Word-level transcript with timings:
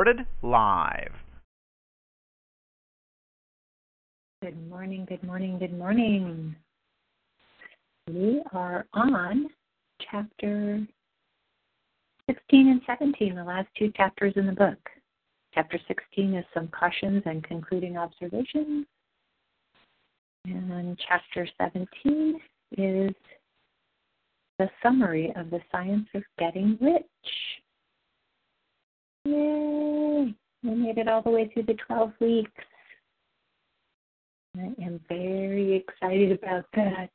Recorded 0.00 0.26
live. 0.40 1.12
Good 4.40 4.66
morning, 4.66 5.04
good 5.06 5.22
morning, 5.22 5.58
good 5.58 5.76
morning. 5.76 6.56
We 8.08 8.40
are 8.54 8.86
on 8.94 9.48
chapter 10.10 10.80
16 12.30 12.68
and 12.68 12.80
17, 12.86 13.34
the 13.34 13.44
last 13.44 13.68
two 13.78 13.92
chapters 13.94 14.32
in 14.36 14.46
the 14.46 14.52
book. 14.52 14.78
Chapter 15.52 15.78
16 15.86 16.32
is 16.32 16.46
some 16.54 16.68
cautions 16.68 17.22
and 17.26 17.44
concluding 17.44 17.98
observations. 17.98 18.86
And 20.46 20.98
chapter 21.06 21.46
17 21.60 22.40
is 22.78 23.14
the 24.58 24.70
summary 24.82 25.30
of 25.36 25.50
the 25.50 25.60
science 25.70 26.08
of 26.14 26.22
getting 26.38 26.78
rich. 26.80 27.04
Yay! 29.24 30.34
We 30.62 30.70
made 30.74 30.98
it 30.98 31.08
all 31.08 31.22
the 31.22 31.30
way 31.30 31.50
through 31.52 31.64
the 31.64 31.76
12 31.86 32.12
weeks. 32.20 32.50
I 34.56 34.72
am 34.82 35.00
very 35.08 35.76
excited 35.76 36.32
about 36.32 36.64
that. 36.74 37.10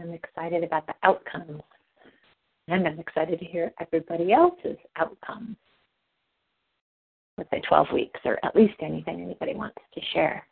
I'm 0.00 0.12
excited 0.12 0.62
about 0.62 0.86
the 0.86 0.94
outcomes. 1.02 1.62
And 2.68 2.86
I'm 2.86 2.98
excited 2.98 3.38
to 3.38 3.44
hear 3.44 3.72
everybody 3.80 4.32
else's 4.32 4.76
outcomes 4.96 5.56
with 7.38 7.48
the 7.50 7.60
12 7.68 7.86
weeks, 7.92 8.20
or 8.24 8.38
at 8.44 8.56
least 8.56 8.74
anything 8.80 9.20
anybody 9.20 9.54
wants 9.54 9.78
to 9.94 10.00
share. 10.12 10.46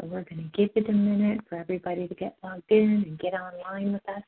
So 0.00 0.08
we're 0.08 0.24
going 0.24 0.50
to 0.50 0.56
give 0.56 0.70
it 0.74 0.88
a 0.88 0.92
minute 0.92 1.40
for 1.48 1.56
everybody 1.56 2.08
to 2.08 2.14
get 2.14 2.36
logged 2.42 2.70
in 2.70 3.04
and 3.06 3.18
get 3.18 3.34
online 3.34 3.92
with 3.92 4.08
us. 4.08 4.22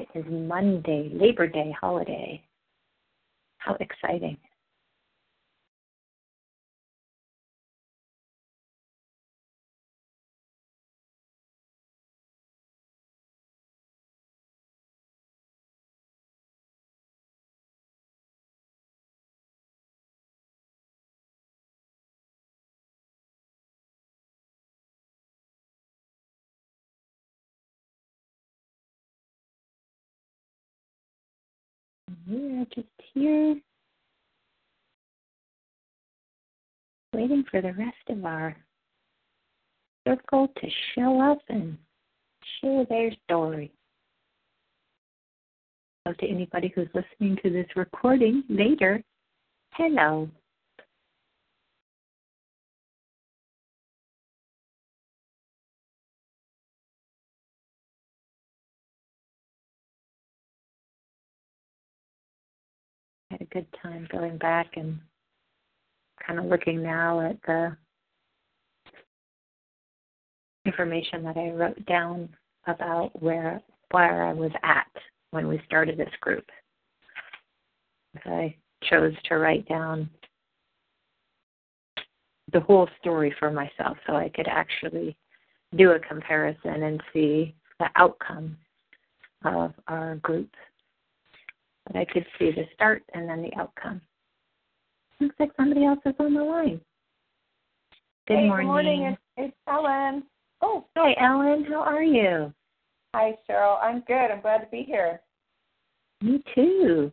It 0.00 0.08
is 0.14 0.24
Monday, 0.30 1.10
Labor 1.12 1.46
Day 1.46 1.76
holiday. 1.78 2.42
How 3.58 3.76
exciting! 3.80 4.38
We're 32.30 32.64
just 32.72 32.86
here 33.12 33.56
waiting 37.12 37.42
for 37.50 37.60
the 37.60 37.72
rest 37.72 37.96
of 38.08 38.24
our 38.24 38.56
circle 40.06 40.46
to 40.46 40.68
show 40.94 41.20
up 41.20 41.38
and 41.48 41.76
share 42.60 42.84
their 42.84 43.10
story. 43.24 43.72
So, 46.06 46.12
to 46.12 46.28
anybody 46.28 46.72
who's 46.72 46.86
listening 46.94 47.36
to 47.42 47.50
this 47.50 47.66
recording 47.74 48.44
later, 48.48 49.02
hello. 49.74 50.30
Good 63.52 63.66
time 63.82 64.08
going 64.10 64.38
back 64.38 64.76
and 64.76 64.98
kind 66.26 66.38
of 66.38 66.46
looking 66.46 66.82
now 66.82 67.20
at 67.20 67.36
the 67.46 67.76
information 70.66 71.22
that 71.24 71.36
I 71.36 71.50
wrote 71.50 71.84
down 71.86 72.28
about 72.66 73.10
where 73.20 73.60
where 73.90 74.24
I 74.24 74.32
was 74.32 74.52
at 74.62 74.86
when 75.30 75.48
we 75.48 75.60
started 75.66 75.98
this 75.98 76.12
group. 76.20 76.44
I 78.24 78.54
chose 78.84 79.14
to 79.24 79.36
write 79.36 79.68
down 79.68 80.08
the 82.52 82.60
whole 82.60 82.88
story 83.00 83.34
for 83.38 83.50
myself 83.50 83.96
so 84.06 84.14
I 84.14 84.28
could 84.28 84.48
actually 84.48 85.16
do 85.76 85.92
a 85.92 86.00
comparison 86.00 86.82
and 86.82 87.02
see 87.12 87.54
the 87.78 87.88
outcome 87.96 88.56
of 89.44 89.72
our 89.86 90.16
group 90.16 90.50
but 91.86 91.96
I 91.96 92.04
could 92.04 92.26
see 92.38 92.50
the 92.50 92.64
start 92.74 93.02
and 93.14 93.28
then 93.28 93.42
the 93.42 93.60
outcome. 93.60 94.00
Looks 95.20 95.36
like 95.38 95.50
somebody 95.56 95.84
else 95.84 95.98
is 96.06 96.14
on 96.18 96.34
the 96.34 96.42
line. 96.42 96.80
Good 98.26 98.38
hey, 98.38 98.46
morning. 98.46 98.66
Good 98.66 98.72
morning. 98.72 99.02
It's, 99.04 99.20
it's 99.36 99.56
Ellen. 99.68 100.22
Oh, 100.62 100.86
hi, 100.96 101.14
Ellen. 101.20 101.64
How 101.64 101.80
are 101.80 102.02
you? 102.02 102.52
Hi, 103.14 103.36
Cheryl. 103.48 103.82
I'm 103.82 104.02
good. 104.06 104.30
I'm 104.30 104.40
glad 104.40 104.58
to 104.58 104.66
be 104.70 104.82
here. 104.82 105.20
Me 106.22 106.42
too. 106.54 107.10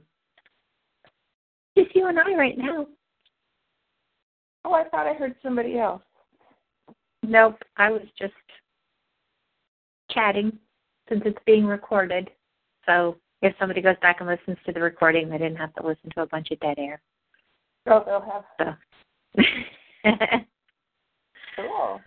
Just 1.77 1.95
you 1.95 2.07
and 2.07 2.19
I 2.19 2.35
right 2.35 2.57
now. 2.57 2.87
Oh, 4.63 4.73
I 4.73 4.83
thought 4.89 5.07
I 5.07 5.13
heard 5.13 5.35
somebody 5.41 5.79
else. 5.79 6.01
Nope. 7.23 7.57
I 7.77 7.89
was 7.89 8.01
just 8.19 8.33
chatting 10.11 10.57
since 11.09 11.21
it's 11.25 11.39
being 11.45 11.65
recorded. 11.65 12.29
So 12.85 13.17
if 13.47 13.55
somebody 13.59 13.81
goes 13.81 13.95
back 14.01 14.17
and 14.19 14.29
listens 14.29 14.57
to 14.65 14.71
the 14.71 14.79
recording, 14.79 15.29
they 15.29 15.37
didn't 15.37 15.57
have 15.57 15.73
to 15.75 15.85
listen 15.85 16.09
to 16.15 16.21
a 16.21 16.27
bunch 16.27 16.51
of 16.51 16.59
dead 16.59 16.77
air. 16.77 17.01
Oh, 17.87 18.03
they'll 18.05 18.21
have. 18.21 18.43
So. 18.59 19.43
cool. 21.55 22.01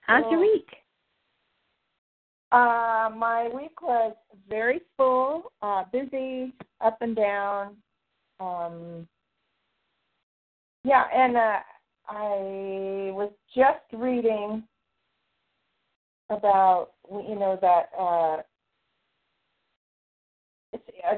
How's 0.00 0.22
cool. 0.24 0.32
your 0.32 0.40
week? 0.40 0.68
Uh, 2.52 3.10
my 3.16 3.48
week 3.54 3.80
was 3.80 4.14
very 4.48 4.80
full, 4.96 5.52
uh, 5.62 5.84
busy, 5.92 6.52
up 6.80 6.98
and 7.00 7.14
down. 7.14 7.76
Um, 8.40 9.06
yeah, 10.82 11.04
and 11.14 11.36
uh, 11.36 11.58
I 12.08 13.12
was 13.12 13.30
just 13.54 13.84
reading 13.92 14.64
about 16.30 16.90
you 17.10 17.34
know 17.36 17.58
that 17.60 17.90
uh, 17.98 18.02
uh, 18.02 18.42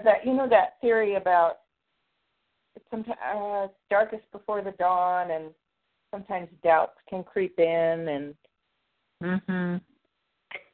that 0.05 0.25
you 0.25 0.35
know 0.35 0.49
that 0.49 0.81
theory 0.81 1.15
about 1.15 1.59
sometimes 2.91 3.19
uh, 3.35 3.67
darkest 3.91 4.31
before 4.33 4.63
the 4.63 4.73
dawn, 4.73 5.31
and 5.31 5.51
sometimes 6.11 6.49
doubts 6.63 6.99
can 7.09 7.25
creep 7.25 7.59
in, 7.59 8.09
and 8.09 8.35
Mhm. 9.23 9.81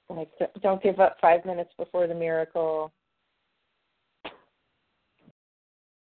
like 0.08 0.30
don't 0.60 0.82
give 0.82 1.00
up 1.00 1.20
five 1.20 1.44
minutes 1.44 1.72
before 1.76 2.06
the 2.06 2.14
miracle. 2.14 2.92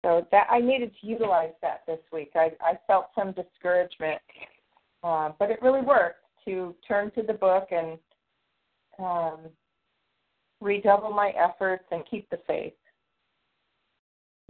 So 0.03 0.27
that 0.31 0.47
I 0.49 0.59
needed 0.59 0.93
to 0.99 1.07
utilize 1.07 1.53
that 1.61 1.85
this 1.85 1.99
week. 2.11 2.31
I 2.35 2.55
I 2.59 2.77
felt 2.87 3.13
some 3.15 3.31
discouragement, 3.33 4.21
uh, 5.03 5.31
but 5.39 5.51
it 5.51 5.61
really 5.61 5.81
worked 5.81 6.25
to 6.45 6.75
turn 6.87 7.11
to 7.11 7.23
the 7.23 7.33
book 7.33 7.71
and 7.71 7.97
um, 8.99 9.49
redouble 10.59 11.11
my 11.11 11.29
efforts 11.31 11.85
and 11.91 12.05
keep 12.09 12.29
the 12.29 12.37
faith. 12.47 12.73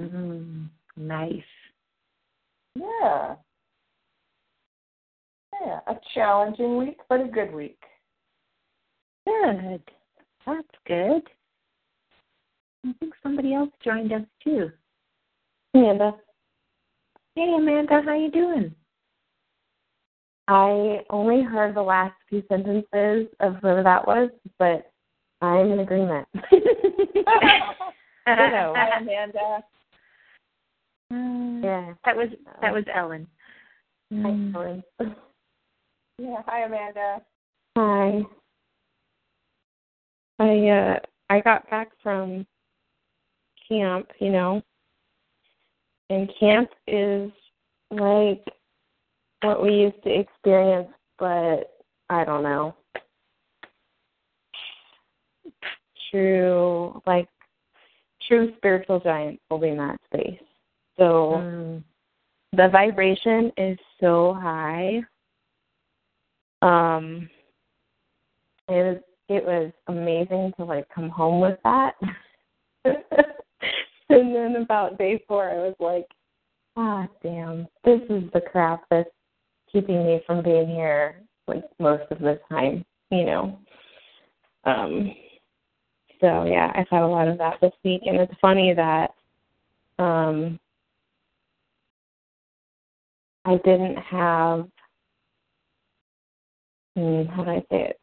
Mm, 0.01 0.69
nice. 0.98 1.44
Yeah. 2.75 3.36
Yeah, 5.62 5.80
a 5.88 5.95
challenging 6.13 6.78
week, 6.78 6.98
but 7.07 7.22
a 7.22 7.28
good 7.28 7.54
week. 7.54 7.80
Good. 9.25 9.81
That's 10.45 10.68
good. 10.88 11.22
I 12.86 12.94
think 13.00 13.13
somebody 13.22 13.54
else 13.54 13.69
joined 13.84 14.12
us 14.12 14.24
too. 14.44 14.72
Amanda. 15.74 16.13
Hey 17.36 17.54
Amanda, 17.57 18.01
how 18.04 18.16
you 18.16 18.30
doing? 18.30 18.75
I 20.48 21.00
only 21.10 21.42
heard 21.42 21.75
the 21.75 21.81
last 21.81 22.13
few 22.30 22.44
sentences 22.50 23.28
of 23.39 23.56
whoever 23.56 23.81
that 23.84 24.06
was, 24.06 24.30
but 24.60 24.92
I'm 25.42 25.72
in 25.72 25.80
agreement. 25.80 26.28
Hello, 28.25 28.74
hi 28.75 29.00
Amanda. 31.11 31.67
yeah. 31.67 31.94
That 32.05 32.15
was 32.15 32.29
that 32.61 32.73
was 32.73 32.83
Ellen. 32.94 33.27
Hi, 34.11 34.17
Mm. 34.17 34.55
Ellen. 34.55 34.83
Yeah, 36.19 36.44
hi 36.45 36.61
Amanda. 36.65 37.21
Hi. 37.75 38.21
I 40.39 40.67
uh 40.69 41.00
I 41.31 41.39
got 41.41 41.67
back 41.71 41.89
from 42.03 42.45
camp, 43.67 44.09
you 44.19 44.29
know. 44.31 44.61
And 46.11 46.31
camp 46.39 46.69
is 46.85 47.31
like 47.89 48.45
what 49.41 49.63
we 49.63 49.73
used 49.73 50.03
to 50.03 50.19
experience, 50.19 50.89
but 51.17 51.71
I 52.11 52.23
don't 52.25 52.44
know. 52.44 52.75
True 56.11 57.01
like 57.07 57.27
true 58.27 58.53
spiritual 58.57 59.00
giants 59.00 59.41
holding 59.50 59.77
that 59.77 60.00
space. 60.05 60.23
So 60.98 61.42
Mm. 61.42 61.84
the 62.54 62.69
vibration 62.69 63.51
is 63.57 63.78
so 64.00 64.34
high. 64.34 65.04
Um, 66.62 67.30
it 68.69 68.84
was 68.84 68.98
it 69.30 69.45
was 69.45 69.72
amazing 69.88 70.54
to 70.57 70.66
like 70.66 70.88
come 70.90 71.10
home 71.10 71.40
with 71.40 71.60
that. 71.63 71.95
and 72.86 74.36
then 74.36 74.57
about 74.57 74.98
day 74.98 75.24
four, 75.28 75.50
I 75.50 75.56
was 75.56 75.75
like, 75.80 76.07
ah, 76.75 77.07
damn, 77.22 77.68
this 77.84 78.01
is 78.10 78.30
the 78.34 78.42
crap 78.42 78.84
that's 78.89 79.10
keeping 79.72 80.06
me 80.06 80.22
from 80.25 80.44
being 80.44 80.68
here 80.68 81.16
like 81.48 81.63
most 81.80 82.04
of 82.12 82.19
the 82.19 82.39
time, 82.50 82.86
you 83.12 83.25
know. 83.25 83.60
Um, 84.66 85.13
so 86.22 86.46
yeah, 86.46 86.72
I've 86.75 86.88
had 86.89 87.01
a 87.01 87.07
lot 87.07 87.28
of 87.28 87.38
that 87.39 87.60
this 87.62 87.74
week, 87.84 88.04
and 88.06 88.18
it's 88.18 88.34
funny 88.39 88.74
that 88.74 89.12
um 90.00 90.60
I 93.45 93.57
didn't 93.57 93.98
have 93.98 94.68
hmm, 96.95 97.24
how 97.24 97.44
do 97.44 97.50
I 97.51 97.60
say 97.69 97.90
it? 97.90 98.00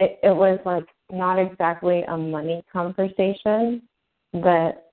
It 0.00 0.18
it 0.22 0.36
was 0.36 0.58
like 0.64 0.86
not 1.10 1.38
exactly 1.38 2.02
a 2.02 2.16
money 2.16 2.62
conversation 2.72 3.82
that 4.34 4.90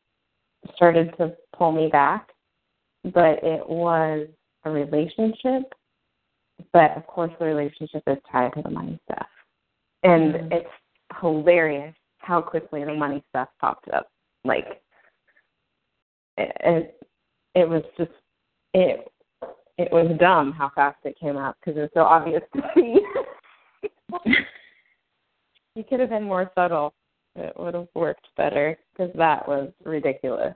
started 0.76 1.16
to 1.18 1.36
pull 1.56 1.72
me 1.72 1.88
back, 1.90 2.30
but 3.04 3.44
it 3.44 3.68
was 3.68 4.28
a 4.64 4.70
relationship. 4.72 5.64
But 6.72 6.96
of 6.98 7.06
course 7.08 7.32
the 7.40 7.46
relationship 7.46 8.04
is 8.08 8.18
tied 8.32 8.54
to 8.54 8.62
the 8.62 8.70
money 8.70 9.00
stuff. 9.04 9.28
And 10.04 10.36
Mhm. 10.36 10.54
it's 10.54 10.70
hilarious 11.20 11.96
how 12.20 12.42
quickly 12.42 12.84
the 12.84 12.94
money 12.94 13.24
stuff 13.30 13.50
popped 13.60 13.90
up. 13.90 14.10
Like 14.44 14.82
it, 16.38 16.58
it 16.62 17.08
it 17.54 17.70
was 17.70 17.84
just 17.98 18.12
it 18.76 19.12
it 19.78 19.92
was 19.92 20.16
dumb 20.20 20.52
how 20.52 20.70
fast 20.76 20.98
it 21.04 21.20
came 21.20 21.38
up 21.38 21.58
because 21.60 21.78
it 21.78 21.82
was 21.82 21.90
so 21.94 22.02
obvious 22.02 22.42
to 22.54 22.62
see. 22.76 23.00
you 25.76 25.84
could 25.90 26.00
have 26.00 26.10
been 26.10 26.24
more 26.24 26.52
subtle. 26.56 26.94
It 27.36 27.54
would 27.58 27.74
have 27.74 27.88
worked 27.94 28.28
better 28.38 28.78
because 28.94 29.12
that 29.16 29.48
was 29.48 29.72
ridiculous. 29.84 30.54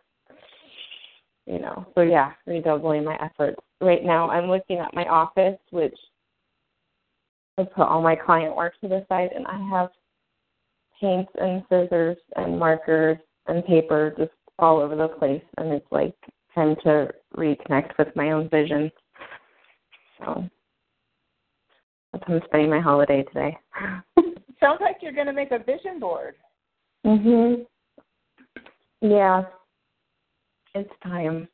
You 1.45 1.60
know, 1.60 1.88
so 1.95 2.01
yeah, 2.01 2.33
redoubling 2.45 3.04
my 3.04 3.18
efforts. 3.21 3.60
Right 3.81 4.04
now, 4.04 4.30
I'm 4.30 4.50
looking 4.50 4.77
at 4.77 4.94
my 4.94 5.06
office, 5.06 5.57
which 5.71 5.95
I 7.57 7.63
put 7.63 7.88
all 7.88 8.01
my 8.01 8.16
client 8.16 8.56
work 8.56 8.74
to 8.81 8.88
the 8.88 9.06
side, 9.10 9.31
and 9.36 9.48
I 9.48 9.57
have 9.69 9.89
paints 11.01 11.31
and 11.42 11.63
scissors 11.69 12.18
and 12.36 12.60
markers 12.60 13.18
and 13.48 13.66
paper 13.66 14.13
just 14.18 14.31
all 14.60 14.80
over 14.80 14.95
the 14.95 15.07
place, 15.07 15.44
and 15.57 15.74
it's 15.74 15.92
like 15.92 16.13
time 16.59 16.75
to 16.83 17.09
reconnect 17.38 17.97
with 17.97 18.09
my 18.15 18.31
own 18.31 18.50
vision. 18.50 18.91
So 20.19 20.44
that's 22.11 22.23
how 22.27 22.35
I'm 22.35 22.41
spending 22.45 22.69
my 22.69 22.79
holiday 22.79 23.23
today. 23.23 23.57
Sounds 24.59 24.79
like 24.81 24.97
you're 25.01 25.13
going 25.13 25.27
to 25.27 25.33
make 25.33 25.51
a 25.51 25.59
vision 25.59 26.00
board. 26.00 26.35
mhm. 27.06 27.65
Yeah. 29.01 29.44
It's 30.75 30.91
time. 31.01 31.47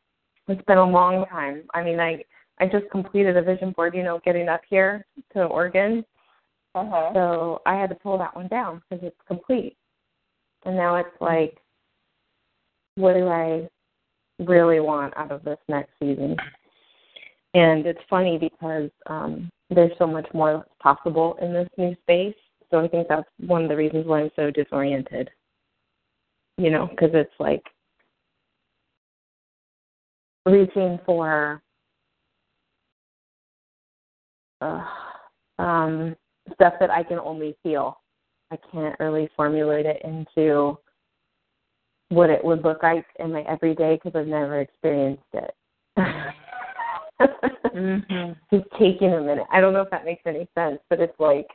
It's 0.48 0.64
been 0.66 0.80
a 0.80 0.90
long 0.90 1.26
time. 1.28 1.64
I 1.74 1.84
mean, 1.84 2.00
I 2.00 2.24
I 2.60 2.66
just 2.66 2.90
completed 2.92 3.38
a 3.38 3.42
vision 3.42 3.72
board, 3.72 3.94
you 3.96 4.04
know, 4.04 4.20
getting 4.26 4.50
up 4.50 4.62
here 4.68 5.06
to 5.34 5.44
Oregon. 5.44 6.04
Uh 6.74 6.86
huh. 6.90 7.12
So 7.14 7.62
I 7.66 7.76
had 7.76 7.90
to 7.90 7.96
pull 7.96 8.18
that 8.18 8.36
one 8.36 8.48
down 8.48 8.82
because 8.90 9.06
it's 9.06 9.28
complete. 9.28 9.78
And 10.66 10.76
now 10.76 10.96
it's 10.96 11.22
like, 11.22 11.58
what 12.96 13.14
do 13.14 13.28
I 13.28 13.68
really 14.40 14.80
want 14.80 15.16
out 15.18 15.32
of 15.32 15.44
this 15.44 15.60
next 15.68 15.92
season? 16.00 16.36
And 17.54 17.86
it's 17.86 18.00
funny 18.10 18.38
because 18.38 18.90
um, 19.08 19.50
there's 19.70 19.92
so 19.98 20.06
much 20.06 20.28
more 20.34 20.58
that's 20.58 20.70
possible 20.82 21.38
in 21.42 21.54
this 21.54 21.70
new 21.78 21.96
space. 22.02 22.36
So 22.70 22.80
I 22.80 22.88
think 22.88 23.08
that's 23.08 23.28
one 23.40 23.64
of 23.64 23.70
the 23.70 23.76
reasons 23.76 24.06
why 24.06 24.22
I'm 24.22 24.32
so 24.36 24.52
disoriented. 24.52 25.30
You 26.58 26.70
know, 26.70 26.88
because 26.88 27.12
it's 27.14 27.34
like 27.40 27.64
reaching 30.46 31.00
for 31.06 31.62
uh, 34.62 34.84
um, 35.60 36.16
stuff 36.54 36.74
that 36.80 36.90
I 36.90 37.04
can 37.04 37.20
only 37.20 37.56
feel. 37.64 38.00
I 38.52 38.58
can't 38.72 38.96
really 39.00 39.30
formulate 39.36 39.86
it 39.86 40.02
into 40.04 40.78
what 42.16 42.30
it 42.30 42.44
would 42.44 42.64
look 42.64 42.82
like 42.82 43.06
in 43.20 43.34
my 43.34 43.42
everyday 43.42 43.96
because 43.96 44.18
I've 44.18 44.28
never 44.28 44.62
experienced 44.62 45.24
it. 45.34 45.54
Mhm. 47.76 48.36
Just 48.54 48.66
taking 48.80 49.14
a 49.14 49.22
minute. 49.22 49.46
I 49.52 49.60
don't 49.60 49.74
know 49.74 49.82
if 49.82 49.90
that 49.92 50.06
makes 50.06 50.24
any 50.26 50.48
sense, 50.56 50.80
but 50.90 51.02
it's 51.02 51.20
like 51.20 51.48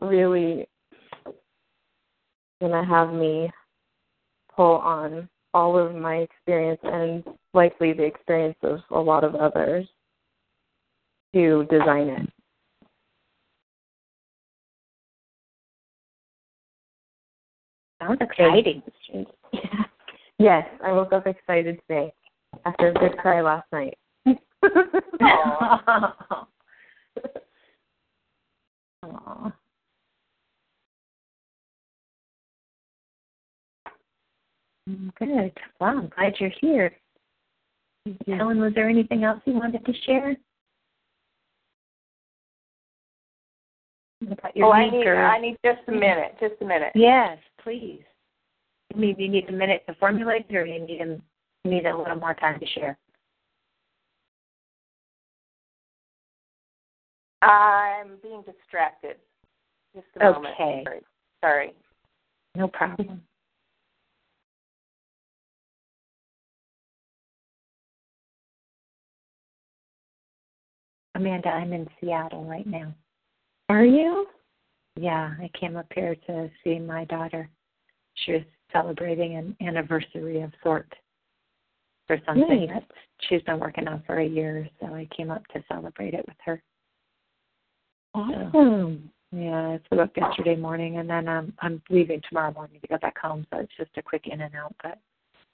really 0.00 0.68
gonna 2.60 2.84
have 2.84 3.12
me 3.12 3.50
pull 4.54 4.76
on 4.76 5.28
all 5.54 5.78
of 5.78 5.94
my 5.94 6.16
experience 6.16 6.80
and 6.84 7.24
likely 7.54 7.92
the 7.92 8.04
experience 8.04 8.58
of 8.62 8.80
a 8.90 8.98
lot 8.98 9.24
of 9.24 9.34
others 9.34 9.88
to 11.34 11.66
design 11.70 12.08
it. 12.08 12.30
Sounds 18.00 18.18
exciting. 18.20 18.82
Yeah. 19.12 19.22
Yes, 20.38 20.66
I 20.82 20.90
woke 20.92 21.12
up 21.12 21.26
excited 21.26 21.78
today 21.86 22.14
after 22.64 22.88
a 22.88 22.94
good 22.94 23.18
cry 23.18 23.42
last 23.42 23.66
night. 23.72 23.98
Aw. 25.20 26.46
Aw. 29.04 29.52
Mm, 34.88 35.10
Good. 35.18 35.52
Wow, 35.80 35.98
I'm 35.98 36.08
glad 36.08 36.34
you're 36.38 36.50
here. 36.60 36.92
Helen, 38.26 38.60
was 38.60 38.72
there 38.74 38.88
anything 38.88 39.24
else 39.24 39.40
you 39.44 39.52
wanted 39.54 39.84
to 39.84 39.92
share? 40.06 40.36
About 44.30 44.56
your 44.56 44.66
Oh, 44.68 44.72
I 44.72 44.88
need 44.90 45.06
or- 45.06 45.22
I 45.24 45.38
need 45.40 45.56
just 45.64 45.80
a 45.88 45.92
minute. 45.92 46.34
Just 46.40 46.54
a 46.60 46.64
minute. 46.64 46.92
Yes, 46.94 47.38
please. 47.62 48.02
You 48.94 49.00
mean 49.00 49.16
you 49.18 49.28
need 49.28 49.48
a 49.48 49.52
minute 49.52 49.84
to 49.88 49.94
formulate, 49.94 50.46
or 50.50 50.66
you 50.66 50.84
need 50.84 51.00
a, 51.00 51.68
need 51.68 51.86
a 51.86 51.96
little 51.96 52.16
more 52.16 52.34
time 52.34 52.58
to 52.60 52.66
share? 52.66 52.98
I'm 57.42 58.16
being 58.22 58.42
distracted. 58.42 59.16
Just 59.94 60.06
a 60.20 60.24
moment. 60.24 60.54
Okay. 60.54 60.84
Sorry. 61.42 61.72
No 62.56 62.68
problem. 62.68 63.22
Amanda, 71.14 71.48
I'm 71.48 71.72
in 71.72 71.88
Seattle 72.00 72.44
right 72.44 72.66
now. 72.66 72.92
Are 73.68 73.84
you? 73.84 74.26
Yeah, 75.00 75.32
I 75.40 75.50
came 75.58 75.78
up 75.78 75.86
here 75.94 76.14
to 76.26 76.50
see 76.62 76.78
my 76.78 77.06
daughter. 77.06 77.48
She 78.14 78.32
was 78.32 78.42
celebrating 78.70 79.36
an 79.36 79.56
anniversary 79.66 80.42
of 80.42 80.52
sort 80.62 80.92
for 82.06 82.18
something 82.26 82.66
Nice. 82.66 82.68
that 82.68 82.84
she's 83.20 83.40
been 83.42 83.58
working 83.58 83.88
on 83.88 84.02
for 84.06 84.18
a 84.18 84.26
year, 84.26 84.68
so 84.78 84.88
I 84.88 85.08
came 85.16 85.30
up 85.30 85.46
to 85.54 85.64
celebrate 85.68 86.12
it 86.12 86.26
with 86.28 86.36
her. 86.44 86.62
Awesome. 88.14 89.10
Yeah, 89.32 89.68
I 89.68 89.80
flew 89.88 90.00
up 90.00 90.14
yesterday 90.14 90.56
morning 90.56 90.98
and 90.98 91.08
then 91.08 91.28
um 91.28 91.54
I'm 91.60 91.80
leaving 91.88 92.20
tomorrow 92.28 92.52
morning 92.52 92.80
to 92.82 92.88
go 92.88 92.98
back 92.98 93.16
home, 93.16 93.46
so 93.50 93.60
it's 93.60 93.72
just 93.78 93.96
a 93.96 94.02
quick 94.02 94.26
in 94.26 94.42
and 94.42 94.54
out, 94.54 94.74
but 94.82 94.98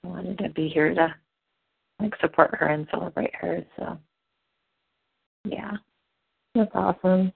I 0.03 0.07
wanted 0.07 0.39
to 0.39 0.49
be 0.49 0.67
here 0.67 0.93
to 0.93 1.15
like 2.01 2.13
support 2.19 2.53
her 2.55 2.67
and 2.67 2.85
celebrate 2.91 3.33
her, 3.35 3.63
so 3.77 3.97
Yeah. 5.45 5.77
That's 6.53 6.71
awesome. 6.73 7.31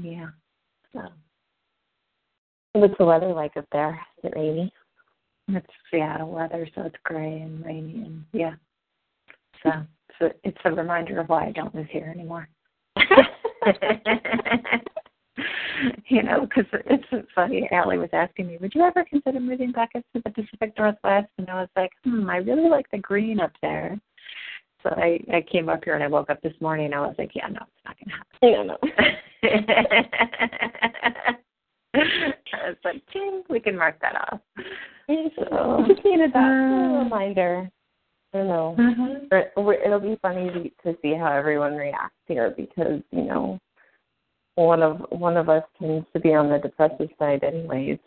Yeah. 0.00 0.30
So 0.92 1.00
What's 2.72 2.94
the 2.98 3.04
weather 3.04 3.32
like 3.32 3.56
up 3.56 3.66
there? 3.72 4.00
Is 4.18 4.30
it 4.30 4.36
rainy? 4.36 4.72
it's 5.48 5.66
Seattle 5.90 6.30
weather, 6.30 6.68
so 6.74 6.82
it's 6.82 6.96
gray 7.02 7.40
and 7.40 7.64
rainy 7.64 8.04
and 8.06 8.24
yeah. 8.32 8.52
So, 9.62 9.70
so 10.18 10.30
it's 10.44 10.58
a 10.64 10.70
reminder 10.70 11.18
of 11.20 11.28
why 11.28 11.46
I 11.46 11.52
don't 11.52 11.74
live 11.74 11.88
here 11.90 12.10
anymore. 12.14 12.48
you 16.06 16.22
know, 16.22 16.46
because 16.46 16.64
it's 16.86 17.04
funny. 17.34 17.68
Allie 17.72 17.98
was 17.98 18.08
asking 18.12 18.46
me, 18.46 18.58
"Would 18.60 18.74
you 18.74 18.82
ever 18.82 19.04
consider 19.04 19.40
moving 19.40 19.72
back 19.72 19.90
up 19.96 20.04
to 20.14 20.22
the 20.24 20.30
Pacific 20.30 20.72
Northwest?" 20.78 21.28
And 21.38 21.50
I 21.50 21.60
was 21.60 21.68
like, 21.76 21.90
"Hmm, 22.04 22.30
I 22.30 22.36
really 22.36 22.68
like 22.68 22.88
the 22.90 22.98
green 22.98 23.40
up 23.40 23.52
there." 23.62 23.98
So 24.82 24.90
I 24.90 25.18
I 25.32 25.42
came 25.50 25.68
up 25.68 25.84
here 25.84 25.94
and 25.94 26.04
I 26.04 26.08
woke 26.08 26.30
up 26.30 26.40
this 26.42 26.54
morning 26.60 26.86
and 26.86 26.94
I 26.94 27.00
was 27.00 27.16
like, 27.18 27.34
"Yeah, 27.34 27.48
no, 27.48 27.60
it's 27.62 27.84
not 27.84 27.96
going 27.98 28.08
to 28.08 28.14
happen." 28.16 28.38
Yeah, 28.42 28.62
no. 28.62 28.78
I 29.42 31.36
was 31.94 32.76
like, 32.84 33.02
"Ding, 33.12 33.42
we 33.48 33.60
can 33.60 33.76
mark 33.76 33.98
that 34.00 34.14
off." 34.16 34.40
So, 35.08 35.84
just 35.88 36.04
needed 36.04 36.32
that 36.34 36.38
Uh, 36.38 37.02
reminder. 37.02 37.68
I 38.32 38.38
don't 38.38 38.46
know. 38.48 38.76
We- 39.56 39.78
it'll 39.84 39.98
be 39.98 40.16
funny 40.22 40.50
to, 40.50 40.70
to 40.84 40.98
see 41.02 41.14
how 41.14 41.32
everyone 41.32 41.74
reacts 41.74 42.14
here 42.26 42.50
because 42.56 43.02
you 43.10 43.24
know 43.24 43.58
one 44.54 44.82
of 44.82 45.00
one 45.10 45.36
of 45.36 45.48
us 45.48 45.64
tends 45.80 46.06
to 46.12 46.20
be 46.20 46.34
on 46.34 46.48
the 46.48 46.58
depressive 46.58 47.10
side 47.18 47.42
anyways. 47.42 47.98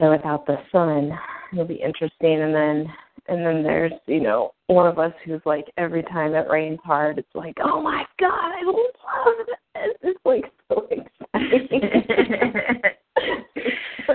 So 0.00 0.10
without 0.10 0.46
the 0.46 0.58
sun, 0.70 1.18
it'll 1.52 1.66
be 1.66 1.74
interesting. 1.74 2.40
And 2.40 2.54
then 2.54 2.90
and 3.26 3.44
then 3.44 3.62
there's 3.62 3.92
you 4.06 4.20
know 4.20 4.52
one 4.68 4.86
of 4.86 4.98
us 4.98 5.12
who's 5.24 5.42
like 5.44 5.70
every 5.76 6.02
time 6.04 6.34
it 6.34 6.48
rains 6.48 6.80
hard, 6.82 7.18
it's 7.18 7.34
like 7.34 7.58
oh 7.62 7.82
my 7.82 8.06
god, 8.18 8.30
I 8.32 8.62
love 8.64 9.46
it. 9.90 9.96
It's 10.02 10.20
like 10.24 10.44
so 10.68 10.88
exciting. 10.90 11.80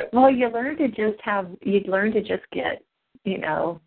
well, 0.13 0.29
you 0.31 0.49
learn 0.49 0.77
to 0.77 0.87
just 0.87 1.21
have 1.23 1.47
you 1.61 1.81
learn 1.87 2.11
to 2.13 2.21
just 2.21 2.43
get 2.51 2.83
you 3.23 3.37
know 3.39 3.79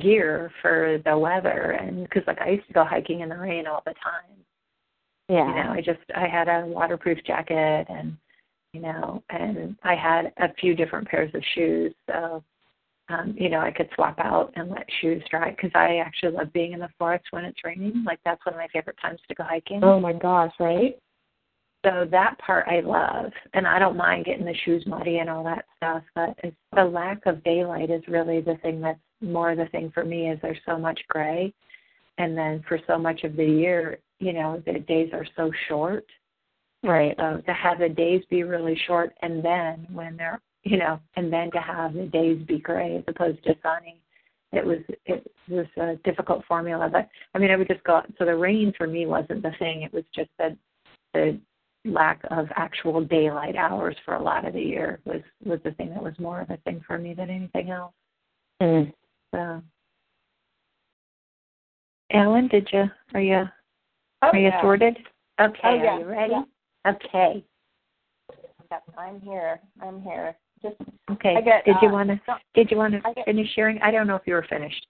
gear 0.00 0.50
for 0.60 0.98
the 1.04 1.16
weather 1.16 1.78
and 1.80 2.04
because 2.04 2.22
like 2.26 2.40
I 2.40 2.50
used 2.50 2.66
to 2.68 2.74
go 2.74 2.84
hiking 2.84 3.20
in 3.20 3.30
the 3.30 3.38
rain 3.38 3.66
all 3.66 3.82
the 3.86 3.94
time. 3.94 4.36
yeah. 5.28 5.48
You 5.48 5.54
know, 5.54 5.70
I 5.72 5.80
just 5.80 6.00
I 6.14 6.26
had 6.26 6.48
a 6.48 6.66
waterproof 6.66 7.18
jacket 7.26 7.86
and 7.88 8.16
you 8.72 8.80
know, 8.82 9.22
and 9.30 9.76
I 9.82 9.94
had 9.94 10.32
a 10.36 10.52
few 10.54 10.74
different 10.74 11.08
pairs 11.08 11.30
of 11.34 11.42
shoes, 11.54 11.94
so 12.06 12.44
um, 13.10 13.34
you 13.38 13.48
know, 13.48 13.60
I 13.60 13.70
could 13.70 13.88
swap 13.94 14.18
out 14.18 14.52
and 14.56 14.70
let 14.70 14.86
shoes 15.00 15.22
dry 15.30 15.50
because 15.50 15.70
I 15.74 16.02
actually 16.04 16.32
love 16.32 16.52
being 16.52 16.72
in 16.72 16.80
the 16.80 16.90
forest 16.98 17.24
when 17.30 17.44
it's 17.44 17.64
raining. 17.64 18.04
Like 18.04 18.20
that's 18.24 18.44
one 18.44 18.54
of 18.54 18.58
my 18.58 18.68
favorite 18.72 18.98
times 19.00 19.20
to 19.28 19.34
go 19.34 19.44
hiking. 19.44 19.82
Oh 19.82 19.98
my 19.98 20.12
gosh, 20.12 20.52
right? 20.60 20.98
So 21.84 22.06
that 22.10 22.36
part 22.38 22.66
I 22.66 22.80
love, 22.80 23.30
and 23.54 23.66
I 23.66 23.78
don't 23.78 23.96
mind 23.96 24.24
getting 24.24 24.44
the 24.44 24.54
shoes 24.64 24.84
muddy 24.86 25.18
and 25.18 25.30
all 25.30 25.44
that 25.44 25.64
stuff. 25.76 26.02
But 26.14 26.34
it's 26.42 26.56
the 26.74 26.84
lack 26.84 27.24
of 27.26 27.44
daylight 27.44 27.90
is 27.90 28.02
really 28.08 28.40
the 28.40 28.56
thing 28.62 28.80
that's 28.80 28.98
more 29.20 29.54
the 29.54 29.66
thing 29.66 29.92
for 29.94 30.04
me. 30.04 30.28
Is 30.30 30.38
there's 30.42 30.58
so 30.66 30.76
much 30.76 31.00
gray, 31.08 31.54
and 32.18 32.36
then 32.36 32.64
for 32.68 32.80
so 32.88 32.98
much 32.98 33.22
of 33.22 33.36
the 33.36 33.44
year, 33.44 33.98
you 34.18 34.32
know, 34.32 34.60
the 34.66 34.80
days 34.80 35.10
are 35.12 35.26
so 35.36 35.52
short. 35.68 36.04
Right. 36.82 37.14
So 37.16 37.42
to 37.46 37.52
have 37.52 37.78
the 37.78 37.88
days 37.88 38.22
be 38.28 38.42
really 38.42 38.78
short, 38.86 39.12
and 39.22 39.44
then 39.44 39.86
when 39.92 40.16
they're, 40.16 40.40
you 40.64 40.78
know, 40.78 40.98
and 41.16 41.32
then 41.32 41.50
to 41.52 41.58
have 41.58 41.94
the 41.94 42.06
days 42.06 42.44
be 42.46 42.58
gray 42.58 42.96
as 42.96 43.04
opposed 43.06 43.42
to 43.44 43.56
sunny, 43.62 44.00
it 44.52 44.64
was 44.64 44.78
it 45.06 45.30
was 45.48 45.66
a 45.76 45.94
difficult 46.04 46.44
formula. 46.46 46.88
But 46.90 47.08
I 47.34 47.38
mean, 47.38 47.52
I 47.52 47.56
would 47.56 47.68
just 47.68 47.84
go. 47.84 48.02
So 48.18 48.24
the 48.24 48.34
rain 48.34 48.72
for 48.76 48.88
me 48.88 49.06
wasn't 49.06 49.42
the 49.42 49.52
thing. 49.60 49.82
It 49.82 49.92
was 49.92 50.04
just 50.14 50.30
the 50.38 50.56
the 51.14 51.38
lack 51.92 52.20
of 52.30 52.46
actual 52.56 53.02
daylight 53.04 53.56
hours 53.56 53.96
for 54.04 54.14
a 54.14 54.22
lot 54.22 54.46
of 54.46 54.54
the 54.54 54.60
year 54.60 55.00
was 55.04 55.22
was 55.44 55.60
the 55.64 55.72
thing 55.72 55.90
that 55.90 56.02
was 56.02 56.18
more 56.18 56.40
of 56.40 56.50
a 56.50 56.56
thing 56.58 56.82
for 56.86 56.98
me 56.98 57.14
than 57.14 57.30
anything 57.30 57.70
else. 57.70 57.92
Mm. 58.62 58.92
So, 59.34 59.62
Ellen, 62.12 62.48
did 62.48 62.68
you 62.72 62.84
are 63.14 63.20
you 63.20 63.44
Oh, 64.22 64.28
are 64.28 64.36
you 64.38 64.48
yeah. 64.48 64.60
sorted? 64.60 64.98
Okay, 65.40 65.60
Oh, 65.62 65.74
yeah. 65.74 65.96
are 65.96 66.00
you 66.00 66.06
ready? 66.06 66.34
Okay, 66.86 67.44
Yep, 68.70 68.82
I'm 68.98 69.20
here. 69.20 69.60
I'm 69.80 70.02
here. 70.02 70.36
Just 70.62 70.76
okay. 71.10 71.36
Get. 71.42 71.64
did 71.64 71.76
you 71.80 71.88
uh, 71.88 71.92
want 71.92 72.08
to 72.10 72.20
no, 72.28 72.34
did 72.54 72.70
you 72.70 72.76
want 72.76 72.94
I 73.04 73.12
to 73.12 73.24
finish 73.24 73.48
sharing? 73.54 73.80
I 73.80 73.90
don't 73.90 74.06
know 74.06 74.16
if 74.16 74.22
you 74.26 74.34
were 74.34 74.46
finished. 74.48 74.86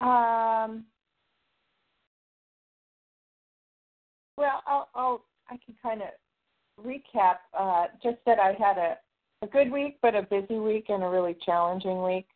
Um. 0.00 0.84
Well, 4.38 4.62
I'll, 4.66 4.88
I'll 4.94 5.24
I 5.48 5.58
can 5.64 5.74
kind 5.82 6.02
of 6.02 6.08
recap. 6.84 7.36
Uh, 7.58 7.86
just 8.02 8.18
that 8.26 8.38
I 8.38 8.52
had 8.58 8.78
a 8.78 8.96
a 9.42 9.46
good 9.46 9.70
week, 9.70 9.98
but 10.02 10.14
a 10.14 10.22
busy 10.22 10.58
week 10.58 10.86
and 10.88 11.02
a 11.02 11.08
really 11.08 11.36
challenging 11.44 12.02
week, 12.02 12.26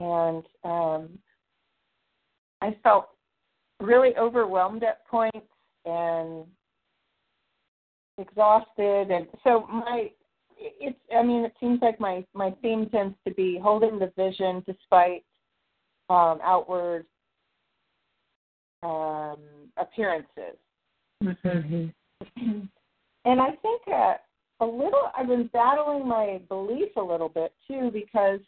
and 0.00 0.42
um, 0.64 1.18
I 2.62 2.76
felt 2.82 3.08
really 3.80 4.16
overwhelmed 4.16 4.82
at 4.82 5.06
points 5.06 5.46
and 5.84 6.44
exhausted, 8.18 9.10
and 9.10 9.26
so 9.44 9.66
my 9.68 10.10
it's 10.58 10.98
I 11.14 11.22
mean 11.22 11.44
it 11.44 11.54
seems 11.60 11.80
like 11.82 12.00
my 12.00 12.24
my 12.34 12.50
theme 12.62 12.88
tends 12.90 13.14
to 13.26 13.34
be 13.34 13.58
holding 13.62 13.98
the 13.98 14.12
vision 14.16 14.62
despite 14.66 15.24
um, 16.08 16.38
outward 16.42 17.06
um, 18.82 19.38
appearances. 19.76 20.56
Mm-hmm. 21.22 22.60
And 23.26 23.40
I 23.40 23.50
think 23.60 23.82
uh, 23.92 24.14
a 24.60 24.64
little, 24.64 25.10
I've 25.18 25.26
been 25.26 25.50
battling 25.52 26.06
my 26.06 26.40
belief 26.48 26.90
a 26.96 27.02
little 27.02 27.28
bit 27.28 27.52
too 27.66 27.90
because, 27.92 28.38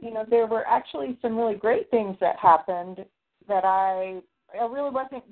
you 0.00 0.10
know, 0.10 0.24
there 0.28 0.46
were 0.46 0.66
actually 0.66 1.18
some 1.20 1.36
really 1.36 1.56
great 1.56 1.90
things 1.90 2.16
that 2.22 2.38
happened 2.38 3.04
that 3.46 3.62
I, 3.66 4.20
I 4.58 4.64
really 4.64 4.90
wasn't 4.90 5.24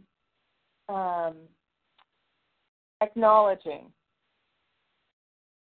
um, 0.91 1.37
acknowledging. 3.01 3.91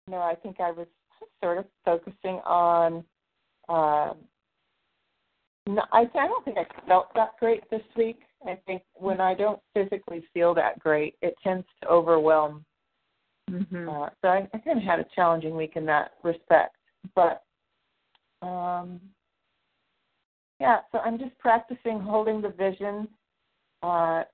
You 0.07 0.13
know, 0.13 0.23
I 0.23 0.35
think 0.43 0.59
I 0.59 0.71
was 0.71 0.87
sort 1.43 1.59
of 1.59 1.67
focusing 1.85 2.41
on. 2.47 3.05
Um, 3.69 4.17
no, 5.67 5.83
I, 5.93 6.09
I 6.15 6.27
don't 6.27 6.45
think 6.47 6.57
I 6.57 6.65
felt 6.87 7.09
that 7.15 7.33
great 7.39 7.69
this 7.71 7.83
week. 7.99 8.21
I 8.47 8.59
think 8.67 8.83
when 8.95 9.21
I 9.21 9.35
don't 9.35 9.61
physically 9.75 10.25
feel 10.33 10.55
that 10.55 10.79
great, 10.79 11.17
it 11.23 11.35
tends 11.43 11.67
to 11.83 11.89
overwhelm. 11.89 12.65
Mm-hmm. 13.51 13.89
Uh, 13.89 14.09
so 14.23 14.29
I, 14.29 14.49
I 14.55 14.59
kind 14.59 14.79
of 14.79 14.85
had 14.85 15.01
a 15.01 15.07
challenging 15.15 15.57
week 15.57 15.73
in 15.77 15.87
that 15.87 16.13
respect. 16.23 16.77
But 17.15 17.43
um, 18.43 19.01
yeah, 20.61 20.79
so 20.93 20.99
I'm 20.99 21.19
just 21.19 21.37
practicing 21.39 22.01
holding 22.01 22.41
the 22.41 22.51
vision, 22.51 23.09
uh, 23.83 24.25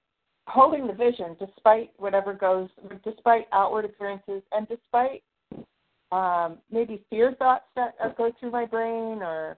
holding 0.47 0.87
the 0.87 0.93
vision 0.93 1.37
despite 1.39 1.91
whatever 1.97 2.35
goes, 2.35 2.69
despite 3.05 3.47
outward 3.53 3.85
appearances, 3.85 4.43
and 4.53 4.67
despite 4.69 5.23
um, 6.13 6.59
maybe 6.71 7.05
fear 7.11 7.35
thoughts 7.39 7.65
that 7.77 7.95
go 8.17 8.33
through 8.39 8.51
my 8.51 8.67
brain 8.67 9.23
or 9.23 9.57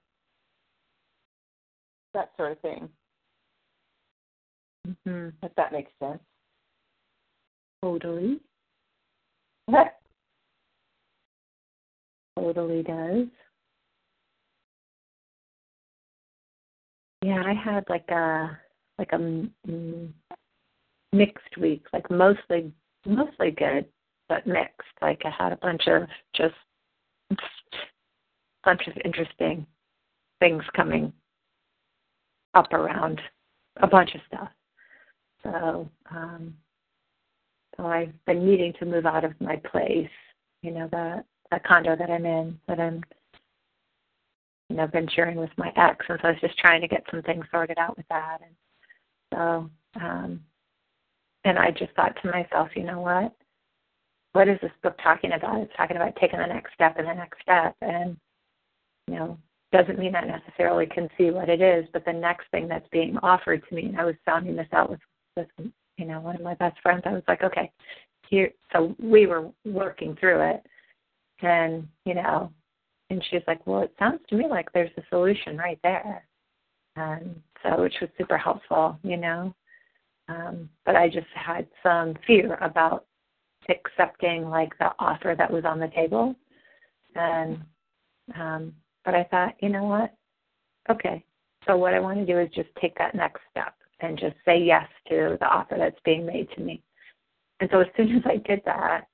that 2.15 2.31
sort 2.37 2.53
of 2.53 2.61
thing. 2.61 2.89
Mm-hmm. 4.87 5.29
If 5.43 5.55
that 5.57 5.73
makes 5.73 5.91
sense. 6.01 6.21
Totally, 7.83 8.41
totally 12.39 12.83
does. 12.83 13.27
Yeah, 17.23 17.43
I 17.45 17.55
had 17.55 17.85
like 17.89 18.09
a 18.11 18.59
like 18.99 19.13
a 19.13 19.19
mm, 19.19 20.13
mixed 21.13 21.57
week, 21.59 21.85
like 21.93 22.11
mostly 22.11 22.73
mostly 23.05 23.51
good, 23.51 23.87
but 24.29 24.47
mixed. 24.47 24.89
Like 25.03 25.23
I 25.25 25.31
had 25.31 25.53
a 25.53 25.57
bunch 25.57 25.87
of 25.87 26.03
just 26.35 26.55
bunch 28.65 28.83
of 28.87 28.95
interesting 29.05 29.67
things 30.41 30.63
coming 30.75 31.13
up 32.55 32.73
around 32.73 33.21
a 33.77 33.87
bunch 33.87 34.15
of 34.15 34.21
stuff. 34.27 34.49
So, 35.43 35.89
um, 36.11 36.55
so 37.77 37.87
I've 37.87 38.13
been 38.25 38.47
needing 38.47 38.73
to 38.79 38.87
move 38.87 39.07
out 39.07 39.25
of 39.25 39.39
my 39.41 39.57
place, 39.57 40.09
you 40.63 40.71
know, 40.71 40.89
the 40.91 41.25
the 41.53 41.61
condo 41.61 41.95
that 41.95 42.11
I'm 42.11 42.27
in, 42.27 42.59
that 42.67 42.81
I'm, 42.81 43.05
you 44.69 44.77
know, 44.77 44.89
been 44.89 45.09
sharing 45.15 45.37
with 45.37 45.51
my 45.57 45.73
ex, 45.77 46.05
and 46.09 46.19
so 46.21 46.29
I 46.29 46.33
was 46.33 46.41
just 46.41 46.59
trying 46.59 46.81
to 46.81 46.89
get 46.89 47.05
some 47.11 47.23
things 47.23 47.45
sorted 47.53 47.79
out 47.79 47.97
with 47.97 48.07
that, 48.09 48.39
and 48.43 48.55
so, 49.33 49.71
um, 50.01 50.41
and 51.45 51.59
I 51.59 51.71
just 51.71 51.93
thought 51.93 52.17
to 52.23 52.31
myself, 52.31 52.71
you 52.75 52.83
know 52.83 53.01
what? 53.01 53.33
What 54.33 54.49
is 54.49 54.59
this 54.61 54.73
book 54.83 54.99
talking 55.03 55.33
about? 55.33 55.61
It's 55.61 55.73
talking 55.77 55.97
about 55.97 56.17
taking 56.21 56.41
the 56.41 56.47
next 56.47 56.75
step 56.75 56.99
and 56.99 57.07
the 57.07 57.15
next 57.15 57.41
step, 57.43 57.77
and 57.81 58.17
you 59.07 59.15
know, 59.15 59.39
doesn't 59.73 59.99
mean 59.99 60.15
I 60.15 60.23
necessarily 60.23 60.87
can 60.87 61.09
see 61.17 61.31
what 61.31 61.49
it 61.49 61.61
is, 61.61 61.87
but 61.93 62.05
the 62.05 62.13
next 62.13 62.47
thing 62.51 62.69
that's 62.69 62.89
being 62.91 63.17
offered 63.23 63.63
to 63.69 63.75
me, 63.75 63.87
and 63.87 64.01
I 64.01 64.05
was 64.05 64.15
sounding 64.25 64.57
this 64.57 64.69
out 64.73 64.91
with, 64.91 65.01
with 65.37 65.49
you 65.97 66.05
know, 66.05 66.21
one 66.21 66.37
of 66.37 66.43
my 66.43 66.55
best 66.55 66.81
friends, 66.83 67.03
I 67.07 67.13
was 67.13 67.23
like, 67.27 67.43
okay, 67.43 67.71
here, 68.29 68.51
so 68.73 68.95
we 69.03 69.27
were 69.27 69.51
working 69.65 70.17
through 70.19 70.51
it, 70.51 70.67
and, 71.43 71.87
you 72.05 72.15
know, 72.15 72.51
and 73.11 73.25
she's 73.31 73.43
like, 73.47 73.67
well, 73.67 73.83
it 73.83 73.95
sounds 73.99 74.21
to 74.29 74.37
me 74.37 74.47
like 74.49 74.73
there's 74.73 74.91
a 74.97 75.03
solution 75.11 75.57
right 75.57 75.79
there. 75.83 76.27
And 76.97 77.41
so, 77.63 77.83
which 77.83 77.95
was 78.01 78.11
super 78.19 78.39
helpful, 78.39 78.99
you 79.03 79.17
know. 79.17 79.55
Um, 80.29 80.69
but 80.85 80.97
I 80.97 81.09
just 81.09 81.27
had 81.35 81.67
some 81.83 82.15
fear 82.27 82.55
about 82.57 83.05
accepting 83.69 84.49
like 84.49 84.77
the 84.79 84.91
offer 84.99 85.35
that 85.37 85.53
was 85.53 85.65
on 85.65 85.79
the 85.79 85.91
table. 85.95 86.35
And 87.15 87.61
um, 88.35 88.75
but 89.05 89.15
I 89.15 89.25
thought, 89.25 89.55
you 89.61 89.69
know 89.69 89.85
what? 89.85 90.13
Okay. 90.91 91.25
So 91.67 91.77
what 91.77 91.95
I 91.95 92.01
want 92.01 92.19
to 92.19 92.27
do 92.27 92.41
is 92.41 92.49
just 92.55 92.69
take 92.81 92.97
that 92.99 93.15
next 93.15 93.41
step 93.51 93.75
and 94.01 94.19
just 94.19 94.37
say 94.45 94.59
yes 94.59 94.87
to 95.09 95.37
the 95.41 95.47
offer 95.47 95.77
that's 95.79 95.99
being 96.05 96.27
made 96.27 96.49
to 96.53 96.61
me. 96.61 96.83
And 97.61 97.69
so 97.73 97.81
as 97.81 97.87
soon 97.97 98.15
as 98.17 98.23
I 98.27 98.37
did 98.37 98.61
that, 98.67 99.07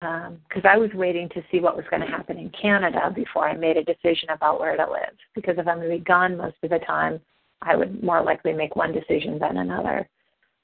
because 0.00 0.64
um, 0.64 0.70
I 0.70 0.78
was 0.78 0.90
waiting 0.94 1.28
to 1.30 1.42
see 1.50 1.60
what 1.60 1.76
was 1.76 1.84
going 1.90 2.00
to 2.00 2.08
happen 2.08 2.38
in 2.38 2.50
Canada 2.50 3.12
before 3.14 3.48
I 3.48 3.56
made 3.56 3.76
a 3.76 3.84
decision 3.84 4.30
about 4.30 4.58
where 4.58 4.76
to 4.76 4.90
live. 4.90 5.14
Because 5.34 5.56
if 5.58 5.68
I'm 5.68 5.78
going 5.78 5.90
to 5.90 5.98
be 5.98 6.04
gone 6.04 6.38
most 6.38 6.56
of 6.62 6.70
the 6.70 6.78
time, 6.78 7.20
I 7.60 7.76
would 7.76 8.02
more 8.02 8.22
likely 8.22 8.54
make 8.54 8.76
one 8.76 8.92
decision 8.92 9.38
than 9.38 9.58
another. 9.58 10.08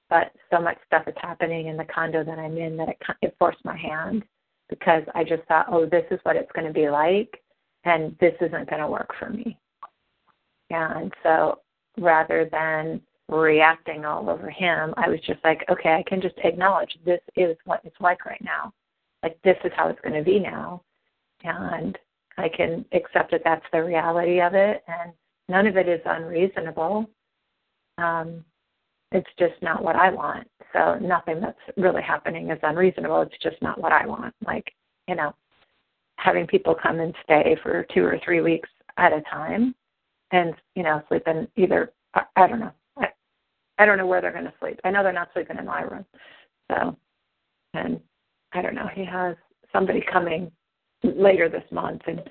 But 0.09 0.33
so 0.51 0.61
much 0.61 0.79
stuff 0.87 1.07
is 1.07 1.15
happening 1.21 1.67
in 1.67 1.77
the 1.77 1.85
condo 1.85 2.25
that 2.25 2.39
I'm 2.39 2.57
in 2.57 2.77
that 2.79 2.89
it, 2.89 2.99
it 3.21 3.37
forced 3.39 3.63
my 3.65 3.77
hand 3.77 4.23
because 4.71 5.03
I 5.15 5.23
just 5.23 5.43
thought, 5.45 5.67
oh, 5.71 5.85
this 5.85 6.05
is 6.11 6.21
what 6.23 6.37
it's 6.37 6.51
going 6.53 6.67
to 6.67 6.73
be 6.73 6.89
like, 6.89 7.43
and 7.85 8.17
this 8.21 8.35
isn't 8.41 8.71
going 8.71 8.83
to 8.83 8.89
work 8.89 9.11
for 9.19 9.29
me. 9.29 9.59
And 10.71 11.13
so 11.23 11.61
rather 11.99 12.49
than 12.51 13.01
reacting 13.29 14.05
all 14.05 14.31
over 14.31 14.51
him, 14.51 14.95
I 14.97 15.09
was 15.09 15.21
just 15.21 15.43
like, 15.45 15.65
okay, 15.69 15.95
I 15.95 16.05
can 16.09 16.21
just 16.21 16.37
acknowledge 16.45 16.97
this 17.05 17.21
is 17.37 17.57
what 17.65 17.81
it's 17.85 18.01
like 18.01 18.25
right 18.25 18.43
now. 18.43 18.73
Like, 19.23 19.39
this 19.43 19.57
is 19.65 19.73
how 19.77 19.89
it's 19.89 20.01
going 20.01 20.15
to 20.15 20.23
be 20.23 20.39
now. 20.39 20.83
And 21.43 21.99
I 22.39 22.49
can 22.49 22.85
accept 22.93 23.31
that 23.33 23.43
that's 23.45 23.65
the 23.73 23.83
reality 23.83 24.41
of 24.41 24.55
it. 24.55 24.85
And 24.87 25.13
none 25.49 25.67
of 25.67 25.77
it 25.77 25.89
is 25.89 26.01
unreasonable. 26.05 27.09
Um, 27.99 28.45
it's 29.13 29.31
just 29.39 29.55
not 29.63 29.83
what 29.83 29.97
I 29.97 30.11
want. 30.11 30.47
So 30.73 30.99
nothing 31.01 31.41
that's 31.41 31.59
really 31.77 32.03
happening 32.03 32.51
is 32.51 32.59
unreasonable. 32.63 33.23
It's 33.23 33.43
just 33.43 33.61
not 33.63 33.81
what 33.81 33.93
I 33.93 34.07
want. 34.07 34.35
Like, 34.47 34.73
you 35.09 35.15
know, 35.15 35.35
having 36.17 36.47
people 36.47 36.75
come 36.75 37.01
and 37.01 37.15
stay 37.25 37.57
for 37.63 37.87
two 37.95 38.05
or 38.05 38.21
three 38.25 38.41
weeks 38.41 38.69
at 38.97 39.13
a 39.13 39.23
time 39.23 39.75
and, 40.33 40.55
you 40.75 40.83
know, 40.83 41.03
sleep 41.09 41.23
in 41.27 41.49
either, 41.57 41.93
I, 42.15 42.23
I 42.37 42.47
don't 42.47 42.61
know. 42.61 42.73
I, 42.97 43.07
I 43.79 43.87
don't 43.87 43.99
know 43.99 44.07
where 44.07 44.21
they're 44.21 44.33
going 44.33 44.45
to 44.45 44.55
sleep. 44.61 44.81
I 44.85 44.91
know 44.91 45.03
they're 45.03 45.13
not 45.13 45.31
sleeping 45.33 45.59
in 45.59 45.67
my 45.67 45.83
room. 45.83 46.05
So, 46.71 46.97
and 47.75 48.01
I 48.53 48.63
don't 48.63 48.75
know, 48.75 48.89
he 48.93 49.05
has 49.05 49.37
somebody 49.73 50.03
coming 50.11 50.51
later 51.03 51.49
this 51.49 51.65
month. 51.71 52.03
And 52.07 52.23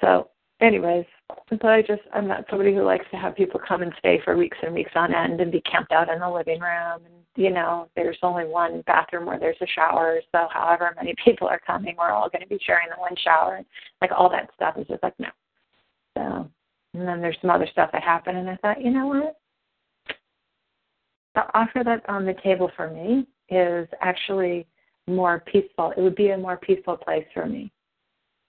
so 0.00 0.30
anyways, 0.60 1.06
so 1.50 1.68
I 1.68 1.82
just 1.82 2.02
I'm 2.12 2.26
not 2.26 2.44
somebody 2.50 2.74
who 2.74 2.82
likes 2.82 3.06
to 3.10 3.16
have 3.16 3.36
people 3.36 3.60
come 3.66 3.82
and 3.82 3.92
stay 3.98 4.20
for 4.24 4.36
weeks 4.36 4.58
and 4.62 4.74
weeks 4.74 4.92
on 4.94 5.14
end 5.14 5.40
and 5.40 5.52
be 5.52 5.60
camped 5.62 5.92
out 5.92 6.10
in 6.10 6.20
the 6.20 6.30
living 6.30 6.60
room 6.60 7.04
and 7.04 7.14
you 7.38 7.50
know, 7.50 7.86
there's 7.94 8.16
only 8.22 8.46
one 8.46 8.82
bathroom 8.86 9.26
where 9.26 9.38
there's 9.38 9.58
a 9.60 9.66
shower, 9.66 10.20
so 10.32 10.48
however 10.50 10.94
many 10.96 11.14
people 11.24 11.46
are 11.46 11.60
coming, 11.66 11.94
we're 11.98 12.10
all 12.10 12.30
gonna 12.30 12.46
be 12.46 12.58
sharing 12.64 12.88
the 12.88 13.00
one 13.00 13.14
shower 13.22 13.56
and 13.56 13.66
like 14.00 14.10
all 14.10 14.30
that 14.30 14.50
stuff 14.54 14.76
is 14.78 14.86
just 14.88 15.02
like 15.02 15.14
no. 15.18 15.28
So 16.16 16.50
and 16.96 17.06
then 17.06 17.20
there's 17.20 17.36
some 17.40 17.50
other 17.50 17.68
stuff 17.70 17.90
that 17.92 18.02
happened 18.02 18.38
and 18.38 18.48
I 18.48 18.56
thought, 18.56 18.82
you 18.82 18.90
know 18.90 19.06
what? 19.06 19.36
The 21.34 21.42
offer 21.54 21.82
that's 21.84 22.04
on 22.08 22.24
the 22.24 22.34
table 22.42 22.70
for 22.76 22.90
me 22.90 23.26
is 23.50 23.86
actually 24.00 24.66
more 25.06 25.42
peaceful. 25.46 25.92
It 25.96 26.00
would 26.00 26.16
be 26.16 26.30
a 26.30 26.38
more 26.38 26.56
peaceful 26.56 26.96
place 26.96 27.26
for 27.34 27.46
me 27.46 27.70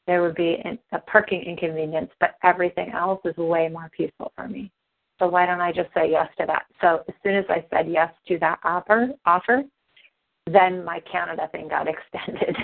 there 0.07 0.21
would 0.21 0.35
be 0.35 0.57
a 0.93 0.99
parking 0.99 1.43
inconvenience, 1.43 2.09
but 2.19 2.35
everything 2.43 2.91
else 2.91 3.19
is 3.25 3.35
way 3.35 3.67
more 3.67 3.91
peaceful 3.95 4.31
for 4.35 4.47
me. 4.47 4.71
So 5.19 5.27
why 5.27 5.45
don't 5.45 5.59
I 5.59 5.73
just 5.73 5.89
say 5.93 6.09
yes 6.09 6.29
to 6.39 6.45
that? 6.47 6.63
So 6.79 7.03
as 7.09 7.15
soon 7.23 7.35
as 7.35 7.45
I 7.49 7.65
said 7.69 7.91
yes 7.91 8.11
to 8.29 8.39
that 8.39 8.59
offer, 8.63 9.09
offer, 9.25 9.63
then 10.49 10.85
my 10.85 11.01
Canada 11.11 11.49
thing 11.51 11.67
got 11.67 11.87
extended. 12.15 12.55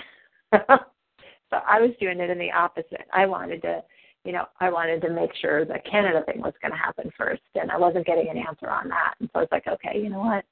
so 0.53 1.57
I 1.67 1.81
was 1.81 1.91
doing 1.99 2.19
it 2.19 2.29
in 2.29 2.39
the 2.39 2.51
opposite. 2.51 3.07
I 3.13 3.25
wanted 3.25 3.61
to, 3.63 3.83
you 4.23 4.31
know, 4.31 4.45
I 4.59 4.69
wanted 4.69 5.01
to 5.01 5.09
make 5.09 5.31
sure 5.35 5.65
the 5.65 5.79
Canada 5.89 6.23
thing 6.25 6.41
was 6.41 6.53
going 6.61 6.71
to 6.71 6.77
happen 6.77 7.11
first, 7.17 7.41
and 7.55 7.69
I 7.71 7.77
wasn't 7.77 8.05
getting 8.05 8.29
an 8.29 8.37
answer 8.37 8.69
on 8.69 8.87
that. 8.89 9.15
And 9.19 9.29
so 9.33 9.39
I 9.39 9.41
was 9.41 9.49
like, 9.51 9.67
okay, 9.67 9.99
you 9.99 10.09
know 10.09 10.19
what? 10.19 10.45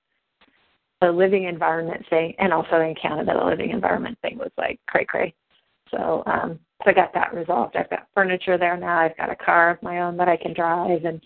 The 1.01 1.11
living 1.11 1.45
environment 1.45 2.05
thing, 2.09 2.33
and 2.37 2.53
also 2.53 2.81
in 2.81 2.95
Canada, 3.01 3.33
the 3.37 3.45
living 3.45 3.71
environment 3.71 4.17
thing 4.21 4.37
was 4.37 4.51
like 4.57 4.79
cray 4.87 5.05
cray. 5.05 5.33
So 5.89 6.23
um, 6.25 6.59
so 6.83 6.91
I 6.91 6.93
got 6.93 7.13
that 7.13 7.33
resolved. 7.33 7.75
I've 7.75 7.89
got 7.89 8.07
furniture 8.13 8.57
there 8.57 8.77
now. 8.77 8.99
I've 8.99 9.17
got 9.17 9.31
a 9.31 9.35
car 9.35 9.71
of 9.71 9.81
my 9.81 10.01
own 10.01 10.17
that 10.17 10.27
I 10.27 10.37
can 10.37 10.53
drive, 10.53 11.05
and 11.05 11.21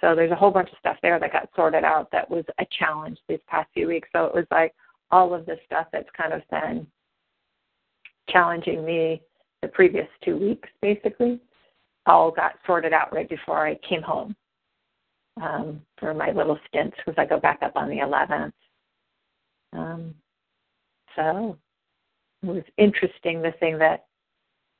so 0.00 0.14
there's 0.14 0.30
a 0.30 0.36
whole 0.36 0.50
bunch 0.50 0.70
of 0.70 0.78
stuff 0.78 0.96
there 1.02 1.18
that 1.18 1.32
got 1.32 1.48
sorted 1.56 1.84
out. 1.84 2.10
That 2.12 2.30
was 2.30 2.44
a 2.58 2.66
challenge 2.78 3.18
these 3.28 3.40
past 3.48 3.68
few 3.74 3.88
weeks. 3.88 4.08
So 4.12 4.24
it 4.26 4.34
was 4.34 4.46
like 4.50 4.74
all 5.10 5.34
of 5.34 5.46
this 5.46 5.58
stuff 5.66 5.86
that's 5.92 6.08
kind 6.16 6.32
of 6.32 6.42
been 6.50 6.86
challenging 8.28 8.84
me 8.84 9.22
the 9.62 9.68
previous 9.68 10.06
two 10.24 10.36
weeks, 10.36 10.68
basically, 10.80 11.40
all 12.08 12.30
got 12.30 12.54
sorted 12.66 12.92
out 12.92 13.12
right 13.12 13.28
before 13.28 13.66
I 13.66 13.76
came 13.88 14.02
home 14.02 14.34
um, 15.40 15.80
for 15.98 16.14
my 16.14 16.30
little 16.32 16.58
stints 16.68 16.96
because 16.96 17.18
I 17.18 17.26
go 17.26 17.38
back 17.38 17.60
up 17.62 17.76
on 17.76 17.88
the 17.88 17.98
11th. 17.98 18.52
Um, 19.72 20.14
so 21.14 21.56
it 22.42 22.46
was 22.46 22.64
interesting 22.76 23.42
the 23.42 23.52
thing 23.60 23.78
that 23.78 24.06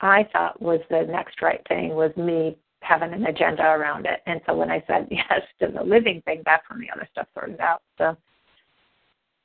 I 0.01 0.29
thought 0.33 0.61
was 0.61 0.81
the 0.91 1.03
next 1.03 1.43
right 1.43 1.61
thing 1.69 1.91
was 1.91 2.17
me 2.17 2.57
having 2.81 3.13
an 3.13 3.27
agenda 3.27 3.65
around 3.65 4.07
it. 4.07 4.21
And 4.27 4.41
so 4.47 4.55
when 4.55 4.71
I 4.71 4.83
said 4.87 5.09
yes 5.11 5.43
to 5.61 5.69
the 5.69 5.83
living 5.83 6.23
thing, 6.25 6.43
that's 6.45 6.69
when 6.71 6.81
the 6.81 6.91
other 6.91 7.09
stuff 7.11 7.27
sorted 7.35 7.61
out. 7.61 7.83
So, 7.99 8.17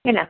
you 0.06 0.14
know, 0.14 0.26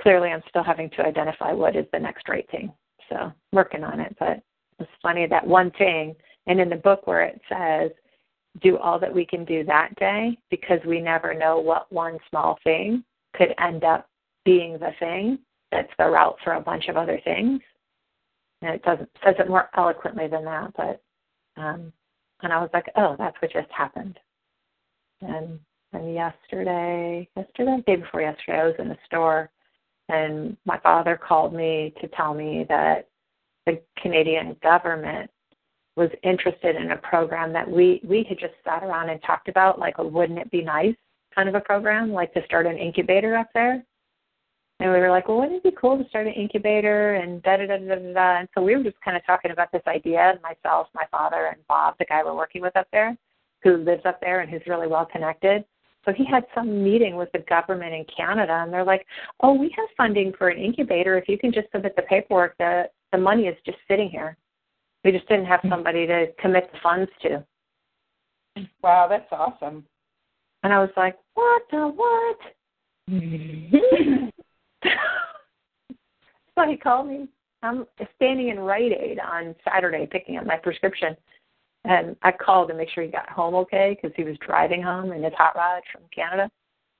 clearly 0.00 0.28
I'm 0.30 0.42
still 0.48 0.62
having 0.62 0.90
to 0.90 1.02
identify 1.02 1.52
what 1.52 1.76
is 1.76 1.86
the 1.92 1.98
next 1.98 2.28
right 2.28 2.48
thing. 2.50 2.72
So 3.08 3.32
working 3.52 3.84
on 3.84 4.00
it. 4.00 4.14
But 4.18 4.42
it's 4.78 4.90
funny 5.02 5.26
that 5.26 5.46
one 5.46 5.70
thing, 5.72 6.14
and 6.46 6.60
in 6.60 6.68
the 6.68 6.76
book 6.76 7.06
where 7.06 7.22
it 7.22 7.40
says, 7.48 7.90
do 8.60 8.76
all 8.78 8.98
that 8.98 9.14
we 9.14 9.24
can 9.24 9.44
do 9.44 9.64
that 9.64 9.94
day 9.96 10.36
because 10.50 10.80
we 10.86 11.00
never 11.00 11.32
know 11.32 11.58
what 11.58 11.90
one 11.90 12.18
small 12.28 12.58
thing 12.64 13.02
could 13.34 13.54
end 13.58 13.84
up 13.84 14.08
being 14.44 14.74
the 14.74 14.90
thing 14.98 15.38
that's 15.70 15.92
the 15.98 16.04
route 16.04 16.36
for 16.44 16.54
a 16.54 16.60
bunch 16.60 16.88
of 16.88 16.96
other 16.96 17.18
things. 17.24 17.60
And 18.60 18.74
it 18.74 18.82
doesn't 18.82 19.08
says 19.24 19.34
it 19.38 19.48
more 19.48 19.70
eloquently 19.76 20.28
than 20.28 20.44
that, 20.44 20.72
but 20.76 21.02
um 21.60 21.92
and 22.42 22.52
I 22.52 22.60
was 22.60 22.70
like, 22.74 22.86
Oh, 22.96 23.16
that's 23.18 23.36
what 23.40 23.52
just 23.52 23.70
happened. 23.70 24.18
And 25.22 25.58
and 25.94 26.12
yesterday 26.12 27.28
yesterday, 27.36 27.82
day 27.86 27.96
before 27.96 28.20
yesterday, 28.20 28.60
I 28.60 28.66
was 28.66 28.74
in 28.78 28.88
the 28.88 28.98
store 29.06 29.50
and 30.08 30.56
my 30.66 30.78
father 30.80 31.16
called 31.16 31.54
me 31.54 31.94
to 32.00 32.08
tell 32.08 32.34
me 32.34 32.66
that 32.68 33.08
the 33.64 33.80
Canadian 34.00 34.56
government 34.62 35.30
was 35.96 36.10
interested 36.22 36.76
in 36.76 36.92
a 36.92 36.96
program 36.96 37.52
that 37.52 37.70
we 37.70 38.00
we 38.04 38.24
had 38.28 38.38
just 38.38 38.54
sat 38.64 38.82
around 38.82 39.10
and 39.10 39.20
talked 39.22 39.48
about, 39.48 39.78
like 39.78 39.98
a 39.98 40.06
wouldn't 40.06 40.38
it 40.38 40.50
be 40.50 40.62
nice 40.62 40.96
kind 41.34 41.48
of 41.48 41.54
a 41.54 41.60
program, 41.60 42.12
like 42.12 42.32
to 42.34 42.44
start 42.44 42.66
an 42.66 42.76
incubator 42.76 43.36
up 43.36 43.48
there. 43.54 43.82
And 44.80 44.90
we 44.90 44.98
were 44.98 45.10
like, 45.10 45.28
well, 45.28 45.38
wouldn't 45.38 45.56
it 45.56 45.62
be 45.62 45.76
cool 45.80 45.96
to 45.96 46.08
start 46.08 46.26
an 46.26 46.32
incubator 46.32 47.14
and 47.14 47.42
da 47.42 47.56
da 47.56 47.66
da 47.66 47.78
da 47.78 48.12
da. 48.12 48.38
And 48.40 48.48
so 48.54 48.62
we 48.62 48.76
were 48.76 48.82
just 48.82 49.00
kind 49.04 49.16
of 49.16 49.24
talking 49.24 49.52
about 49.52 49.70
this 49.70 49.82
idea, 49.86 50.38
myself, 50.42 50.88
my 50.94 51.04
father, 51.10 51.46
and 51.46 51.64
Bob, 51.68 51.94
the 51.98 52.04
guy 52.04 52.22
we're 52.24 52.34
working 52.34 52.62
with 52.62 52.76
up 52.76 52.88
there, 52.92 53.16
who 53.62 53.76
lives 53.76 54.02
up 54.04 54.20
there 54.20 54.40
and 54.40 54.50
who's 54.50 54.62
really 54.66 54.88
well 54.88 55.06
connected. 55.06 55.64
So 56.04 56.12
he 56.12 56.24
had 56.24 56.44
some 56.52 56.82
meeting 56.82 57.14
with 57.14 57.30
the 57.30 57.38
government 57.48 57.94
in 57.94 58.04
Canada, 58.16 58.54
and 58.64 58.72
they're 58.72 58.84
like, 58.84 59.06
"Oh, 59.38 59.52
we 59.52 59.72
have 59.76 59.88
funding 59.96 60.32
for 60.36 60.48
an 60.48 60.58
incubator. 60.58 61.16
If 61.16 61.28
you 61.28 61.38
can 61.38 61.52
just 61.52 61.70
submit 61.70 61.94
the 61.94 62.02
paperwork, 62.02 62.58
the 62.58 62.90
the 63.12 63.18
money 63.18 63.44
is 63.44 63.56
just 63.64 63.78
sitting 63.86 64.10
here. 64.10 64.36
We 65.04 65.12
just 65.12 65.28
didn't 65.28 65.46
have 65.46 65.60
somebody 65.68 66.06
to 66.06 66.26
commit 66.40 66.70
the 66.72 66.78
funds 66.82 67.10
to." 67.22 67.44
Wow, 68.82 69.08
that's 69.08 69.30
awesome. 69.32 69.84
And 70.62 70.72
I 70.72 70.78
was 70.80 70.90
like, 70.96 71.16
"What 71.34 71.62
the 71.70 71.88
what?" 71.88 72.38
so 76.54 76.68
he 76.68 76.76
called 76.76 77.08
me. 77.08 77.28
I'm 77.62 77.86
standing 78.16 78.48
in 78.48 78.58
Rite 78.58 78.92
Aid 78.92 79.18
on 79.20 79.54
Saturday 79.64 80.06
picking 80.10 80.36
up 80.36 80.46
my 80.46 80.56
prescription. 80.56 81.16
And 81.84 82.16
I 82.22 82.30
called 82.32 82.68
to 82.68 82.74
make 82.74 82.88
sure 82.90 83.02
he 83.02 83.10
got 83.10 83.28
home 83.28 83.54
okay 83.56 83.96
because 84.00 84.14
he 84.16 84.24
was 84.24 84.36
driving 84.46 84.82
home 84.82 85.12
in 85.12 85.22
his 85.22 85.32
hot 85.36 85.56
rod 85.56 85.82
from 85.92 86.02
Canada. 86.14 86.50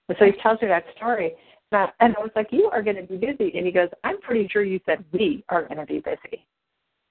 And 0.09 0.19
so 0.19 0.27
he 0.27 0.33
tells 0.43 0.61
me 0.61 0.69
that 0.69 0.85
story. 0.97 1.33
And 1.71 1.83
I, 1.83 2.05
and 2.05 2.17
I 2.17 2.21
was 2.21 2.31
like, 2.35 2.49
You 2.51 2.69
are 2.73 2.83
going 2.83 2.97
to 2.97 3.03
be 3.03 3.17
busy. 3.17 3.57
And 3.57 3.65
he 3.65 3.73
goes, 3.73 3.89
I'm 4.03 4.21
pretty 4.21 4.49
sure 4.49 4.65
you 4.65 4.81
said 4.87 5.05
we 5.13 5.45
are 5.49 5.63
going 5.63 5.79
to 5.79 5.87
be 5.87 6.01
busy. 6.01 6.45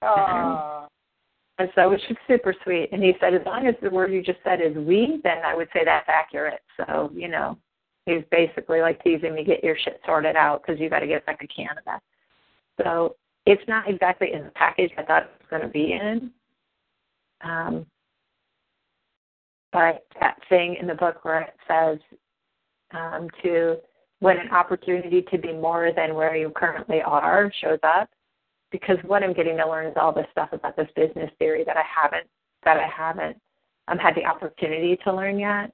Aww. 0.02 0.88
And 1.58 1.68
so, 1.74 1.90
which 1.90 2.00
is 2.10 2.16
super 2.26 2.54
sweet. 2.64 2.88
And 2.92 3.02
he 3.02 3.12
said, 3.20 3.34
as 3.34 3.42
long 3.46 3.66
as 3.66 3.74
the 3.82 3.90
word 3.90 4.12
you 4.12 4.22
just 4.22 4.38
said 4.42 4.60
is 4.60 4.74
we, 4.74 5.20
then 5.22 5.38
I 5.44 5.54
would 5.54 5.68
say 5.72 5.80
that's 5.84 6.08
accurate. 6.08 6.60
So, 6.76 7.10
you 7.14 7.28
know, 7.28 7.58
he's 8.06 8.24
basically 8.30 8.80
like 8.80 9.02
teasing 9.04 9.34
me, 9.34 9.44
get 9.44 9.62
your 9.62 9.76
shit 9.84 10.00
sorted 10.04 10.34
out 10.34 10.62
because 10.62 10.80
you 10.80 10.90
got 10.90 11.00
to 11.00 11.06
get 11.06 11.24
back 11.26 11.40
to 11.40 11.46
Canada. 11.46 12.00
So 12.82 13.16
it's 13.46 13.62
not 13.68 13.88
exactly 13.88 14.32
in 14.32 14.44
the 14.44 14.50
package 14.50 14.90
I 14.96 15.02
thought 15.02 15.24
it 15.24 15.30
was 15.40 15.50
going 15.50 15.62
to 15.62 15.68
be 15.68 15.92
in. 15.92 16.30
Um, 17.42 17.86
but 19.72 20.06
that 20.20 20.36
thing 20.48 20.76
in 20.80 20.86
the 20.86 20.94
book 20.94 21.24
where 21.24 21.42
it 21.42 21.54
says 21.68 21.98
um, 22.92 23.28
to 23.42 23.76
when 24.20 24.38
an 24.38 24.50
opportunity 24.50 25.22
to 25.30 25.38
be 25.38 25.52
more 25.52 25.90
than 25.94 26.14
where 26.14 26.36
you 26.36 26.50
currently 26.54 27.02
are 27.02 27.52
shows 27.60 27.80
up, 27.82 28.08
because 28.72 28.96
what 29.04 29.22
I'm 29.22 29.34
getting 29.34 29.58
to 29.58 29.68
learn 29.68 29.86
is 29.86 29.96
all 29.96 30.12
this 30.12 30.26
stuff 30.32 30.48
about 30.52 30.76
this 30.76 30.88
business 30.96 31.30
theory 31.38 31.62
that 31.64 31.76
I 31.76 31.84
haven't 31.84 32.26
that 32.64 32.78
I 32.78 32.88
haven't 32.88 33.36
um, 33.88 33.98
had 33.98 34.14
the 34.14 34.24
opportunity 34.24 34.96
to 35.04 35.14
learn 35.14 35.38
yet, 35.38 35.72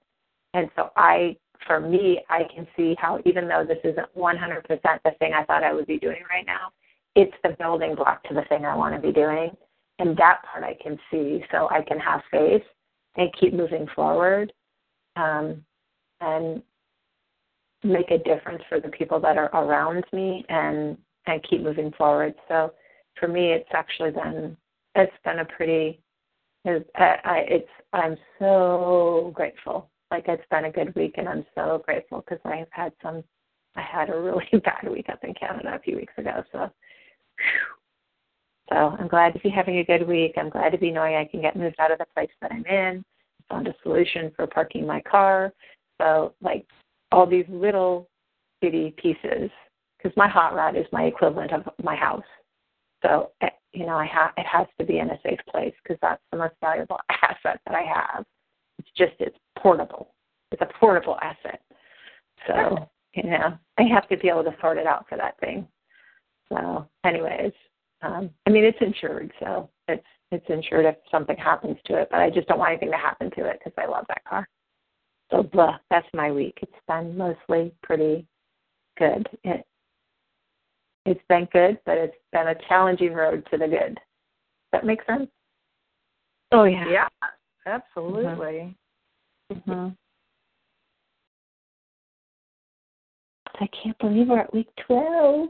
and 0.54 0.68
so 0.74 0.90
I, 0.96 1.37
for 1.66 1.80
me, 1.80 2.20
I 2.28 2.42
can 2.54 2.66
see 2.76 2.96
how 2.98 3.20
even 3.24 3.46
though 3.46 3.64
this 3.66 3.78
isn't 3.84 4.14
100% 4.16 4.66
the 5.04 5.11
thing 5.18 5.32
I 5.34 5.44
thought 5.44 5.62
I 5.62 5.72
would 5.72 5.87
be 5.87 5.98
doing 5.98 6.22
right 6.30 6.46
now, 6.46 6.70
it's 7.14 7.34
the 7.42 7.50
building 7.58 7.94
block 7.94 8.22
to 8.24 8.34
the 8.34 8.44
thing 8.48 8.64
I 8.64 8.74
want 8.74 8.94
to 8.94 9.00
be 9.00 9.12
doing, 9.12 9.50
and 9.98 10.16
that 10.16 10.42
part 10.50 10.64
I 10.64 10.76
can 10.82 10.98
see, 11.11 11.44
so 11.52 11.68
I 11.70 11.82
can 11.82 11.98
have 11.98 12.20
faith 12.30 12.62
and 13.16 13.30
keep 13.38 13.52
moving 13.52 13.87
forward, 13.94 14.52
um, 15.16 15.62
and 16.20 16.62
make 17.84 18.11
a 18.11 18.18
difference 18.18 18.62
for 18.68 18.80
the 18.80 18.88
people 18.88 19.20
that 19.20 19.37
are 19.37 19.50
around 19.54 20.04
me, 20.12 20.44
and 20.48 20.96
and 21.26 21.42
keep 21.48 21.62
moving 21.62 21.92
forward. 21.92 22.34
So 22.48 22.72
for 23.18 23.28
me, 23.28 23.52
it's 23.52 23.68
actually 23.72 24.11
been 24.11 24.57
it's 24.94 25.12
been 25.24 25.40
a 25.40 25.44
pretty 25.44 26.00
it's, 26.64 26.88
I, 26.96 27.44
it's 27.48 27.68
I'm 27.92 28.16
so 28.38 29.33
grateful. 29.35 29.88
Like 30.11 30.24
it's 30.28 30.44
been 30.50 30.66
a 30.66 30.72
good 30.72 30.94
week, 30.94 31.14
and 31.16 31.28
I'm 31.28 31.44
so 31.54 31.83
grateful 31.85 32.20
because 32.22 32.40
I've 32.44 32.66
had 32.70 32.92
some. 33.02 33.22
I 33.76 33.83
had 33.83 34.11
a 34.11 34.18
really 34.18 34.46
bad 34.64 34.90
week 34.90 35.09
up 35.09 35.22
in 35.22 35.35
Canada 35.35 35.74
a 35.74 35.78
few 35.81 35.96
weeks 35.96 36.12
ago, 36.16 36.42
so. 36.52 36.70
So 38.70 38.76
I'm 38.76 39.09
glad 39.09 39.33
to 39.33 39.38
be 39.38 39.48
having 39.48 39.78
a 39.78 39.85
good 39.85 40.07
week. 40.07 40.35
I'm 40.37 40.50
glad 40.50 40.72
to 40.72 40.78
be 40.78 40.90
knowing 40.90 41.14
I 41.14 41.24
can 41.24 41.40
get 41.40 41.57
moved 41.57 41.76
out 41.78 41.90
of 41.90 41.98
the 41.98 42.07
place 42.14 42.28
that 42.42 42.52
I'm 42.52 42.66
in. 42.66 43.02
Found 43.48 43.66
a 43.66 43.74
solution 43.83 44.31
for 44.37 44.46
parking 44.46 44.87
my 44.87 45.00
car. 45.00 45.54
So 45.98 46.35
like 46.42 46.66
all 47.11 47.26
these 47.26 47.46
little 47.48 48.11
bitty 48.61 48.94
pieces, 48.98 49.50
because 49.96 50.14
my 50.18 50.28
hot 50.28 50.54
rod 50.54 50.76
is 50.76 50.85
my 50.92 51.04
equivalent 51.04 51.52
of 51.52 51.62
my 51.83 51.96
house. 51.96 52.24
So 53.02 53.30
eh, 53.42 53.50
you 53.72 53.87
know, 53.87 53.96
I 53.96 54.06
have 54.06 54.32
it 54.37 54.46
has 54.46 54.66
to 54.78 54.84
be 54.84 54.98
in 54.98 55.11
a 55.11 55.20
safe 55.22 55.40
place 55.50 55.74
because 55.82 55.98
that's 56.02 56.22
the 56.32 56.38
most 56.38 56.54
valuable 56.61 56.98
asset 57.11 57.61
that 57.66 57.74
I 57.74 57.82
have. 57.82 58.24
It's 58.78 58.90
just 58.96 59.12
it's 59.18 59.38
portable. 59.58 60.14
It's 60.52 60.62
a 60.62 60.78
portable 60.80 61.18
asset. 61.20 61.61
So 62.46 62.88
you 63.14 63.30
know, 63.30 63.58
I 63.78 63.82
have 63.82 64.08
to 64.08 64.16
be 64.16 64.28
able 64.28 64.44
to 64.44 64.54
sort 64.61 64.78
it 64.78 64.87
out 64.87 65.06
for 65.08 65.16
that 65.16 65.38
thing. 65.40 65.66
So, 66.48 66.88
anyways, 67.04 67.52
um, 68.02 68.30
I 68.46 68.50
mean, 68.50 68.64
it's 68.64 68.78
insured, 68.80 69.32
so 69.40 69.68
it's 69.88 70.04
it's 70.30 70.48
insured 70.48 70.84
if 70.84 70.96
something 71.11 71.37
happens 71.37 71.78
to 71.87 71.96
it. 72.00 72.08
But 72.11 72.20
I 72.20 72.30
just 72.30 72.48
don't 72.48 72.58
want 72.58 72.70
anything 72.70 72.90
to 72.90 72.96
happen 72.96 73.30
to 73.32 73.46
it 73.46 73.58
because 73.58 73.72
I 73.78 73.90
love 73.90 74.04
that 74.08 74.24
car. 74.24 74.48
So, 75.30 75.42
blah, 75.42 75.76
that's 75.90 76.06
my 76.14 76.30
week. 76.30 76.58
It's 76.62 76.72
been 76.87 77.16
mostly 77.16 77.72
pretty 77.82 78.26
good. 78.98 79.28
It 79.44 79.66
it's 81.11 81.21
been 81.29 81.49
good, 81.53 81.79
but 81.87 81.97
it's 81.97 82.16
been 82.33 82.49
a 82.49 82.55
challenging 82.68 83.14
road 83.14 83.47
to 83.51 83.59
the 83.59 83.66
good. 83.66 83.94
Does 83.94 84.73
that 84.73 84.85
make 84.87 85.01
sense? 85.07 85.29
Oh 86.53 86.64
yeah. 86.64 86.85
Yeah, 86.88 87.09
absolutely. 87.66 88.77
Mm-hmm. 89.53 89.71
mm-hmm. 89.71 89.88
I 93.61 93.68
can't 93.83 93.99
believe 93.99 94.29
we're 94.29 94.40
at 94.40 94.55
week 94.55 94.68
twelve. 94.87 95.49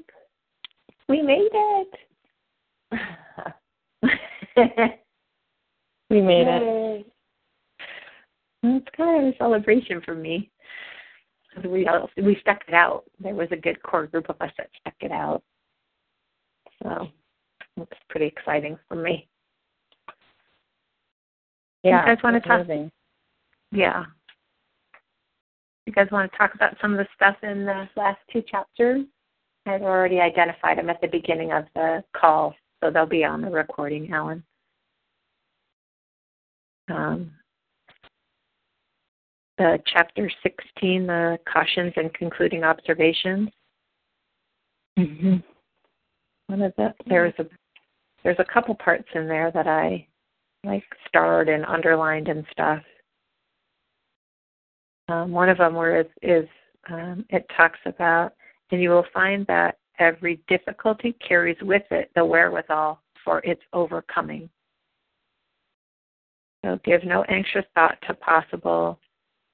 We 1.09 1.21
made 1.21 1.51
it. 1.53 1.89
we 6.11 6.23
made 6.23 6.47
Yay. 6.47 7.05
it. 7.05 7.13
It's 8.63 8.87
kind 8.97 9.29
of 9.29 9.35
a 9.35 9.37
celebration 9.37 10.01
for 10.05 10.15
me 10.15 10.51
we 11.65 11.87
all, 11.87 12.09
we 12.17 12.37
stuck 12.41 12.61
it 12.69 12.75
out. 12.75 13.05
There 13.21 13.35
was 13.35 13.49
a 13.51 13.57
good 13.57 13.83
core 13.83 14.07
group 14.07 14.29
of 14.29 14.37
us 14.41 14.51
that 14.59 14.69
stuck 14.81 14.95
it 15.01 15.13
out. 15.13 15.43
So 16.83 17.09
it's 17.77 17.93
pretty 18.09 18.27
exciting 18.27 18.79
for 18.89 18.97
me. 18.97 19.29
Yeah, 21.83 22.01
you 22.01 22.15
guys 22.15 22.23
want 22.23 22.43
to 22.43 22.49
talk? 22.49 22.65
Amazing. 22.65 22.91
Yeah. 23.73 24.05
You 25.87 25.93
guys 25.93 26.09
want 26.11 26.31
to 26.31 26.37
talk 26.37 26.55
about 26.55 26.77
some 26.83 26.93
of 26.93 26.99
the 26.99 27.07
stuff 27.15 27.37
in 27.43 27.65
the 27.65 27.89
last 27.97 28.19
two 28.33 28.43
chapters? 28.43 29.05
I've 29.67 29.83
already 29.83 30.21
identified 30.21 30.79
them 30.79 30.91
at 30.91 31.01
the 31.01 31.09
beginning 31.09 31.53
of 31.53 31.65
the 31.75 32.03
call, 32.17 32.55
so 32.83 32.91
they'll 32.91 33.07
be 33.07 33.25
on 33.25 33.43
the 33.43 33.51
recording, 33.51 34.13
Alan. 34.13 34.43
Um, 36.91 37.33
the 39.59 39.79
chapter 39.93 40.31
16, 40.43 41.07
the 41.07 41.39
cautions 41.53 41.93
and 41.97 42.15
concluding 42.15 42.65
observations. 42.65 43.51
Mm-hmm. 44.99 45.37
One 46.47 46.63
of 46.63 46.73
the 46.77 46.95
there's 47.07 47.35
a 47.39 47.45
there's 48.25 48.39
a 48.39 48.53
couple 48.53 48.75
parts 48.75 49.09
in 49.15 49.29
there 49.29 49.51
that 49.53 49.67
I 49.67 50.07
like 50.65 50.85
starred 51.07 51.49
and 51.49 51.65
underlined 51.67 52.29
and 52.29 52.45
stuff. 52.51 52.83
Um, 55.09 55.33
one 55.33 55.49
of 55.49 55.59
them 55.59 55.75
where 55.75 56.01
it 56.01 56.11
is 56.23 56.49
um, 56.91 57.25
it 57.29 57.47
talks 57.57 57.79
about, 57.85 58.33
and 58.71 58.83
you 58.83 58.91
will 58.91 59.07
find 59.13 59.47
that 59.47 59.79
every 59.99 60.41
difficulty 60.49 61.17
carries 61.27 61.59
with 61.63 61.83
it 61.91 62.11
the 62.15 62.25
wherewithal 62.25 63.01
for 63.25 63.41
its 63.41 63.63
overcoming. 63.73 64.49
So 66.65 66.79
give 66.85 67.05
no 67.05 67.25
anxious 67.25 67.65
thought 67.75 67.99
to 68.07 68.15
possible 68.15 68.99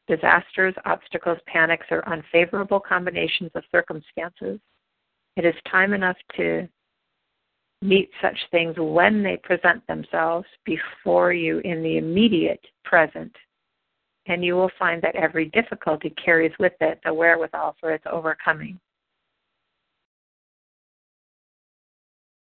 disasters, 0.07 0.75
obstacles, 0.85 1.39
panics, 1.47 1.87
or 1.91 2.07
unfavorable 2.09 2.81
combinations 2.81 3.51
of 3.55 3.65
circumstances. 3.73 4.61
It 5.37 5.45
is 5.45 5.55
time 5.71 5.93
enough 5.93 6.17
to 6.37 6.69
meet 7.83 8.11
such 8.23 8.39
things 8.51 8.75
when 8.79 9.23
they 9.23 9.37
present 9.37 9.87
themselves 9.87 10.47
before 10.65 11.33
you 11.33 11.59
in 11.61 11.83
the 11.83 11.99
immediate 11.99 12.65
present. 12.85 13.35
And 14.27 14.45
you 14.45 14.55
will 14.55 14.71
find 14.79 15.03
that 15.03 15.17
every 15.17 15.47
difficulty 15.47 16.15
carries 16.23 16.53
with 16.59 16.73
it 16.81 16.99
the 17.05 17.13
wherewithal 17.13 17.77
for 17.79 17.93
its 17.93 18.05
overcoming. 18.11 18.81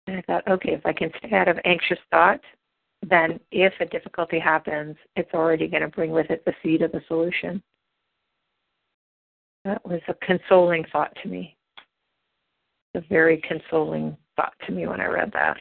And 0.06 0.18
I 0.18 0.22
thought, 0.22 0.46
okay, 0.48 0.72
if 0.72 0.84
I 0.84 0.92
can 0.92 1.10
stay 1.18 1.34
out 1.34 1.48
of 1.48 1.58
anxious 1.64 1.98
thought, 2.10 2.40
then 3.08 3.40
if 3.50 3.72
a 3.80 3.86
difficulty 3.86 4.38
happens, 4.38 4.96
it's 5.16 5.32
already 5.34 5.66
going 5.66 5.82
to 5.82 5.88
bring 5.88 6.10
with 6.10 6.30
it 6.30 6.44
the 6.44 6.54
seed 6.62 6.82
of 6.82 6.92
the 6.92 7.02
solution. 7.08 7.62
That 9.64 9.84
was 9.84 10.00
a 10.08 10.14
consoling 10.24 10.84
thought 10.92 11.16
to 11.22 11.28
me. 11.28 11.56
A 12.94 13.00
very 13.08 13.42
consoling 13.48 14.16
thought 14.36 14.52
to 14.66 14.72
me 14.72 14.86
when 14.86 15.00
I 15.00 15.06
read 15.06 15.30
that. 15.32 15.60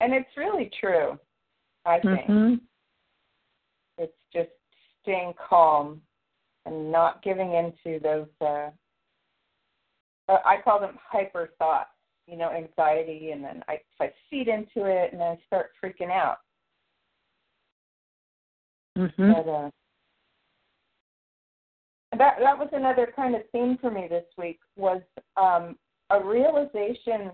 And 0.00 0.12
it's 0.12 0.36
really 0.36 0.70
true, 0.78 1.18
I 1.86 1.98
think. 2.00 2.28
Mm-hmm. 2.28 2.54
It's 3.98 4.12
just 4.32 4.50
staying 5.02 5.32
calm 5.48 6.00
and 6.66 6.92
not 6.92 7.22
giving 7.22 7.54
into 7.54 8.00
those, 8.00 8.26
uh, 8.40 8.70
uh 10.28 10.38
I 10.44 10.56
call 10.62 10.80
them 10.80 10.98
hyper 11.10 11.50
thoughts 11.58 11.93
you 12.26 12.36
know, 12.36 12.50
anxiety, 12.50 13.30
and 13.30 13.44
then 13.44 13.62
I, 13.68 13.80
I 14.00 14.10
feed 14.30 14.48
into 14.48 14.86
it, 14.86 15.12
and 15.12 15.20
then 15.20 15.28
I 15.28 15.38
start 15.46 15.70
freaking 15.82 16.10
out. 16.10 16.38
Mm-hmm. 18.96 19.32
But, 19.32 19.50
uh, 19.50 19.70
that 22.16 22.36
that 22.40 22.58
was 22.58 22.68
another 22.72 23.12
kind 23.14 23.34
of 23.34 23.42
theme 23.50 23.76
for 23.80 23.90
me 23.90 24.06
this 24.08 24.24
week 24.38 24.60
was 24.76 25.02
um, 25.36 25.76
a 26.10 26.24
realization 26.24 27.32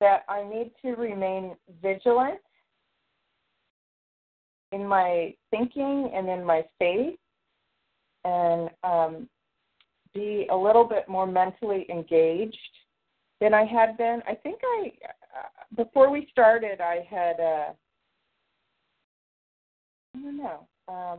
that 0.00 0.24
I 0.28 0.42
need 0.42 0.72
to 0.82 0.92
remain 0.92 1.54
vigilant 1.82 2.40
in 4.72 4.86
my 4.86 5.34
thinking 5.50 6.10
and 6.14 6.28
in 6.28 6.44
my 6.44 6.64
faith, 6.78 7.18
and 8.24 8.70
um, 8.82 9.28
be 10.14 10.46
a 10.50 10.56
little 10.56 10.84
bit 10.84 11.08
more 11.08 11.26
mentally 11.26 11.86
engaged 11.90 12.56
than 13.42 13.52
I 13.52 13.64
had 13.64 13.98
been. 13.98 14.22
I 14.28 14.34
think 14.36 14.60
I 14.62 14.92
uh, 15.36 15.74
before 15.74 16.10
we 16.10 16.28
started, 16.30 16.80
I 16.80 17.04
had 17.10 17.40
uh, 17.40 17.72
I 20.14 20.20
don't 20.22 20.36
know. 20.36 20.68
Um, 20.86 21.18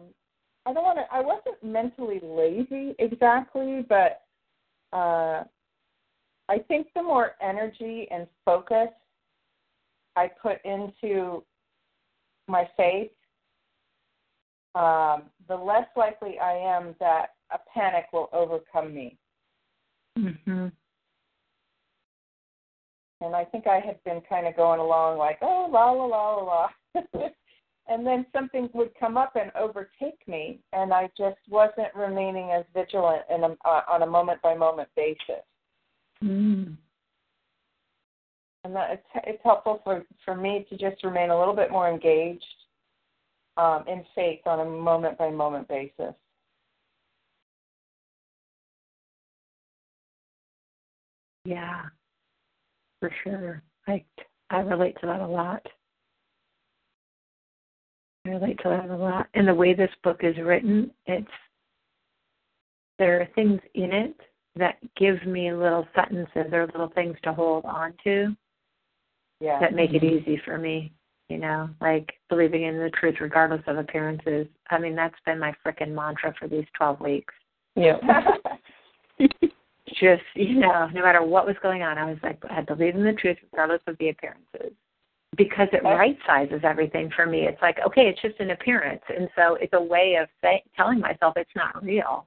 I 0.66 0.72
don't 0.72 0.84
want 0.84 1.00
to. 1.00 1.06
I 1.14 1.20
wasn't 1.20 1.62
mentally 1.62 2.22
lazy 2.24 2.96
exactly, 2.98 3.86
but 3.90 4.22
uh, 4.94 5.44
I 6.48 6.60
think 6.70 6.88
the 6.96 7.04
more 7.04 7.32
energy 7.42 8.08
and 8.10 8.26
focus 8.46 8.88
I 10.16 10.30
put 10.42 10.64
into 10.64 11.44
my 12.48 12.70
faith, 12.78 13.12
um, 14.76 15.24
the 15.50 15.56
less 15.56 15.88
likely 15.98 16.40
I 16.40 16.54
am 16.54 16.96
that 17.02 17.34
a 17.52 17.60
panic 17.74 18.06
will 18.14 18.30
overcome 18.32 18.94
me. 18.94 19.18
Mhm. 20.18 20.72
And 23.24 23.36
I 23.36 23.46
think 23.46 23.68
I 23.68 23.80
had 23.80 24.04
been 24.04 24.22
kind 24.28 24.48
of 24.48 24.56
going 24.56 24.80
along 24.80 25.18
like, 25.18 25.38
oh, 25.42 25.70
la 25.72 25.92
la 25.92 26.06
la 26.06 26.36
la 26.36 26.44
la. 26.44 26.68
and 27.88 28.06
then 28.06 28.26
something 28.34 28.70
would 28.74 28.92
come 29.00 29.18
up 29.18 29.36
and 29.36 29.52
overtake 29.56 30.20
me, 30.28 30.60
and 30.74 30.94
I 30.94 31.10
just 31.18 31.38
wasn't 31.50 31.94
remaining 31.96 32.52
as 32.52 32.66
vigilant 32.74 33.24
in 33.34 33.44
a, 33.44 33.56
uh, 33.66 33.82
on 33.92 34.02
a 34.02 34.08
moment 34.08 34.42
by 34.42 34.56
moment 34.56 34.90
basis. 34.96 35.44
Mm. 36.24 36.78
And 38.66 38.76
that 38.76 38.92
it's, 38.92 39.26
it's 39.28 39.44
helpful 39.44 39.82
for, 39.84 40.04
for 40.24 40.36
me 40.36 40.66
to 40.70 40.78
just 40.78 41.04
remain 41.04 41.30
a 41.30 41.38
little 41.38 41.56
bit 41.56 41.72
more 41.72 41.90
engaged 41.90 42.44
um, 43.58 43.84
in 43.88 44.04
faith 44.16 44.40
on 44.46 44.60
a 44.62 44.66
moment 44.66 45.18
by 45.18 45.30
moment 45.30 45.68
basis. 45.68 46.14
Yeah, 51.46 51.82
for 53.04 53.14
sure. 53.24 53.62
I 53.88 54.02
I 54.50 54.60
relate 54.60 54.96
to 55.02 55.08
that 55.08 55.20
a 55.20 55.28
lot. 55.28 55.62
I 58.26 58.30
relate 58.30 58.58
to 58.64 58.70
that 58.70 58.90
a 58.90 58.96
lot. 58.96 59.28
And 59.34 59.46
the 59.46 59.54
way 59.54 59.74
this 59.74 59.92
book 60.04 60.22
is 60.24 60.38
written, 60.38 60.90
it's 61.06 61.28
there 62.98 63.20
are 63.20 63.28
things 63.36 63.60
in 63.74 63.92
it 63.92 64.16
that 64.56 64.76
give 64.96 65.26
me 65.26 65.52
little 65.52 65.86
sentences 65.94 66.54
or 66.54 66.68
little 66.68 66.92
things 66.96 67.18
to 67.24 67.34
hold 67.34 67.66
on 67.66 67.94
to 68.06 68.34
Yeah. 69.42 69.60
that 69.60 69.74
make 69.74 69.94
it 69.94 70.02
mm-hmm. 70.02 70.30
easy 70.30 70.42
for 70.46 70.58
me. 70.58 70.94
You 71.28 71.40
know, 71.40 71.70
like 71.82 72.14
believing 72.30 72.64
in 72.64 72.78
the 72.78 72.92
truth 72.92 73.16
regardless 73.20 73.64
of 73.68 73.78
appearances. 73.78 74.48
I 74.70 74.78
mean, 74.78 74.96
that's 74.96 75.20
been 75.26 75.40
my 75.40 75.54
frickin' 75.66 75.94
mantra 75.94 76.34
for 76.40 76.48
these 76.48 76.66
12 76.78 77.02
weeks. 77.02 77.34
Yeah. 77.76 77.98
Just, 80.00 80.24
you 80.36 80.60
know, 80.60 80.88
no 80.94 81.02
matter 81.02 81.22
what 81.24 81.46
was 81.46 81.56
going 81.62 81.84
on, 81.84 81.98
I 81.98 82.06
was 82.06 82.18
like, 82.24 82.42
I 82.50 82.62
believe 82.62 82.96
in 82.96 83.04
the 83.04 83.14
truth 83.14 83.38
regardless 83.52 83.82
of 83.88 83.98
the 84.00 84.10
appearances. 84.10 84.74
Because 85.36 85.68
it 85.72 85.84
right 85.84 86.18
sizes 86.28 86.62
everything 86.64 87.10
for 87.16 87.26
me. 87.26 87.42
It's 87.48 87.62
like, 87.62 87.78
okay, 87.86 88.04
it's 88.04 88.22
just 88.22 88.40
an 88.40 88.52
appearance. 88.52 89.02
And 89.10 89.30
so 89.36 89.56
it's 89.56 89.74
a 89.74 89.82
way 89.82 90.18
of 90.22 90.28
say, 90.44 90.64
telling 90.76 91.00
myself 91.00 91.34
it's 91.38 91.50
not 91.56 91.84
real. 91.84 92.26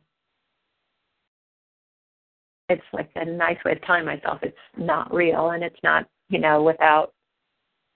It's 2.68 2.82
like 2.92 3.10
a 3.14 3.24
nice 3.24 3.58
way 3.64 3.72
of 3.72 3.82
telling 3.82 4.04
myself 4.04 4.40
it's 4.42 4.56
not 4.76 5.14
real 5.14 5.50
and 5.50 5.62
it's 5.62 5.78
not, 5.84 6.06
you 6.28 6.40
know, 6.40 6.62
without 6.62 7.12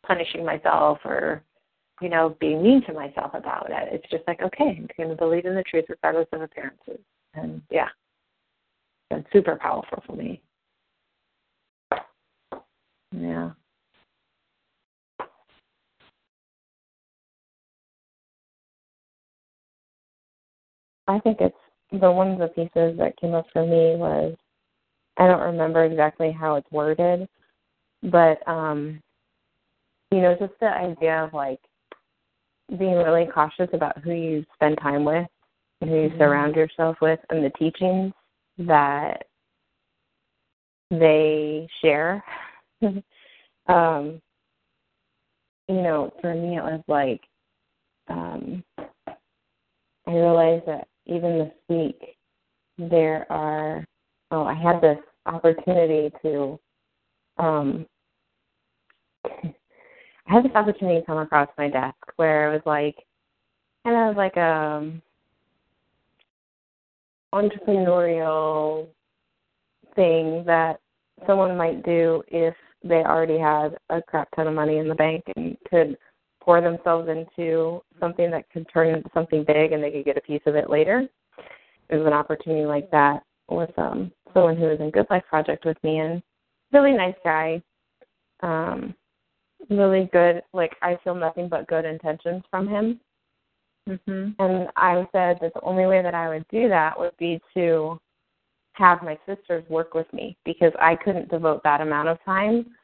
punishing 0.07 0.45
myself 0.45 0.99
or, 1.05 1.43
you 2.01 2.09
know, 2.09 2.37
being 2.41 2.63
mean 2.63 2.83
to 2.87 2.93
myself 2.93 3.33
about 3.35 3.69
it. 3.69 3.89
It's 3.93 4.11
just 4.11 4.23
like, 4.29 4.41
okay, 4.41 4.77
I'm 4.79 4.89
going 4.97 5.11
to 5.11 5.17
believe 5.17 5.45
in 5.45 5.57
the 5.57 5.65
truth 5.65 5.87
regardless 5.89 6.29
of 6.33 6.43
appearances. 6.43 7.01
And 7.35 7.63
yeah, 7.71 7.89
been 9.11 9.27
super 9.33 9.57
powerful 9.57 10.03
for 10.07 10.17
me. 10.17 10.41
Yeah. 13.13 13.51
I 21.09 21.19
think 21.19 21.39
it's 21.41 21.57
the 21.91 22.11
one 22.11 22.31
of 22.31 22.39
the 22.39 22.49
pieces 22.49 22.97
that 22.99 23.19
came 23.21 23.35
up 23.35 23.47
for 23.53 23.67
me 23.67 23.97
was 23.97 24.37
I 25.17 25.27
don't 25.27 25.41
remember 25.41 25.85
exactly 25.85 26.31
how 26.31 26.55
it's 26.55 26.71
worded, 26.71 27.29
but 28.05 28.47
um 28.49 29.01
you 30.13 30.21
know, 30.21 30.37
just 30.39 30.55
the 30.61 30.67
idea 30.67 31.25
of 31.25 31.35
like 31.35 31.61
being 32.79 32.97
really 32.97 33.27
cautious 33.27 33.69
about 33.73 33.99
who 33.99 34.13
you 34.13 34.47
spend 34.55 34.79
time 34.79 35.05
with 35.05 35.27
and 35.81 35.91
who 35.91 35.97
you 35.97 36.11
Mhm. 36.11 36.19
surround 36.19 36.55
yourself 36.55 37.01
with 37.01 37.19
and 37.31 37.45
the 37.45 37.51
teachings 37.51 38.13
that 38.67 39.25
they 40.91 41.69
share. 41.83 42.23
um 43.69 44.21
you 45.69 45.83
know, 45.83 46.13
for 46.21 46.35
me 46.35 46.57
it 46.57 46.63
was 46.63 46.83
like 46.89 47.21
um 48.09 48.65
I 50.07 50.13
realized 50.13 50.67
that 50.67 50.89
even 51.07 51.39
this 51.39 51.53
week 51.69 52.17
there 52.79 53.31
are 53.31 53.85
oh 54.31 54.45
I 54.45 54.55
had 54.55 54.81
this 54.81 54.99
opportunity 55.27 56.13
to 56.23 56.59
um 57.39 57.87
I 60.31 60.35
had 60.35 60.45
this 60.45 60.55
opportunity 60.55 61.01
to 61.01 61.07
come 61.07 61.19
across 61.19 61.49
my 61.59 61.69
desk 61.69 61.97
where 62.17 62.51
it 62.51 62.53
was 62.53 62.63
like 62.67 62.97
kind 63.85 64.11
of 64.11 64.17
like 64.17 64.37
a 64.37 64.91
entrepreneurial 67.35 68.87
thing 69.95 70.45
that 70.47 70.81
someone 71.27 71.57
might 71.57 71.85
do 71.85 72.23
if 72.29 72.55
they 72.83 73.03
already 73.05 73.39
had 73.39 73.77
a 73.91 74.01
crap 74.01 74.29
ton 74.35 74.47
of 74.47 74.55
money 74.55 74.79
in 74.79 74.89
the 74.89 74.95
bank 74.95 75.23
and 75.37 75.57
could 75.69 75.97
pour 76.41 76.61
themselves 76.61 77.09
into 77.09 77.83
something 77.99 78.31
that 78.31 78.49
could 78.51 78.67
turn 78.73 78.89
into 78.89 79.11
something 79.13 79.45
big 79.45 79.73
and 79.73 79.83
they 79.83 79.91
could 79.91 80.05
get 80.05 80.17
a 80.17 80.23
piece 80.23 80.43
of 80.47 80.55
it 80.55 80.71
later. 80.71 81.07
Was 81.91 82.07
an 82.07 82.13
opportunity 82.13 82.65
like 82.65 82.89
that 82.93 83.25
with 83.49 83.77
um 83.77 84.13
someone 84.33 84.57
who 84.57 84.67
was 84.67 84.79
in 84.79 84.91
Good 84.91 85.09
Life 85.11 85.25
Project 85.29 85.65
with 85.65 85.77
me 85.83 85.99
and 85.99 86.23
really 86.73 86.93
nice 86.93 87.17
guy. 87.25 87.61
Um 88.43 88.95
really 89.69 90.09
good 90.13 90.43
like 90.53 90.77
I 90.83 90.99
feel 91.03 91.17
nothing 91.17 91.49
but 91.49 91.67
good 91.67 91.85
intentions 91.85 92.45
from 92.49 92.69
him. 92.69 93.01
Mhm. 93.91 94.35
And 94.39 94.69
I 94.77 95.07
said 95.13 95.39
that 95.41 95.53
the 95.55 95.61
only 95.63 95.87
way 95.87 96.03
that 96.03 96.15
I 96.15 96.29
would 96.29 96.47
do 96.49 96.69
that 96.69 96.99
would 96.99 97.17
be 97.17 97.41
to 97.55 98.01
have 98.75 99.03
my 99.03 99.19
sisters 99.27 99.69
work 99.69 99.95
with 99.95 100.11
me 100.13 100.37
because 100.45 100.73
I 100.79 100.97
couldn't 100.97 101.29
devote 101.29 101.63
that 101.65 101.81
amount 101.81 102.09
of 102.09 102.23
time. 102.25 102.77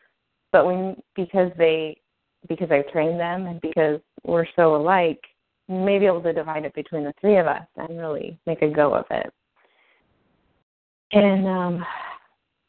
But 0.53 0.67
when 0.67 1.01
because 1.15 1.53
they 1.57 2.01
because 2.49 2.71
I've 2.71 2.89
trained 2.89 3.19
them 3.19 3.47
and 3.47 3.61
because 3.61 4.01
we're 4.25 4.47
so 4.57 4.77
alike, 4.77 5.21
may 5.69 5.99
be 5.99 6.07
able 6.07 6.23
to 6.23 6.33
divide 6.33 6.65
it 6.65 6.75
between 6.75 7.05
the 7.05 7.15
three 7.21 7.39
of 7.39 7.47
us 7.47 7.67
and 7.77 7.99
really 7.99 8.39
make 8.47 8.63
a 8.63 8.69
go 8.69 8.95
of 8.95 9.07
it. 9.11 9.33
And 11.13 11.47
um 11.47 11.87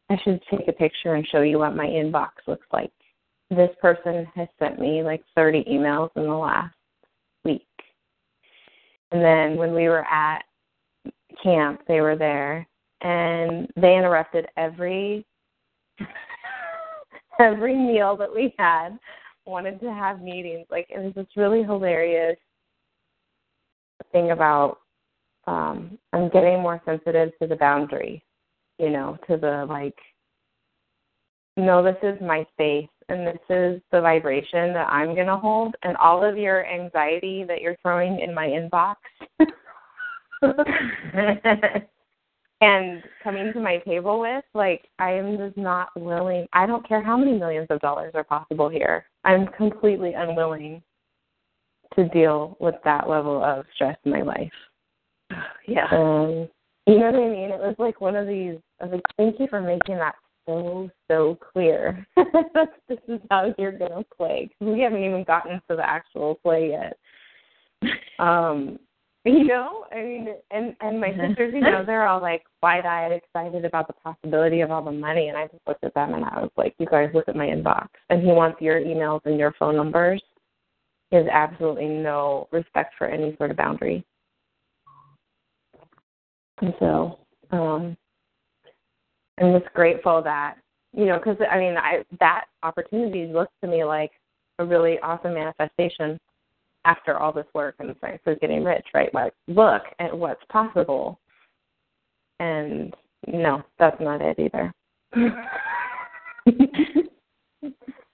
I 0.09 0.17
should 0.23 0.41
take 0.49 0.67
a 0.67 0.73
picture 0.73 1.15
and 1.15 1.27
show 1.27 1.41
you 1.41 1.59
what 1.59 1.75
my 1.75 1.85
inbox 1.85 2.29
looks 2.47 2.67
like. 2.71 2.91
This 3.49 3.71
person 3.81 4.25
has 4.35 4.47
sent 4.59 4.79
me 4.79 5.03
like 5.03 5.23
30 5.35 5.63
emails 5.65 6.11
in 6.15 6.23
the 6.23 6.33
last. 6.33 6.76
And 9.11 9.23
then 9.23 9.57
when 9.57 9.73
we 9.73 9.87
were 9.87 10.05
at 10.05 10.43
camp, 11.41 11.81
they 11.87 12.01
were 12.01 12.15
there 12.15 12.67
and 13.01 13.67
they 13.75 13.95
interrupted 13.95 14.47
every 14.57 15.25
every 17.39 17.75
meal 17.75 18.17
that 18.17 18.33
we 18.33 18.53
had 18.57 18.97
wanted 19.45 19.79
to 19.79 19.93
have 19.93 20.21
meetings. 20.21 20.65
Like 20.69 20.87
it 20.89 20.99
was 20.99 21.13
this 21.15 21.27
really 21.35 21.63
hilarious 21.63 22.37
thing 24.11 24.31
about 24.31 24.79
um 25.47 25.97
i'm 26.13 26.29
getting 26.29 26.61
more 26.61 26.81
sensitive 26.85 27.31
to 27.41 27.47
the 27.47 27.55
boundary 27.55 28.23
you 28.77 28.89
know 28.89 29.17
to 29.27 29.37
the 29.37 29.65
like 29.69 29.97
no 31.55 31.83
this 31.83 31.97
is 32.03 32.19
my 32.21 32.45
space 32.53 32.87
and 33.09 33.25
this 33.25 33.39
is 33.49 33.81
the 33.91 34.01
vibration 34.01 34.73
that 34.73 34.87
i'm 34.89 35.15
going 35.15 35.27
to 35.27 35.37
hold 35.37 35.75
and 35.83 35.95
all 35.97 36.23
of 36.23 36.37
your 36.37 36.65
anxiety 36.65 37.43
that 37.47 37.61
you're 37.61 37.77
throwing 37.81 38.19
in 38.19 38.33
my 38.33 38.47
inbox. 38.47 38.95
And 42.59 43.03
coming 43.23 43.53
to 43.53 43.59
my 43.59 43.77
table 43.77 44.19
with 44.19 44.43
like 44.55 44.87
i 44.97 45.11
am 45.11 45.37
just 45.37 45.55
not 45.57 45.89
willing 45.95 46.47
i 46.53 46.65
don't 46.65 46.87
care 46.87 47.03
how 47.03 47.15
many 47.15 47.33
millions 47.33 47.67
of 47.69 47.79
dollars 47.81 48.11
are 48.15 48.23
possible 48.23 48.67
here 48.67 49.05
i'm 49.23 49.45
completely 49.49 50.13
unwilling 50.13 50.81
to 51.95 52.09
deal 52.09 52.57
with 52.59 52.73
that 52.83 53.07
level 53.07 53.43
of 53.43 53.65
stress 53.75 53.97
in 54.05 54.11
my 54.11 54.21
life. 54.21 54.51
Yeah. 55.67 55.85
um 55.91 56.47
you 56.87 56.97
know 56.97 57.11
what 57.11 57.15
i 57.15 57.27
mean? 57.27 57.51
It 57.51 57.59
was 57.59 57.75
like 57.77 58.01
one 58.01 58.15
of 58.15 58.25
these 58.25 58.55
i 58.81 58.85
was 58.85 58.93
like 58.93 59.03
thank 59.17 59.39
you 59.39 59.47
for 59.49 59.61
making 59.61 59.97
that 59.97 60.15
so 60.47 60.89
so 61.09 61.37
clear. 61.53 62.05
This 62.87 62.99
is 63.07 63.19
how 63.29 63.53
you're 63.57 63.77
going 63.77 63.91
to 63.91 64.05
play 64.15 64.49
we 64.59 64.79
haven't 64.79 65.03
even 65.03 65.23
gotten 65.23 65.61
to 65.69 65.75
the 65.75 65.87
actual 65.87 66.35
play 66.35 66.71
yet. 66.71 66.97
Um 68.19 68.79
you 69.25 69.43
know 69.43 69.85
i 69.91 69.95
mean 69.95 70.27
and 70.51 70.75
and 70.79 71.01
my 71.01 71.09
sisters 71.27 71.53
you 71.53 71.59
know 71.59 71.83
they're 71.85 72.07
all 72.07 72.21
like 72.21 72.43
wide-eyed 72.63 73.11
excited 73.11 73.65
about 73.65 73.85
the 73.87 73.93
possibility 73.93 74.61
of 74.61 74.71
all 74.71 74.81
the 74.81 74.91
money 74.91 75.27
and 75.27 75.37
i 75.37 75.45
just 75.47 75.67
looked 75.67 75.83
at 75.83 75.93
them 75.93 76.13
and 76.13 76.23
i 76.23 76.39
was 76.39 76.51
like 76.55 76.73
you 76.79 76.85
guys 76.85 77.09
look 77.13 77.27
at 77.27 77.35
my 77.35 77.47
inbox. 77.47 77.87
And 78.09 78.21
he 78.21 78.27
wants 78.27 78.61
your 78.61 78.79
emails 78.79 79.21
and 79.25 79.39
your 79.39 79.53
phone 79.59 79.75
numbers. 79.75 80.21
He 81.09 81.17
has 81.17 81.25
absolutely 81.31 81.87
no 81.87 82.47
respect 82.51 82.93
for 82.97 83.07
any 83.07 83.35
sort 83.37 83.51
of 83.51 83.57
boundary. 83.57 84.05
And 86.61 86.73
so 86.79 87.19
um 87.51 87.97
i'm 89.39 89.59
just 89.59 89.73
grateful 89.73 90.21
that 90.21 90.55
you 90.93 91.05
know 91.05 91.17
because 91.17 91.37
i 91.51 91.57
mean 91.57 91.77
i 91.77 92.03
that 92.19 92.45
opportunity 92.63 93.27
looks 93.27 93.53
to 93.61 93.69
me 93.69 93.83
like 93.83 94.11
a 94.59 94.65
really 94.65 94.99
awesome 94.99 95.33
manifestation 95.33 96.19
after 96.87 97.17
all 97.17 97.31
this 97.33 97.45
work 97.53 97.75
and 97.79 97.93
science 97.99 98.21
is 98.25 98.37
getting 98.39 98.63
rich, 98.63 98.87
right? 98.93 99.13
Like 99.13 99.33
look 99.47 99.83
at 99.99 100.17
what's 100.17 100.43
possible. 100.49 101.19
And 102.39 102.95
no, 103.27 103.61
that's 103.77 103.99
not 103.99 104.21
it 104.21 104.39
either. 104.39 104.73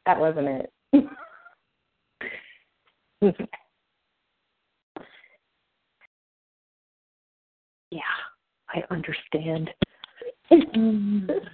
that 0.06 0.20
wasn't 0.20 0.48
it. 0.48 0.74
yeah, 7.92 8.02
I 8.70 8.84
understand. 8.90 9.70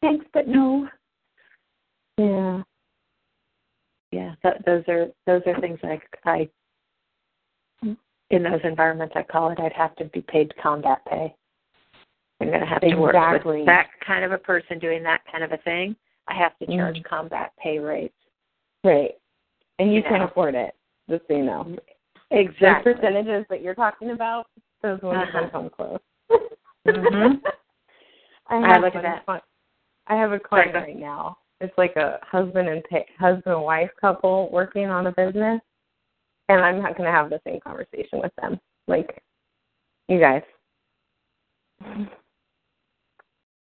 Thanks, 0.00 0.26
but 0.32 0.48
no. 0.48 0.88
Yeah. 2.18 2.62
Yeah, 4.10 4.34
that, 4.42 4.64
those 4.66 4.84
are 4.88 5.06
those 5.26 5.42
are 5.46 5.58
things 5.60 5.78
like 5.82 6.02
I 6.24 6.48
in 7.82 8.42
those 8.42 8.60
environments 8.64 9.14
I 9.16 9.22
call 9.22 9.50
it 9.50 9.60
I'd 9.60 9.72
have 9.72 9.96
to 9.96 10.04
be 10.06 10.20
paid 10.22 10.52
combat 10.62 10.98
pay. 11.08 11.34
I'm 12.40 12.48
going 12.48 12.60
to 12.60 12.66
have 12.66 12.80
to 12.80 12.88
exactly. 12.88 13.00
work 13.00 13.44
with 13.44 13.66
that 13.66 13.86
kind 14.04 14.24
of 14.24 14.32
a 14.32 14.38
person 14.38 14.78
doing 14.80 15.02
that 15.04 15.20
kind 15.30 15.44
of 15.44 15.52
a 15.52 15.58
thing. 15.58 15.94
I 16.28 16.34
have 16.34 16.58
to 16.58 16.66
charge 16.66 16.96
mm 16.96 17.04
combat 17.04 17.52
pay 17.62 17.78
rates. 17.78 18.14
Right. 18.84 19.12
And 19.78 19.90
you, 19.90 19.96
You 19.98 20.02
can't 20.02 20.18
know. 20.22 20.26
afford 20.26 20.54
it, 20.56 20.74
just 21.08 21.22
so 21.28 21.36
you 21.36 21.44
know. 21.44 21.76
Exactly. 22.32 22.92
The 22.92 22.98
percentages 22.98 23.46
that 23.48 23.62
you're 23.62 23.74
talking 23.74 24.10
about, 24.10 24.46
those 24.82 25.00
ones 25.02 25.28
Uh-huh. 25.28 25.40
don't 25.40 25.52
come 25.52 25.70
close. 25.70 26.00
Mhm. 27.02 27.40
I 28.48 28.56
I 28.56 28.68
have 28.68 28.82
look 28.82 28.94
at 28.94 29.02
that. 29.02 29.24
cli- 29.26 29.40
I 30.06 30.14
have 30.16 30.32
a 30.32 30.38
client 30.38 30.72
go- 30.72 30.80
right 30.80 30.98
now. 30.98 31.38
It's 31.60 31.76
like 31.78 31.96
a 31.96 32.18
husband 32.22 32.68
and 32.68 32.82
pa- 32.90 33.04
husband 33.18 33.54
and 33.54 33.62
wife 33.62 33.90
couple 34.00 34.50
working 34.50 34.86
on 34.86 35.06
a 35.06 35.12
business, 35.12 35.60
and 36.48 36.60
I'm 36.60 36.82
not 36.82 36.96
going 36.96 37.06
to 37.06 37.16
have 37.16 37.30
the 37.30 37.40
same 37.46 37.60
conversation 37.60 38.20
with 38.20 38.32
them. 38.40 38.58
Like, 38.88 39.22
you 40.08 40.18
guys, 40.18 40.42
I 41.80 42.06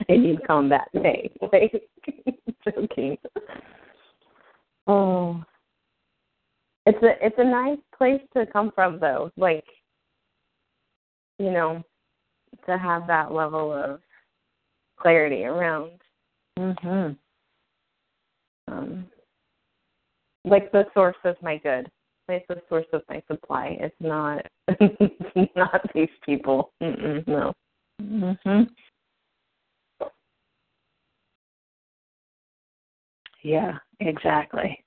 need 0.09 0.45
combat 0.47 0.87
pay. 0.93 1.31
Like, 1.51 1.83
joking. 2.65 3.17
Oh, 4.87 5.43
it's 6.85 7.01
a 7.03 7.25
it's 7.25 7.37
a 7.37 7.43
nice 7.43 7.77
place 7.95 8.21
to 8.35 8.45
come 8.47 8.71
from 8.73 8.99
though. 8.99 9.31
Like, 9.37 9.65
you 11.37 11.51
know, 11.51 11.83
to 12.65 12.77
have 12.77 13.07
that 13.07 13.31
level 13.31 13.71
of 13.73 14.01
clarity 14.97 15.45
around 15.45 15.91
Mhm. 16.57 17.17
um 18.67 19.09
like 20.45 20.71
the 20.71 20.85
source 20.93 21.17
of 21.23 21.41
my 21.41 21.57
good. 21.57 21.89
Like 22.27 22.47
the 22.47 22.61
source 22.69 22.87
of 22.93 23.03
my 23.09 23.21
supply. 23.27 23.77
It's 23.79 23.95
not 23.99 24.45
it's 24.67 25.55
not 25.55 25.81
these 25.93 26.09
people. 26.25 26.71
Mm-mm, 26.81 27.27
no. 27.27 27.53
Mhm. 28.01 28.69
Yeah, 33.43 33.77
exactly. 33.99 34.83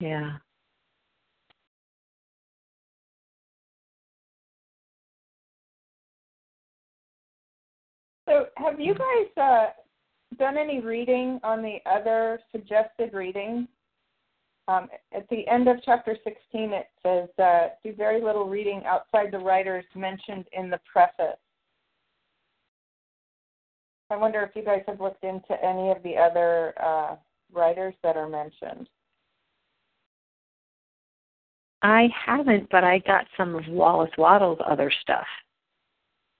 Yeah. 0.00 0.38
So, 8.26 8.46
have 8.56 8.80
you 8.80 8.94
guys 8.94 9.26
uh, 9.36 9.66
done 10.38 10.56
any 10.56 10.80
reading 10.80 11.40
on 11.42 11.62
the 11.62 11.78
other 11.84 12.40
suggested 12.50 13.12
readings? 13.12 13.68
Um, 14.68 14.88
at 15.12 15.28
the 15.30 15.46
end 15.48 15.68
of 15.68 15.78
chapter 15.84 16.16
16, 16.22 16.72
it 16.72 16.86
says, 17.02 17.28
uh, 17.44 17.68
do 17.82 17.92
very 17.92 18.22
little 18.22 18.48
reading 18.48 18.82
outside 18.86 19.32
the 19.32 19.38
writers 19.38 19.84
mentioned 19.96 20.44
in 20.52 20.70
the 20.70 20.78
preface. 20.90 21.38
I 24.10 24.16
wonder 24.16 24.42
if 24.42 24.54
you 24.54 24.64
guys 24.64 24.82
have 24.86 25.00
looked 25.00 25.24
into 25.24 25.62
any 25.62 25.90
of 25.90 26.02
the 26.04 26.16
other 26.16 26.72
uh, 26.80 27.16
writers 27.52 27.94
that 28.02 28.16
are 28.16 28.28
mentioned. 28.28 28.88
I 31.82 32.08
haven't, 32.26 32.68
but 32.70 32.84
I 32.84 32.98
got 32.98 33.26
some 33.36 33.54
of 33.54 33.66
Wallace 33.68 34.10
Wattles' 34.18 34.58
other 34.66 34.92
stuff. 35.02 35.26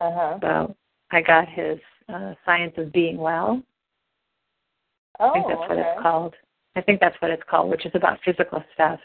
Uh 0.01 0.11
huh. 0.13 0.39
So 0.41 0.77
I 1.11 1.21
got 1.23 1.49
his 1.49 1.79
uh, 2.09 2.35
Science 2.45 2.75
of 2.77 2.93
Being 2.93 3.17
Well. 3.19 3.63
Oh, 5.19 5.31
I 5.31 5.33
think 5.33 5.47
that's 5.49 5.61
what 5.61 5.73
okay. 5.73 5.81
it's 5.81 6.03
called. 6.03 6.35
I 6.77 6.81
think 6.81 7.01
that's 7.01 7.17
what 7.21 7.31
it's 7.31 7.43
called, 7.49 7.71
which 7.71 7.85
is 7.87 7.93
about 7.95 8.19
physical 8.25 8.63
stuff. 8.75 9.01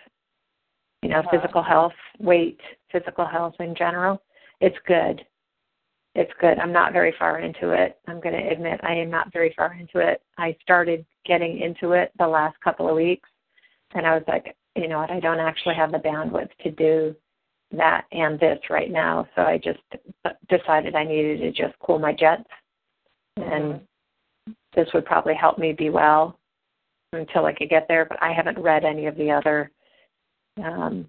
You 1.01 1.09
know, 1.09 1.19
Uh-huh. 1.19 1.29
physical 1.31 1.61
health, 1.63 1.93
weight, 2.19 2.59
physical 2.91 3.25
health 3.25 3.55
in 3.59 3.75
general. 3.75 4.21
It's 4.61 4.77
good. 4.87 5.25
It's 6.15 6.31
good. 6.39 6.59
I'm 6.59 6.71
not 6.71 6.93
very 6.93 7.13
far 7.19 7.39
into 7.39 7.71
it. 7.71 7.99
I'm 8.07 8.21
going 8.21 8.35
to 8.35 8.49
admit 8.49 8.79
I 8.83 8.93
am 8.93 9.09
not 9.09 9.33
very 9.33 9.53
far 9.57 9.73
into 9.73 9.99
it. 9.99 10.21
I 10.37 10.55
started 10.61 11.05
getting 11.25 11.59
into 11.59 11.91
it 11.91 12.11
the 12.17 12.27
last 12.27 12.59
couple 12.61 12.87
of 12.87 12.95
weeks, 12.95 13.29
and 13.93 14.05
I 14.07 14.13
was 14.13 14.23
like, 14.27 14.55
you 14.75 14.87
know 14.87 14.99
what, 14.99 15.11
I 15.11 15.19
don't 15.19 15.39
actually 15.39 15.75
have 15.75 15.91
the 15.91 15.97
bandwidth 15.97 16.49
to 16.63 16.71
do 16.71 17.15
that 17.71 18.05
and 18.11 18.39
this 18.39 18.59
right 18.69 18.91
now. 18.91 19.27
So 19.35 19.41
I 19.41 19.57
just 19.57 19.79
decided 20.49 20.95
I 20.95 21.03
needed 21.03 21.39
to 21.39 21.51
just 21.51 21.77
cool 21.79 21.99
my 21.99 22.13
jets 22.13 22.49
and 23.37 23.81
this 24.75 24.87
would 24.93 25.05
probably 25.05 25.33
help 25.33 25.57
me 25.57 25.73
be 25.73 25.89
well 25.89 26.37
until 27.13 27.45
I 27.45 27.53
could 27.53 27.69
get 27.69 27.87
there. 27.87 28.05
But 28.05 28.21
I 28.21 28.33
haven't 28.33 28.59
read 28.59 28.83
any 28.83 29.05
of 29.07 29.15
the 29.15 29.31
other. 29.31 29.71
Um, 30.63 31.07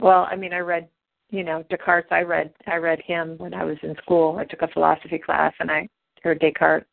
well, 0.00 0.26
I 0.30 0.36
mean, 0.36 0.52
I 0.52 0.58
read, 0.58 0.88
you 1.30 1.44
know, 1.44 1.64
Descartes. 1.70 2.10
I 2.10 2.22
read, 2.22 2.52
I 2.66 2.76
read 2.76 3.00
him 3.02 3.36
when 3.38 3.54
I 3.54 3.64
was 3.64 3.76
in 3.82 3.94
school. 4.02 4.36
I 4.38 4.44
took 4.44 4.62
a 4.62 4.68
philosophy 4.68 5.18
class, 5.18 5.52
and 5.60 5.70
I 5.70 5.88
heard 6.22 6.40
Descartes. 6.40 6.86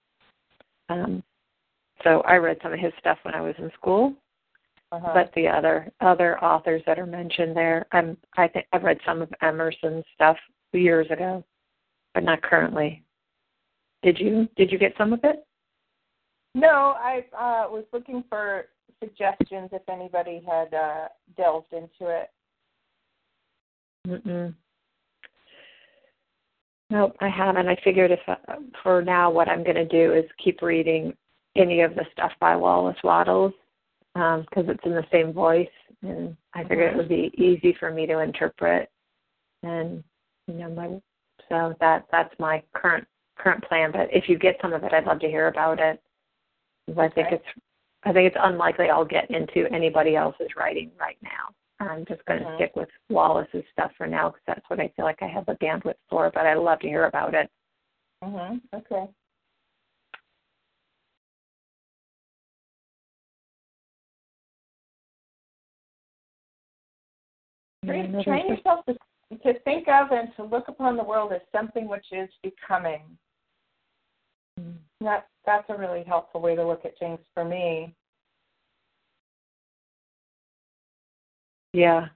Um, 0.89 1.23
so 2.03 2.21
I 2.21 2.35
read 2.35 2.57
some 2.61 2.73
of 2.73 2.79
his 2.79 2.93
stuff 2.99 3.17
when 3.23 3.33
I 3.33 3.41
was 3.41 3.55
in 3.57 3.71
school. 3.79 4.13
Uh-huh. 4.91 5.11
But 5.13 5.31
the 5.35 5.47
other 5.47 5.91
other 5.99 6.41
authors 6.41 6.81
that 6.85 6.97
are 6.97 7.05
mentioned 7.05 7.55
there, 7.55 7.85
I'm 7.91 8.15
I 8.37 8.47
think 8.47 8.67
I've 8.71 8.83
read 8.83 8.99
some 9.05 9.21
of 9.21 9.29
Emerson's 9.41 10.05
stuff 10.15 10.37
years 10.71 11.07
ago, 11.11 11.43
but 12.13 12.23
not 12.23 12.41
currently. 12.41 13.03
Did 14.01 14.17
you 14.17 14.47
did 14.55 14.71
you 14.71 14.77
get 14.77 14.93
some 14.97 15.11
of 15.11 15.19
it? 15.23 15.45
No, 16.55 16.95
I 16.97 17.25
uh, 17.33 17.69
was 17.69 17.83
looking 17.91 18.23
for 18.29 18.65
suggestions 19.03 19.69
if 19.73 19.81
anybody 19.89 20.41
had 20.47 20.73
uh, 20.73 21.07
delved 21.35 21.73
into 21.73 22.09
it. 22.09 22.29
Mm-mm. 24.07 24.55
Nope, 26.89 27.17
I 27.19 27.27
haven't. 27.27 27.67
I 27.67 27.77
figured 27.83 28.11
if 28.11 28.19
uh, 28.27 28.35
for 28.81 29.01
now, 29.01 29.29
what 29.29 29.49
I'm 29.49 29.63
going 29.63 29.75
to 29.75 29.85
do 29.85 30.13
is 30.13 30.23
keep 30.41 30.61
reading 30.61 31.13
any 31.57 31.81
of 31.81 31.95
the 31.95 32.05
stuff 32.13 32.31
by 32.39 32.55
Wallace 32.55 32.97
Wattles 33.03 33.53
because 34.17 34.65
it's 34.67 34.83
in 34.85 34.91
the 34.91 35.05
same 35.11 35.31
voice, 35.33 35.67
and 36.01 36.35
I 36.53 36.63
figured 36.63 36.91
it 36.93 36.97
would 36.97 37.09
be 37.09 37.31
easy 37.37 37.73
for 37.79 37.91
me 37.91 38.05
to 38.07 38.19
interpret. 38.19 38.89
And 39.63 40.03
you 40.47 40.55
know, 40.55 40.69
my 40.69 41.01
so 41.49 41.75
that 41.79 42.05
that's 42.11 42.33
my 42.39 42.63
current 42.73 43.07
current 43.37 43.63
plan. 43.63 43.91
But 43.91 44.09
if 44.13 44.27
you 44.27 44.37
get 44.37 44.57
some 44.61 44.73
of 44.73 44.83
it, 44.83 44.93
I'd 44.93 45.05
love 45.05 45.19
to 45.19 45.27
hear 45.27 45.47
about 45.47 45.79
it. 45.79 46.01
'Cause 46.87 46.97
I 46.97 47.09
think 47.09 47.31
it's 47.31 47.45
I 48.03 48.13
think 48.13 48.27
it's 48.27 48.37
unlikely 48.39 48.89
I'll 48.89 49.05
get 49.05 49.29
into 49.29 49.67
anybody 49.73 50.15
else's 50.15 50.55
writing 50.55 50.91
right 50.99 51.17
now. 51.21 51.53
I'm 51.79 52.05
just 52.05 52.23
going 52.25 52.39
to 52.39 52.45
Mhm. 52.45 52.55
stick 52.55 52.75
with 52.75 52.89
Wallace's 53.09 53.67
stuff 53.71 53.93
for 53.95 54.07
now 54.07 54.29
because 54.29 54.43
that's 54.45 54.69
what 54.69 54.79
I 54.79 54.87
feel 54.89 55.05
like 55.05 55.21
I 55.21 55.27
have 55.27 55.45
the 55.45 55.55
bandwidth 55.55 55.97
for. 56.09 56.29
But 56.31 56.45
I'd 56.47 56.55
love 56.57 56.79
to 56.79 56.87
hear 56.87 57.05
about 57.05 57.33
it. 57.35 57.51
Mhm. 58.23 58.61
Okay. 58.73 59.07
Train, 67.87 68.11
Mm, 68.11 68.23
train 68.23 68.47
yourself 68.47 68.85
to, 68.85 68.93
to 69.37 69.59
think 69.61 69.87
of 69.87 70.11
and 70.11 70.29
to 70.35 70.43
look 70.43 70.67
upon 70.67 70.97
the 70.97 71.03
world 71.03 71.31
as 71.31 71.41
something 71.51 71.87
which 71.87 72.05
is 72.11 72.29
becoming. 72.43 73.01
Mm. 74.59 74.75
That 75.01 75.27
that's 75.45 75.69
a 75.69 75.77
really 75.77 76.03
helpful 76.03 76.41
way 76.41 76.55
to 76.55 76.65
look 76.65 76.85
at 76.85 76.97
things 76.99 77.19
for 77.33 77.45
me. 77.45 77.95
Yeah. 81.73 82.07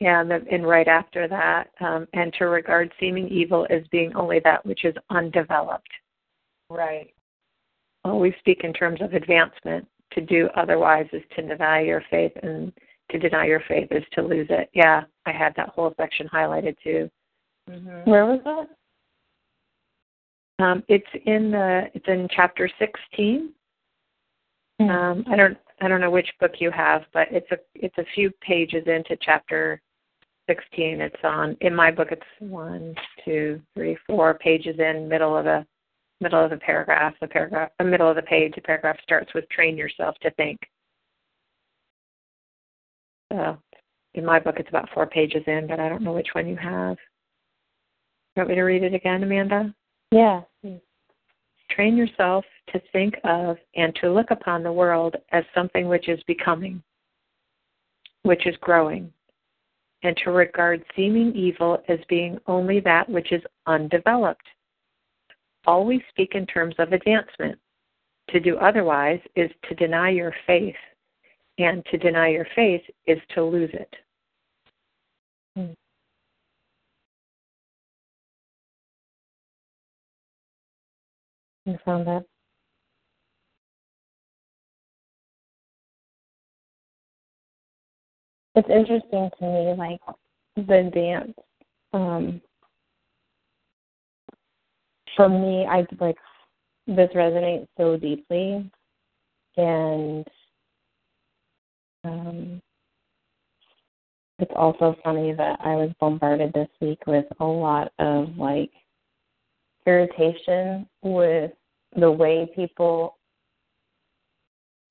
Yeah, 0.00 0.20
and, 0.20 0.30
the, 0.30 0.44
and 0.50 0.66
right 0.66 0.88
after 0.88 1.28
that, 1.28 1.70
um, 1.80 2.08
and 2.12 2.32
to 2.38 2.46
regard 2.46 2.92
seeming 2.98 3.28
evil 3.28 3.66
as 3.70 3.82
being 3.92 4.14
only 4.16 4.40
that 4.40 4.64
which 4.66 4.84
is 4.84 4.94
undeveloped. 5.10 5.90
Right. 6.68 7.14
Always 8.04 8.32
speak 8.40 8.64
in 8.64 8.72
terms 8.72 9.00
of 9.00 9.14
advancement. 9.14 9.86
To 10.14 10.20
do 10.20 10.48
otherwise 10.56 11.06
is 11.12 11.22
to 11.36 11.42
deny 11.42 11.80
your 11.80 12.02
faith 12.10 12.32
and 12.42 12.72
To 13.12 13.18
deny 13.18 13.44
your 13.44 13.62
faith 13.68 13.88
is 13.90 14.04
to 14.12 14.22
lose 14.22 14.46
it. 14.48 14.70
Yeah, 14.72 15.02
I 15.26 15.32
had 15.32 15.52
that 15.56 15.68
whole 15.68 15.92
section 15.98 16.26
highlighted 16.32 16.76
too. 16.82 17.10
Mm-hmm. 17.68 18.10
Where 18.10 18.24
was 18.24 18.40
that? 18.44 20.64
Um, 20.64 20.82
it's 20.88 21.04
in 21.26 21.50
the 21.50 21.90
it's 21.92 22.08
in 22.08 22.26
chapter 22.34 22.70
16. 22.78 23.52
Mm-hmm. 24.80 24.90
Um, 24.90 25.24
I 25.30 25.36
don't 25.36 25.58
I 25.82 25.88
don't 25.88 26.00
know 26.00 26.10
which 26.10 26.28
book 26.40 26.52
you 26.58 26.70
have, 26.70 27.02
but 27.12 27.28
it's 27.30 27.50
a 27.50 27.58
it's 27.74 27.98
a 27.98 28.06
few 28.14 28.30
pages 28.40 28.84
into 28.86 29.16
chapter 29.20 29.82
16. 30.48 31.02
It's 31.02 31.14
on 31.22 31.56
in 31.60 31.74
my 31.74 31.90
book. 31.90 32.08
It's 32.12 32.22
one, 32.38 32.94
two, 33.24 33.60
three, 33.74 33.98
four 34.06 34.34
pages 34.34 34.76
in, 34.78 35.08
middle 35.08 35.36
of 35.36 35.46
a 35.46 35.66
middle 36.22 36.42
of 36.42 36.50
the 36.50 36.56
paragraph. 36.56 37.14
The 37.20 37.28
paragraph, 37.28 37.70
the 37.78 37.84
middle 37.84 38.08
of 38.08 38.16
the 38.16 38.22
page. 38.22 38.54
The 38.54 38.62
paragraph 38.62 38.96
starts 39.02 39.34
with 39.34 39.46
"Train 39.50 39.76
yourself 39.76 40.16
to 40.22 40.30
think." 40.32 40.58
So, 43.32 43.56
in 44.14 44.24
my 44.24 44.38
book, 44.38 44.56
it's 44.58 44.68
about 44.68 44.90
four 44.92 45.06
pages 45.06 45.42
in, 45.46 45.66
but 45.66 45.80
I 45.80 45.88
don't 45.88 46.02
know 46.02 46.12
which 46.12 46.34
one 46.34 46.46
you 46.46 46.56
have. 46.56 46.98
You 48.36 48.40
want 48.40 48.50
me 48.50 48.54
to 48.56 48.62
read 48.62 48.82
it 48.82 48.94
again, 48.94 49.22
Amanda? 49.22 49.74
Yeah. 50.10 50.42
Train 51.70 51.96
yourself 51.96 52.44
to 52.68 52.82
think 52.92 53.14
of 53.24 53.56
and 53.74 53.94
to 53.96 54.12
look 54.12 54.30
upon 54.30 54.62
the 54.62 54.72
world 54.72 55.16
as 55.30 55.44
something 55.54 55.88
which 55.88 56.08
is 56.08 56.22
becoming, 56.26 56.82
which 58.22 58.46
is 58.46 58.54
growing, 58.60 59.10
and 60.02 60.14
to 60.18 60.30
regard 60.30 60.84
seeming 60.94 61.34
evil 61.34 61.82
as 61.88 61.98
being 62.10 62.38
only 62.46 62.80
that 62.80 63.08
which 63.08 63.32
is 63.32 63.42
undeveloped. 63.66 64.46
Always 65.66 66.00
speak 66.10 66.34
in 66.34 66.44
terms 66.46 66.74
of 66.78 66.92
advancement. 66.92 67.58
To 68.30 68.40
do 68.40 68.58
otherwise 68.58 69.20
is 69.36 69.50
to 69.68 69.74
deny 69.74 70.10
your 70.10 70.34
faith, 70.46 70.74
and 71.58 71.84
to 71.86 71.98
deny 71.98 72.28
your 72.28 72.46
faith 72.54 72.82
is 73.06 73.18
to 73.34 73.42
lose 73.42 73.70
it. 73.72 73.94
Hmm. 75.56 75.72
You 81.66 81.78
found 81.84 82.06
that? 82.06 82.24
It's 88.54 88.68
interesting 88.68 89.30
to 89.38 89.44
me, 89.44 89.74
like 89.78 90.00
the 90.56 90.90
dance. 90.92 91.34
Um, 91.94 92.40
for 95.16 95.28
me, 95.28 95.66
I 95.66 95.86
like 96.00 96.16
this 96.86 97.10
resonates 97.14 97.68
so 97.78 97.96
deeply, 97.96 98.70
and 99.56 100.26
um, 102.04 102.60
it's 104.38 104.52
also 104.56 104.96
funny 105.04 105.32
that 105.32 105.60
I 105.60 105.76
was 105.76 105.90
bombarded 106.00 106.52
this 106.52 106.68
week 106.80 106.98
with 107.06 107.26
a 107.38 107.44
lot 107.44 107.92
of 107.98 108.36
like 108.36 108.70
irritation 109.86 110.88
with 111.02 111.52
the 111.96 112.10
way 112.10 112.50
people 112.54 113.18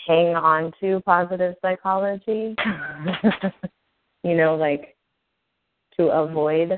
hang 0.08 0.36
on 0.36 0.72
to 0.80 1.02
positive 1.06 1.56
psychology. 1.62 2.56
you 4.24 4.36
know, 4.36 4.56
like 4.56 4.96
to 5.98 6.08
avoid 6.08 6.78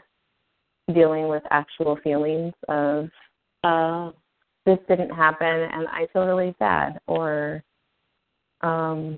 dealing 0.94 1.28
with 1.28 1.44
actual 1.50 1.98
feelings 2.04 2.54
of 2.68 3.10
uh 3.64 4.12
this 4.66 4.80
didn't 4.90 5.10
happen 5.12 5.48
and 5.48 5.88
I 5.88 6.08
feel 6.12 6.26
really 6.26 6.54
sad 6.60 7.00
or 7.08 7.64
um 8.62 9.18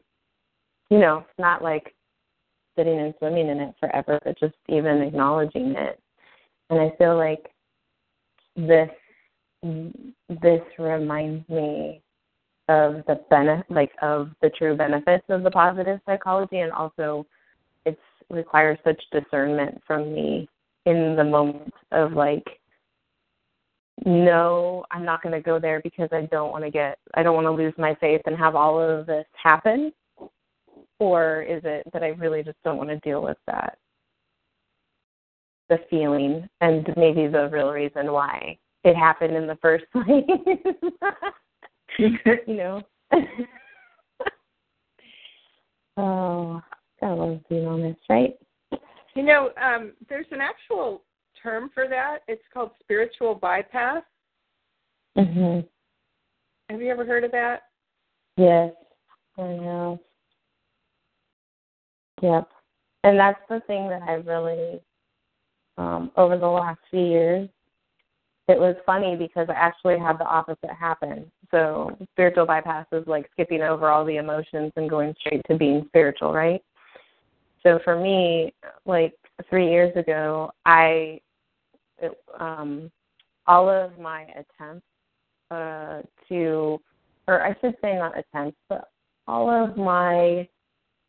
you 0.90 1.00
know, 1.00 1.20
it's 1.20 1.40
not 1.40 1.64
like 1.64 1.96
sitting 2.78 3.00
and 3.00 3.14
swimming 3.20 3.50
in 3.50 3.60
it 3.60 3.76
forever, 3.80 4.20
but 4.24 4.40
just 4.40 4.56
even 4.70 5.02
acknowledging 5.02 5.72
it. 5.72 6.00
And 6.70 6.80
I 6.80 6.92
feel 6.98 7.18
like 7.18 7.50
this 8.56 8.90
this 10.30 10.62
reminds 10.78 11.48
me 11.50 12.02
of 12.70 13.04
the 13.08 13.20
benefit 13.30 13.66
like 13.70 13.92
of 14.02 14.30
the 14.42 14.50
true 14.52 14.76
benefits 14.76 15.26
of 15.30 15.44
the 15.44 15.52
positive 15.52 16.00
psychology 16.06 16.60
and 16.60 16.72
also 16.72 17.26
it 17.86 17.98
requires 18.30 18.78
such 18.84 19.02
discernment 19.12 19.82
from 19.86 20.14
me 20.14 20.48
in 20.86 21.16
the 21.16 21.24
moment 21.24 21.74
of 21.92 22.14
like 22.14 22.46
no 24.06 24.84
i'm 24.92 25.06
not 25.06 25.22
going 25.22 25.34
to 25.34 25.42
go 25.42 25.60
there 25.60 25.82
because 25.84 26.10
i 26.12 26.28
don't 26.32 26.52
want 26.52 26.64
to 26.64 26.72
get 26.72 26.98
i 27.16 27.24
don't 27.24 27.36
want 27.36 27.46
to 27.46 27.52
lose 27.52 27.74
my 27.78 27.96
faith 27.96 28.22
and 28.26 28.38
have 28.38 28.56
all 28.56 28.80
of 28.80 29.06
this 29.06 29.26
happen 29.42 29.92
or 31.00 31.42
is 31.44 31.62
it 31.64 31.84
that 31.94 32.04
i 32.04 32.08
really 32.10 32.44
just 32.44 32.62
don't 32.64 32.78
want 32.78 32.90
to 32.90 33.00
deal 33.00 33.22
with 33.22 33.38
that 33.48 33.78
the 35.70 35.80
feeling 35.90 36.48
and 36.62 36.94
maybe 36.96 37.28
the 37.28 37.50
real 37.52 37.72
reason 37.72 38.12
why 38.12 38.58
it 38.84 38.96
happened 38.96 39.36
in 39.36 39.48
the 39.48 39.58
first 39.62 39.86
place. 39.92 40.24
you 41.98 42.18
know. 42.48 42.82
oh, 45.98 46.62
gotta 47.02 47.16
love 47.16 47.40
being 47.50 47.66
honest, 47.66 48.00
right? 48.10 48.36
You 49.16 49.24
know, 49.24 49.50
um, 49.62 49.94
there's 50.08 50.28
an 50.32 50.42
actual 50.42 51.02
term 51.42 51.72
for 51.74 51.88
that. 51.90 52.20
It's 52.28 52.44
called 52.54 52.72
spiritual 52.82 53.36
bypass. 53.36 54.04
Mhm. 55.18 55.68
Have 56.70 56.82
you 56.82 56.90
ever 56.90 57.06
heard 57.06 57.24
of 57.24 57.32
that? 57.32 57.64
Yes, 58.38 58.74
I 59.38 59.42
know. 59.42 60.00
Yep. 62.22 62.48
And 63.04 63.20
that's 63.20 63.40
the 63.50 63.62
thing 63.68 63.88
that 63.90 64.02
I 64.04 64.14
really, 64.14 64.82
um, 65.78 66.12
over 66.18 66.38
the 66.38 66.48
last 66.48 66.80
few 66.90 67.06
years, 67.06 67.50
it 68.48 68.60
was 68.60 68.76
funny 68.86 69.16
because 69.16 69.48
I 69.50 69.54
actually 69.54 69.98
had 70.00 70.18
the 70.20 70.26
opposite 70.26 70.70
happen. 70.70 71.32
So 71.52 71.98
spiritual 72.14 72.46
bypass 72.46 72.86
is 72.92 73.06
like 73.08 73.30
skipping 73.32 73.62
over 73.62 73.90
all 73.90 74.06
the 74.06 74.18
emotions 74.18 74.72
and 74.76 74.90
going 74.90 75.14
straight 75.20 75.42
to 75.50 75.58
being 75.58 75.86
spiritual, 75.88 76.34
right? 76.34 76.62
So 77.64 77.80
for 77.84 78.00
me, 78.00 78.54
like 78.86 79.14
three 79.50 79.70
years 79.70 79.96
ago, 79.96 80.52
I 80.66 81.20
it, 81.98 82.12
um, 82.40 82.92
all 83.48 83.70
of 83.70 83.98
my 83.98 84.24
attempts 84.24 84.86
uh, 85.52 86.02
to, 86.30 86.80
or 87.28 87.44
I 87.44 87.56
should 87.62 87.76
say 87.82 87.96
not 87.96 88.18
attempts, 88.18 88.58
but 88.70 88.90
all 89.28 89.50
of 89.50 89.78
my 89.78 90.48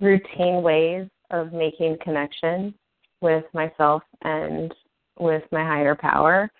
routine 0.01 0.63
ways 0.63 1.09
of 1.31 1.53
making 1.53 1.97
connection 2.03 2.75
with 3.21 3.45
myself 3.53 4.03
and 4.23 4.75
with 5.19 5.43
my 5.51 5.65
higher 5.65 5.95
power 5.95 6.51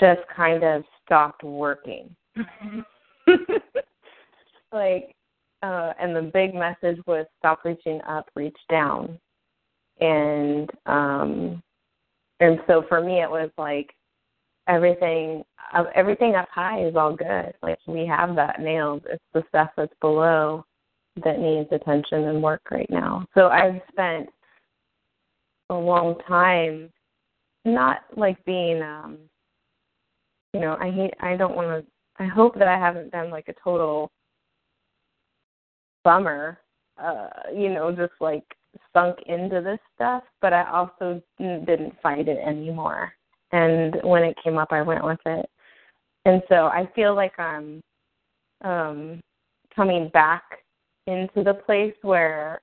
just 0.00 0.20
kind 0.34 0.62
of 0.62 0.82
stopped 1.04 1.42
working. 1.42 2.14
like, 4.72 5.14
uh, 5.62 5.92
and 6.00 6.14
the 6.14 6.30
big 6.34 6.54
message 6.54 6.98
was 7.06 7.26
stop 7.38 7.64
reaching 7.64 8.00
up, 8.06 8.28
reach 8.34 8.58
down. 8.68 9.18
And 10.00 10.70
um 10.84 11.62
and 12.40 12.60
so 12.66 12.84
for 12.86 13.00
me 13.00 13.22
it 13.22 13.30
was 13.30 13.48
like 13.56 13.94
everything 14.68 15.42
uh, 15.72 15.84
everything 15.94 16.34
up 16.34 16.48
high 16.50 16.84
is 16.86 16.96
all 16.96 17.16
good. 17.16 17.54
Like 17.62 17.78
we 17.86 18.06
have 18.06 18.36
that 18.36 18.60
nailed. 18.60 19.06
It's 19.08 19.24
the 19.32 19.42
stuff 19.48 19.70
that's 19.74 19.94
below 20.02 20.66
that 21.24 21.38
needs 21.38 21.68
attention 21.72 22.24
and 22.24 22.42
work 22.42 22.62
right 22.70 22.88
now. 22.90 23.26
So 23.34 23.48
I've 23.48 23.80
spent 23.90 24.28
a 25.70 25.74
long 25.74 26.16
time 26.28 26.90
not 27.64 28.02
like 28.16 28.42
being 28.44 28.82
um 28.82 29.18
you 30.52 30.60
know, 30.60 30.76
I 30.80 30.90
hate 30.90 31.14
I 31.20 31.36
don't 31.36 31.56
want 31.56 31.84
to 31.84 32.22
I 32.22 32.26
hope 32.26 32.58
that 32.58 32.68
I 32.68 32.78
haven't 32.78 33.12
been 33.12 33.30
like 33.30 33.48
a 33.48 33.54
total 33.62 34.10
bummer, 36.04 36.58
uh, 37.02 37.28
you 37.54 37.68
know, 37.68 37.92
just 37.92 38.12
like 38.20 38.44
sunk 38.94 39.18
into 39.26 39.60
this 39.60 39.80
stuff, 39.94 40.22
but 40.40 40.52
I 40.52 40.70
also 40.70 41.20
didn't 41.38 41.94
fight 42.02 42.28
it 42.28 42.38
anymore. 42.38 43.12
And 43.52 43.96
when 44.02 44.22
it 44.22 44.36
came 44.42 44.56
up, 44.56 44.68
I 44.70 44.82
went 44.82 45.04
with 45.04 45.18
it. 45.26 45.48
And 46.24 46.42
so 46.48 46.66
I 46.66 46.88
feel 46.94 47.14
like 47.14 47.38
I'm 47.38 47.82
um 48.62 49.20
coming 49.74 50.08
back 50.14 50.42
into 51.06 51.42
the 51.42 51.54
place 51.54 51.94
where 52.02 52.60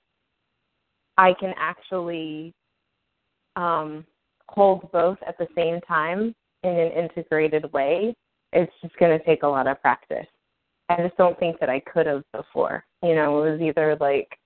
I 1.17 1.33
can 1.39 1.53
actually 1.57 2.53
um 3.55 4.05
hold 4.49 4.91
both 4.91 5.17
at 5.27 5.37
the 5.37 5.47
same 5.55 5.79
time 5.81 6.35
in 6.63 6.71
an 6.71 6.91
integrated 6.91 7.71
way, 7.73 8.15
it's 8.51 8.71
just 8.81 8.95
going 8.97 9.17
to 9.17 9.25
take 9.25 9.43
a 9.43 9.47
lot 9.47 9.67
of 9.67 9.81
practice. 9.81 10.27
I 10.89 10.97
just 10.97 11.17
don't 11.17 11.37
think 11.39 11.59
that 11.59 11.69
I 11.69 11.79
could 11.81 12.05
have 12.05 12.23
before. 12.33 12.85
You 13.01 13.15
know, 13.15 13.43
it 13.43 13.51
was 13.51 13.61
either 13.61 13.97
like 13.99 14.37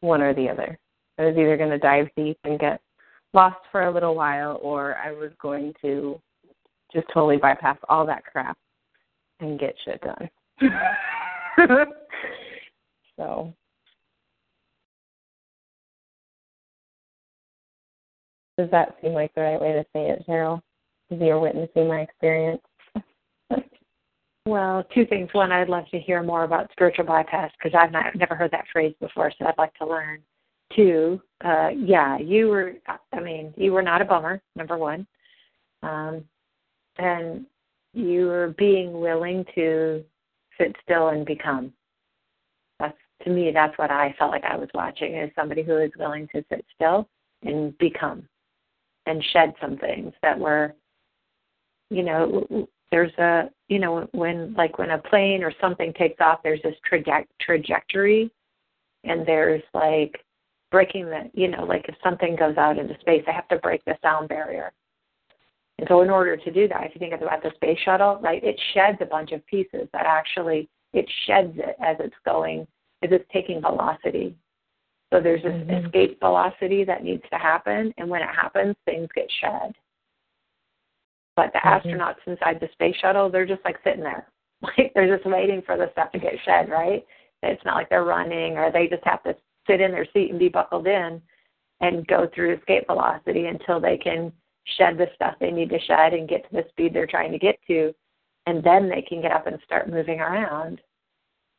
one 0.00 0.20
or 0.20 0.34
the 0.34 0.48
other. 0.48 0.78
I 1.18 1.26
was 1.26 1.36
either 1.36 1.56
going 1.56 1.70
to 1.70 1.78
dive 1.78 2.08
deep 2.16 2.38
and 2.44 2.58
get 2.58 2.80
lost 3.34 3.58
for 3.70 3.84
a 3.84 3.92
little 3.92 4.14
while, 4.14 4.58
or 4.62 4.96
I 4.96 5.12
was 5.12 5.30
going 5.40 5.72
to 5.82 6.20
just 6.92 7.06
totally 7.12 7.36
bypass 7.36 7.78
all 7.88 8.04
that 8.06 8.24
crap 8.24 8.58
and 9.40 9.58
get 9.58 9.74
shit 9.84 10.00
done. 10.02 10.30
so 13.16 13.54
Does 18.58 18.70
that 18.70 18.96
seem 19.00 19.12
like 19.12 19.34
the 19.34 19.40
right 19.40 19.60
way 19.60 19.72
to 19.72 19.84
say 19.92 20.10
it, 20.10 20.24
Cheryl? 20.28 20.60
Because 21.08 21.24
you're 21.24 21.40
witnessing 21.40 21.88
my 21.88 22.00
experience. 22.00 22.62
well, 24.46 24.84
two 24.94 25.06
things. 25.06 25.30
One, 25.32 25.52
I'd 25.52 25.68
love 25.68 25.84
to 25.90 25.98
hear 25.98 26.22
more 26.22 26.44
about 26.44 26.70
spiritual 26.72 27.06
bypass 27.06 27.50
because 27.58 27.76
I've 27.78 27.92
not, 27.92 28.14
never 28.14 28.34
heard 28.34 28.50
that 28.50 28.66
phrase 28.72 28.94
before, 29.00 29.32
so 29.38 29.46
I'd 29.46 29.58
like 29.58 29.74
to 29.74 29.86
learn. 29.86 30.20
Two, 30.76 31.20
uh, 31.44 31.68
yeah, 31.76 32.18
you 32.18 32.48
were. 32.48 32.74
I 33.12 33.20
mean, 33.20 33.52
you 33.56 33.72
were 33.72 33.82
not 33.82 34.00
a 34.00 34.06
bummer. 34.06 34.40
Number 34.56 34.78
one, 34.78 35.06
um, 35.82 36.24
and 36.96 37.44
you 37.92 38.26
were 38.26 38.54
being 38.56 38.98
willing 38.98 39.44
to 39.54 40.02
sit 40.58 40.74
still 40.82 41.08
and 41.08 41.26
become. 41.26 41.74
To 43.24 43.30
me. 43.30 43.50
That's 43.52 43.76
what 43.78 43.90
I 43.90 44.14
felt 44.18 44.30
like 44.30 44.44
I 44.44 44.56
was 44.56 44.68
watching 44.74 45.16
is 45.16 45.30
somebody 45.36 45.62
who 45.62 45.78
is 45.78 45.90
willing 45.98 46.28
to 46.34 46.44
sit 46.48 46.64
still 46.74 47.08
and 47.42 47.76
become, 47.78 48.28
and 49.06 49.22
shed 49.32 49.52
some 49.60 49.76
things 49.76 50.12
that 50.22 50.38
were, 50.38 50.74
you 51.90 52.02
know, 52.02 52.66
there's 52.92 53.12
a 53.18 53.50
you 53.68 53.80
know 53.80 54.06
when 54.12 54.54
like 54.54 54.78
when 54.78 54.90
a 54.90 54.98
plane 54.98 55.42
or 55.42 55.52
something 55.60 55.92
takes 55.94 56.20
off 56.20 56.40
there's 56.44 56.62
this 56.62 56.76
traje- 56.88 57.26
trajectory 57.40 58.30
and 59.02 59.26
there's 59.26 59.62
like 59.74 60.22
breaking 60.70 61.06
the 61.06 61.28
you 61.32 61.48
know 61.48 61.64
like 61.64 61.86
if 61.88 61.96
something 62.04 62.36
goes 62.36 62.56
out 62.56 62.78
into 62.78 62.94
space 63.00 63.22
they 63.26 63.32
have 63.32 63.48
to 63.48 63.56
break 63.56 63.84
the 63.86 63.96
sound 64.02 64.28
barrier 64.28 64.70
and 65.78 65.88
so 65.88 66.02
in 66.02 66.10
order 66.10 66.36
to 66.36 66.52
do 66.52 66.68
that 66.68 66.84
if 66.84 66.94
you 66.94 66.98
think 66.98 67.14
about 67.14 67.42
the 67.42 67.50
space 67.56 67.78
shuttle 67.84 68.20
right 68.22 68.44
it 68.44 68.60
sheds 68.74 68.98
a 69.00 69.06
bunch 69.06 69.32
of 69.32 69.44
pieces 69.46 69.88
that 69.92 70.06
actually 70.06 70.68
it 70.92 71.08
sheds 71.26 71.54
it 71.56 71.76
as 71.82 71.96
it's 71.98 72.14
going 72.24 72.66
as 73.02 73.10
it's 73.12 73.28
taking 73.32 73.60
velocity 73.60 74.34
so 75.12 75.20
there's 75.20 75.42
this 75.42 75.52
mm-hmm. 75.52 75.86
escape 75.86 76.18
velocity 76.20 76.84
that 76.84 77.04
needs 77.04 77.22
to 77.30 77.38
happen 77.38 77.92
and 77.98 78.08
when 78.08 78.22
it 78.22 78.34
happens 78.34 78.74
things 78.86 79.08
get 79.14 79.28
shed 79.40 79.72
but 81.36 81.52
the 81.52 81.60
mm-hmm. 81.60 81.88
astronauts 81.88 82.26
inside 82.26 82.60
the 82.60 82.68
space 82.72 82.96
shuttle, 83.00 83.30
they're 83.30 83.46
just 83.46 83.64
like 83.64 83.76
sitting 83.84 84.02
there. 84.02 84.26
Like 84.78 84.92
they're 84.94 85.16
just 85.16 85.28
waiting 85.28 85.60
for 85.66 85.76
the 85.76 85.90
stuff 85.90 86.12
to 86.12 86.20
get 86.20 86.34
shed, 86.44 86.70
right? 86.70 87.04
It's 87.42 87.64
not 87.64 87.74
like 87.74 87.88
they're 87.88 88.04
running 88.04 88.56
or 88.56 88.70
they 88.70 88.86
just 88.86 89.02
have 89.02 89.20
to 89.24 89.34
sit 89.66 89.80
in 89.80 89.90
their 89.90 90.06
seat 90.12 90.30
and 90.30 90.38
be 90.38 90.48
buckled 90.48 90.86
in 90.86 91.20
and 91.80 92.06
go 92.06 92.28
through 92.32 92.54
escape 92.54 92.86
velocity 92.86 93.46
until 93.46 93.80
they 93.80 93.96
can 93.96 94.30
shed 94.78 94.96
the 94.96 95.08
stuff 95.16 95.34
they 95.40 95.50
need 95.50 95.68
to 95.70 95.80
shed 95.80 96.14
and 96.14 96.28
get 96.28 96.48
to 96.48 96.54
the 96.54 96.64
speed 96.68 96.94
they're 96.94 97.08
trying 97.08 97.32
to 97.32 97.40
get 97.40 97.56
to. 97.66 97.92
And 98.46 98.62
then 98.62 98.88
they 98.88 99.02
can 99.02 99.20
get 99.20 99.32
up 99.32 99.48
and 99.48 99.58
start 99.64 99.90
moving 99.90 100.20
around. 100.20 100.80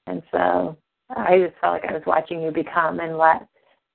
And 0.07 0.23
so 0.31 0.77
I 1.09 1.37
just 1.39 1.59
felt 1.59 1.73
like 1.73 1.89
I 1.89 1.93
was 1.93 2.03
watching 2.05 2.41
you 2.41 2.51
become 2.51 2.99
and 2.99 3.17
let 3.17 3.47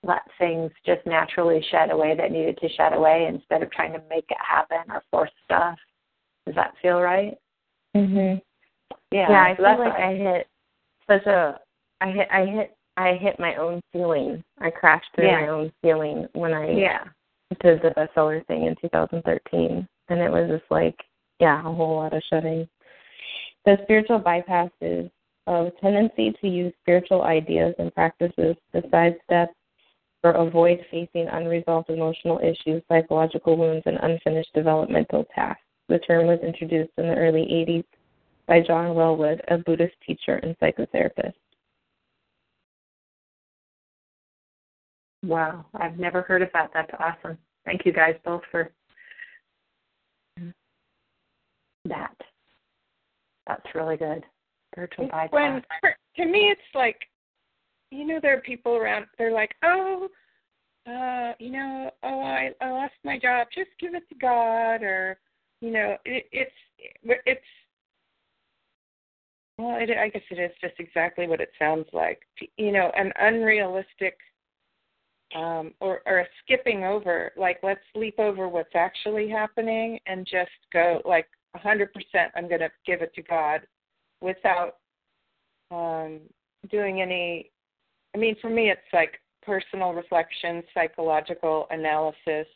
let 0.04 0.22
things 0.38 0.70
just 0.86 1.04
naturally 1.06 1.64
shed 1.70 1.90
away 1.90 2.14
that 2.16 2.30
needed 2.30 2.56
to 2.58 2.68
shed 2.68 2.92
away 2.92 3.26
instead 3.28 3.62
of 3.62 3.70
trying 3.72 3.92
to 3.92 4.02
make 4.08 4.26
it 4.28 4.36
happen 4.38 4.78
or 4.90 5.02
force 5.10 5.30
stuff. 5.44 5.76
Does 6.46 6.54
that 6.54 6.74
feel 6.80 7.00
right? 7.00 7.36
Mhm. 7.96 8.40
Yeah. 9.10 9.30
Yeah, 9.30 9.42
I 9.42 9.56
so 9.56 9.64
feel 9.64 9.78
like 9.78 10.00
I 10.00 10.14
hit 10.14 10.48
such 11.08 11.26
a 11.26 11.60
I 12.00 12.10
hit 12.10 12.28
I 12.30 12.44
hit 12.46 12.76
I 12.96 13.14
hit 13.14 13.38
my 13.38 13.56
own 13.56 13.80
ceiling. 13.92 14.42
I 14.60 14.70
crashed 14.70 15.08
through 15.14 15.26
yeah. 15.26 15.40
my 15.40 15.48
own 15.48 15.72
ceiling 15.82 16.26
when 16.32 16.52
I 16.52 16.70
yeah. 16.70 17.04
did 17.60 17.80
the 17.82 17.90
bestseller 17.90 18.44
thing 18.46 18.66
in 18.66 18.76
2013, 18.80 19.88
and 20.08 20.20
it 20.20 20.30
was 20.30 20.48
just 20.48 20.70
like 20.70 20.96
yeah, 21.40 21.60
a 21.60 21.72
whole 21.72 21.96
lot 21.96 22.12
of 22.12 22.22
shedding. 22.28 22.68
The 23.64 23.78
spiritual 23.82 24.18
bypass 24.18 24.70
is 24.80 25.10
a 25.48 25.70
tendency 25.80 26.32
to 26.40 26.48
use 26.48 26.72
spiritual 26.82 27.22
ideas 27.22 27.74
and 27.78 27.94
practices 27.94 28.54
to 28.72 28.82
sidestep 28.90 29.50
or 30.22 30.32
avoid 30.32 30.84
facing 30.90 31.26
unresolved 31.28 31.88
emotional 31.88 32.38
issues, 32.40 32.82
psychological 32.88 33.56
wounds, 33.56 33.84
and 33.86 33.98
unfinished 34.02 34.52
developmental 34.54 35.24
tasks. 35.34 35.62
The 35.88 36.00
term 36.00 36.26
was 36.26 36.40
introduced 36.40 36.90
in 36.98 37.06
the 37.08 37.14
early 37.14 37.42
80s 37.42 37.84
by 38.46 38.60
John 38.60 38.94
Welwood, 38.94 39.40
a 39.48 39.58
Buddhist 39.58 39.94
teacher 40.06 40.36
and 40.42 40.58
psychotherapist. 40.58 41.34
Wow, 45.24 45.64
I've 45.74 45.98
never 45.98 46.22
heard 46.22 46.42
of 46.42 46.50
that. 46.52 46.70
That's 46.74 46.90
awesome. 46.98 47.38
Thank 47.64 47.86
you 47.86 47.92
guys 47.92 48.14
both 48.24 48.42
for 48.50 48.70
that. 51.86 52.14
That's 53.46 53.74
really 53.74 53.96
good. 53.96 54.24
Spiritual 54.72 55.08
bypass. 55.08 55.32
When 55.32 55.62
to 56.16 56.24
me, 56.26 56.50
it's 56.50 56.60
like 56.74 57.00
you 57.90 58.06
know, 58.06 58.18
there 58.20 58.36
are 58.36 58.40
people 58.40 58.76
around. 58.76 59.06
They're 59.16 59.32
like, 59.32 59.54
oh, 59.64 60.08
uh, 60.86 61.32
you 61.38 61.50
know, 61.50 61.90
oh, 62.02 62.20
I 62.20 62.50
I 62.60 62.70
lost 62.70 62.94
my 63.04 63.18
job. 63.18 63.48
Just 63.54 63.70
give 63.80 63.94
it 63.94 64.08
to 64.08 64.14
God, 64.16 64.82
or 64.82 65.18
you 65.60 65.70
know, 65.70 65.96
it, 66.04 66.26
it's 66.32 66.52
it's. 67.02 67.40
Well, 69.58 69.76
it, 69.80 69.90
I 69.90 70.08
guess 70.08 70.22
it 70.30 70.38
is 70.38 70.52
just 70.60 70.74
exactly 70.78 71.26
what 71.26 71.40
it 71.40 71.50
sounds 71.58 71.86
like. 71.92 72.20
You 72.56 72.70
know, 72.70 72.92
an 72.96 73.12
unrealistic 73.20 74.16
um, 75.34 75.72
or, 75.80 76.00
or 76.06 76.20
a 76.20 76.26
skipping 76.42 76.84
over, 76.84 77.32
like 77.36 77.58
let's 77.62 77.80
leap 77.94 78.18
over 78.18 78.48
what's 78.48 78.74
actually 78.74 79.28
happening 79.28 79.98
and 80.06 80.26
just 80.30 80.50
go 80.72 81.00
like 81.04 81.26
a 81.54 81.58
100%. 81.58 81.88
I'm 82.36 82.48
going 82.48 82.60
to 82.60 82.70
give 82.86 83.02
it 83.02 83.12
to 83.14 83.22
God 83.22 83.60
without 84.20 84.76
um, 85.70 86.20
doing 86.70 87.00
any 87.00 87.50
I 88.14 88.18
mean, 88.18 88.36
for 88.40 88.50
me, 88.50 88.70
it's 88.70 88.80
like 88.92 89.20
personal 89.42 89.92
reflection, 89.92 90.62
psychological 90.74 91.66
analysis. 91.70 92.46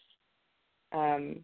Um, 0.93 1.37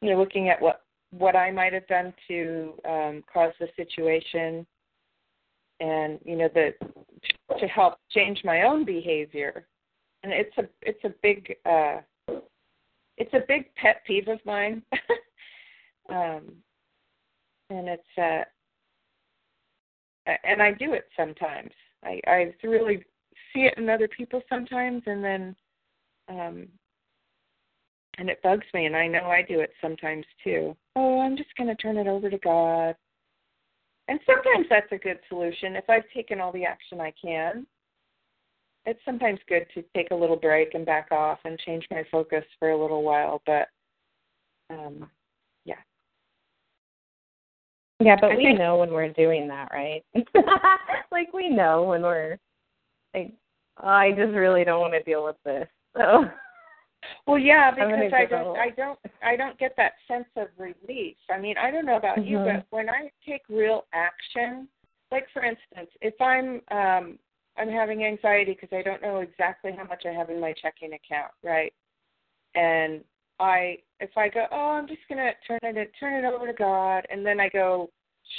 you 0.00 0.10
know, 0.10 0.18
looking 0.18 0.48
at 0.48 0.60
what 0.60 0.82
what 1.10 1.36
I 1.36 1.50
might 1.50 1.72
have 1.72 1.86
done 1.86 2.12
to 2.28 2.74
um, 2.88 3.24
cause 3.32 3.52
the 3.60 3.68
situation, 3.76 4.66
and 5.80 6.18
you 6.24 6.36
know, 6.36 6.48
the 6.52 6.74
to 7.58 7.66
help 7.66 7.94
change 8.10 8.40
my 8.44 8.62
own 8.62 8.84
behavior. 8.84 9.66
And 10.22 10.32
it's 10.32 10.56
a 10.58 10.64
it's 10.82 11.04
a 11.04 11.12
big 11.22 11.56
uh, 11.66 12.00
it's 13.16 13.34
a 13.34 13.44
big 13.46 13.74
pet 13.74 14.02
peeve 14.06 14.28
of 14.28 14.38
mine. 14.44 14.82
um, 16.10 16.52
and 17.70 17.88
it's 17.88 18.18
uh, 18.18 18.44
and 20.26 20.62
I 20.62 20.72
do 20.72 20.92
it 20.92 21.06
sometimes. 21.16 21.70
I 22.04 22.20
I 22.26 22.54
really 22.62 23.04
see 23.52 23.62
it 23.62 23.78
in 23.78 23.88
other 23.88 24.08
people 24.08 24.42
sometimes 24.48 25.02
and 25.06 25.22
then 25.24 25.56
um 26.28 26.68
and 28.18 28.30
it 28.30 28.42
bugs 28.42 28.66
me 28.72 28.86
and 28.86 28.96
I 28.96 29.06
know 29.06 29.24
I 29.24 29.42
do 29.42 29.60
it 29.60 29.72
sometimes 29.80 30.24
too. 30.42 30.76
Oh, 30.96 31.20
I'm 31.20 31.36
just 31.36 31.54
going 31.56 31.68
to 31.68 31.74
turn 31.74 31.96
it 31.96 32.06
over 32.06 32.30
to 32.30 32.38
God. 32.38 32.94
And 34.06 34.20
sometimes 34.24 34.66
that's 34.70 34.92
a 34.92 34.98
good 34.98 35.18
solution 35.28 35.74
if 35.74 35.90
I've 35.90 36.08
taken 36.14 36.40
all 36.40 36.52
the 36.52 36.64
action 36.64 37.00
I 37.00 37.12
can. 37.20 37.66
It's 38.86 39.00
sometimes 39.04 39.40
good 39.48 39.66
to 39.74 39.82
take 39.96 40.10
a 40.10 40.14
little 40.14 40.36
break 40.36 40.74
and 40.74 40.86
back 40.86 41.08
off 41.10 41.38
and 41.44 41.58
change 41.58 41.86
my 41.90 42.04
focus 42.12 42.44
for 42.58 42.70
a 42.70 42.80
little 42.80 43.02
while, 43.02 43.42
but 43.46 43.68
um. 44.70 45.10
Yeah, 48.00 48.16
but 48.20 48.36
we 48.36 48.52
know 48.52 48.78
when 48.78 48.90
we're 48.90 49.12
doing 49.12 49.48
that, 49.48 49.68
right? 49.72 50.04
like 51.12 51.32
we 51.32 51.48
know 51.48 51.84
when 51.84 52.02
we're 52.02 52.38
like 53.14 53.32
I 53.78 54.10
just 54.10 54.32
really 54.32 54.64
don't 54.64 54.80
want 54.80 54.92
to 54.94 55.02
deal 55.02 55.24
with 55.24 55.36
this. 55.44 55.68
So 55.96 56.24
well, 57.26 57.38
yeah, 57.38 57.70
because 57.70 58.12
I 58.14 58.24
don't, 58.26 58.56
I 58.56 58.70
don't, 58.70 58.98
I 59.22 59.36
don't 59.36 59.58
get 59.58 59.74
that 59.76 59.92
sense 60.08 60.26
of 60.36 60.48
relief. 60.58 61.16
I 61.30 61.38
mean, 61.38 61.56
I 61.58 61.70
don't 61.70 61.86
know 61.86 61.96
about 61.96 62.18
mm-hmm. 62.18 62.28
you, 62.28 62.38
but 62.38 62.66
when 62.70 62.88
I 62.88 63.10
take 63.26 63.42
real 63.48 63.84
action, 63.92 64.68
like 65.10 65.26
for 65.32 65.44
instance, 65.44 65.90
if 66.00 66.14
I'm, 66.20 66.60
um, 66.70 67.18
I'm 67.56 67.68
having 67.68 68.04
anxiety 68.04 68.56
because 68.58 68.76
I 68.76 68.82
don't 68.82 69.02
know 69.02 69.20
exactly 69.20 69.72
how 69.76 69.84
much 69.84 70.04
I 70.06 70.12
have 70.12 70.30
in 70.30 70.40
my 70.40 70.52
checking 70.60 70.92
account, 70.92 71.30
right? 71.42 71.72
And 72.54 73.02
I, 73.38 73.78
if 74.00 74.10
I 74.16 74.28
go, 74.28 74.46
oh, 74.52 74.70
I'm 74.70 74.86
just 74.86 75.00
gonna 75.08 75.32
turn 75.46 75.76
it, 75.76 75.92
turn 75.98 76.24
it 76.24 76.26
over 76.26 76.46
to 76.46 76.52
God, 76.52 77.06
and 77.10 77.24
then 77.24 77.40
I 77.40 77.48
go 77.48 77.90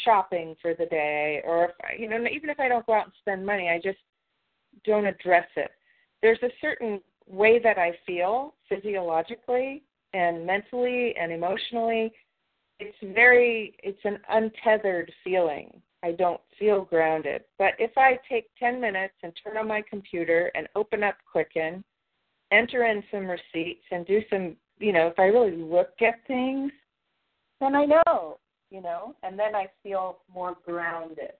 shopping 0.04 0.56
for 0.62 0.74
the 0.74 0.86
day, 0.86 1.41
or 1.46 1.66
if 1.66 1.72
I, 1.84 2.02
you 2.02 2.10
know, 2.10 2.18
even 2.32 2.50
if 2.50 2.60
I 2.60 2.68
don't 2.68 2.86
go 2.86 2.93
out 2.93 3.06
and 3.06 3.14
spend 3.20 3.46
money, 3.46 3.70
I 3.70 3.80
just 3.84 4.00
don't 4.86 5.06
address 5.06 5.48
it. 5.56 5.72
There's 6.22 6.41
a 6.43 6.50
certain 6.62 7.02
way 7.28 7.60
that 7.60 7.78
I 7.78 7.93
feel 8.06 8.56
physiologically 8.70 9.84
and 10.14 10.46
mentally 10.46 11.16
and 11.20 11.32
emotionally. 11.32 12.12
It's 12.80 12.98
very, 13.14 13.76
it's 13.84 14.00
an 14.04 14.20
untethered 14.30 15.12
feeling. 15.24 15.82
I 16.04 16.12
don't 16.12 16.41
feel 16.60 16.86
grounded. 16.86 17.43
But 17.58 17.74
if 17.80 17.91
I 17.98 18.20
take 18.30 18.46
10 18.60 18.80
minutes 18.80 19.16
and 19.24 19.34
turn 19.43 19.58
on 19.58 19.68
my 19.68 19.84
computer 19.89 20.52
and 20.56 20.68
open 20.76 21.04
up 21.04 21.16
Quicken, 21.32 21.84
enter 22.52 22.86
in 22.86 23.04
some 23.12 23.28
receipts 23.28 23.84
and 23.91 24.06
do 24.06 24.22
some, 24.30 24.56
you 24.80 24.91
know, 24.91 25.07
if 25.07 25.19
I 25.19 25.23
really 25.23 25.55
look 25.55 25.93
at 26.01 26.26
things, 26.28 26.71
then 27.59 27.76
I 27.76 27.86
know, 27.86 28.39
you 28.69 28.82
know, 28.82 29.15
and 29.23 29.38
then 29.39 29.55
I 29.55 29.67
feel 29.84 30.19
more 30.34 30.55
grounded. 30.65 31.32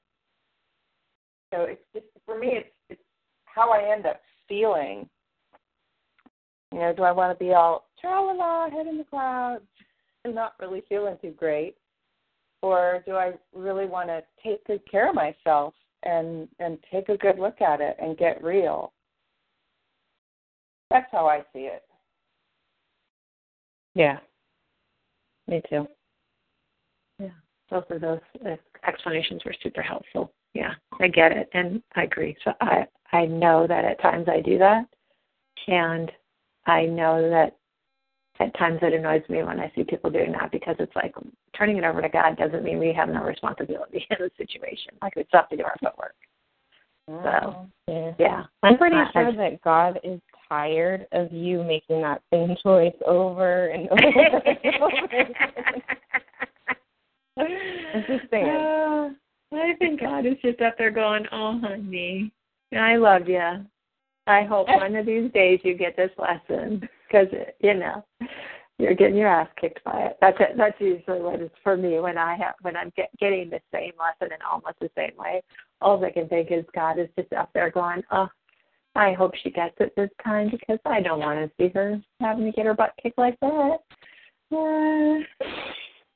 So 1.54 1.62
it's 1.64 1.82
just 1.94 2.06
for 2.26 2.38
me, 2.40 2.50
it's 2.54 2.70
it's 2.90 3.02
how 3.46 3.72
I 3.72 3.92
end 3.94 4.06
up 4.06 4.22
feeling. 4.48 5.08
You 6.72 6.80
know, 6.80 6.94
do 6.94 7.04
I 7.04 7.12
want 7.12 7.38
to 7.38 7.44
be 7.44 7.54
all 7.54 7.88
tra 8.00 8.22
la 8.22 8.32
la, 8.32 8.70
head 8.70 8.88
in 8.88 8.98
the 8.98 9.04
clouds, 9.04 9.64
and 10.24 10.36
not 10.36 10.54
really 10.60 10.84
feeling 10.90 11.18
too 11.22 11.32
great? 11.32 11.76
Or 12.62 13.04
do 13.06 13.16
I 13.16 13.34
really 13.54 13.86
want 13.86 14.10
to 14.10 14.24
take 14.44 14.66
good 14.66 14.82
care 14.90 15.10
of 15.10 15.16
myself 15.16 15.74
and 16.04 16.48
and 16.60 16.78
take 16.92 17.10
a 17.10 17.18
good 17.18 17.38
look 17.38 17.62
at 17.62 17.82
it 17.82 17.96
and 18.02 18.18
get 18.18 18.44
real? 18.44 18.92
That's 20.90 21.12
how 21.12 21.28
I 21.28 21.40
see 21.54 21.68
it. 21.68 21.84
Yeah. 23.96 24.20
Me 25.48 25.62
too. 25.70 25.88
Yeah. 27.20 27.30
Both 27.70 27.90
of 27.90 28.02
those 28.02 28.20
uh, 28.46 28.56
explanations 28.88 29.44
were 29.46 29.56
super 29.64 29.82
helpful. 29.82 30.32
Yeah, 30.54 30.74
I 31.02 31.08
get 31.10 31.32
it, 31.34 31.50
and 31.54 31.82
I 31.96 32.04
agree. 32.04 32.36
So 32.44 32.54
I 32.62 32.86
I 33.12 33.26
know 33.26 33.68
that 33.68 33.84
at 33.86 34.02
times 34.02 34.28
I 34.30 34.40
do 34.42 34.58
that, 34.58 34.86
and 35.68 36.12
I 36.66 36.86
know 36.86 37.30
that 37.30 37.58
at 38.40 38.58
times 38.58 38.80
it 38.82 38.94
annoys 38.94 39.24
me 39.30 39.44
when 39.44 39.60
I 39.60 39.72
see 39.76 39.84
people 39.84 40.10
doing 40.10 40.32
that 40.34 40.52
because 40.52 40.76
it's 40.80 40.96
like 40.96 41.14
turning 41.58 41.78
it 41.78 41.84
over 41.84 42.02
to 42.02 42.10
God 42.10 42.38
doesn't 42.38 42.64
mean 42.64 42.80
we 42.80 42.94
have 42.94 43.10
no 43.10 43.24
responsibility 43.24 44.06
in 44.10 44.18
the 44.20 44.32
situation. 44.38 44.94
Like 45.02 45.16
we 45.16 45.24
still 45.28 45.42
have 45.42 45.50
to 45.50 45.58
do 45.58 45.64
our 45.64 45.76
footwork. 45.82 46.16
So 47.08 47.14
oh, 47.16 47.68
yeah, 47.88 48.12
yeah. 48.18 48.44
I'm 48.64 48.78
pretty 48.78 48.96
I- 48.96 49.12
sure 49.12 49.28
I- 49.30 49.36
that 49.50 49.62
God 49.62 50.00
is 50.04 50.20
tired 50.50 51.08
of 51.12 51.32
you 51.32 51.64
making 51.64 52.02
that 52.02 52.22
same 52.32 52.56
choice 52.64 52.96
over 53.06 53.68
and 53.68 53.90
over. 53.92 54.06
I'm 57.38 58.04
just 58.08 58.30
saying. 58.32 58.46
Uh, 58.46 59.10
I 59.54 59.74
think 59.80 60.02
God 60.02 60.26
is 60.26 60.36
just 60.42 60.62
up 60.62 60.78
there 60.78 60.92
going, 60.92 61.26
"Oh, 61.32 61.60
honey, 61.60 62.32
I 62.76 62.96
love 62.96 63.28
you. 63.28 63.66
I 64.28 64.44
hope 64.44 64.68
one 64.80 64.96
of 64.96 65.06
these 65.06 65.32
days 65.32 65.60
you 65.64 65.76
get 65.76 65.96
this 65.96 66.12
lesson 66.18 66.88
because 67.08 67.28
you 67.60 67.74
know 67.74 68.04
you're 68.78 68.96
getting 68.96 69.16
your 69.16 69.30
ass 69.30 69.50
kicked 69.60 69.84
by 69.84 70.02
it. 70.02 70.18
That's 70.20 70.38
it. 70.40 70.58
That's 70.58 70.80
usually 70.80 71.22
what 71.22 71.40
it's 71.40 71.56
for 71.64 71.78
me 71.78 72.00
when 72.00 72.18
I 72.18 72.36
have 72.36 72.56
when 72.62 72.76
I'm 72.76 72.92
get, 72.96 73.10
getting 73.20 73.50
the 73.50 73.62
same 73.74 73.94
lesson 74.00 74.34
in 74.34 74.42
almost 74.50 74.80
the 74.82 74.90
same 74.98 75.18
way. 75.18 75.42
All 75.82 76.04
I 76.04 76.12
can 76.12 76.28
think 76.28 76.52
is 76.52 76.66
God 76.74 77.00
is 77.00 77.10
just 77.18 77.32
up 77.34 77.50
there 77.54 77.70
going, 77.70 78.04
"Oh, 78.12 78.28
I 78.96 79.14
hope 79.14 79.34
she 79.44 79.50
gets 79.52 79.76
it 79.80 79.94
this 79.96 80.10
time 80.24 80.50
because 80.50 80.80
I 80.86 81.02
don't 81.02 81.20
want 81.20 81.40
to 81.40 81.52
see 81.58 81.72
her 81.74 82.02
having 82.20 82.46
to 82.46 82.52
get 82.52 82.66
her 82.66 82.74
butt 82.74 82.94
kicked 83.02 83.18
like 83.18 83.40
that." 83.42 83.78
Uh, 84.52 85.20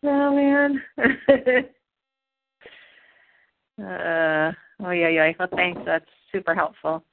oh 0.04 0.36
man. 0.36 0.82
uh, 3.82 4.52
oh 4.86 4.92
yeah, 4.92 5.10
yeah. 5.10 5.32
Well, 5.38 5.50
thanks. 5.56 5.82
That's 5.86 6.06
super 6.32 6.56
helpful. 6.56 7.04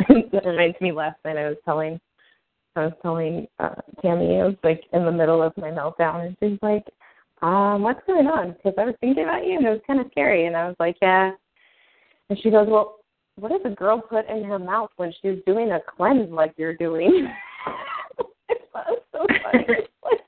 that 0.08 0.44
reminds 0.44 0.80
me 0.80 0.92
last 0.92 1.18
night 1.24 1.36
I 1.36 1.48
was 1.48 1.56
telling 1.64 2.00
I 2.76 2.86
was 2.86 2.92
telling 3.02 3.46
uh 3.58 3.74
Tammy 4.02 4.40
I 4.40 4.44
was 4.44 4.56
like 4.62 4.84
in 4.92 5.04
the 5.04 5.12
middle 5.12 5.42
of 5.42 5.56
my 5.56 5.70
meltdown 5.70 6.26
and 6.26 6.36
she's 6.40 6.58
like, 6.62 6.84
um, 7.42 7.82
what's 7.82 8.04
going 8.06 8.26
on? 8.26 8.52
Because 8.52 8.74
I 8.78 8.84
was 8.84 8.94
thinking 9.00 9.24
about 9.24 9.46
you 9.46 9.56
and 9.58 9.66
it 9.66 9.70
was 9.70 9.80
kind 9.86 10.00
of 10.00 10.06
scary 10.10 10.46
and 10.46 10.56
I 10.56 10.66
was 10.66 10.76
like, 10.80 10.96
yeah. 11.02 11.32
And 12.30 12.38
she 12.42 12.50
goes, 12.50 12.66
well, 12.68 13.00
what 13.36 13.50
does 13.50 13.60
a 13.64 13.74
girl 13.74 14.00
put 14.00 14.28
in 14.28 14.44
her 14.44 14.58
mouth 14.58 14.90
when 14.96 15.12
she's 15.20 15.38
doing 15.46 15.72
a 15.72 15.80
cleanse 15.96 16.30
like 16.30 16.54
you're 16.56 16.76
doing? 16.76 17.28
was 18.74 19.00
so 19.12 19.26
funny. 19.42 19.64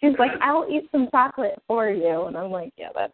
she's 0.00 0.18
like, 0.18 0.30
I'll 0.40 0.66
eat 0.70 0.88
some 0.92 1.08
chocolate 1.10 1.60
for 1.66 1.90
you, 1.90 2.26
and 2.26 2.36
I'm 2.36 2.50
like, 2.50 2.72
yeah, 2.76 2.88
that's 2.94 3.12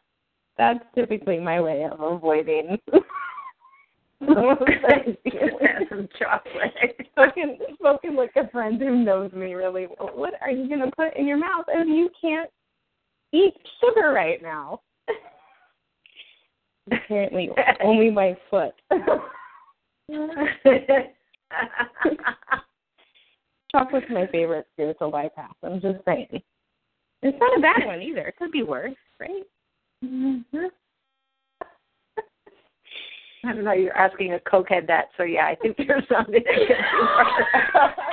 that's 0.58 0.80
typically 0.94 1.38
my 1.38 1.60
way 1.60 1.86
of 1.90 2.00
avoiding. 2.00 2.78
Some 4.20 4.36
chocolate. 6.18 7.08
spoken 7.12 7.58
spoken 7.74 8.16
like 8.16 8.32
a 8.36 8.46
friend 8.50 8.78
who 8.78 9.02
knows 9.02 9.32
me 9.32 9.54
really 9.54 9.86
well. 9.86 10.10
What 10.14 10.34
are 10.42 10.50
you 10.50 10.68
gonna 10.68 10.90
put 10.94 11.16
in 11.16 11.26
your 11.26 11.38
mouth 11.38 11.64
if 11.68 11.88
you 11.88 12.10
can't 12.20 12.50
eat 13.32 13.54
sugar 13.80 14.12
right 14.12 14.42
now? 14.42 14.82
Apparently 16.90 17.50
only 17.82 18.10
my 18.10 18.36
foot. 18.48 18.74
Chocolate's 23.70 24.06
my 24.10 24.26
favorite 24.26 24.66
spiritual 24.72 25.10
bypass. 25.10 25.54
I'm 25.62 25.80
just 25.80 26.04
saying. 26.04 26.42
It's 27.22 27.38
not 27.38 27.58
a 27.58 27.60
bad 27.60 27.86
one 27.86 28.00
either. 28.00 28.26
It 28.28 28.36
could 28.36 28.50
be 28.50 28.62
worse, 28.62 28.94
right? 29.20 29.44
Mm-hmm. 30.04 30.66
I 33.44 33.52
don't 33.52 33.64
know. 33.64 33.72
You're 33.72 33.96
asking 33.96 34.34
a 34.34 34.38
cokehead 34.38 34.86
that, 34.86 35.08
so 35.16 35.22
yeah, 35.22 35.46
I 35.46 35.54
think 35.54 35.76
there's 35.76 36.06
something 36.10 36.42
that 36.44 38.10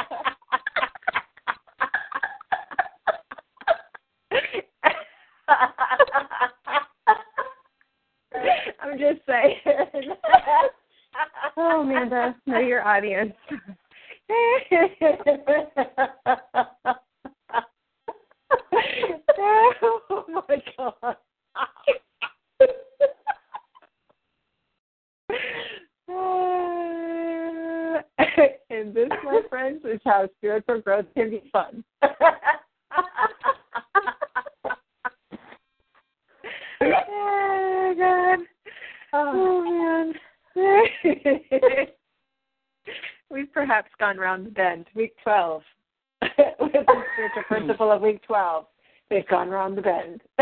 I'm 8.88 8.98
just 8.98 9.22
saying. 9.28 9.56
Oh, 11.60 11.82
Amanda, 11.82 12.36
know 12.46 12.60
your 12.60 12.88
audience. 12.88 13.34
oh 19.40 20.26
my 20.28 20.62
god. 20.78 21.16
and 28.70 28.94
this, 28.94 29.10
my 29.24 29.42
friends, 29.50 29.84
is 29.86 30.00
how 30.06 30.30
spiritual 30.38 30.82
growth 30.82 31.06
can 31.16 31.32
be 31.32 31.50
fun. 31.52 31.84
oh 36.84 37.96
God. 37.98 38.40
Oh, 39.20 39.64
oh 39.66 40.14
man. 40.56 40.86
We've 43.32 43.52
perhaps 43.52 43.90
gone 44.00 44.18
round 44.18 44.46
the 44.46 44.52
bend. 44.52 44.86
Week 44.94 45.16
twelve. 45.24 45.64
With 46.22 46.38
the 46.72 47.04
spiritual 47.14 47.44
principle 47.48 47.92
of 47.92 48.04
week 48.04 48.22
twelve. 48.28 48.68
They've 49.10 49.28
gone 49.28 49.50
round 49.50 49.76
the 49.76 49.82
bend. 49.82 50.22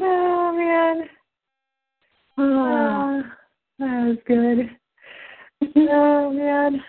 oh 0.00 0.52
man. 0.52 1.08
Oh, 2.36 2.42
oh, 2.42 3.22
that 3.78 4.06
was 4.06 4.18
good. 4.26 4.70
Oh 5.88 6.30
man. 6.30 6.84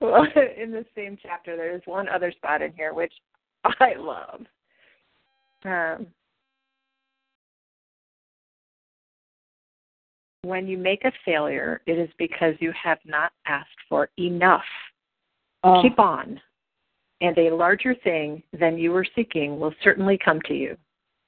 Well, 0.00 0.26
in 0.56 0.70
the 0.70 0.84
same 0.94 1.18
chapter, 1.20 1.56
there's 1.56 1.82
one 1.84 2.08
other 2.08 2.32
spot 2.32 2.62
in 2.62 2.72
here 2.72 2.94
which 2.94 3.12
I 3.80 3.94
love. 3.96 4.40
Um, 5.64 6.06
when 10.42 10.68
you 10.68 10.78
make 10.78 11.04
a 11.04 11.12
failure, 11.24 11.82
it 11.86 11.98
is 11.98 12.08
because 12.18 12.54
you 12.60 12.72
have 12.80 12.98
not 13.04 13.32
asked 13.46 13.68
for 13.88 14.08
enough. 14.18 14.62
Oh. 15.64 15.82
Keep 15.82 15.98
on, 15.98 16.40
and 17.20 17.36
a 17.36 17.50
larger 17.50 17.94
thing 18.04 18.42
than 18.58 18.78
you 18.78 18.92
were 18.92 19.06
seeking 19.16 19.58
will 19.58 19.74
certainly 19.82 20.16
come 20.24 20.40
to 20.42 20.54
you. 20.54 20.76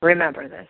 Remember 0.03 0.49
this. 0.49 0.69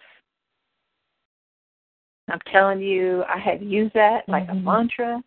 I'm 2.31 2.41
telling 2.51 2.81
you, 2.81 3.25
I 3.29 3.39
have 3.39 3.63
used 3.63 3.93
that 3.95 4.29
like 4.29 4.49
a 4.49 4.53
Mhm. 4.53 4.63
mantra. 4.63 5.23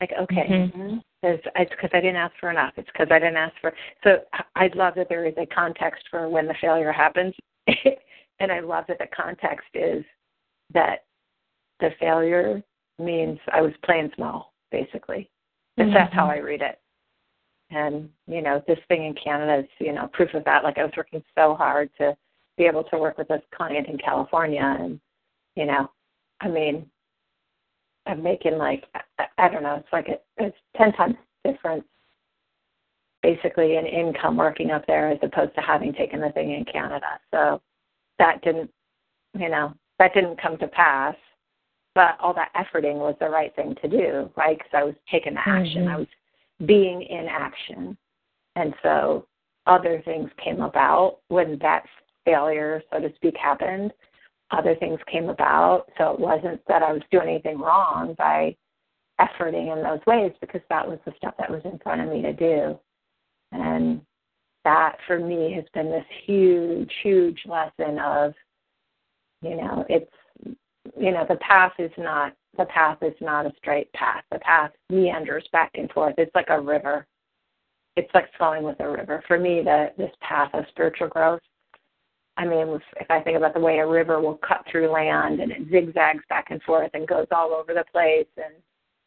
Like, 0.00 0.12
okay, 0.12 0.46
Mhm. 0.48 1.02
It's 1.24 1.70
because 1.70 1.90
I 1.92 2.00
didn't 2.00 2.16
ask 2.16 2.34
for 2.40 2.50
enough. 2.50 2.74
It's 2.76 2.88
because 2.92 3.08
I 3.10 3.18
didn't 3.18 3.36
ask 3.36 3.54
for. 3.60 3.72
So 4.02 4.24
I- 4.32 4.64
I'd 4.64 4.76
love 4.76 4.94
that 4.96 5.08
there 5.08 5.26
is 5.26 5.34
a 5.36 5.46
context 5.46 6.04
for 6.10 6.28
when 6.28 6.46
the 6.46 6.54
failure 6.60 6.92
happens, 6.92 7.34
and 7.66 8.52
I 8.52 8.60
love 8.60 8.84
that 8.88 8.98
the 8.98 9.06
context 9.14 9.68
is 9.74 10.04
that 10.72 11.04
the 11.80 11.90
failure 12.00 12.62
means 12.98 13.38
I 13.52 13.60
was 13.60 13.72
playing 13.84 14.12
small, 14.14 14.52
basically. 14.70 15.30
And 15.76 15.94
that's 15.94 16.12
how 16.14 16.28
mm-hmm. 16.28 16.38
I 16.38 16.44
read 16.44 16.62
it. 16.62 16.78
And 17.70 18.08
you 18.26 18.42
know, 18.42 18.62
this 18.68 18.78
thing 18.88 19.04
in 19.04 19.14
Canada 19.14 19.60
is 19.60 19.70
you 19.78 19.92
know 19.92 20.08
proof 20.12 20.34
of 20.34 20.44
that. 20.44 20.62
Like 20.62 20.78
I 20.78 20.84
was 20.84 20.92
working 20.96 21.22
so 21.34 21.54
hard 21.54 21.90
to 21.98 22.16
be 22.56 22.64
able 22.64 22.84
to 22.84 22.98
work 22.98 23.18
with 23.18 23.28
this 23.28 23.42
client 23.54 23.88
in 23.88 23.98
California, 23.98 24.76
and 24.78 25.00
you 25.56 25.66
know, 25.66 25.90
I 26.40 26.48
mean, 26.48 26.88
I'm 28.06 28.22
making 28.22 28.58
like 28.58 28.84
I, 29.18 29.24
I 29.38 29.48
don't 29.48 29.62
know, 29.62 29.76
it's 29.76 29.92
like 29.92 30.08
a, 30.08 30.18
it's 30.42 30.56
ten 30.76 30.92
times 30.92 31.16
difference 31.44 31.84
basically 33.22 33.76
in 33.76 33.86
income 33.86 34.36
working 34.36 34.70
up 34.70 34.86
there 34.86 35.10
as 35.10 35.18
opposed 35.22 35.54
to 35.54 35.60
having 35.62 35.94
taken 35.94 36.20
the 36.20 36.30
thing 36.30 36.52
in 36.52 36.64
Canada. 36.66 37.18
So 37.30 37.60
that 38.18 38.42
didn't, 38.42 38.70
you 39.32 39.48
know, 39.48 39.72
that 39.98 40.12
didn't 40.12 40.40
come 40.40 40.58
to 40.58 40.68
pass. 40.68 41.16
But 41.94 42.18
all 42.20 42.34
that 42.34 42.52
efforting 42.54 42.96
was 42.96 43.14
the 43.20 43.28
right 43.28 43.54
thing 43.56 43.76
to 43.80 43.88
do, 43.88 44.30
right? 44.36 44.58
Because 44.58 44.72
I 44.74 44.82
was 44.82 44.94
taking 45.10 45.34
the 45.34 45.48
action. 45.48 45.84
Mhm. 45.84 45.90
I 45.92 45.96
was 45.96 46.08
being 46.66 47.02
in 47.02 47.26
action. 47.28 47.96
And 48.56 48.74
so 48.82 49.26
other 49.66 50.02
things 50.02 50.30
came 50.36 50.60
about 50.60 51.20
when 51.28 51.58
that 51.60 51.86
failure, 52.24 52.82
so 52.92 53.00
to 53.00 53.14
speak, 53.14 53.36
happened. 53.36 53.92
Other 54.50 54.74
things 54.76 55.00
came 55.10 55.28
about. 55.28 55.86
So 55.98 56.12
it 56.12 56.20
wasn't 56.20 56.60
that 56.68 56.82
I 56.82 56.92
was 56.92 57.02
doing 57.10 57.28
anything 57.28 57.58
wrong 57.58 58.14
by 58.18 58.56
efforting 59.20 59.76
in 59.76 59.82
those 59.82 60.00
ways 60.06 60.32
because 60.40 60.60
that 60.68 60.86
was 60.86 60.98
the 61.04 61.12
stuff 61.16 61.34
that 61.38 61.50
was 61.50 61.62
in 61.64 61.78
front 61.78 62.00
of 62.00 62.08
me 62.08 62.22
to 62.22 62.32
do. 62.32 62.78
And 63.52 64.00
that 64.64 64.96
for 65.06 65.18
me 65.18 65.52
has 65.54 65.64
been 65.74 65.90
this 65.90 66.04
huge, 66.24 66.90
huge 67.02 67.40
lesson 67.46 67.98
of, 67.98 68.34
you 69.42 69.56
know, 69.56 69.84
it's, 69.88 70.10
you 70.98 71.12
know, 71.12 71.24
the 71.28 71.36
path 71.36 71.72
is 71.78 71.92
not, 71.98 72.34
the 72.56 72.64
path 72.66 72.98
is 73.02 73.14
not 73.20 73.46
a 73.46 73.52
straight 73.58 73.92
path. 73.92 74.24
The 74.30 74.38
path 74.38 74.72
meanders 74.90 75.46
back 75.52 75.70
and 75.74 75.90
forth. 75.90 76.14
It's 76.18 76.34
like 76.34 76.50
a 76.50 76.60
river. 76.60 77.06
It's 77.96 78.12
like 78.14 78.28
flowing 78.36 78.64
with 78.64 78.80
a 78.80 78.88
river. 78.88 79.22
For 79.28 79.38
me, 79.38 79.60
the 79.62 79.92
this 79.96 80.10
path 80.20 80.50
of 80.54 80.64
spiritual 80.70 81.08
growth 81.08 81.40
I 82.36 82.44
mean, 82.44 82.80
if 83.00 83.10
I 83.10 83.20
think 83.20 83.36
about 83.36 83.54
the 83.54 83.60
way 83.60 83.78
a 83.78 83.86
river 83.86 84.20
will 84.20 84.38
cut 84.46 84.64
through 84.70 84.90
land 84.90 85.40
and 85.40 85.52
it 85.52 85.70
zigzags 85.70 86.24
back 86.28 86.46
and 86.50 86.60
forth 86.62 86.90
and 86.94 87.06
goes 87.06 87.26
all 87.30 87.52
over 87.52 87.72
the 87.72 87.84
place, 87.92 88.26
and 88.36 88.54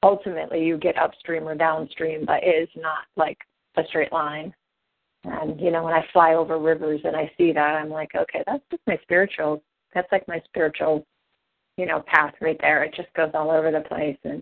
ultimately 0.02 0.64
you 0.64 0.78
get 0.78 0.98
upstream 0.98 1.48
or 1.48 1.56
downstream, 1.56 2.26
but 2.26 2.44
it 2.44 2.64
is 2.64 2.70
not 2.76 3.06
like 3.18 3.38
a 3.76 3.84
straight 3.90 4.14
line. 4.14 4.54
And 5.26 5.60
you 5.60 5.72
know, 5.72 5.84
when 5.84 5.94
I 5.94 6.06
fly 6.14 6.36
over 6.36 6.58
rivers 6.58 7.02
and 7.04 7.16
I 7.16 7.30
see 7.38 7.52
that, 7.52 7.76
I'm 7.76 7.90
like, 7.90 8.12
okay, 8.16 8.44
that's 8.46 8.64
just 8.72 8.84
my 8.88 8.98
spiritual. 9.02 9.62
That's 9.94 10.12
like 10.12 10.28
my 10.28 10.42
spiritual, 10.46 11.06
you 11.76 11.86
know, 11.86 12.04
path 12.08 12.34
right 12.40 12.58
there. 12.62 12.84
It 12.84 12.94
just 12.96 13.14
goes 13.14 13.32
all 13.34 13.52
over 13.52 13.72
the 13.72 13.82
place, 13.82 14.18
and 14.24 14.42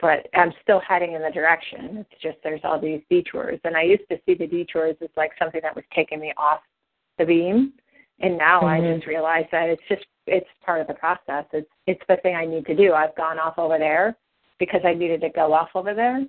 but 0.00 0.26
I'm 0.34 0.52
still 0.62 0.80
heading 0.86 1.14
in 1.14 1.22
the 1.22 1.30
direction. 1.30 1.98
It's 1.98 2.22
just 2.22 2.36
there's 2.44 2.60
all 2.64 2.80
these 2.80 3.00
detours, 3.08 3.60
and 3.64 3.76
I 3.76 3.82
used 3.82 4.08
to 4.10 4.18
see 4.26 4.34
the 4.34 4.46
detours 4.46 4.96
as 5.00 5.08
like 5.16 5.30
something 5.38 5.60
that 5.62 5.74
was 5.74 5.84
taking 5.94 6.20
me 6.20 6.34
off 6.36 6.60
the 7.18 7.24
beam. 7.24 7.72
And 8.20 8.36
now 8.36 8.60
mm-hmm. 8.60 8.84
I 8.84 8.94
just 8.94 9.06
realize 9.06 9.46
that 9.52 9.68
it's 9.68 9.82
just 9.88 10.04
it's 10.26 10.48
part 10.64 10.80
of 10.80 10.86
the 10.86 10.94
process. 10.94 11.44
It's 11.52 11.70
it's 11.86 12.02
the 12.08 12.16
thing 12.22 12.34
I 12.34 12.44
need 12.44 12.66
to 12.66 12.76
do. 12.76 12.92
I've 12.92 13.16
gone 13.16 13.38
off 13.38 13.58
over 13.58 13.78
there 13.78 14.16
because 14.58 14.80
I 14.84 14.94
needed 14.94 15.20
to 15.22 15.30
go 15.30 15.52
off 15.52 15.70
over 15.74 15.94
there, 15.94 16.24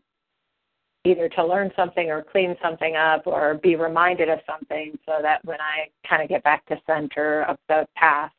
either 1.04 1.30
to 1.30 1.46
learn 1.46 1.72
something 1.76 2.10
or 2.10 2.24
clean 2.24 2.56
something 2.62 2.96
up 2.96 3.26
or 3.26 3.56
be 3.56 3.76
reminded 3.76 4.30
of 4.30 4.40
something 4.46 4.98
so 5.06 5.18
that 5.22 5.44
when 5.46 5.60
I 5.60 5.90
kind 6.08 6.22
of 6.22 6.30
get 6.30 6.44
back 6.44 6.66
to 6.68 6.80
center 6.86 7.44
of 7.44 7.58
the 7.68 7.88
path, 7.96 8.32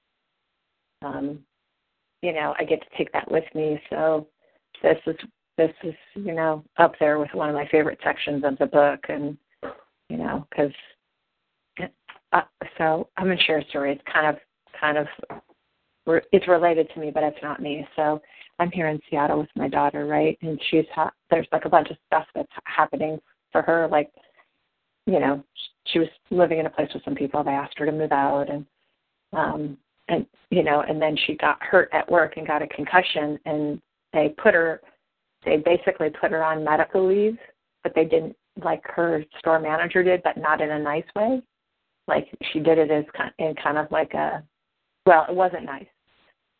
um, 1.02 1.40
you 2.22 2.32
know, 2.32 2.54
I 2.58 2.64
get 2.64 2.80
to 2.82 2.96
take 2.96 3.12
that 3.12 3.30
with 3.30 3.44
me. 3.54 3.80
So 3.90 4.28
this 4.82 4.98
is 5.06 5.16
this 5.56 5.72
is 5.82 5.94
you 6.14 6.32
know 6.32 6.64
up 6.78 6.94
there 6.98 7.18
with 7.18 7.34
one 7.34 7.48
of 7.48 7.54
my 7.54 7.68
favorite 7.68 7.98
sections 8.02 8.44
of 8.44 8.56
the 8.58 8.66
book, 8.66 9.00
and 9.08 9.36
you 10.08 10.16
know 10.16 10.46
because 10.50 10.72
uh, 12.32 12.42
so 12.78 13.08
I'm 13.16 13.26
gonna 13.26 13.40
share 13.42 13.58
a 13.58 13.68
story. 13.68 13.92
It's 13.92 14.02
kind 14.12 14.26
of 14.26 14.36
kind 14.78 14.98
of 14.98 15.06
re- 16.06 16.20
it's 16.32 16.48
related 16.48 16.88
to 16.94 17.00
me, 17.00 17.10
but 17.12 17.22
it's 17.22 17.42
not 17.42 17.60
me. 17.60 17.86
So 17.96 18.20
I'm 18.58 18.70
here 18.70 18.88
in 18.88 19.00
Seattle 19.08 19.38
with 19.38 19.48
my 19.56 19.68
daughter, 19.68 20.06
right? 20.06 20.38
And 20.42 20.60
she's 20.70 20.84
ha- 20.94 21.12
there's 21.30 21.48
like 21.52 21.64
a 21.64 21.70
bunch 21.70 21.90
of 21.90 21.96
stuff 22.06 22.26
that's 22.34 22.52
happening 22.64 23.18
for 23.52 23.62
her. 23.62 23.88
Like, 23.90 24.10
you 25.06 25.18
know, 25.18 25.42
she 25.86 25.98
was 25.98 26.08
living 26.30 26.58
in 26.58 26.66
a 26.66 26.70
place 26.70 26.90
with 26.94 27.04
some 27.04 27.14
people. 27.14 27.42
They 27.42 27.50
asked 27.50 27.78
her 27.78 27.86
to 27.86 27.92
move 27.92 28.12
out, 28.12 28.48
and 28.48 28.66
um, 29.32 29.76
and 30.08 30.26
you 30.50 30.62
know, 30.62 30.82
and 30.88 31.00
then 31.00 31.16
she 31.26 31.36
got 31.36 31.62
hurt 31.62 31.88
at 31.92 32.10
work 32.10 32.36
and 32.36 32.46
got 32.46 32.62
a 32.62 32.66
concussion, 32.68 33.38
and 33.44 33.80
they 34.12 34.34
put 34.42 34.54
her, 34.54 34.80
they 35.44 35.56
basically 35.56 36.10
put 36.10 36.32
her 36.32 36.44
on 36.44 36.64
medical 36.64 37.06
leave, 37.06 37.38
but 37.82 37.92
they 37.94 38.04
didn't 38.04 38.36
like 38.64 38.82
her 38.84 39.24
store 39.38 39.60
manager 39.60 40.02
did, 40.02 40.22
but 40.22 40.36
not 40.36 40.60
in 40.60 40.70
a 40.70 40.78
nice 40.78 41.04
way 41.14 41.40
like 42.10 42.28
she 42.52 42.60
did 42.60 42.76
it 42.76 42.90
as 42.90 43.04
kind 43.16 43.32
in 43.38 43.54
kind 43.54 43.78
of 43.78 43.90
like 43.90 44.12
a 44.12 44.42
well, 45.06 45.24
it 45.28 45.34
wasn't 45.34 45.64
nice. 45.64 45.86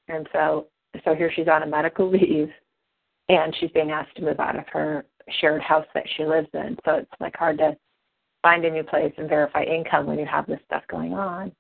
And 0.09 0.27
so 0.33 0.69
so 1.05 1.15
here 1.15 1.31
she's 1.35 1.49
on 1.49 1.63
a 1.63 1.67
medical 1.67 2.11
leave 2.11 2.49
and 3.29 3.55
she's 3.61 3.71
being 3.73 3.91
asked 3.91 4.17
to 4.17 4.23
move 4.23 4.41
out 4.41 4.59
of 4.59 4.65
her 4.69 5.05
shared 5.41 5.61
house 5.61 5.87
that 5.95 6.07
she 6.17 6.25
lives 6.25 6.49
in. 6.55 6.77
So 6.85 6.95
it's 6.95 7.11
like 7.21 7.37
hard 7.37 7.59
to 7.59 7.77
find 8.43 8.65
a 8.65 8.71
new 8.71 8.83
place 8.83 9.13
and 9.19 9.29
verify 9.29 9.63
income 9.65 10.07
when 10.07 10.19
you 10.19 10.27
have 10.27 10.47
this 10.47 10.61
stuff 10.65 10.83
going 10.89 11.13
on. 11.13 11.53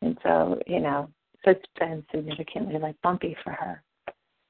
And 0.00 0.16
so, 0.22 0.58
you 0.66 0.80
know, 0.80 1.08
so 1.44 1.50
it's 1.50 1.64
been 1.78 2.04
significantly 2.10 2.78
like 2.78 2.96
bumpy 3.02 3.36
for 3.44 3.52
her. 3.52 3.82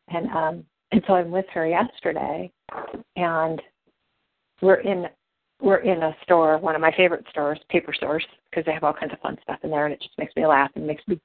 And 0.09 0.29
um 0.31 0.65
and 0.93 1.03
so 1.07 1.15
I'm 1.15 1.31
with 1.31 1.47
her 1.55 1.67
yesterday 1.67 2.53
and 3.17 3.61
we're 4.61 4.81
in 4.81 5.07
we're 5.63 5.79
in 5.79 6.03
a 6.03 6.17
store, 6.25 6.59
one 6.59 6.75
of 6.75 6.81
my 6.81 6.93
favorite 6.97 7.25
stores, 7.31 7.59
paper 7.71 7.95
stores, 7.95 8.25
because 8.51 8.65
they 8.67 8.73
have 8.73 8.85
all 8.85 8.93
kinds 8.93 9.13
of 9.13 9.21
fun 9.21 9.39
stuff 9.43 9.61
in 9.63 9.71
there, 9.71 9.87
and 9.87 9.95
it 9.95 10.03
just 10.03 10.19
makes 10.19 10.35
me 10.37 10.47
laugh 10.47 10.71
and 10.75 10.87
makes 10.87 11.07
me 11.07 11.21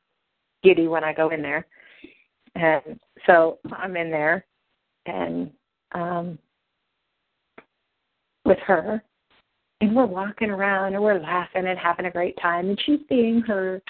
giddy 0.64 0.88
when 0.88 1.04
I 1.04 1.14
go 1.14 1.30
in 1.30 1.42
there. 1.42 1.66
And 2.56 3.00
so 3.26 3.58
I'm 3.72 3.98
in 3.98 4.12
there, 4.12 4.46
and 5.08 5.52
um, 5.94 6.38
with 8.46 8.60
her, 8.60 9.04
and 9.82 9.96
we're 9.96 10.06
walking 10.06 10.50
around 10.50 10.94
and 10.94 11.04
we're 11.04 11.20
laughing 11.20 11.68
and 11.68 11.78
having 11.78 12.06
a 12.06 12.12
great 12.12 12.38
time, 12.42 12.70
and 12.70 12.82
she's 12.86 13.02
being 13.10 13.42
her 13.42 13.82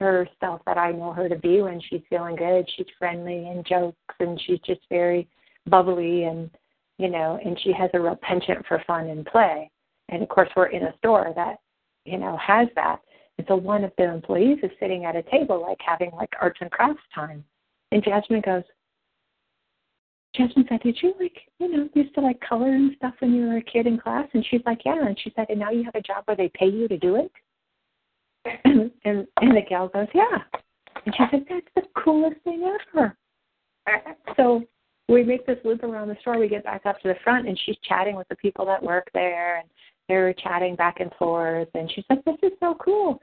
herself 0.00 0.62
that 0.64 0.78
I 0.78 0.92
know 0.92 1.12
her 1.12 1.28
to 1.28 1.36
be 1.36 1.60
when 1.60 1.80
she's 1.88 2.00
feeling 2.08 2.36
good. 2.36 2.66
She's 2.74 2.86
friendly 2.98 3.48
and 3.48 3.66
jokes, 3.66 3.96
and 4.18 4.40
she's 4.46 4.60
just 4.60 4.80
very 4.88 5.28
bubbly 5.68 6.24
and 6.24 6.50
you 6.96 7.08
know, 7.08 7.38
and 7.42 7.58
she 7.62 7.72
has 7.72 7.88
a 7.94 8.00
real 8.00 8.18
penchant 8.20 8.66
for 8.66 8.82
fun 8.86 9.08
and 9.08 9.24
play. 9.24 9.70
And 10.10 10.22
of 10.22 10.28
course, 10.28 10.48
we're 10.56 10.66
in 10.66 10.82
a 10.82 10.96
store 10.98 11.32
that, 11.34 11.56
you 12.04 12.18
know, 12.18 12.36
has 12.36 12.68
that. 12.74 13.00
And 13.38 13.46
so 13.48 13.56
one 13.56 13.84
of 13.84 13.92
the 13.96 14.12
employees 14.12 14.58
is 14.62 14.70
sitting 14.78 15.06
at 15.06 15.16
a 15.16 15.22
table, 15.22 15.62
like 15.62 15.78
having 15.80 16.10
like 16.12 16.30
arts 16.40 16.58
and 16.60 16.70
crafts 16.70 17.00
time. 17.14 17.44
And 17.92 18.04
Jasmine 18.04 18.42
goes, 18.42 18.64
Jasmine 20.36 20.66
said, 20.68 20.80
Did 20.82 20.98
you 21.02 21.14
like, 21.18 21.36
you 21.58 21.70
know, 21.70 21.88
used 21.94 22.14
to 22.14 22.20
like 22.20 22.40
color 22.40 22.72
and 22.72 22.94
stuff 22.96 23.14
when 23.20 23.34
you 23.34 23.46
were 23.46 23.56
a 23.56 23.62
kid 23.62 23.86
in 23.86 23.98
class? 23.98 24.28
And 24.34 24.44
she's 24.50 24.60
like, 24.66 24.82
Yeah. 24.84 25.06
And 25.06 25.18
she 25.18 25.32
said, 25.34 25.46
And 25.48 25.58
now 25.58 25.70
you 25.70 25.84
have 25.84 25.94
a 25.94 26.02
job 26.02 26.24
where 26.26 26.36
they 26.36 26.50
pay 26.54 26.68
you 26.68 26.88
to 26.88 26.98
do 26.98 27.16
it? 27.16 27.32
And 29.04 29.26
and, 29.40 29.56
the 29.56 29.62
gal 29.68 29.88
goes, 29.88 30.08
Yeah. 30.14 30.38
And 31.04 31.14
she 31.16 31.24
said, 31.30 31.44
That's 31.48 31.66
the 31.74 31.82
coolest 32.02 32.40
thing 32.42 32.70
ever. 32.94 33.16
So 34.36 34.62
we 35.08 35.24
make 35.24 35.46
this 35.46 35.58
loop 35.64 35.82
around 35.82 36.08
the 36.08 36.16
store. 36.20 36.38
We 36.38 36.48
get 36.48 36.64
back 36.64 36.86
up 36.86 37.00
to 37.00 37.08
the 37.08 37.16
front, 37.24 37.48
and 37.48 37.58
she's 37.64 37.76
chatting 37.88 38.16
with 38.16 38.28
the 38.28 38.36
people 38.36 38.64
that 38.66 38.82
work 38.82 39.08
there, 39.12 39.58
and 39.58 39.68
they 40.10 40.16
were 40.16 40.34
chatting 40.34 40.74
back 40.76 41.00
and 41.00 41.12
forth, 41.18 41.68
and 41.74 41.90
she's 41.92 42.04
like, 42.10 42.24
"This 42.24 42.36
is 42.42 42.52
so 42.60 42.74
cool." 42.74 43.20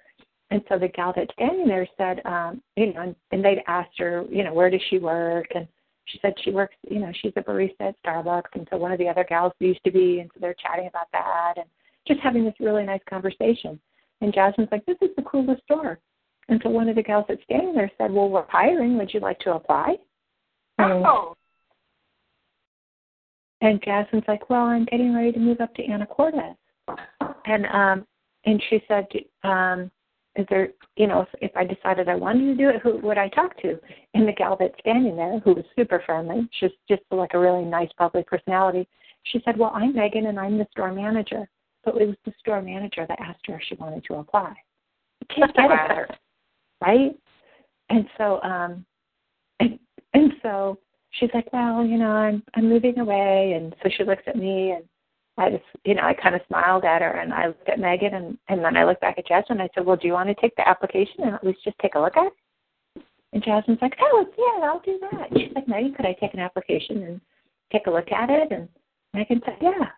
And 0.49 0.61
so 0.69 0.79
the 0.79 0.87
gal 0.87 1.13
that's 1.15 1.31
standing 1.33 1.67
there 1.67 1.87
said, 1.97 2.21
um, 2.25 2.61
you 2.75 2.93
know, 2.93 3.01
and, 3.01 3.15
and 3.31 3.43
they'd 3.43 3.63
asked 3.67 3.97
her, 3.97 4.23
you 4.29 4.43
know, 4.43 4.53
where 4.53 4.69
does 4.69 4.81
she 4.89 4.97
work? 4.97 5.47
And 5.53 5.67
she 6.05 6.19
said 6.21 6.33
she 6.43 6.51
works, 6.51 6.75
you 6.89 6.99
know, 6.99 7.11
she's 7.21 7.33
a 7.35 7.41
barista 7.41 7.81
at 7.81 7.95
Starbucks. 8.05 8.53
And 8.53 8.65
so 8.71 8.77
one 8.77 8.93
of 8.93 8.97
the 8.97 9.09
other 9.09 9.25
gals 9.27 9.51
used 9.59 9.83
to 9.83 9.91
be, 9.91 10.19
and 10.19 10.29
so 10.33 10.39
they're 10.39 10.55
chatting 10.55 10.87
about 10.87 11.07
that 11.11 11.55
and 11.57 11.65
just 12.07 12.21
having 12.21 12.45
this 12.45 12.53
really 12.61 12.85
nice 12.85 13.01
conversation. 13.09 13.77
And 14.21 14.33
Jasmine's 14.33 14.69
like, 14.71 14.85
this 14.85 14.97
is 15.01 15.09
the 15.17 15.23
coolest 15.23 15.63
store. 15.63 15.99
And 16.47 16.61
so 16.63 16.69
one 16.69 16.87
of 16.87 16.95
the 16.95 17.03
gals 17.03 17.25
that's 17.27 17.43
standing 17.43 17.73
there 17.73 17.91
said, 17.97 18.11
well, 18.11 18.29
we're 18.29 18.47
hiring. 18.47 18.97
Would 18.97 19.13
you 19.13 19.19
like 19.19 19.39
to 19.39 19.55
apply? 19.55 19.97
Oh. 20.79 21.35
And 23.59 23.83
Jasmine's 23.83 24.23
like, 24.29 24.49
well, 24.49 24.63
I'm 24.63 24.85
getting 24.85 25.13
ready 25.13 25.33
to 25.33 25.39
move 25.39 25.59
up 25.59 25.73
to 25.75 25.83
Anacortes 25.83 26.55
and 27.45 27.65
um 27.67 28.05
and 28.45 28.61
she 28.69 28.81
said 28.87 29.05
um 29.43 29.91
is 30.35 30.45
there 30.49 30.69
you 30.95 31.07
know 31.07 31.21
if, 31.21 31.27
if 31.41 31.57
i 31.57 31.63
decided 31.63 32.07
i 32.07 32.15
wanted 32.15 32.45
to 32.45 32.55
do 32.55 32.69
it 32.69 32.81
who 32.81 32.97
would 32.99 33.17
i 33.17 33.27
talk 33.29 33.59
to? 33.61 33.79
And 34.13 34.27
the 34.27 34.33
gal 34.33 34.57
that's 34.59 34.79
standing 34.79 35.15
there 35.15 35.39
who 35.39 35.53
was 35.53 35.65
super 35.75 36.01
friendly 36.05 36.47
she's 36.59 36.71
just 36.87 37.01
like 37.11 37.33
a 37.33 37.39
really 37.39 37.65
nice 37.65 37.89
bubbly 37.97 38.23
personality 38.23 38.87
she 39.23 39.41
said 39.45 39.57
well 39.57 39.71
i'm 39.73 39.93
megan 39.95 40.27
and 40.27 40.39
i'm 40.39 40.57
the 40.57 40.67
store 40.71 40.93
manager. 40.93 41.47
So 41.85 41.97
it 41.97 42.05
was 42.05 42.17
the 42.25 42.33
store 42.39 42.61
manager 42.61 43.05
that 43.07 43.19
asked 43.19 43.45
her 43.47 43.55
if 43.55 43.61
she 43.67 43.75
wanted 43.75 44.03
to 44.05 44.15
apply. 44.15 44.53
You 45.21 45.35
can't 45.35 45.55
get 45.55 45.65
it 45.65 45.87
better 45.87 46.07
right? 46.81 47.11
And 47.89 48.05
so 48.17 48.41
um 48.41 48.85
and 49.59 49.79
and 50.13 50.33
so 50.41 50.77
she's 51.11 51.29
like 51.33 51.51
well 51.53 51.85
you 51.85 51.97
know 51.97 52.11
i'm 52.11 52.43
i'm 52.55 52.69
moving 52.69 52.99
away. 52.99 53.53
And 53.55 53.75
so 53.83 53.89
she 53.95 54.03
looks 54.03 54.23
at 54.27 54.35
me 54.35 54.71
and 54.71 54.83
I 55.37 55.51
just, 55.51 55.63
you 55.85 55.93
know, 55.93 56.01
I 56.01 56.13
kind 56.13 56.35
of 56.35 56.41
smiled 56.47 56.83
at 56.83 57.01
her 57.01 57.11
and 57.11 57.31
I 57.31 57.47
looked 57.47 57.69
at 57.69 57.79
Megan 57.79 58.15
and, 58.15 58.37
and 58.49 58.63
then 58.63 58.75
I 58.75 58.85
looked 58.85 59.01
back 59.01 59.19
at 59.19 59.27
Jasmine. 59.27 59.59
And 59.59 59.61
I 59.61 59.69
said, 59.73 59.85
well, 59.85 59.95
do 59.95 60.07
you 60.07 60.13
want 60.13 60.29
to 60.29 60.35
take 60.41 60.55
the 60.55 60.67
application 60.67 61.23
and 61.23 61.35
at 61.35 61.43
least 61.43 61.63
just 61.63 61.77
take 61.79 61.95
a 61.95 61.99
look 61.99 62.17
at 62.17 62.27
it? 62.27 63.03
And 63.33 63.43
Jasmine's 63.43 63.81
like, 63.81 63.97
oh, 64.01 64.25
yeah, 64.37 64.67
I'll 64.67 64.79
do 64.79 64.99
that. 65.11 65.29
she's 65.37 65.53
like, 65.53 65.67
Megan, 65.67 65.93
could 65.93 66.05
I 66.05 66.15
take 66.19 66.33
an 66.33 66.39
application 66.39 67.03
and 67.03 67.21
take 67.71 67.85
a 67.85 67.91
look 67.91 68.11
at 68.11 68.29
it? 68.29 68.51
And 68.51 68.67
Megan 69.13 69.41
said, 69.45 69.57
yeah. 69.61 69.89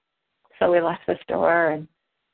So 0.59 0.71
we 0.71 0.81
left 0.81 1.01
the 1.07 1.15
store 1.23 1.71
and 1.71 1.87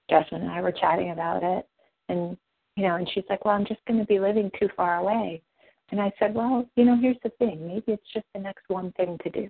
Jasmine 0.09 0.41
and 0.41 0.51
I 0.51 0.61
were 0.61 0.71
chatting 0.71 1.11
about 1.11 1.43
it. 1.43 1.67
And, 2.09 2.35
you 2.75 2.87
know, 2.87 2.95
and 2.95 3.07
she's 3.13 3.23
like, 3.29 3.45
well, 3.45 3.53
I'm 3.53 3.65
just 3.65 3.85
going 3.87 3.99
to 3.99 4.05
be 4.05 4.19
living 4.19 4.49
too 4.59 4.69
far 4.75 4.97
away. 4.97 5.43
And 5.91 6.01
I 6.01 6.11
said, 6.17 6.33
well, 6.33 6.67
you 6.75 6.85
know, 6.85 6.97
here's 6.99 7.17
the 7.23 7.29
thing. 7.37 7.67
Maybe 7.67 7.91
it's 7.91 8.11
just 8.11 8.25
the 8.33 8.41
next 8.41 8.63
one 8.67 8.91
thing 8.93 9.19
to 9.23 9.29
do 9.29 9.49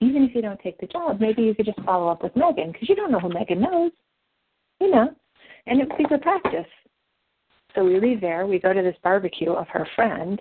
even 0.00 0.24
if 0.24 0.34
you 0.34 0.42
don't 0.42 0.60
take 0.60 0.78
the 0.78 0.86
job, 0.86 1.20
maybe 1.20 1.42
you 1.42 1.54
could 1.54 1.66
just 1.66 1.80
follow 1.82 2.08
up 2.08 2.22
with 2.22 2.34
Megan 2.34 2.72
because 2.72 2.88
you 2.88 2.96
don't 2.96 3.12
know 3.12 3.20
who 3.20 3.28
Megan 3.28 3.60
knows, 3.60 3.92
you 4.80 4.90
know, 4.90 5.14
and 5.66 5.80
it 5.80 5.88
would 5.88 5.98
be 5.98 6.04
good 6.04 6.22
practice. 6.22 6.66
So 7.74 7.84
we 7.84 8.00
leave 8.00 8.20
there. 8.20 8.46
We 8.46 8.58
go 8.58 8.72
to 8.72 8.82
this 8.82 8.96
barbecue 9.02 9.52
of 9.52 9.68
her 9.68 9.86
friend 9.94 10.40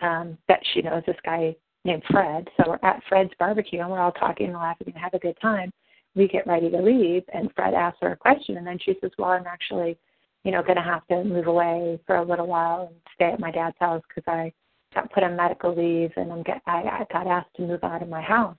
um, 0.00 0.38
that 0.48 0.60
she 0.72 0.82
knows. 0.82 1.02
This 1.06 1.16
guy 1.24 1.56
named 1.84 2.02
Fred. 2.10 2.48
So 2.56 2.64
we're 2.68 2.88
at 2.88 3.02
Fred's 3.08 3.32
barbecue 3.38 3.80
and 3.80 3.90
we're 3.90 4.00
all 4.00 4.12
talking 4.12 4.46
and 4.46 4.56
laughing 4.56 4.88
and 4.88 4.96
have 4.96 5.14
a 5.14 5.18
good 5.18 5.36
time. 5.40 5.72
We 6.14 6.28
get 6.28 6.46
ready 6.46 6.70
to 6.70 6.76
leave, 6.76 7.22
and 7.32 7.50
Fred 7.56 7.72
asks 7.72 8.00
her 8.02 8.12
a 8.12 8.16
question, 8.16 8.58
and 8.58 8.66
then 8.66 8.78
she 8.78 8.94
says, 9.00 9.10
"Well, 9.16 9.30
I'm 9.30 9.46
actually, 9.46 9.96
you 10.44 10.52
know, 10.52 10.62
going 10.62 10.76
to 10.76 10.82
have 10.82 11.06
to 11.06 11.24
move 11.24 11.46
away 11.46 11.98
for 12.06 12.16
a 12.16 12.22
little 12.22 12.46
while 12.46 12.88
and 12.88 13.00
stay 13.14 13.32
at 13.32 13.40
my 13.40 13.50
dad's 13.50 13.78
house 13.80 14.02
because 14.06 14.30
I 14.30 14.52
got 14.94 15.10
put 15.10 15.22
on 15.22 15.36
medical 15.36 15.74
leave 15.74 16.12
and 16.16 16.30
I'm 16.30 16.42
get 16.42 16.60
I, 16.66 16.82
I 16.82 17.06
got 17.10 17.26
asked 17.26 17.54
to 17.56 17.62
move 17.62 17.82
out 17.82 18.02
of 18.02 18.10
my 18.10 18.20
house." 18.20 18.58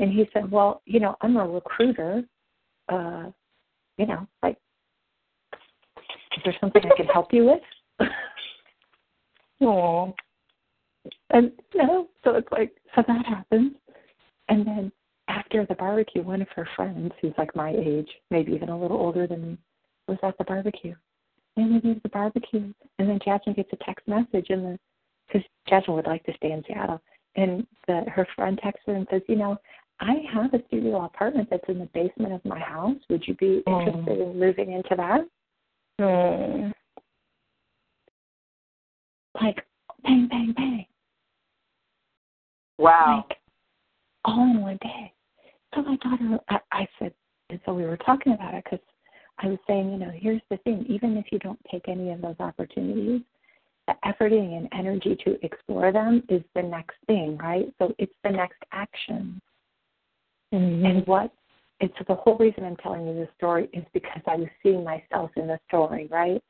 And 0.00 0.12
he 0.12 0.28
said, 0.32 0.50
"Well, 0.50 0.82
you 0.86 0.98
know, 0.98 1.16
I'm 1.20 1.36
a 1.36 1.46
recruiter. 1.46 2.24
Uh, 2.88 3.30
you 3.98 4.06
know, 4.06 4.26
like, 4.42 4.56
is 6.36 6.42
there 6.44 6.56
something 6.60 6.82
I 6.84 6.96
can 6.96 7.06
help 7.06 7.32
you 7.32 7.44
with?" 7.44 8.08
Oh. 9.62 10.14
And 11.30 11.52
you 11.74 11.82
know, 11.82 12.08
so 12.24 12.34
it's 12.36 12.48
like 12.50 12.72
so 12.94 13.02
that 13.06 13.26
happens. 13.26 13.72
And 14.48 14.66
then 14.66 14.92
after 15.28 15.64
the 15.66 15.74
barbecue, 15.74 16.22
one 16.22 16.42
of 16.42 16.48
her 16.56 16.68
friends, 16.76 17.12
who's 17.20 17.34
like 17.38 17.54
my 17.54 17.70
age, 17.70 18.08
maybe 18.30 18.52
even 18.52 18.68
a 18.68 18.78
little 18.80 18.96
older 18.96 19.26
than 19.26 19.42
me, 19.42 19.58
was 20.08 20.18
at 20.22 20.36
the 20.38 20.44
barbecue. 20.44 20.94
And 21.56 21.74
we 21.74 21.90
leave 21.90 22.02
the 22.02 22.08
barbecue, 22.08 22.72
and 22.98 23.08
then 23.08 23.18
Jasmine 23.24 23.54
gets 23.54 23.70
a 23.72 23.84
text 23.84 24.06
message, 24.08 24.46
and 24.50 24.64
the 24.64 24.78
because 25.26 25.46
Jasmine 25.68 25.96
would 25.96 26.06
like 26.06 26.24
to 26.24 26.32
stay 26.36 26.52
in 26.52 26.64
Seattle, 26.66 27.00
and 27.36 27.66
the 27.86 28.04
her 28.10 28.26
friend 28.34 28.58
texts 28.62 28.84
her 28.86 28.94
and 28.94 29.06
says, 29.10 29.22
you 29.28 29.36
know, 29.36 29.56
I 30.00 30.22
have 30.32 30.54
a 30.54 30.62
studio 30.68 31.04
apartment 31.04 31.48
that's 31.50 31.68
in 31.68 31.78
the 31.78 31.86
basement 31.86 32.32
of 32.32 32.44
my 32.44 32.58
house. 32.58 32.96
Would 33.10 33.26
you 33.28 33.34
be 33.34 33.62
Oh. 33.66 33.80
interested 33.80 34.18
in 34.20 34.38
moving 34.38 34.72
into 34.72 34.96
that? 34.96 35.28
Oh. 35.98 36.72
Like, 39.40 39.64
bang, 40.02 40.26
bang, 40.28 40.52
bang. 40.52 40.86
Wow. 42.78 43.26
like 43.28 43.38
all 44.24 44.42
in 44.50 44.62
one 44.62 44.78
day. 44.82 45.12
So 45.74 45.82
my 45.82 45.96
daughter, 45.96 46.40
I, 46.48 46.60
I 46.72 46.88
said, 46.98 47.12
and 47.50 47.60
so 47.66 47.74
we 47.74 47.84
were 47.84 47.98
talking 47.98 48.32
about 48.32 48.54
it 48.54 48.64
because 48.64 48.84
I 49.38 49.48
was 49.48 49.58
saying, 49.66 49.92
you 49.92 49.98
know, 49.98 50.10
here's 50.14 50.40
the 50.50 50.56
thing: 50.58 50.86
even 50.88 51.16
if 51.18 51.26
you 51.30 51.38
don't 51.38 51.60
take 51.70 51.88
any 51.88 52.10
of 52.10 52.22
those 52.22 52.36
opportunities, 52.40 53.20
the 53.86 53.94
efforting 54.04 54.56
and 54.56 54.68
energy 54.72 55.16
to 55.24 55.38
explore 55.44 55.92
them 55.92 56.22
is 56.28 56.42
the 56.54 56.62
next 56.62 56.96
thing, 57.06 57.36
right? 57.38 57.66
So 57.78 57.94
it's 57.98 58.14
the 58.24 58.30
next 58.30 58.62
action. 58.72 59.40
Mm-hmm. 60.52 60.86
And 60.86 61.06
what? 61.06 61.32
And 61.80 61.90
so 61.98 62.04
the 62.08 62.14
whole 62.14 62.36
reason 62.36 62.64
I'm 62.64 62.76
telling 62.76 63.06
you 63.06 63.14
this 63.14 63.28
story 63.36 63.68
is 63.72 63.84
because 63.94 64.20
I 64.26 64.36
was 64.36 64.48
seeing 64.62 64.84
myself 64.84 65.30
in 65.36 65.46
the 65.46 65.58
story, 65.68 66.08
right? 66.10 66.42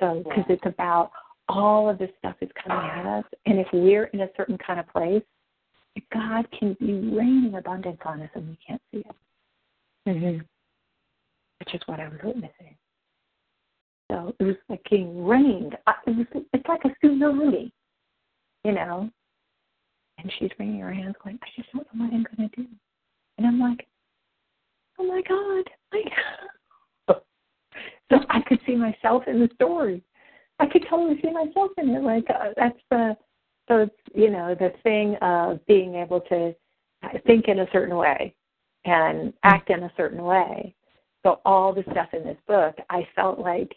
So 0.00 0.22
because 0.24 0.44
it's 0.48 0.66
about 0.66 1.10
all 1.48 1.88
of 1.88 1.98
this 1.98 2.10
stuff 2.18 2.36
is 2.40 2.50
coming 2.66 2.90
at 2.90 3.06
us, 3.06 3.24
and 3.46 3.58
if 3.58 3.66
we're 3.72 4.04
in 4.06 4.22
a 4.22 4.28
certain 4.36 4.58
kind 4.58 4.80
of 4.80 4.88
place, 4.88 5.22
God 6.12 6.46
can 6.58 6.76
be 6.80 6.92
raining 6.92 7.54
abundance 7.56 8.00
on 8.04 8.20
us 8.22 8.30
and 8.34 8.48
we 8.48 8.58
can't 8.66 8.82
see 8.92 8.98
it, 8.98 9.16
Mm-hmm. 10.06 10.38
which 11.60 11.74
is 11.74 11.80
what 11.86 12.00
I 12.00 12.08
was 12.08 12.18
witnessing. 12.22 12.76
So 14.10 14.34
it 14.38 14.44
was 14.44 14.56
like 14.68 14.84
getting 14.84 15.24
rained. 15.24 15.76
It 16.06 16.16
was, 16.16 16.44
it's 16.52 16.68
like 16.68 16.82
a 16.84 17.06
tsunami, 17.06 17.70
you 18.64 18.72
know. 18.72 19.08
And 20.18 20.32
she's 20.38 20.50
wringing 20.58 20.80
her 20.80 20.92
hands, 20.92 21.14
going, 21.22 21.38
"I 21.42 21.46
just 21.56 21.72
don't 21.72 21.86
know 21.94 22.04
what 22.04 22.12
I'm 22.12 22.26
going 22.36 22.50
to 22.50 22.56
do." 22.56 22.68
And 23.38 23.46
I'm 23.46 23.60
like, 23.60 23.86
"Oh 24.98 25.04
my 25.04 25.22
God!" 25.28 25.64
Like, 25.92 26.12
so 28.10 28.18
I 28.28 28.40
could 28.42 28.60
see 28.66 28.76
myself 28.76 29.24
in 29.26 29.40
the 29.40 29.50
story. 29.54 30.02
I 30.60 30.66
could 30.66 30.84
totally 30.88 31.20
see 31.20 31.30
myself 31.30 31.72
in 31.78 31.90
it. 31.90 32.02
Like 32.02 32.24
uh, 32.30 32.50
that's 32.56 32.78
the 32.90 33.16
it's 33.70 33.94
you 34.14 34.30
know 34.30 34.54
the 34.54 34.72
thing 34.82 35.16
of 35.22 35.64
being 35.66 35.94
able 35.94 36.20
to 36.22 36.54
think 37.26 37.48
in 37.48 37.60
a 37.60 37.66
certain 37.72 37.96
way 37.96 38.34
and 38.84 39.32
act 39.42 39.70
in 39.70 39.84
a 39.84 39.92
certain 39.96 40.22
way. 40.22 40.74
So 41.22 41.40
all 41.44 41.72
the 41.72 41.84
stuff 41.90 42.08
in 42.12 42.22
this 42.24 42.36
book, 42.46 42.76
I 42.90 43.06
felt 43.14 43.38
like 43.38 43.74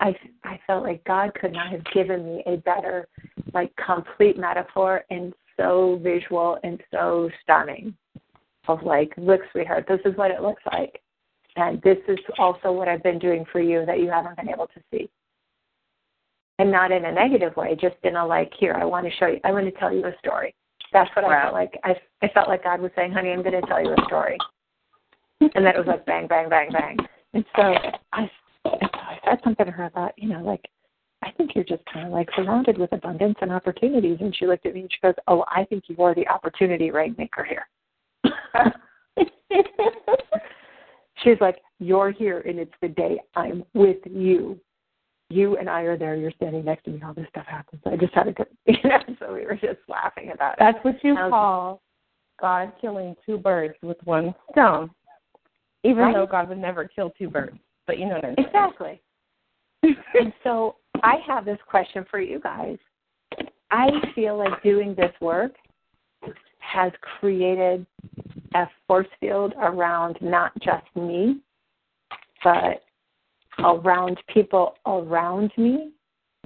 I 0.00 0.14
I 0.44 0.60
felt 0.66 0.84
like 0.84 1.04
God 1.04 1.32
could 1.34 1.52
not 1.52 1.70
have 1.70 1.84
given 1.94 2.24
me 2.24 2.42
a 2.46 2.56
better 2.56 3.08
like 3.54 3.72
complete 3.84 4.38
metaphor 4.38 5.04
and 5.10 5.32
so 5.56 6.00
visual 6.02 6.58
and 6.62 6.80
so 6.90 7.30
stunning 7.42 7.94
of 8.68 8.82
like, 8.82 9.12
look, 9.16 9.40
sweetheart, 9.52 9.86
this 9.88 10.00
is 10.04 10.16
what 10.16 10.30
it 10.30 10.42
looks 10.42 10.62
like. 10.72 11.00
And 11.56 11.82
this 11.82 11.98
is 12.06 12.18
also 12.38 12.70
what 12.70 12.88
I've 12.88 13.02
been 13.02 13.18
doing 13.18 13.44
for 13.50 13.60
you 13.60 13.84
that 13.86 13.98
you 13.98 14.10
haven't 14.10 14.36
been 14.36 14.48
able 14.48 14.68
to 14.68 14.80
see 14.92 15.10
and 16.58 16.70
not 16.70 16.90
in 16.90 17.04
a 17.04 17.12
negative 17.12 17.56
way, 17.56 17.76
just 17.80 17.96
in 18.02 18.16
a 18.16 18.26
like, 18.26 18.52
here, 18.58 18.74
I 18.74 18.84
want 18.84 19.06
to 19.06 19.12
show 19.18 19.26
you, 19.26 19.40
I 19.44 19.52
want 19.52 19.66
to 19.66 19.78
tell 19.78 19.92
you 19.92 20.04
a 20.06 20.12
story. 20.18 20.54
That's 20.92 21.10
what 21.14 21.24
I 21.24 21.42
felt 21.42 21.54
like. 21.54 21.78
I 21.84 21.94
I 22.22 22.28
felt 22.28 22.48
like 22.48 22.64
God 22.64 22.80
was 22.80 22.90
saying, 22.96 23.12
honey, 23.12 23.30
I'm 23.30 23.42
going 23.42 23.60
to 23.60 23.66
tell 23.66 23.82
you 23.82 23.92
a 23.92 24.04
story, 24.06 24.38
and 25.40 25.64
that 25.64 25.76
it 25.76 25.78
was 25.78 25.86
like 25.86 26.06
bang, 26.06 26.26
bang, 26.26 26.48
bang, 26.48 26.70
bang. 26.72 26.96
And 27.34 27.44
so 27.54 27.74
I, 28.12 28.30
I 28.64 29.18
said 29.24 29.38
something 29.44 29.66
to 29.66 29.72
her 29.72 29.84
about, 29.84 30.12
you 30.16 30.28
know, 30.28 30.42
like, 30.42 30.64
I 31.22 31.30
think 31.32 31.50
you're 31.54 31.64
just 31.64 31.84
kind 31.92 32.06
of 32.06 32.12
like 32.12 32.28
surrounded 32.34 32.78
with 32.78 32.92
abundance 32.92 33.36
and 33.42 33.52
opportunities. 33.52 34.16
And 34.20 34.34
she 34.34 34.46
looked 34.46 34.64
at 34.64 34.74
me 34.74 34.80
and 34.80 34.90
she 34.90 34.98
goes, 35.02 35.14
oh, 35.26 35.44
I 35.48 35.64
think 35.64 35.84
you 35.88 36.02
are 36.02 36.14
the 36.14 36.26
opportunity 36.26 36.90
rainmaker 36.90 37.44
here. 37.44 37.68
She's 41.24 41.40
like, 41.40 41.58
you're 41.80 42.10
here, 42.12 42.40
and 42.46 42.58
it's 42.58 42.72
the 42.80 42.88
day 42.88 43.20
I'm 43.34 43.64
with 43.74 43.98
you 44.08 44.60
you 45.30 45.56
and 45.58 45.68
I 45.68 45.82
are 45.82 45.96
there, 45.98 46.16
you're 46.16 46.30
standing 46.32 46.64
next 46.64 46.84
to 46.84 46.90
me, 46.90 47.02
all 47.04 47.12
this 47.12 47.26
stuff 47.28 47.46
happens. 47.46 47.82
I 47.84 47.96
just 47.96 48.14
had 48.14 48.28
a 48.28 48.32
good, 48.32 48.46
you 48.66 48.78
know, 48.84 48.98
so 49.18 49.34
we 49.34 49.44
were 49.44 49.56
just 49.60 49.80
laughing 49.88 50.30
about 50.32 50.52
it. 50.52 50.56
That's 50.58 50.82
what 50.82 51.02
you 51.04 51.14
How's- 51.14 51.30
call 51.30 51.82
God 52.40 52.72
killing 52.80 53.14
two 53.26 53.36
birds 53.36 53.74
with 53.82 53.98
one 54.04 54.34
stone. 54.52 54.90
Even 55.84 55.98
Right. 56.04 56.14
though 56.14 56.26
God 56.26 56.48
would 56.48 56.58
never 56.58 56.86
kill 56.86 57.10
two 57.10 57.28
birds. 57.28 57.56
But 57.86 57.98
you 57.98 58.06
know 58.06 58.14
what 58.16 58.24
I'm 58.24 58.34
saying. 58.36 58.46
Exactly. 58.48 59.00
and 59.82 60.32
so 60.42 60.76
I 61.02 61.16
have 61.26 61.44
this 61.44 61.58
question 61.68 62.04
for 62.10 62.20
you 62.20 62.40
guys. 62.40 62.78
I 63.70 63.88
feel 64.14 64.36
like 64.38 64.62
doing 64.62 64.94
this 64.94 65.12
work 65.20 65.52
has 66.58 66.92
created 67.20 67.86
a 68.54 68.66
force 68.86 69.06
field 69.20 69.54
around 69.60 70.16
not 70.20 70.52
just 70.60 70.84
me, 70.94 71.40
but 72.42 72.82
around 73.58 74.18
people 74.32 74.74
around 74.86 75.52
me. 75.56 75.92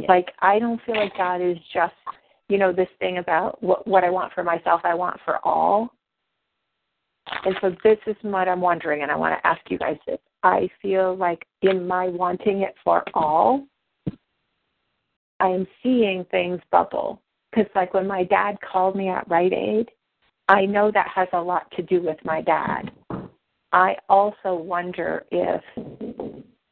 Like 0.08 0.32
I 0.40 0.58
don't 0.58 0.80
feel 0.84 0.96
like 0.96 1.16
God 1.16 1.40
is 1.40 1.58
just, 1.72 1.94
you 2.48 2.58
know, 2.58 2.72
this 2.72 2.88
thing 2.98 3.18
about 3.18 3.62
what 3.62 3.86
what 3.86 4.04
I 4.04 4.10
want 4.10 4.32
for 4.32 4.42
myself, 4.42 4.80
I 4.84 4.94
want 4.94 5.20
for 5.24 5.38
all. 5.44 5.92
And 7.44 7.54
so 7.60 7.74
this 7.84 7.98
is 8.06 8.16
what 8.22 8.48
I'm 8.48 8.60
wondering, 8.60 9.02
and 9.02 9.10
I 9.10 9.16
want 9.16 9.38
to 9.38 9.46
ask 9.46 9.60
you 9.70 9.78
guys 9.78 9.96
this. 10.06 10.18
I 10.42 10.68
feel 10.80 11.16
like 11.16 11.46
in 11.62 11.86
my 11.86 12.08
wanting 12.08 12.62
it 12.62 12.74
for 12.82 13.04
all, 13.14 13.64
I 15.38 15.48
am 15.48 15.66
seeing 15.82 16.24
things 16.30 16.60
bubble. 16.70 17.22
Because, 17.50 17.70
like, 17.74 17.94
when 17.94 18.06
my 18.06 18.24
dad 18.24 18.56
called 18.60 18.96
me 18.96 19.08
at 19.08 19.28
Rite 19.28 19.52
Aid, 19.52 19.90
I 20.48 20.66
know 20.66 20.90
that 20.90 21.08
has 21.08 21.28
a 21.32 21.40
lot 21.40 21.70
to 21.76 21.82
do 21.82 22.02
with 22.02 22.18
my 22.24 22.42
dad. 22.42 22.90
I 23.72 23.96
also 24.08 24.54
wonder 24.54 25.24
if 25.30 25.62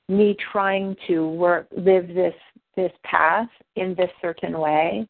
me 0.09 0.37
trying 0.53 0.97
to 1.07 1.29
work, 1.29 1.68
live 1.77 2.09
this 2.09 2.35
this 2.77 2.93
path 3.05 3.49
in 3.77 3.95
this 3.95 4.11
certain 4.23 4.59
way 4.59 5.07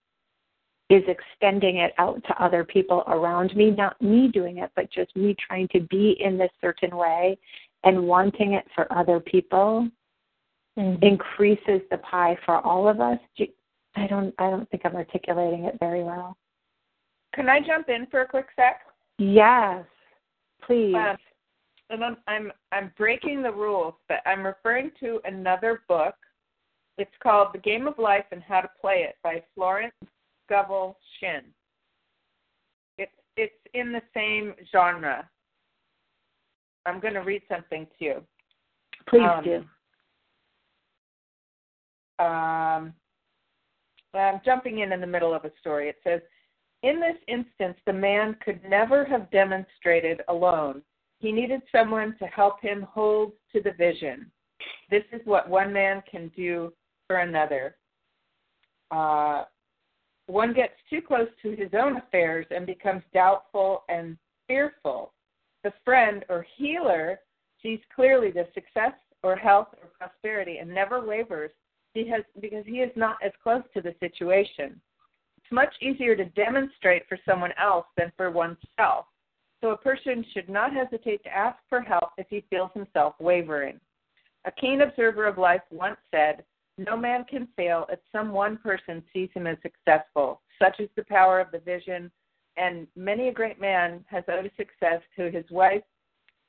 is 0.89 1.03
extending 1.07 1.77
it 1.77 1.93
out 1.99 2.23
to 2.25 2.43
other 2.43 2.65
people 2.65 3.05
around 3.07 3.55
me, 3.55 3.71
not 3.71 4.01
me 4.03 4.29
doing 4.29 4.59
it, 4.59 4.71
but 4.75 4.91
just 4.91 5.15
me 5.15 5.37
trying 5.47 5.69
to 5.69 5.81
be 5.81 6.17
in 6.21 6.37
this 6.37 6.51
certain 6.61 6.97
way 6.97 7.39
and 7.85 8.09
wanting 8.09 8.55
it 8.55 8.67
for 8.75 8.93
other 8.93 9.21
people 9.21 9.89
Mhm. 10.77 11.03
increases 11.03 11.81
the 11.91 11.99
pie 11.99 12.37
for 12.45 12.59
all 12.67 12.89
of 12.89 13.01
us. 13.01 13.19
I 13.97 14.07
don't 14.07 14.35
I 14.39 14.51
don't 14.51 14.69
think 14.71 14.85
I'm 14.85 14.97
articulating 14.97 15.65
it 15.65 15.79
very 15.81 16.03
well. 16.03 16.37
Can 17.35 17.49
I 17.49 17.61
jump 17.61 17.89
in 17.89 18.07
for 18.11 18.23
a 18.23 18.29
quick 18.29 18.47
sec? 18.57 18.81
Yes. 19.19 19.85
Please. 20.67 20.95
Um, 20.95 21.17
and 21.91 22.05
I'm, 22.05 22.17
I'm 22.29 22.53
I'm 22.73 22.93
breaking 22.97 23.43
the 23.43 23.53
rules, 23.53 23.95
but 24.09 24.19
I'm 24.25 24.45
referring 24.45 24.93
to 25.01 25.21
another 25.25 25.83
book. 25.89 26.15
It's 26.99 27.11
called 27.23 27.49
The 27.53 27.59
Game 27.59 27.87
of 27.87 27.99
Life 27.99 28.27
and 28.31 28.43
How 28.43 28.61
to 28.61 28.71
Play 28.81 29.07
It 29.09 29.17
by 29.23 29.43
Florence 29.55 29.95
Scovel 30.47 30.97
Shinn. 31.19 31.43
It's 32.99 33.13
it's 33.37 33.55
in 33.75 33.93
the 33.93 34.03
same 34.15 34.55
genre. 34.71 35.29
I'm 36.87 37.01
going 37.01 37.15
to 37.15 37.21
read 37.21 37.43
something 37.49 37.87
to 37.99 38.05
you. 38.05 38.23
Please 39.09 39.29
um, 39.29 39.45
do. 39.45 39.57
um, 42.25 42.95
I'm 44.15 44.41
jumping 44.45 44.79
in 44.81 44.93
in 44.93 45.01
the 45.01 45.07
middle 45.07 45.35
of 45.35 45.45
a 45.45 45.51
story. 45.61 45.89
It 45.89 45.97
says, 46.03 46.21
in 46.83 47.01
this 47.01 47.17
instance, 47.29 47.77
the 47.87 47.93
man 47.93 48.37
could 48.45 48.61
never 48.69 49.05
have 49.05 49.31
demonstrated 49.31 50.23
alone. 50.29 50.83
He 51.19 51.33
needed 51.33 51.61
someone 51.71 52.17
to 52.19 52.27
help 52.27 52.61
him 52.63 52.87
hold 52.91 53.33
to 53.53 53.61
the 53.63 53.73
vision. 53.73 54.31
This 54.91 55.05
is 55.13 55.21
what 55.25 55.49
one 55.49 55.73
man 55.73 56.03
can 56.11 56.29
do 56.35 56.73
for 57.07 57.19
another. 57.19 57.77
Uh, 58.91 59.45
one 60.27 60.55
gets 60.55 60.75
too 60.89 61.03
close 61.03 61.29
to 61.43 61.51
his 61.55 61.71
own 61.79 61.97
affairs 61.97 62.47
and 62.51 62.65
becomes 62.65 63.03
doubtful 63.13 63.83
and 63.89 64.17
fearful. 64.47 65.13
The 65.65 65.73
friend 65.85 66.25
or 66.29 66.47
healer 66.57 67.21
sees 67.63 67.81
clearly 67.95 68.31
the 68.31 68.47
success 68.55 68.95
or 69.23 69.37
health 69.37 69.69
or 69.83 69.89
prosperity 69.99 70.59
and 70.59 70.73
never 70.73 71.05
wavers 71.05 71.51
because 71.95 72.23
he 72.41 72.77
is 72.77 72.93
not 72.97 73.19
as 73.23 73.33
close 73.43 73.63
to 73.75 73.83
the 73.83 73.95
situation. 74.01 74.81
It's 75.51 75.57
much 75.57 75.75
easier 75.81 76.15
to 76.15 76.27
demonstrate 76.27 77.09
for 77.09 77.19
someone 77.27 77.51
else 77.61 77.87
than 77.97 78.13
for 78.17 78.31
oneself. 78.31 79.07
So 79.61 79.71
a 79.71 79.77
person 79.77 80.25
should 80.33 80.49
not 80.49 80.73
hesitate 80.73 81.25
to 81.25 81.37
ask 81.37 81.59
for 81.69 81.81
help 81.81 82.11
if 82.19 82.29
he 82.31 82.45
feels 82.51 82.71
himself 82.73 83.15
wavering. 83.19 83.81
A 84.45 84.53
keen 84.53 84.81
observer 84.81 85.27
of 85.27 85.39
life 85.39 85.63
once 85.73 85.99
said, 86.13 86.45
No 86.79 86.97
man 86.97 87.25
can 87.29 87.49
fail 87.57 87.87
if 87.91 87.99
some 88.13 88.31
one 88.31 88.59
person 88.59 89.03
sees 89.13 89.29
him 89.35 89.49
as 89.49 89.57
successful. 89.61 90.41
Such 90.63 90.79
is 90.79 90.89
the 90.95 91.05
power 91.05 91.41
of 91.41 91.51
the 91.51 91.59
vision, 91.59 92.13
and 92.57 92.87
many 92.95 93.27
a 93.27 93.33
great 93.33 93.61
man 93.61 94.05
has 94.09 94.23
owed 94.29 94.45
his 94.45 94.53
success 94.57 95.03
to 95.17 95.33
his 95.33 95.45
wife, 95.51 95.83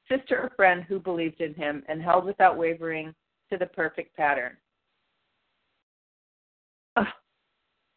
sister, 0.07 0.43
or 0.43 0.51
friend 0.55 0.83
who 0.83 0.99
believed 0.99 1.41
in 1.41 1.55
him 1.55 1.83
and 1.89 2.03
held 2.03 2.23
without 2.23 2.55
wavering 2.55 3.15
to 3.51 3.57
the 3.57 3.65
perfect 3.65 4.15
pattern. 4.15 4.55
Oh, 6.97 7.05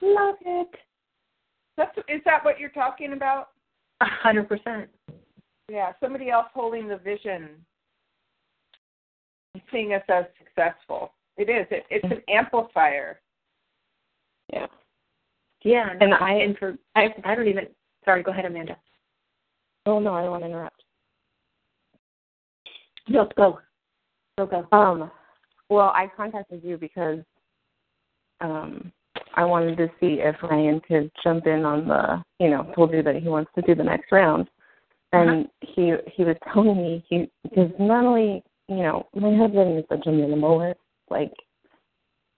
love 0.01 0.37
it. 0.41 0.75
That's, 1.77 1.97
is 2.09 2.20
that 2.25 2.45
what 2.45 2.59
you're 2.59 2.70
talking 2.70 3.12
about? 3.12 3.49
A 4.01 4.07
hundred 4.07 4.49
percent. 4.49 4.89
Yeah, 5.68 5.93
somebody 6.01 6.31
else 6.31 6.47
holding 6.55 6.89
the 6.89 6.99
vision, 6.99 7.49
seeing 9.72 9.95
us 9.95 10.03
as 10.09 10.25
successful. 10.39 11.12
It 11.37 11.49
is. 11.49 11.66
It, 11.70 11.85
it's 11.91 12.05
an 12.05 12.22
amplifier. 12.29 13.20
Yeah. 14.53 14.66
Yeah, 15.62 15.95
And 16.01 16.12
I- 16.14 16.33
and 16.35 16.57
for 16.59 16.77
I 16.95 17.09
I 17.25 17.35
don't 17.35 17.49
even. 17.49 17.66
Sorry, 18.05 18.22
go 18.22 18.31
ahead, 18.33 18.45
Amanda. 18.45 18.77
Oh 19.87 19.99
no, 19.99 20.12
I 20.14 20.22
don't 20.22 20.31
want 20.31 20.43
to 20.43 20.49
interrupt. 20.49 20.83
No, 23.09 23.29
go. 23.37 23.59
Go 24.39 24.47
go. 24.47 24.68
Um, 24.77 25.11
well, 25.70 25.89
I 25.95 26.11
contacted 26.14 26.62
you 26.62 26.77
because 26.77 27.20
um 28.41 28.93
I 29.37 29.45
wanted 29.45 29.76
to 29.78 29.89
see 30.01 30.20
if 30.20 30.37
Ryan 30.43 30.80
could 30.80 31.11
jump 31.22 31.47
in 31.47 31.64
on 31.64 31.89
the, 31.89 32.22
you 32.39 32.51
know, 32.51 32.72
told 32.74 32.93
you 32.93 33.03
that 33.03 33.16
he 33.16 33.28
wants 33.28 33.51
to 33.55 33.62
do 33.62 33.74
the 33.74 33.82
next 33.82 34.12
round, 34.12 34.49
and 35.12 35.49
he 35.61 35.95
he 36.12 36.24
was 36.24 36.37
telling 36.53 36.76
me 36.76 37.05
he 37.09 37.30
because 37.43 37.70
normally, 37.78 38.43
you 38.68 38.76
know, 38.76 39.07
my 39.14 39.37
husband 39.37 39.78
is 39.78 39.85
such 39.89 40.07
a 40.07 40.11
minimalist, 40.11 40.76
like 41.11 41.32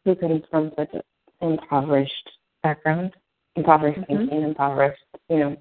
who 0.04 0.14
comes 0.14 0.42
from 0.50 0.72
such 0.76 0.90
an 0.94 1.02
impoverished 1.40 2.30
background, 2.62 3.12
impoverished 3.56 4.00
Mhm. 4.00 4.06
thinking, 4.06 4.42
impoverished, 4.42 5.04
you 5.28 5.38
know, 5.38 5.56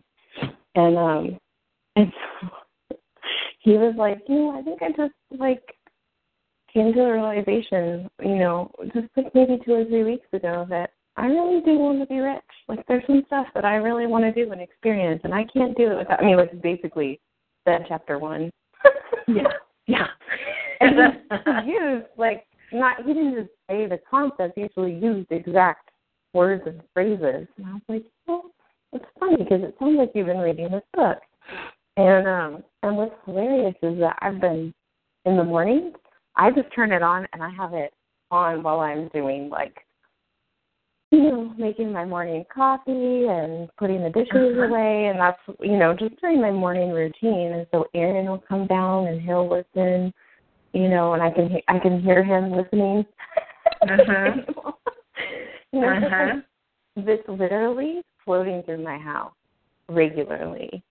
and 0.75 0.97
um, 0.97 1.39
and 1.97 2.11
so 2.13 2.97
he 3.59 3.77
was 3.77 3.95
like, 3.97 4.21
you 4.29 4.35
know, 4.35 4.59
I 4.59 4.61
think 4.61 4.81
I 4.81 4.91
just 4.91 5.13
like 5.37 5.75
came 6.71 6.93
to 6.93 6.99
the 6.99 7.11
realization, 7.11 8.09
you 8.21 8.35
know, 8.35 8.71
just 8.93 9.07
like 9.17 9.33
maybe 9.33 9.57
two 9.65 9.73
or 9.73 9.85
three 9.85 10.03
weeks 10.03 10.27
ago 10.33 10.65
that 10.69 10.91
I 11.17 11.27
really 11.27 11.61
do 11.61 11.77
want 11.77 11.99
to 11.99 12.05
be 12.05 12.19
rich. 12.19 12.41
Like 12.67 12.85
there's 12.87 13.05
some 13.07 13.23
stuff 13.27 13.47
that 13.55 13.65
I 13.65 13.75
really 13.75 14.05
want 14.05 14.23
to 14.23 14.31
do 14.31 14.51
and 14.51 14.61
experience 14.61 15.21
and 15.23 15.33
I 15.33 15.45
can't 15.45 15.77
do 15.77 15.91
it 15.91 15.97
without 15.97 16.21
I 16.21 16.25
mean 16.25 16.37
like 16.37 16.61
basically 16.61 17.19
that 17.65 17.81
chapter 17.87 18.19
one. 18.19 18.51
Yeah. 19.27 19.47
Yeah. 19.87 20.05
and 20.81 21.65
he 21.65 21.71
used 21.71 22.05
like 22.15 22.45
not 22.71 22.97
he 23.03 23.13
didn't 23.13 23.33
just 23.33 23.49
say 23.67 23.87
the 23.87 23.99
concept, 24.09 24.53
he 24.55 24.63
actually 24.63 24.93
used 24.93 25.31
exact 25.31 25.89
words 26.33 26.61
and 26.67 26.81
phrases. 26.93 27.47
And 27.57 27.65
I 27.65 27.73
was 27.73 27.81
like, 27.89 28.03
well, 28.27 28.51
it's 28.93 29.05
funny 29.19 29.37
because 29.37 29.63
it 29.63 29.75
sounds 29.79 29.97
like 29.97 30.11
you've 30.13 30.27
been 30.27 30.37
reading 30.37 30.69
this 30.69 30.83
book. 30.93 31.17
And 31.97 32.27
um 32.27 32.63
and 32.83 32.97
what's 32.97 33.15
hilarious 33.25 33.75
is 33.81 33.97
that 33.99 34.17
I've 34.21 34.39
been 34.39 34.71
in 35.25 35.37
the 35.37 35.43
morning, 35.43 35.93
I 36.35 36.51
just 36.51 36.73
turn 36.75 36.91
it 36.91 37.01
on 37.01 37.25
and 37.33 37.41
I 37.41 37.49
have 37.49 37.73
it 37.73 37.93
on 38.29 38.61
while 38.61 38.81
I'm 38.81 39.07
doing 39.07 39.49
like 39.49 39.75
you 41.11 41.21
know, 41.23 41.53
making 41.57 41.91
my 41.91 42.03
morning 42.05 42.43
coffee 42.53 43.25
and 43.27 43.69
putting 43.77 44.03
the 44.03 44.09
dishes 44.09 44.57
Uh-huh. 44.57 44.67
away 44.67 45.07
and 45.07 45.19
that's 45.19 45.39
you 45.59 45.77
know, 45.77 45.93
just 45.93 46.19
during 46.19 46.41
my 46.41 46.51
morning 46.51 46.91
routine 46.91 47.53
and 47.53 47.67
so 47.71 47.85
Aaron 47.93 48.25
will 48.27 48.43
come 48.47 48.67
down 48.67 49.07
and 49.07 49.21
he'll 49.21 49.47
listen, 49.49 50.13
you 50.73 50.89
know, 50.89 51.13
and 51.13 51.21
I 51.21 51.31
can 51.31 51.49
he- 51.49 51.63
I 51.67 51.79
can 51.79 52.01
hear 52.01 52.23
him 52.23 52.51
listening. 52.51 53.05
Uh-huh. 53.81 54.31
you 55.71 55.81
know, 55.81 55.87
Uh-huh. 55.87 56.35
like 56.95 57.05
this 57.05 57.19
literally 57.27 58.01
floating 58.23 58.63
through 58.63 58.83
my 58.83 58.97
house 58.97 59.33
regularly. 59.89 60.83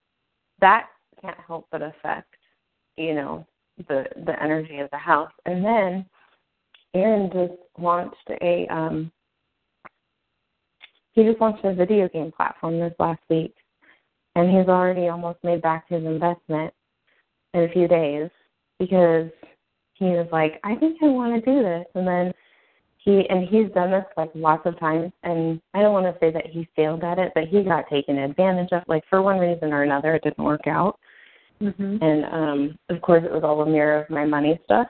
That 0.61 0.87
can't 1.21 1.37
help 1.45 1.67
but 1.71 1.81
affect, 1.81 2.33
you 2.97 3.13
know, 3.13 3.45
the 3.89 4.05
the 4.25 4.41
energy 4.41 4.79
of 4.79 4.89
the 4.91 4.97
house. 4.97 5.31
And 5.45 5.63
then 5.63 6.05
Aaron 6.93 7.29
just 7.31 7.59
launched 7.77 8.29
a 8.41 8.65
um 8.73 9.11
he 11.15 11.23
just 11.23 11.41
launched 11.41 11.63
a 11.63 11.73
video 11.73 12.07
game 12.09 12.31
platform 12.31 12.79
this 12.79 12.93
last 12.99 13.21
week 13.29 13.55
and 14.35 14.49
he's 14.49 14.67
already 14.67 15.07
almost 15.07 15.39
made 15.43 15.61
back 15.61 15.85
his 15.87 16.03
investment 16.03 16.73
in 17.53 17.63
a 17.63 17.69
few 17.69 17.87
days 17.87 18.29
because 18.79 19.29
he 19.93 20.05
was 20.05 20.27
like, 20.31 20.59
I 20.65 20.75
think 20.75 20.97
I 21.01 21.05
want 21.05 21.33
to 21.33 21.51
do 21.51 21.63
this 21.63 21.85
and 21.95 22.05
then 22.05 22.33
he 22.97 23.23
and 23.29 23.47
he's 23.47 23.71
done 23.73 23.91
this 23.91 24.03
like 24.17 24.31
lots 24.35 24.65
of 24.65 24.77
times 24.79 25.11
and 25.23 25.61
I 25.73 25.81
don't 25.81 25.93
want 25.93 26.05
to 26.07 26.19
say 26.19 26.31
that 26.31 26.47
he 26.47 26.67
failed 26.75 27.03
at 27.03 27.17
it, 27.17 27.31
but 27.33 27.45
he 27.45 27.63
got 27.63 27.87
taken 27.89 28.17
advantage 28.17 28.69
of 28.73 28.83
like 28.87 29.03
for 29.09 29.21
one 29.21 29.39
reason 29.39 29.71
or 29.71 29.83
another 29.83 30.15
it 30.15 30.23
didn't 30.23 30.43
work 30.43 30.67
out. 30.67 30.99
Mhm. 31.61 32.01
And 32.01 32.25
um 32.25 32.79
of 32.89 33.01
course 33.01 33.23
it 33.23 33.31
was 33.31 33.43
all 33.43 33.61
a 33.61 33.65
mirror 33.65 34.01
of 34.01 34.09
my 34.09 34.25
money 34.25 34.59
stuff. 34.65 34.87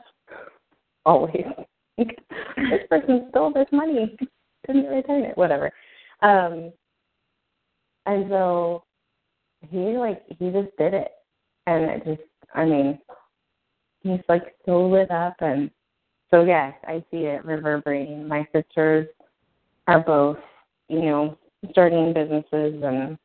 Always. 1.06 1.46
this 1.98 2.88
person 2.90 3.28
stole 3.30 3.54
this 3.54 3.68
money. 3.72 4.18
Didn't 4.66 4.88
return 4.88 5.24
it. 5.24 5.38
Whatever. 5.38 5.72
Um 6.22 6.72
and 8.06 8.26
so 8.30 8.84
he 9.70 9.98
like 9.98 10.24
he 10.40 10.52
just 10.52 10.76
did 10.78 10.94
it. 10.94 11.12
And 11.68 11.86
it 11.86 12.06
just 12.06 12.30
I 12.54 12.66
mean 12.66 13.00
he's 14.02 14.22
like 14.30 14.56
so 14.66 14.86
lit 14.88 15.12
up 15.12 15.36
and 15.40 15.72
so 16.32 16.44
yes, 16.44 16.74
I 16.88 17.04
see 17.12 17.26
it 17.26 17.46
reverberating. 17.46 18.28
My 18.28 18.48
sisters 18.54 19.08
are 19.88 20.00
both, 20.02 20.38
you 20.90 21.02
know, 21.02 21.38
starting 21.72 22.14
businesses 22.14 22.82
and 22.84 23.18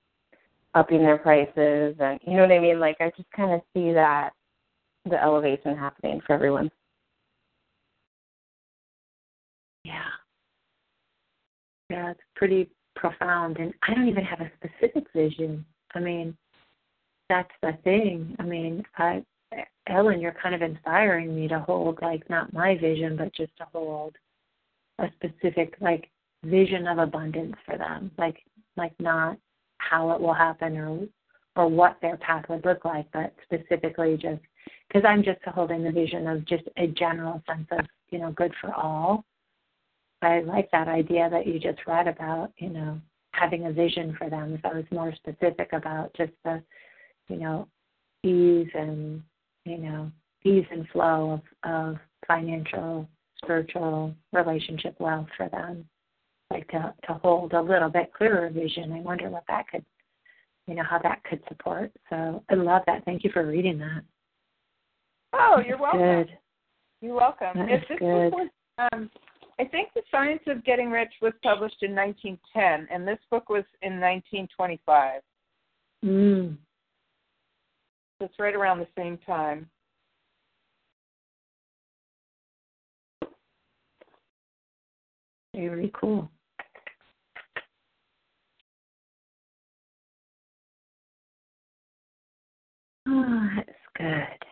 upping 0.74 0.98
their 1.02 1.18
prices 1.18 1.96
and 1.98 2.20
you 2.26 2.36
know 2.36 2.42
what 2.42 2.52
I 2.52 2.58
mean? 2.58 2.80
Like 2.80 2.96
I 3.00 3.10
just 3.16 3.30
kinda 3.32 3.60
see 3.74 3.92
that 3.92 4.30
the 5.04 5.22
elevation 5.22 5.76
happening 5.76 6.20
for 6.26 6.34
everyone. 6.34 6.70
Yeah. 9.84 10.02
Yeah, 11.88 12.10
it's 12.12 12.20
pretty 12.36 12.70
profound. 12.96 13.58
And 13.58 13.72
I 13.82 13.94
don't 13.94 14.08
even 14.08 14.24
have 14.24 14.40
a 14.40 14.50
specific 14.56 15.06
vision. 15.14 15.64
I 15.94 16.00
mean, 16.00 16.36
that's 17.28 17.50
the 17.62 17.72
thing. 17.84 18.36
I 18.38 18.42
mean, 18.42 18.84
I 18.96 19.24
Ellen, 19.88 20.20
you're 20.20 20.36
kind 20.40 20.54
of 20.54 20.62
inspiring 20.62 21.34
me 21.34 21.48
to 21.48 21.58
hold 21.60 21.98
like 22.02 22.28
not 22.30 22.52
my 22.52 22.76
vision, 22.76 23.16
but 23.16 23.34
just 23.34 23.56
to 23.56 23.66
hold 23.72 24.14
a 24.98 25.08
specific 25.16 25.74
like 25.80 26.08
vision 26.44 26.86
of 26.86 26.98
abundance 26.98 27.56
for 27.66 27.76
them. 27.76 28.10
Like 28.18 28.38
like 28.76 28.92
not 29.00 29.36
how 29.78 30.10
it 30.10 30.20
will 30.20 30.34
happen 30.34 30.76
or 30.76 31.06
or 31.56 31.68
what 31.68 31.96
their 32.00 32.16
path 32.18 32.44
would 32.48 32.64
look 32.64 32.84
like, 32.84 33.06
but 33.12 33.34
specifically 33.44 34.16
just 34.16 34.40
because 34.88 35.04
I'm 35.06 35.22
just 35.22 35.40
holding 35.44 35.82
the 35.82 35.90
vision 35.90 36.26
of 36.26 36.44
just 36.46 36.64
a 36.76 36.86
general 36.86 37.42
sense 37.46 37.66
of, 37.72 37.84
you 38.10 38.18
know, 38.18 38.32
good 38.32 38.52
for 38.60 38.72
all. 38.74 39.24
I 40.22 40.40
like 40.40 40.70
that 40.70 40.88
idea 40.88 41.28
that 41.30 41.46
you 41.46 41.58
just 41.58 41.86
read 41.86 42.06
about, 42.06 42.52
you 42.58 42.68
know, 42.68 43.00
having 43.32 43.66
a 43.66 43.72
vision 43.72 44.14
for 44.18 44.28
them. 44.28 44.54
If 44.54 44.64
I 44.64 44.74
was 44.74 44.84
more 44.90 45.14
specific 45.14 45.72
about 45.72 46.12
just 46.14 46.32
the, 46.44 46.62
you 47.28 47.36
know, 47.36 47.68
ease 48.22 48.68
and, 48.74 49.22
you 49.64 49.78
know, 49.78 50.10
ease 50.44 50.66
and 50.70 50.88
flow 50.88 51.40
of, 51.64 51.70
of 51.70 51.96
financial, 52.26 53.08
spiritual, 53.42 54.14
relationship 54.32 54.94
wealth 55.00 55.28
for 55.36 55.48
them. 55.48 55.86
Like 56.50 56.68
to, 56.68 56.92
to 57.06 57.14
hold 57.14 57.52
a 57.52 57.62
little 57.62 57.88
bit 57.88 58.12
clearer 58.12 58.50
vision. 58.50 58.92
I 58.92 59.00
wonder 59.00 59.30
what 59.30 59.44
that 59.48 59.68
could, 59.68 59.84
you 60.66 60.74
know, 60.74 60.82
how 60.82 60.98
that 60.98 61.22
could 61.24 61.40
support. 61.48 61.92
So 62.10 62.42
I 62.50 62.54
love 62.54 62.82
that. 62.86 63.04
Thank 63.04 63.24
you 63.24 63.30
for 63.32 63.46
reading 63.46 63.78
that. 63.78 64.02
Oh, 65.32 65.62
you're 65.64 65.78
welcome. 65.78 66.00
Good. 66.00 66.38
You're 67.00 67.14
welcome. 67.14 67.52
That 67.54 67.72
is 67.72 67.98
good. 67.98 68.32
was, 68.32 68.48
um, 68.92 69.10
I 69.60 69.64
think 69.64 69.90
The 69.94 70.00
Science 70.10 70.40
of 70.46 70.64
Getting 70.64 70.90
Rich 70.90 71.12
was 71.20 71.34
published 71.42 71.82
in 71.82 71.94
1910, 71.94 72.88
and 72.90 73.06
this 73.06 73.18
book 73.30 73.50
was 73.50 73.64
in 73.82 74.00
1925. 74.00 75.20
Mm. 76.02 76.56
So 78.18 78.24
it's 78.24 78.38
right 78.38 78.54
around 78.54 78.78
the 78.78 78.86
same 78.96 79.18
time. 79.18 79.68
Very 85.54 85.92
cool. 85.92 86.30
Oh, 93.06 93.48
that's 93.56 93.68
good. 93.98 94.49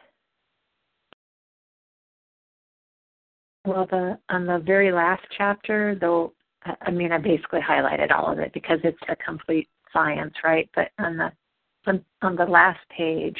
Well, 3.68 3.84
the 3.84 4.18
on 4.30 4.46
the 4.46 4.60
very 4.60 4.90
last 4.90 5.22
chapter, 5.36 5.94
though, 6.00 6.32
I 6.80 6.90
mean, 6.90 7.12
I 7.12 7.18
basically 7.18 7.60
highlighted 7.60 8.10
all 8.10 8.32
of 8.32 8.38
it 8.38 8.50
because 8.54 8.78
it's 8.82 8.96
a 9.10 9.16
complete 9.16 9.68
science, 9.92 10.32
right? 10.42 10.70
But 10.74 10.90
on 10.98 11.18
the 11.18 11.30
on, 11.86 12.02
on 12.22 12.34
the 12.34 12.46
last 12.46 12.80
page, 12.88 13.36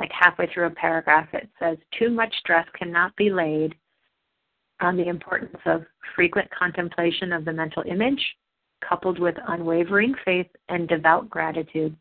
like 0.00 0.10
halfway 0.10 0.48
through 0.48 0.66
a 0.66 0.70
paragraph, 0.70 1.28
it 1.32 1.48
says 1.60 1.78
too 1.96 2.10
much 2.10 2.34
stress 2.40 2.66
cannot 2.76 3.14
be 3.14 3.30
laid 3.30 3.76
on 4.80 4.96
the 4.96 5.06
importance 5.06 5.56
of 5.66 5.84
frequent 6.16 6.50
contemplation 6.50 7.32
of 7.32 7.44
the 7.44 7.52
mental 7.52 7.84
image, 7.86 8.24
coupled 8.80 9.20
with 9.20 9.36
unwavering 9.46 10.16
faith 10.24 10.48
and 10.68 10.88
devout 10.88 11.30
gratitude. 11.30 11.94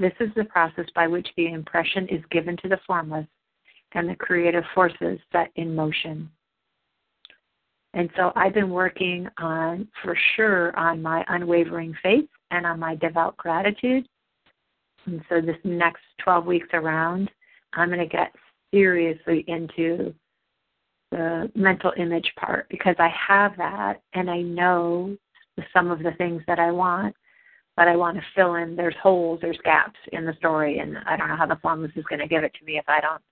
This 0.00 0.14
is 0.18 0.30
the 0.34 0.46
process 0.46 0.86
by 0.96 1.06
which 1.06 1.28
the 1.36 1.46
impression 1.46 2.08
is 2.08 2.24
given 2.32 2.56
to 2.56 2.68
the 2.68 2.80
formless 2.88 3.28
and 3.92 4.08
the 4.08 4.16
creative 4.16 4.64
forces 4.74 5.20
set 5.30 5.52
in 5.54 5.76
motion. 5.76 6.28
And 7.94 8.10
so 8.16 8.32
I've 8.34 8.54
been 8.54 8.70
working 8.70 9.28
on, 9.38 9.88
for 10.02 10.16
sure, 10.34 10.76
on 10.76 11.00
my 11.00 11.24
unwavering 11.28 11.94
faith 12.02 12.28
and 12.50 12.66
on 12.66 12.80
my 12.80 12.96
devout 12.96 13.36
gratitude. 13.36 14.06
And 15.06 15.22
so 15.28 15.40
this 15.40 15.56
next 15.64 16.02
12 16.22 16.44
weeks 16.44 16.68
around, 16.72 17.30
I'm 17.74 17.88
going 17.88 18.00
to 18.00 18.06
get 18.06 18.32
seriously 18.72 19.44
into 19.46 20.12
the 21.12 21.50
mental 21.54 21.92
image 21.96 22.30
part 22.38 22.66
because 22.68 22.96
I 22.98 23.08
have 23.28 23.56
that 23.58 24.00
and 24.14 24.28
I 24.28 24.42
know 24.42 25.16
some 25.72 25.92
of 25.92 26.00
the 26.00 26.12
things 26.18 26.42
that 26.48 26.58
I 26.58 26.72
want, 26.72 27.14
but 27.76 27.86
I 27.86 27.94
want 27.94 28.16
to 28.16 28.22
fill 28.34 28.56
in. 28.56 28.74
There's 28.74 28.96
holes, 29.00 29.38
there's 29.40 29.58
gaps 29.62 29.98
in 30.12 30.24
the 30.24 30.34
story, 30.38 30.78
and 30.78 30.98
I 31.06 31.16
don't 31.16 31.28
know 31.28 31.36
how 31.36 31.46
the 31.46 31.58
formless 31.62 31.92
is 31.94 32.04
going 32.08 32.18
to 32.18 32.26
give 32.26 32.42
it 32.42 32.52
to 32.58 32.64
me 32.64 32.78
if 32.78 32.88
I 32.88 33.00
don't 33.00 33.22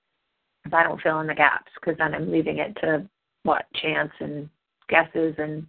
if 0.65 0.73
I 0.73 0.85
don't 0.85 1.01
fill 1.01 1.19
in 1.19 1.27
the 1.27 1.35
gaps 1.35 1.73
because 1.81 1.99
then 1.99 2.15
I'm 2.15 2.31
leaving 2.31 2.59
it 2.59 2.77
to 2.83 3.05
what 3.45 3.66
chance 3.80 4.12
and 4.20 4.49
guesses 4.88 5.34
and 5.38 5.66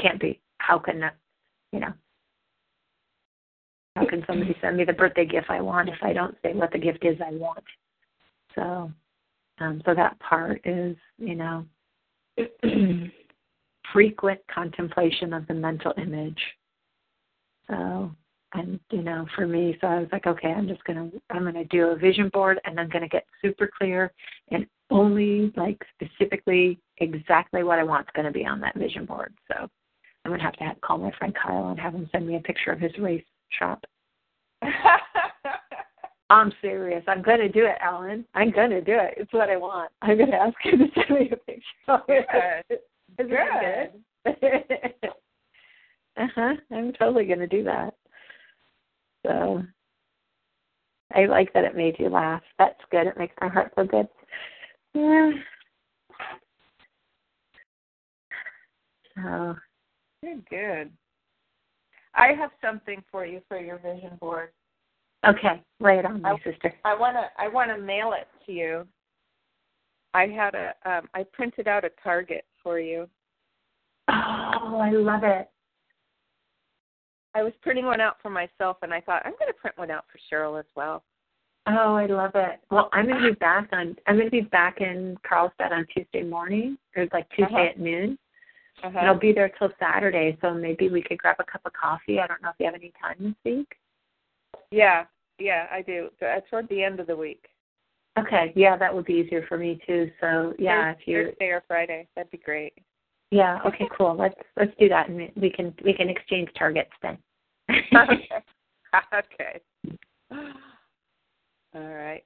can't 0.00 0.20
be. 0.20 0.40
How 0.58 0.78
can 0.78 1.00
that, 1.00 1.16
you 1.72 1.80
know? 1.80 1.92
How 3.96 4.06
can 4.06 4.24
somebody 4.26 4.54
send 4.60 4.76
me 4.76 4.84
the 4.84 4.92
birthday 4.92 5.24
gift 5.24 5.46
I 5.48 5.60
want 5.60 5.88
if 5.88 6.02
I 6.02 6.12
don't 6.12 6.36
say 6.42 6.52
what 6.52 6.70
the 6.70 6.78
gift 6.78 7.04
is 7.04 7.18
I 7.24 7.32
want? 7.32 7.64
So 8.54 8.92
um, 9.58 9.82
so 9.84 9.94
that 9.94 10.18
part 10.20 10.60
is, 10.64 10.96
you 11.18 11.34
know, 11.34 11.64
frequent 13.92 14.40
contemplation 14.52 15.32
of 15.32 15.46
the 15.46 15.54
mental 15.54 15.92
image. 15.96 16.40
So, 17.68 18.10
and 18.52 18.78
you 18.90 19.02
know, 19.02 19.26
for 19.34 19.46
me, 19.46 19.76
so 19.80 19.86
I 19.86 20.00
was 20.00 20.08
like, 20.12 20.26
okay, 20.26 20.48
I'm 20.48 20.68
just 20.68 20.84
gonna, 20.84 21.10
I'm 21.30 21.44
gonna 21.44 21.64
do 21.64 21.88
a 21.88 21.96
vision 21.96 22.28
board, 22.32 22.60
and 22.64 22.78
I'm 22.78 22.88
gonna 22.88 23.08
get 23.08 23.26
super 23.42 23.70
clear, 23.78 24.12
and 24.50 24.66
only 24.90 25.52
like 25.56 25.82
specifically 25.94 26.78
exactly 26.98 27.62
what 27.62 27.78
I 27.78 27.84
want 27.84 28.06
is 28.06 28.12
gonna 28.14 28.30
be 28.30 28.46
on 28.46 28.60
that 28.60 28.76
vision 28.76 29.04
board. 29.04 29.34
So, 29.48 29.68
I'm 30.24 30.32
gonna 30.32 30.42
have 30.42 30.54
to 30.54 30.64
have, 30.64 30.80
call 30.80 30.98
my 30.98 31.12
friend 31.18 31.34
Kyle 31.34 31.68
and 31.68 31.78
have 31.78 31.94
him 31.94 32.08
send 32.12 32.26
me 32.26 32.36
a 32.36 32.40
picture 32.40 32.72
of 32.72 32.80
his 32.80 32.96
race 32.98 33.24
shop. 33.58 33.84
I'm 36.30 36.52
serious. 36.60 37.04
I'm 37.06 37.22
going 37.22 37.38
to 37.38 37.48
do 37.48 37.66
it, 37.66 37.76
Alan. 37.80 38.24
I'm 38.34 38.50
going 38.50 38.70
to 38.70 38.80
do 38.80 38.94
it. 38.94 39.14
It's 39.16 39.32
what 39.32 39.48
I 39.48 39.56
want. 39.56 39.92
I'm 40.02 40.16
going 40.16 40.30
to 40.30 40.36
ask 40.36 40.54
him 40.60 40.78
to 40.78 40.86
send 40.94 41.20
me 41.20 41.30
a 41.30 41.36
picture 41.36 41.62
of 41.88 42.00
it. 42.08 42.82
Good. 43.16 43.28
good? 43.28 43.90
uh 46.16 46.26
huh. 46.34 46.54
I'm 46.72 46.92
totally 46.94 47.26
going 47.26 47.38
to 47.38 47.46
do 47.46 47.62
that. 47.64 47.94
So 49.24 49.62
I 51.14 51.26
like 51.26 51.52
that 51.52 51.64
it 51.64 51.76
made 51.76 51.96
you 51.98 52.08
laugh. 52.08 52.42
That's 52.58 52.80
good. 52.90 53.06
It 53.06 53.18
makes 53.18 53.34
my 53.40 53.48
heart 53.48 53.72
feel 53.76 53.86
good. 53.86 54.08
Yeah. 54.96 55.30
So. 59.14 59.56
Good, 60.22 60.48
good. 60.48 60.90
I 62.14 62.28
have 62.28 62.50
something 62.64 63.04
for 63.12 63.26
you 63.26 63.42
for 63.46 63.60
your 63.60 63.76
vision 63.78 64.16
board. 64.20 64.48
Okay, 65.26 65.62
lay 65.80 65.98
it 65.98 66.06
on 66.06 66.22
my 66.22 66.36
sister. 66.42 66.72
I 66.84 66.96
wanna 66.96 67.26
I 67.36 67.46
wanna 67.48 67.76
mail 67.76 68.14
it 68.18 68.26
to 68.46 68.52
you. 68.52 68.86
I 70.14 70.28
had 70.28 70.54
a 70.54 70.72
um 70.90 71.08
I 71.12 71.24
printed 71.30 71.68
out 71.68 71.84
a 71.84 71.90
target 72.02 72.46
for 72.62 72.80
you. 72.80 73.06
Oh, 74.08 74.78
I 74.80 74.90
love 74.92 75.24
it. 75.24 75.50
I 77.34 77.42
was 77.42 77.52
printing 77.60 77.84
one 77.84 78.00
out 78.00 78.16
for 78.22 78.30
myself 78.30 78.78
and 78.80 78.94
I 78.94 79.02
thought 79.02 79.26
I'm 79.26 79.34
gonna 79.38 79.52
print 79.52 79.76
one 79.76 79.90
out 79.90 80.06
for 80.10 80.18
Cheryl 80.32 80.58
as 80.58 80.66
well. 80.74 81.04
Oh, 81.68 81.94
I 81.96 82.06
love 82.06 82.32
it. 82.34 82.60
Well, 82.70 82.88
I'm 82.92 83.08
gonna 83.08 83.28
be 83.30 83.34
back 83.34 83.68
on 83.72 83.96
I'm 84.06 84.16
gonna 84.18 84.30
be 84.30 84.42
back 84.42 84.80
in 84.80 85.16
Carlsbad 85.28 85.72
on 85.72 85.86
Tuesday 85.92 86.22
morning. 86.22 86.78
Or 86.96 87.06
like 87.12 87.28
Tuesday 87.30 87.54
Uh-huh. 87.54 87.64
at 87.70 87.78
noon. 87.80 88.18
Uh-huh. 88.84 88.98
And 88.98 89.08
I'll 89.08 89.18
be 89.18 89.32
there 89.32 89.48
till 89.58 89.70
Saturday, 89.78 90.36
so 90.42 90.52
maybe 90.54 90.88
we 90.90 91.02
could 91.02 91.18
grab 91.18 91.36
a 91.38 91.44
cup 91.44 91.62
of 91.64 91.72
coffee. 91.72 92.20
I 92.20 92.26
don't 92.26 92.42
know 92.42 92.50
if 92.50 92.56
you 92.58 92.66
have 92.66 92.74
any 92.74 92.92
time 93.00 93.16
this 93.20 93.34
week. 93.44 93.72
Yeah, 94.70 95.06
yeah, 95.38 95.66
I 95.72 95.80
do. 95.82 96.10
Uh, 96.20 96.40
Toward 96.50 96.68
the 96.68 96.82
end 96.82 97.00
of 97.00 97.06
the 97.06 97.16
week. 97.16 97.46
Okay, 98.18 98.52
yeah, 98.54 98.76
that 98.76 98.94
would 98.94 99.04
be 99.06 99.14
easier 99.14 99.44
for 99.48 99.56
me 99.58 99.80
too. 99.86 100.10
So 100.20 100.54
yeah, 100.58 100.92
Thurs- 100.92 100.96
if 101.00 101.08
you 101.08 101.24
Thursday 101.26 101.46
or 101.46 101.62
Friday, 101.66 102.06
that'd 102.14 102.30
be 102.30 102.38
great. 102.38 102.74
yeah, 103.30 103.60
okay, 103.66 103.88
cool. 103.96 104.14
Let's 104.16 104.34
let's 104.56 104.72
do 104.78 104.88
that, 104.88 105.08
and 105.08 105.30
we 105.36 105.50
can 105.50 105.74
we 105.84 105.92
can 105.94 106.08
exchange 106.08 106.50
targets 106.56 106.92
then. 107.02 107.18
okay. 107.70 108.28
okay. 109.14 109.60
All 111.76 111.94
right. 111.94 112.24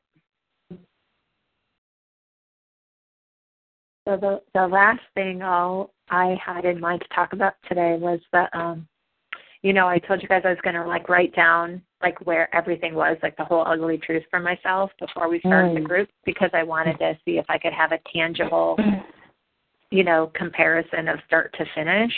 So 4.06 4.16
the 4.16 4.40
the 4.54 4.66
last 4.66 5.00
thing 5.14 5.42
I'll, 5.42 5.92
I 6.08 6.36
had 6.44 6.64
in 6.64 6.80
mind 6.80 7.00
to 7.02 7.14
talk 7.14 7.32
about 7.32 7.54
today 7.68 7.96
was 7.98 8.20
that 8.32 8.48
um, 8.54 8.86
you 9.62 9.72
know, 9.72 9.88
I 9.88 9.98
told 9.98 10.22
you 10.22 10.28
guys 10.28 10.42
I 10.44 10.50
was 10.50 10.60
going 10.62 10.76
to 10.76 10.86
like 10.86 11.08
write 11.08 11.34
down 11.34 11.82
like 12.02 12.24
where 12.26 12.54
everything 12.54 12.94
was, 12.94 13.18
like 13.22 13.36
the 13.36 13.44
whole 13.44 13.64
ugly 13.66 13.98
truth 13.98 14.22
for 14.30 14.40
myself 14.40 14.90
before 14.98 15.28
we 15.28 15.40
started 15.40 15.76
the 15.76 15.80
Mm. 15.80 15.88
group 15.88 16.08
because 16.24 16.50
I 16.54 16.62
wanted 16.62 16.98
to 16.98 17.18
see 17.24 17.38
if 17.38 17.44
I 17.48 17.58
could 17.58 17.74
have 17.74 17.92
a 17.92 17.98
tangible, 18.10 18.78
you 19.90 20.02
know, 20.02 20.28
comparison 20.34 21.08
of 21.08 21.18
start 21.26 21.52
to 21.58 21.66
finish. 21.74 22.12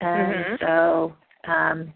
And 0.00 0.46
Mhm. 0.46 0.60
so, 0.60 1.16
um, 1.44 1.92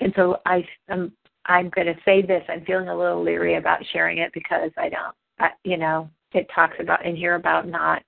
and 0.00 0.12
so 0.14 0.40
I, 0.44 0.68
I'm, 0.88 1.16
I'm 1.46 1.70
going 1.70 1.86
to 1.86 1.96
say 2.04 2.22
this. 2.22 2.42
I'm 2.48 2.64
feeling 2.64 2.88
a 2.88 2.96
little 2.96 3.22
leery 3.22 3.56
about 3.56 3.84
sharing 3.92 4.18
it 4.18 4.32
because 4.32 4.70
I 4.76 4.88
don't, 4.88 5.14
I, 5.38 5.50
you 5.64 5.76
know, 5.76 6.08
it 6.32 6.48
talks 6.54 6.76
about 6.78 7.04
in 7.04 7.16
here 7.16 7.34
about 7.34 7.66
not, 7.66 8.02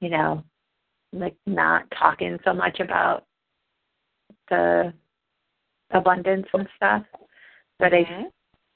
you 0.00 0.10
know, 0.10 0.42
like 1.12 1.36
not 1.46 1.84
talking 1.98 2.38
so 2.44 2.52
much 2.52 2.80
about 2.80 3.24
the 4.50 4.92
abundance 5.90 6.46
and 6.52 6.68
stuff. 6.76 7.04
But 7.78 7.94
I 7.94 8.04
Mhm. 8.04 8.32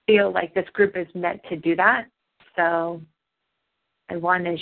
feel 0.07 0.31
like 0.31 0.55
this 0.55 0.69
group 0.71 0.97
is 0.97 1.13
meant 1.15 1.43
to 1.45 1.57
do 1.57 1.75
that. 1.77 2.07
So 2.57 3.03
I 4.09 4.17
want 4.17 4.45
to 4.45 4.57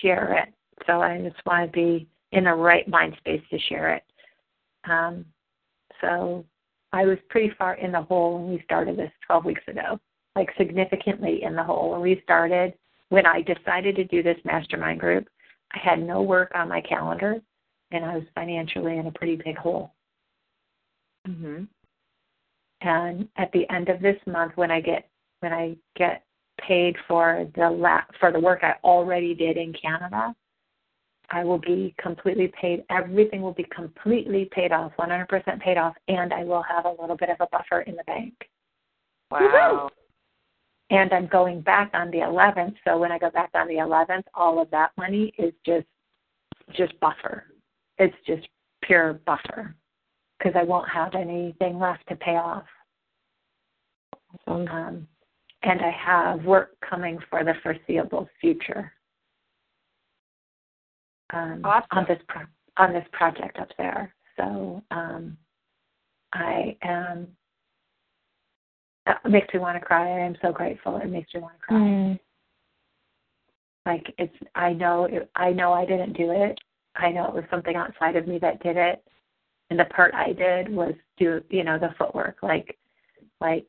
share 0.00 0.34
it. 0.34 0.52
So 0.86 1.00
I 1.00 1.20
just 1.20 1.44
want 1.46 1.66
to 1.66 1.72
be 1.72 2.08
in 2.32 2.44
the 2.44 2.54
right 2.54 2.86
mind 2.88 3.16
space 3.18 3.42
to 3.50 3.58
share 3.58 3.94
it. 3.94 4.04
Um, 4.84 5.24
so 6.00 6.44
I 6.92 7.04
was 7.04 7.18
pretty 7.28 7.52
far 7.56 7.74
in 7.74 7.92
the 7.92 8.02
hole 8.02 8.38
when 8.38 8.52
we 8.52 8.62
started 8.64 8.96
this 8.96 9.12
12 9.26 9.44
weeks 9.44 9.62
ago, 9.68 9.98
like 10.36 10.50
significantly 10.56 11.42
in 11.42 11.54
the 11.54 11.62
hole. 11.62 11.92
When 11.92 12.00
we 12.00 12.20
started, 12.24 12.74
when 13.10 13.26
I 13.26 13.42
decided 13.42 13.96
to 13.96 14.04
do 14.04 14.22
this 14.22 14.38
mastermind 14.44 15.00
group, 15.00 15.28
I 15.72 15.78
had 15.78 16.02
no 16.02 16.22
work 16.22 16.50
on 16.54 16.68
my 16.68 16.80
calendar 16.80 17.40
and 17.92 18.04
I 18.04 18.16
was 18.16 18.24
financially 18.34 18.98
in 18.98 19.06
a 19.06 19.12
pretty 19.12 19.36
big 19.36 19.56
hole. 19.56 19.92
Mhm. 21.28 21.68
and 22.80 23.28
at 23.36 23.52
the 23.52 23.68
end 23.68 23.90
of 23.90 24.00
this 24.00 24.16
month 24.26 24.56
when 24.56 24.70
i 24.70 24.80
get 24.80 25.06
when 25.40 25.52
i 25.52 25.76
get 25.96 26.24
paid 26.58 26.96
for 27.06 27.46
the 27.56 27.68
la- 27.68 28.06
for 28.18 28.32
the 28.32 28.40
work 28.40 28.60
i 28.64 28.74
already 28.84 29.34
did 29.34 29.58
in 29.58 29.70
canada 29.74 30.34
i 31.30 31.44
will 31.44 31.58
be 31.58 31.94
completely 32.00 32.52
paid 32.60 32.84
everything 32.90 33.42
will 33.42 33.54
be 33.54 33.66
completely 33.74 34.48
paid 34.52 34.72
off 34.72 34.92
100% 34.98 35.60
paid 35.60 35.78
off 35.78 35.94
and 36.08 36.32
i 36.32 36.44
will 36.44 36.62
have 36.62 36.84
a 36.84 36.94
little 37.00 37.16
bit 37.16 37.30
of 37.30 37.36
a 37.40 37.46
buffer 37.50 37.80
in 37.82 37.96
the 37.96 38.04
bank. 38.04 38.34
Wow. 39.30 39.90
and 40.90 41.12
i'm 41.12 41.28
going 41.28 41.60
back 41.60 41.90
on 41.94 42.10
the 42.10 42.18
11th 42.18 42.74
so 42.84 42.98
when 42.98 43.12
i 43.12 43.18
go 43.18 43.30
back 43.30 43.50
on 43.54 43.68
the 43.68 43.74
11th 43.74 44.24
all 44.34 44.60
of 44.60 44.70
that 44.70 44.90
money 44.96 45.32
is 45.38 45.52
just 45.64 45.86
just 46.76 46.98
buffer. 47.00 47.44
It's 47.98 48.14
just 48.26 48.46
pure 48.82 49.20
buffer 49.26 49.74
because 50.38 50.54
i 50.56 50.62
won't 50.62 50.88
have 50.88 51.14
anything 51.14 51.78
left 51.78 52.06
to 52.08 52.16
pay 52.16 52.36
off. 52.36 52.64
Um, 54.46 55.06
and 55.62 55.80
I 55.80 55.90
have 55.90 56.44
work 56.44 56.76
coming 56.88 57.18
for 57.28 57.44
the 57.44 57.54
foreseeable 57.62 58.28
future 58.40 58.92
um, 61.32 61.60
Awesome. 61.64 61.86
on 61.92 62.06
this 62.08 62.20
pro- 62.28 62.42
on 62.76 62.92
this 62.92 63.06
project 63.12 63.58
up 63.58 63.68
there. 63.78 64.14
So 64.36 64.82
um, 64.90 65.36
I 66.32 66.76
am. 66.82 67.28
It 69.06 69.30
makes 69.30 69.52
me 69.52 69.60
want 69.60 69.78
to 69.78 69.84
cry. 69.84 70.06
I 70.06 70.24
am 70.24 70.36
so 70.42 70.52
grateful. 70.52 70.96
It 70.98 71.08
makes 71.08 71.32
me 71.34 71.40
want 71.40 71.54
to 71.54 71.66
cry. 71.66 71.76
Mm. 71.76 72.18
Like 73.86 74.14
it's. 74.18 74.36
I 74.54 74.72
know. 74.72 75.04
It, 75.04 75.30
I 75.36 75.50
know 75.50 75.72
I 75.72 75.84
didn't 75.84 76.16
do 76.16 76.30
it. 76.30 76.58
I 76.96 77.10
know 77.10 77.26
it 77.26 77.34
was 77.34 77.44
something 77.50 77.76
outside 77.76 78.16
of 78.16 78.26
me 78.26 78.38
that 78.38 78.62
did 78.62 78.76
it, 78.76 79.02
and 79.70 79.78
the 79.78 79.84
part 79.86 80.14
I 80.14 80.32
did 80.32 80.68
was 80.68 80.94
do. 81.18 81.42
You 81.50 81.64
know, 81.64 81.78
the 81.78 81.94
footwork. 81.98 82.36
Like, 82.42 82.78
like 83.40 83.66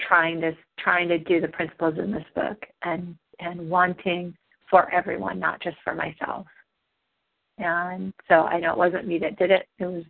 trying 0.00 0.40
to 0.40 0.52
trying 0.78 1.08
to 1.08 1.18
do 1.18 1.40
the 1.40 1.48
principles 1.48 1.94
in 1.98 2.10
this 2.10 2.24
book 2.34 2.58
and 2.82 3.16
and 3.40 3.68
wanting 3.70 4.34
for 4.70 4.92
everyone, 4.92 5.38
not 5.38 5.60
just 5.60 5.76
for 5.84 5.94
myself. 5.94 6.46
And 7.58 8.12
so 8.28 8.42
I 8.42 8.58
know 8.60 8.72
it 8.72 8.78
wasn't 8.78 9.06
me 9.06 9.18
that 9.18 9.38
did 9.38 9.50
it. 9.50 9.68
It 9.78 9.86
was 9.86 10.04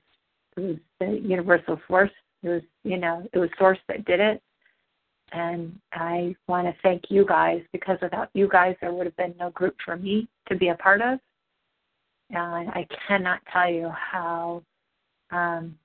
it 0.57 0.61
was 0.61 0.77
the 1.01 1.21
universal 1.27 1.81
force. 1.89 2.11
It 2.43 2.49
was 2.49 2.63
you 2.85 2.99
know 2.99 3.27
it 3.33 3.39
was 3.39 3.51
source 3.59 3.79
that 3.89 4.05
did 4.05 4.21
it. 4.21 4.43
And 5.33 5.79
I 5.93 6.37
want 6.47 6.67
to 6.67 6.75
thank 6.83 7.05
you 7.09 7.25
guys 7.27 7.63
because 7.73 7.99
without 8.03 8.29
you 8.35 8.49
guys 8.49 8.77
there 8.81 8.93
would 8.93 9.07
have 9.07 9.17
been 9.17 9.35
no 9.39 9.51
group 9.51 9.77
for 9.85 9.97
me 9.97 10.29
to 10.49 10.57
be 10.57 10.69
a 10.69 10.75
part 10.75 11.01
of. 11.01 11.19
And 12.31 12.69
I 12.71 12.87
cannot 13.07 13.41
tell 13.53 13.71
you 13.71 13.91
how 13.91 14.63
um, 15.31 15.77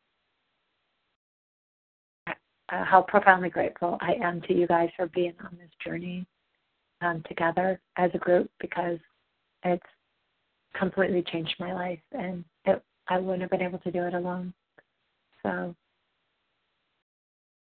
uh, 2.70 2.84
how 2.84 3.02
profoundly 3.02 3.50
grateful 3.50 3.98
I 4.02 4.14
am 4.22 4.42
to 4.42 4.54
you 4.54 4.68
guys 4.68 4.90
for 4.98 5.08
being 5.08 5.34
on 5.44 5.58
this 5.58 5.70
journey 5.84 6.26
um, 7.02 7.24
together 7.28 7.80
as 7.96 8.12
a 8.14 8.18
group 8.18 8.50
because 8.60 9.00
it's 9.64 9.84
completely 10.78 11.24
changed 11.24 11.56
my 11.60 11.74
life 11.74 11.99
and 12.12 12.44
it, 12.66 12.82
I 13.08 13.18
wouldn't 13.20 13.41
have 13.41 13.52
been 13.52 13.62
able 13.62 13.80
to 13.80 13.91
do 13.91 14.04
it 14.04 14.14
alone. 14.14 14.54
So 15.44 15.76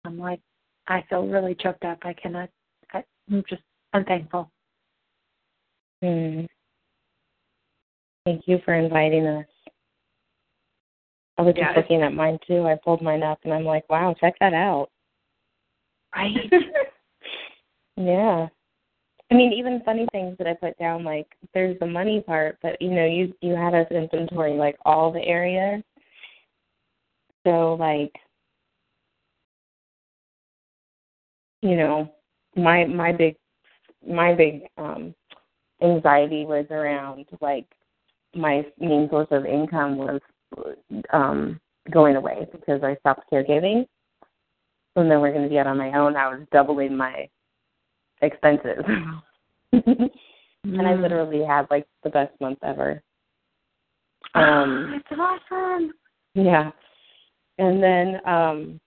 I'm 0.05 0.19
like, 0.19 0.41
I 0.89 1.05
feel 1.09 1.27
really 1.27 1.55
choked 1.55 1.85
up. 1.85 1.99
I 2.03 2.13
cannot, 2.13 2.51
I, 2.93 3.03
I'm 3.31 3.45
just, 3.49 3.63
I'm 3.93 4.05
thankful. 4.05 4.51
Mm. 6.03 6.47
Thank 8.25 8.43
you 8.47 8.59
for 8.65 8.75
inviting 8.75 9.27
us. 9.27 9.47
I 11.37 11.43
was 11.43 11.55
Yeah, 11.57 11.67
just 11.67 11.77
looking 11.77 12.03
at 12.03 12.15
mine 12.15 12.39
too. 12.47 12.67
I 12.67 12.77
pulled 12.83 13.03
mine 13.03 13.23
up 13.23 13.41
and 13.45 13.53
I'm 13.53 13.65
like, 13.65 13.89
wow, 13.91 14.15
check 14.19 14.35
that 14.41 14.55
out. 14.55 14.91
Right? 16.15 16.53
Yeah. 17.97 18.49
I 19.35 19.37
mean, 19.37 19.53
even 19.53 19.83
funny 19.85 20.07
things 20.13 20.39
that 20.39 20.47
I 20.47 20.55
put 20.55 20.79
down, 20.79 21.03
like 21.03 21.27
there's 21.55 21.77
the 21.81 21.87
money 21.87 22.21
part, 22.21 22.57
but 22.63 22.81
you 22.81 22.91
know, 22.91 23.05
you 23.05 23.35
you 23.41 23.57
had 23.57 23.75
us 23.75 23.89
inventory 23.91 24.57
like 24.57 24.77
all 24.85 25.11
the 25.11 25.25
areas. 25.25 25.83
So 27.45 27.75
like, 27.75 28.15
you 31.63 31.75
know, 31.75 32.15
my 32.55 32.85
my 32.85 33.11
big 33.11 33.35
my 34.07 34.35
big 34.35 34.69
um 34.79 35.13
anxiety 35.83 36.45
was 36.45 36.67
around 36.71 37.27
like 37.41 37.67
my 38.37 38.65
main 38.79 39.09
source 39.11 39.27
of 39.33 39.47
income 39.47 39.97
was 39.97 40.21
um 41.13 41.61
going 41.91 42.15
away 42.15 42.47
because 42.53 42.85
I 42.85 42.95
stopped 43.01 43.29
caregiving. 43.33 43.85
And 44.95 45.11
then 45.11 45.21
we're 45.21 45.33
going 45.33 45.43
to 45.43 45.49
be 45.49 45.59
out 45.59 45.67
on 45.67 45.77
my 45.77 45.93
own. 45.99 46.15
I 46.15 46.29
was 46.29 46.47
doubling 46.53 46.97
my 46.97 47.29
expenses. 48.25 48.85
and 49.73 50.81
I 50.89 50.95
Mm. 50.95 51.03
literally 51.03 51.45
had 51.45 51.67
like 51.71 51.87
the 52.03 52.11
best 52.11 52.39
month 52.41 52.59
ever. 52.63 53.03
Um 54.35 54.95
it's 54.95 55.21
awesome. 55.21 55.93
yeah. 56.35 56.71
And 57.59 57.83
then 57.83 58.21
um 58.27 58.81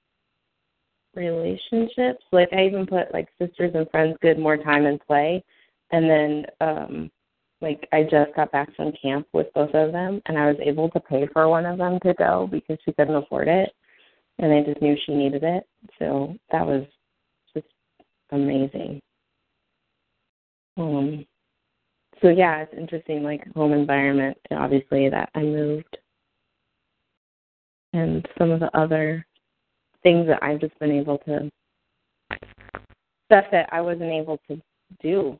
relationships, 1.15 2.23
like 2.31 2.49
I 2.51 2.65
even 2.65 2.85
put 2.85 3.13
like 3.13 3.29
sisters 3.39 3.71
and 3.75 3.89
friends 3.89 4.17
good 4.21 4.37
more 4.37 4.57
time 4.57 4.85
and 4.85 4.99
play. 5.05 5.43
And 5.91 6.09
then 6.09 6.45
um 6.59 7.11
like 7.61 7.87
I 7.93 8.03
just 8.03 8.35
got 8.35 8.51
back 8.51 8.75
from 8.75 8.91
camp 9.01 9.27
with 9.33 9.47
both 9.53 9.73
of 9.73 9.91
them 9.91 10.21
and 10.25 10.37
I 10.37 10.47
was 10.47 10.57
able 10.61 10.89
to 10.91 10.99
pay 10.99 11.27
for 11.33 11.47
one 11.47 11.65
of 11.65 11.77
them 11.77 11.99
to 12.03 12.13
go 12.15 12.47
because 12.51 12.77
she 12.83 12.91
couldn't 12.93 13.15
afford 13.15 13.47
it 13.47 13.69
and 14.39 14.53
I 14.53 14.61
just 14.61 14.81
knew 14.81 14.95
she 15.05 15.13
needed 15.13 15.43
it. 15.43 15.63
So 15.97 16.35
that 16.51 16.65
was 16.65 16.85
just 17.53 17.67
amazing. 18.31 19.01
Um 20.77 21.25
so 22.21 22.29
yeah, 22.29 22.61
it's 22.61 22.73
interesting, 22.73 23.23
like 23.23 23.43
home 23.53 23.73
environment, 23.73 24.37
obviously 24.51 25.09
that 25.09 25.29
I 25.35 25.41
moved. 25.41 25.97
And 27.93 28.27
some 28.37 28.51
of 28.51 28.59
the 28.59 28.75
other 28.77 29.25
things 30.03 30.27
that 30.27 30.41
I've 30.41 30.59
just 30.59 30.77
been 30.79 30.91
able 30.91 31.19
to 31.19 31.49
stuff 33.25 33.45
that 33.51 33.69
I 33.71 33.81
wasn't 33.81 34.11
able 34.11 34.39
to 34.49 34.61
do 35.01 35.39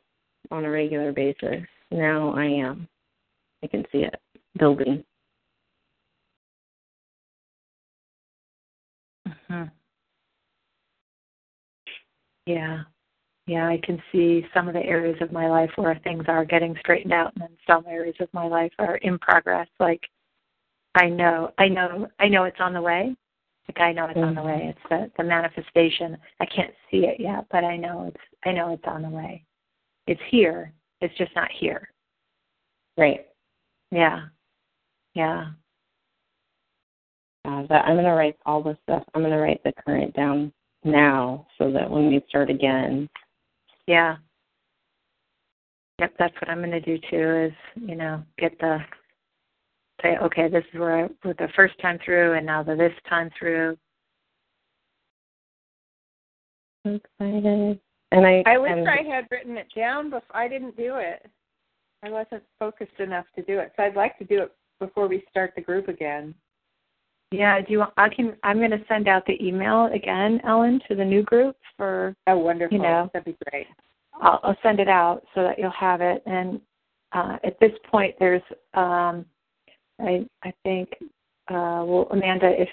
on 0.52 0.66
a 0.66 0.70
regular 0.70 1.12
basis. 1.12 1.62
Now 1.92 2.34
I 2.36 2.46
am. 2.46 2.88
I 3.64 3.68
can 3.68 3.86
see 3.92 4.00
it 4.00 4.16
building. 4.60 5.04
hmm 9.48 9.64
Yeah. 12.46 12.84
Yeah, 13.48 13.66
I 13.66 13.80
can 13.82 14.02
see 14.12 14.46
some 14.54 14.68
of 14.68 14.74
the 14.74 14.84
areas 14.84 15.18
of 15.22 15.32
my 15.32 15.48
life 15.48 15.72
where 15.78 16.00
things 16.04 16.26
are 16.28 16.44
getting 16.44 16.76
straightened 16.82 17.14
out 17.14 17.32
and 17.34 17.44
then 17.44 17.58
some 17.66 17.86
areas 17.88 18.16
of 18.20 18.28
my 18.34 18.46
life 18.46 18.74
are 18.78 18.98
in 18.98 19.18
progress. 19.20 19.70
Like 19.80 20.02
I 20.96 21.08
know 21.08 21.52
I 21.58 21.70
know 21.70 22.10
I 22.20 22.28
know 22.28 22.44
it's 22.44 22.60
on 22.60 22.74
the 22.74 22.82
way. 22.82 23.16
Like 23.70 23.80
I 23.82 23.94
know 23.94 24.06
it's 24.06 24.18
on 24.18 24.36
the 24.36 24.44
way. 24.44 24.76
It's 24.76 24.90
the, 24.90 25.12
the 25.18 25.24
manifestation. 25.24 26.18
I 26.42 26.46
can't 26.46 26.74
see 26.92 27.06
it 27.06 27.20
yet, 27.20 27.46
but 27.50 27.64
I 27.64 27.78
know 27.78 28.12
it's 28.14 28.24
I 28.44 28.52
know 28.52 28.74
it's 28.74 28.84
on 28.86 29.02
the 29.02 29.10
way. 29.10 29.46
It's 30.08 30.22
here. 30.30 30.74
It's 31.00 31.18
just 31.18 31.34
not 31.34 31.50
here. 31.58 31.90
Right. 32.98 33.28
Yeah. 33.92 34.26
Yeah. 35.14 35.52
Uh, 37.46 37.66
that 37.68 37.86
I'm 37.86 37.96
gonna 37.96 38.14
write 38.14 38.38
all 38.46 38.62
this 38.62 38.78
stuff. 38.84 39.04
I'm 39.14 39.22
gonna 39.22 39.40
write 39.40 39.64
the 39.64 39.72
current 39.86 40.14
down 40.16 40.52
now 40.84 41.48
so 41.58 41.72
that 41.72 41.90
when 41.90 42.08
we 42.08 42.22
start 42.28 42.50
again, 42.50 43.08
Yeah. 43.88 44.18
Yep, 46.00 46.14
that's 46.20 46.36
what 46.36 46.50
I'm 46.50 46.60
going 46.60 46.72
to 46.72 46.80
do 46.80 46.98
too. 47.10 47.48
Is 47.48 47.54
you 47.76 47.96
know 47.96 48.22
get 48.38 48.58
the 48.60 48.80
say 50.02 50.18
okay, 50.18 50.48
this 50.48 50.64
is 50.74 50.80
where 50.80 51.06
I 51.06 51.10
with 51.26 51.38
the 51.38 51.50
first 51.56 51.80
time 51.82 51.98
through, 52.06 52.34
and 52.34 52.46
now 52.46 52.62
the 52.62 52.76
this 52.76 52.94
time 53.10 53.32
through. 53.38 53.78
I'm 56.86 56.96
excited. 56.96 57.80
And 58.12 58.26
I 58.26 58.44
I 58.46 58.58
wish 58.58 58.72
I'm- 58.72 58.88
I 58.88 59.02
had 59.04 59.28
written 59.32 59.58
it 59.58 59.68
down, 59.76 60.10
but 60.10 60.24
I 60.32 60.48
didn't 60.48 60.78
do 60.78 60.96
it. 60.98 61.26
I 62.04 62.10
wasn't 62.10 62.44
focused 62.60 63.00
enough 63.00 63.26
to 63.36 63.42
do 63.42 63.60
it. 63.60 63.74
So 63.76 63.84
I'd 63.84 63.96
like 63.96 64.18
to 64.20 64.24
do 64.24 64.44
it 64.44 64.56
before 64.80 65.08
we 65.08 65.26
start 65.30 65.54
the 65.56 65.62
group 65.62 65.88
again. 65.88 66.36
Yeah, 67.32 67.60
do 67.60 67.72
you? 67.72 67.80
want- 67.80 67.94
I 67.98 68.10
can. 68.10 68.38
I'm 68.44 68.58
going 68.58 68.72
to 68.72 68.84
send 68.88 69.08
out 69.08 69.26
the 69.26 69.44
email 69.46 69.86
again, 69.94 70.40
Ellen, 70.46 70.80
to 70.88 70.96
the 70.96 71.04
new 71.04 71.24
group 71.24 71.58
for. 71.76 72.16
Oh, 72.28 72.38
wonderful. 72.38 72.78
You 72.78 72.84
know. 72.84 73.10
That'd 73.14 73.26
be 73.26 73.38
great. 73.52 73.68
I'll, 74.22 74.40
I'll 74.44 74.58
send 74.64 74.80
it 74.80 74.88
out 74.88 75.24
so 75.36 75.44
that 75.44 75.60
you'll 75.60 75.70
have 75.72 76.02
it. 76.02 76.24
And 76.26 76.62
uh, 77.12 77.38
at 77.44 77.60
this 77.60 77.74
point, 77.90 78.16
there's. 78.20 78.42
Um, 78.74 79.26
I 80.00 80.26
I 80.44 80.54
think. 80.64 80.90
Uh, 81.50 81.84
well, 81.86 82.08
Amanda, 82.12 82.50
if 82.60 82.70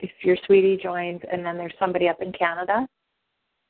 if 0.00 0.10
your 0.22 0.36
sweetie 0.46 0.78
joins, 0.82 1.20
and 1.30 1.44
then 1.44 1.56
there's 1.56 1.74
somebody 1.78 2.08
up 2.08 2.22
in 2.22 2.32
Canada. 2.32 2.86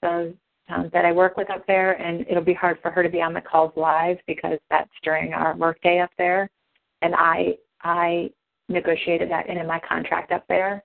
So 0.05 0.33
um, 0.69 0.91
that 0.93 1.05
I 1.05 1.13
work 1.13 1.37
with 1.37 1.51
up 1.51 1.67
there, 1.67 2.01
and 2.01 2.25
it'll 2.29 2.45
be 2.45 2.55
hard 2.55 2.79
for 2.83 2.91
her 2.91 3.03
to 3.03 3.09
be 3.09 3.23
on 3.23 3.33
the 3.33 3.41
calls 3.41 3.73
live 3.77 4.19
because 4.27 4.59
that's 4.71 4.91
during 5.03 5.33
our 5.33 5.57
workday 5.57 6.01
up 6.01 6.11
there, 6.19 6.49
and 7.03 7.15
I 7.17 7.57
I 7.83 8.31
negotiated 8.69 9.31
that 9.31 9.49
into 9.49 9.65
my 9.65 9.81
contract 9.81 10.33
up 10.33 10.45
there 10.49 10.83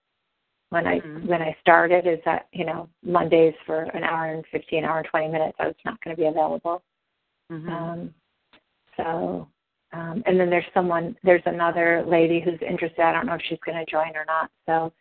when 0.69 0.87
I 0.87 0.99
Mhm. 0.99 1.27
when 1.27 1.41
I 1.41 1.55
started 1.61 2.07
is 2.07 2.19
that 2.25 2.47
you 2.51 2.65
know 2.65 2.89
Mondays 3.03 3.55
for 3.65 3.83
an 3.83 4.03
hour 4.03 4.25
and 4.25 4.45
fifteen 4.47 4.83
hour 4.85 4.99
and 4.99 5.07
twenty 5.07 5.27
minutes 5.27 5.55
I 5.59 5.67
was 5.67 5.75
not 5.85 6.01
going 6.01 6.15
to 6.15 6.21
be 6.21 6.27
available. 6.27 6.81
Mhm. 7.51 7.69
Um, 7.69 8.13
so 8.97 9.47
um, 9.91 10.23
and 10.25 10.39
then 10.39 10.49
there's 10.49 10.65
someone 10.73 11.15
there's 11.23 11.45
another 11.45 12.03
lady 12.07 12.39
who's 12.39 12.61
interested. 12.61 13.01
I 13.01 13.11
don't 13.11 13.27
know 13.27 13.35
if 13.35 13.41
she's 13.43 13.59
going 13.59 13.77
to 13.77 13.89
join 13.89 14.15
or 14.15 14.25
not. 14.25 14.49
So 14.65 14.91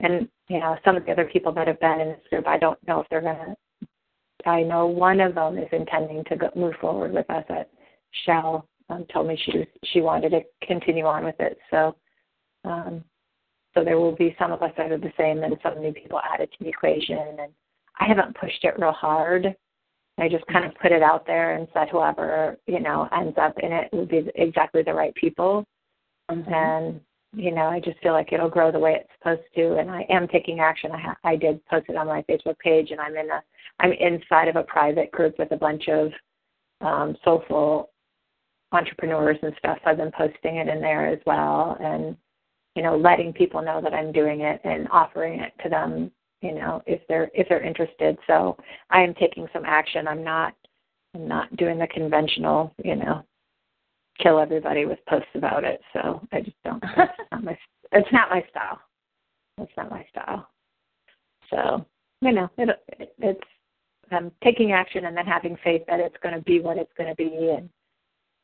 and 0.00 0.28
you 0.48 0.60
know 0.60 0.78
some 0.84 0.96
of 0.96 1.04
the 1.04 1.12
other 1.12 1.26
people 1.26 1.52
that 1.52 1.66
have 1.66 1.80
been 1.80 2.00
in 2.00 2.08
this 2.08 2.26
group 2.30 2.46
I 2.46 2.56
don't 2.56 2.82
know 2.88 3.00
if 3.00 3.08
they're 3.10 3.20
going 3.20 3.36
to. 3.36 3.56
I 4.46 4.62
know 4.62 4.86
one 4.86 5.20
of 5.20 5.34
them 5.34 5.58
is 5.58 5.68
intending 5.72 6.24
to 6.24 6.36
go, 6.36 6.50
move 6.54 6.74
forward 6.80 7.12
with 7.12 7.28
us 7.28 7.44
at 7.50 7.68
Shell. 8.24 8.66
Um, 8.88 9.04
told 9.12 9.26
me 9.26 9.36
she 9.36 9.58
was, 9.58 9.66
she 9.84 10.00
wanted 10.00 10.30
to 10.30 10.40
continue 10.62 11.04
on 11.04 11.24
with 11.24 11.38
it. 11.40 11.58
So 11.70 11.96
um, 12.68 13.04
so 13.74 13.84
there 13.84 13.98
will 13.98 14.16
be 14.16 14.34
some 14.38 14.52
of 14.52 14.62
us 14.62 14.72
that 14.76 14.90
are 14.90 14.98
the 14.98 15.12
same 15.16 15.42
and 15.42 15.56
some 15.62 15.80
new 15.80 15.92
people 15.92 16.20
added 16.20 16.50
to 16.50 16.64
the 16.64 16.70
equation. 16.70 17.18
And 17.18 17.52
I 18.00 18.06
haven't 18.06 18.36
pushed 18.36 18.64
it 18.64 18.78
real 18.78 18.92
hard. 18.92 19.54
I 20.18 20.28
just 20.28 20.46
kind 20.46 20.64
of 20.64 20.74
put 20.82 20.90
it 20.90 21.02
out 21.02 21.26
there 21.26 21.54
and 21.54 21.68
said 21.72 21.88
whoever, 21.90 22.56
you 22.66 22.80
know, 22.80 23.08
ends 23.16 23.36
up 23.40 23.56
in 23.60 23.72
it 23.72 23.88
would 23.92 24.08
be 24.08 24.28
exactly 24.34 24.82
the 24.82 24.94
right 24.94 25.14
people. 25.14 25.64
Mhm. 26.30 26.52
And 26.52 27.00
you 27.34 27.50
know, 27.50 27.66
I 27.66 27.78
just 27.78 27.98
feel 28.00 28.14
like 28.14 28.32
it'll 28.32 28.48
grow 28.48 28.72
the 28.72 28.78
way 28.78 28.94
it's 28.94 29.12
supposed 29.18 29.42
to, 29.54 29.76
and 29.76 29.90
I 29.90 30.00
am 30.08 30.26
taking 30.28 30.60
action. 30.60 30.90
I 30.92 30.98
ha- 30.98 31.16
I 31.24 31.36
did 31.36 31.64
post 31.66 31.86
it 31.90 31.96
on 31.96 32.06
my 32.06 32.22
Facebook 32.22 32.58
page, 32.58 32.90
and 32.90 33.00
I'm 33.00 33.16
in 33.16 33.30
a 33.30 33.42
I'm 33.80 33.92
inside 33.92 34.48
of 34.48 34.56
a 34.56 34.62
private 34.62 35.12
group 35.12 35.38
with 35.38 35.52
a 35.52 35.56
bunch 35.56 35.88
of 35.88 36.12
um, 36.80 37.16
social 37.24 37.90
entrepreneurs 38.72 39.38
and 39.42 39.54
stuff. 39.58 39.78
So 39.84 39.90
I've 39.90 39.98
been 39.98 40.12
posting 40.12 40.56
it 40.56 40.68
in 40.68 40.80
there 40.80 41.06
as 41.06 41.20
well, 41.26 41.76
and 41.80 42.16
you 42.78 42.84
know, 42.84 42.96
letting 42.96 43.32
people 43.32 43.60
know 43.60 43.80
that 43.82 43.92
I'm 43.92 44.12
doing 44.12 44.42
it 44.42 44.60
and 44.62 44.86
offering 44.92 45.40
it 45.40 45.52
to 45.64 45.68
them, 45.68 46.12
you 46.42 46.54
know, 46.54 46.80
if 46.86 47.00
they're 47.08 47.28
if 47.34 47.48
they're 47.48 47.60
interested. 47.60 48.16
So 48.28 48.56
I 48.90 49.02
am 49.02 49.14
taking 49.14 49.48
some 49.52 49.64
action. 49.66 50.06
I'm 50.06 50.22
not 50.22 50.54
I'm 51.12 51.26
not 51.26 51.56
doing 51.56 51.76
the 51.76 51.88
conventional, 51.88 52.72
you 52.84 52.94
know, 52.94 53.24
kill 54.22 54.38
everybody 54.38 54.86
with 54.86 55.00
posts 55.08 55.26
about 55.34 55.64
it. 55.64 55.80
So 55.92 56.24
I 56.30 56.40
just 56.40 56.56
don't. 56.64 56.80
It's 56.94 57.32
not 57.32 57.42
my. 57.42 57.58
It's 57.90 58.12
not 58.12 58.30
my 58.30 58.44
style. 58.48 58.80
It's 59.60 59.72
not 59.76 59.90
my 59.90 60.06
style. 60.10 60.46
So 61.50 61.84
you 62.20 62.30
know, 62.30 62.48
it, 62.58 62.68
it 63.00 63.12
it's 63.18 63.48
um, 64.12 64.30
taking 64.44 64.70
action 64.70 65.06
and 65.06 65.16
then 65.16 65.26
having 65.26 65.58
faith 65.64 65.82
that 65.88 65.98
it's 65.98 66.16
going 66.22 66.36
to 66.36 66.42
be 66.42 66.60
what 66.60 66.78
it's 66.78 66.92
going 66.96 67.08
to 67.08 67.16
be. 67.16 67.56
And 67.58 67.68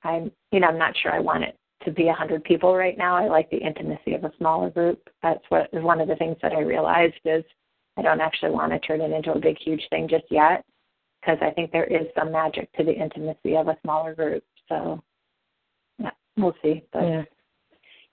I'm, 0.02 0.32
you 0.50 0.58
know, 0.58 0.66
I'm 0.66 0.78
not 0.78 0.96
sure 1.00 1.12
I 1.12 1.20
want 1.20 1.44
it 1.44 1.56
to 1.84 1.90
be 1.90 2.08
a 2.08 2.14
hundred 2.14 2.44
people 2.44 2.74
right 2.74 2.96
now. 2.96 3.16
I 3.16 3.28
like 3.28 3.50
the 3.50 3.58
intimacy 3.58 4.14
of 4.14 4.24
a 4.24 4.32
smaller 4.38 4.70
group. 4.70 5.08
That's 5.22 5.44
what 5.48 5.68
is 5.72 5.82
one 5.82 6.00
of 6.00 6.08
the 6.08 6.16
things 6.16 6.36
that 6.42 6.52
I 6.52 6.60
realized 6.60 7.14
is 7.24 7.44
I 7.96 8.02
don't 8.02 8.20
actually 8.20 8.50
want 8.50 8.72
to 8.72 8.78
turn 8.80 9.00
it 9.00 9.12
into 9.12 9.32
a 9.32 9.38
big, 9.38 9.56
huge 9.58 9.82
thing 9.90 10.08
just 10.08 10.24
yet 10.30 10.64
because 11.20 11.38
I 11.42 11.50
think 11.50 11.70
there 11.72 11.84
is 11.84 12.06
some 12.18 12.32
magic 12.32 12.70
to 12.72 12.84
the 12.84 12.92
intimacy 12.92 13.56
of 13.56 13.68
a 13.68 13.78
smaller 13.82 14.14
group. 14.14 14.44
So 14.68 15.02
yeah, 15.98 16.10
we'll 16.36 16.54
see. 16.62 16.82
But 16.92 17.02
yeah. 17.02 17.22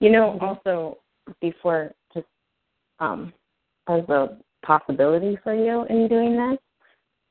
You 0.00 0.10
know, 0.10 0.38
also 0.40 0.98
before 1.40 1.92
just 2.14 2.26
um 2.98 3.32
as 3.88 4.08
a 4.08 4.38
possibility 4.64 5.38
for 5.42 5.54
you 5.54 5.84
in 5.90 6.08
doing 6.08 6.36
this. 6.36 6.58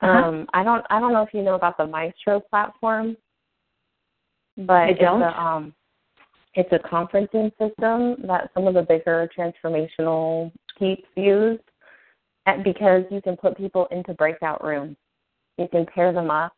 Uh-huh. 0.01 0.09
Um 0.09 0.47
I 0.53 0.63
don't 0.63 0.85
I 0.89 0.99
don't 0.99 1.13
know 1.13 1.23
if 1.23 1.33
you 1.33 1.41
know 1.41 1.55
about 1.55 1.77
the 1.77 1.87
Maestro 1.87 2.39
platform. 2.39 3.15
But 4.57 4.73
I 4.73 4.93
don't. 4.93 5.21
it's 5.21 5.33
a 5.35 5.41
um 5.41 5.73
it's 6.53 6.71
a 6.71 6.79
conferencing 6.79 7.51
system 7.57 8.15
that 8.27 8.49
some 8.53 8.67
of 8.67 8.73
the 8.73 8.81
bigger 8.81 9.29
transformational 9.37 10.51
peeps 10.77 11.07
use 11.15 11.59
because 12.63 13.03
you 13.09 13.21
can 13.21 13.37
put 13.37 13.55
people 13.55 13.87
into 13.91 14.13
breakout 14.13 14.63
rooms. 14.63 14.97
You 15.57 15.67
can 15.69 15.85
pair 15.85 16.11
them 16.11 16.29
up 16.29 16.53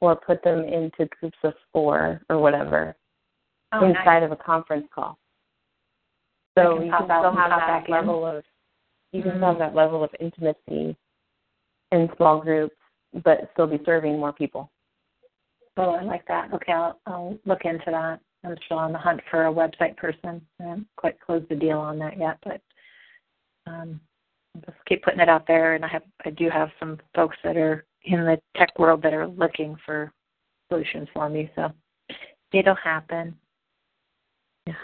or 0.00 0.16
put 0.16 0.42
them 0.42 0.60
into 0.60 1.08
groups 1.20 1.36
of 1.42 1.52
four 1.72 2.22
or 2.30 2.38
whatever 2.38 2.96
oh, 3.72 3.84
inside 3.84 4.20
nice. 4.20 4.24
of 4.24 4.32
a 4.32 4.36
conference 4.36 4.86
call. 4.94 5.18
So 6.56 6.76
can 6.76 6.86
you 6.86 6.92
can 6.92 7.04
still 7.04 7.36
have 7.36 7.50
that 7.50 7.66
back 7.66 7.88
in. 7.88 7.94
level 7.94 8.26
of 8.26 8.44
you 9.12 9.22
can 9.22 9.32
Mhm. 9.32 9.36
still 9.36 9.48
have 9.48 9.58
that 9.58 9.74
level 9.74 10.04
of 10.04 10.14
intimacy 10.20 10.96
in 11.90 12.14
small 12.16 12.40
groups, 12.40 12.76
but 13.24 13.50
still 13.52 13.66
be 13.66 13.82
serving 13.84 14.18
more 14.18 14.32
people. 14.32 14.70
Oh, 15.76 15.90
I 15.90 16.02
like 16.02 16.26
that. 16.26 16.52
Okay, 16.52 16.72
I'll, 16.72 17.00
I'll 17.06 17.38
look 17.44 17.64
into 17.64 17.90
that. 17.90 18.20
I'm 18.44 18.56
still 18.64 18.78
on 18.78 18.92
the 18.92 18.98
hunt 18.98 19.20
for 19.30 19.46
a 19.46 19.52
website 19.52 19.96
person. 19.96 20.40
I 20.60 20.62
haven't 20.62 20.86
quite 20.96 21.20
closed 21.20 21.48
the 21.48 21.56
deal 21.56 21.78
on 21.78 21.98
that 21.98 22.18
yet, 22.18 22.38
but 22.42 22.60
um, 23.66 24.00
I'll 24.54 24.62
just 24.62 24.84
keep 24.86 25.02
putting 25.02 25.20
it 25.20 25.28
out 25.28 25.46
there. 25.46 25.74
And 25.74 25.84
I 25.84 25.88
have, 25.88 26.02
I 26.24 26.30
do 26.30 26.48
have 26.48 26.70
some 26.78 26.98
folks 27.14 27.36
that 27.44 27.56
are 27.56 27.84
in 28.04 28.24
the 28.24 28.40
tech 28.56 28.78
world 28.78 29.02
that 29.02 29.12
are 29.12 29.26
looking 29.26 29.76
for 29.84 30.12
solutions 30.68 31.08
for 31.12 31.28
me. 31.28 31.50
So 31.54 31.70
it'll 32.52 32.74
happen. 32.76 33.36
Yeah. 34.66 34.74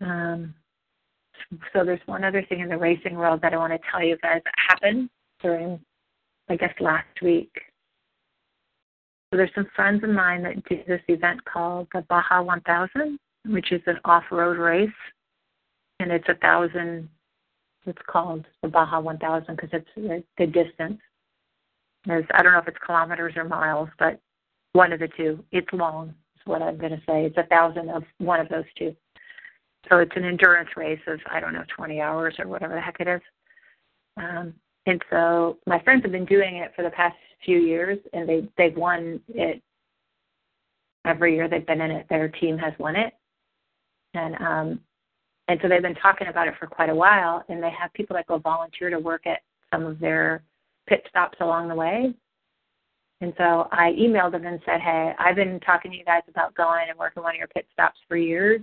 Um, 0.00 0.54
so 1.72 1.84
there's 1.84 2.00
one 2.06 2.24
other 2.24 2.44
thing 2.48 2.60
in 2.60 2.68
the 2.68 2.76
racing 2.76 3.14
world 3.14 3.40
that 3.42 3.54
I 3.54 3.56
want 3.56 3.72
to 3.72 3.80
tell 3.90 4.02
you 4.02 4.16
guys 4.22 4.40
that 4.44 4.54
happened 4.68 5.08
during, 5.40 5.80
I 6.48 6.56
guess, 6.56 6.74
last 6.80 7.22
week. 7.22 7.52
So 9.34 9.38
there's 9.38 9.50
some 9.56 9.66
friends 9.74 10.04
of 10.04 10.10
mine 10.10 10.44
that 10.44 10.64
do 10.68 10.78
this 10.86 11.00
event 11.08 11.44
called 11.44 11.88
the 11.92 12.02
Baja 12.02 12.40
1000, 12.40 13.18
which 13.46 13.72
is 13.72 13.82
an 13.86 13.98
off-road 14.04 14.58
race, 14.58 14.88
and 15.98 16.12
it's 16.12 16.28
a 16.28 16.36
thousand. 16.36 17.08
It's 17.84 17.98
called 18.06 18.46
the 18.62 18.68
Baja 18.68 19.00
1000 19.00 19.56
because 19.56 19.70
it's 19.72 19.88
the, 19.96 20.22
the 20.38 20.46
distance. 20.46 21.00
There's 22.04 22.24
I 22.32 22.44
don't 22.44 22.52
know 22.52 22.60
if 22.60 22.68
it's 22.68 22.78
kilometers 22.86 23.32
or 23.34 23.42
miles, 23.42 23.88
but 23.98 24.20
one 24.72 24.92
of 24.92 25.00
the 25.00 25.08
two. 25.16 25.42
It's 25.50 25.66
long. 25.72 26.14
Is 26.36 26.42
what 26.44 26.62
I'm 26.62 26.78
going 26.78 26.92
to 26.92 27.02
say. 27.04 27.24
It's 27.24 27.36
a 27.36 27.48
thousand 27.48 27.90
of 27.90 28.04
one 28.18 28.38
of 28.38 28.48
those 28.48 28.62
two. 28.78 28.94
So 29.90 29.98
it's 29.98 30.14
an 30.14 30.24
endurance 30.24 30.70
race 30.76 31.00
of 31.08 31.18
I 31.28 31.40
don't 31.40 31.54
know 31.54 31.64
20 31.74 32.00
hours 32.00 32.36
or 32.38 32.46
whatever 32.46 32.76
the 32.76 32.80
heck 32.80 33.00
it 33.00 33.08
is. 33.08 33.20
Um, 34.16 34.54
and 34.86 35.02
so 35.10 35.58
my 35.66 35.80
friends 35.80 36.04
have 36.04 36.12
been 36.12 36.24
doing 36.24 36.58
it 36.58 36.70
for 36.76 36.82
the 36.82 36.90
past 36.90 37.16
few 37.44 37.58
years, 37.58 37.98
and 38.12 38.28
they 38.28 38.48
they've 38.56 38.76
won 38.76 39.20
it 39.28 39.62
every 41.06 41.34
year 41.34 41.48
they've 41.48 41.66
been 41.66 41.80
in 41.80 41.90
it. 41.90 42.06
Their 42.08 42.28
team 42.28 42.56
has 42.58 42.72
won 42.78 42.96
it, 42.96 43.14
and 44.14 44.34
um, 44.36 44.80
and 45.48 45.58
so 45.62 45.68
they've 45.68 45.82
been 45.82 45.94
talking 45.96 46.28
about 46.28 46.48
it 46.48 46.54
for 46.58 46.66
quite 46.66 46.90
a 46.90 46.94
while. 46.94 47.44
And 47.48 47.62
they 47.62 47.70
have 47.70 47.92
people 47.92 48.14
that 48.16 48.26
go 48.26 48.38
volunteer 48.38 48.90
to 48.90 48.98
work 48.98 49.26
at 49.26 49.40
some 49.72 49.84
of 49.84 49.98
their 49.98 50.42
pit 50.88 51.04
stops 51.08 51.38
along 51.40 51.68
the 51.68 51.74
way. 51.74 52.14
And 53.20 53.32
so 53.38 53.68
I 53.72 53.92
emailed 53.92 54.32
them 54.32 54.46
and 54.46 54.60
said, 54.64 54.80
Hey, 54.80 55.12
I've 55.18 55.36
been 55.36 55.60
talking 55.60 55.90
to 55.90 55.96
you 55.96 56.04
guys 56.04 56.22
about 56.28 56.54
going 56.54 56.86
and 56.88 56.98
working 56.98 57.22
one 57.22 57.34
of 57.34 57.38
your 57.38 57.48
pit 57.48 57.66
stops 57.72 57.98
for 58.08 58.16
years. 58.16 58.60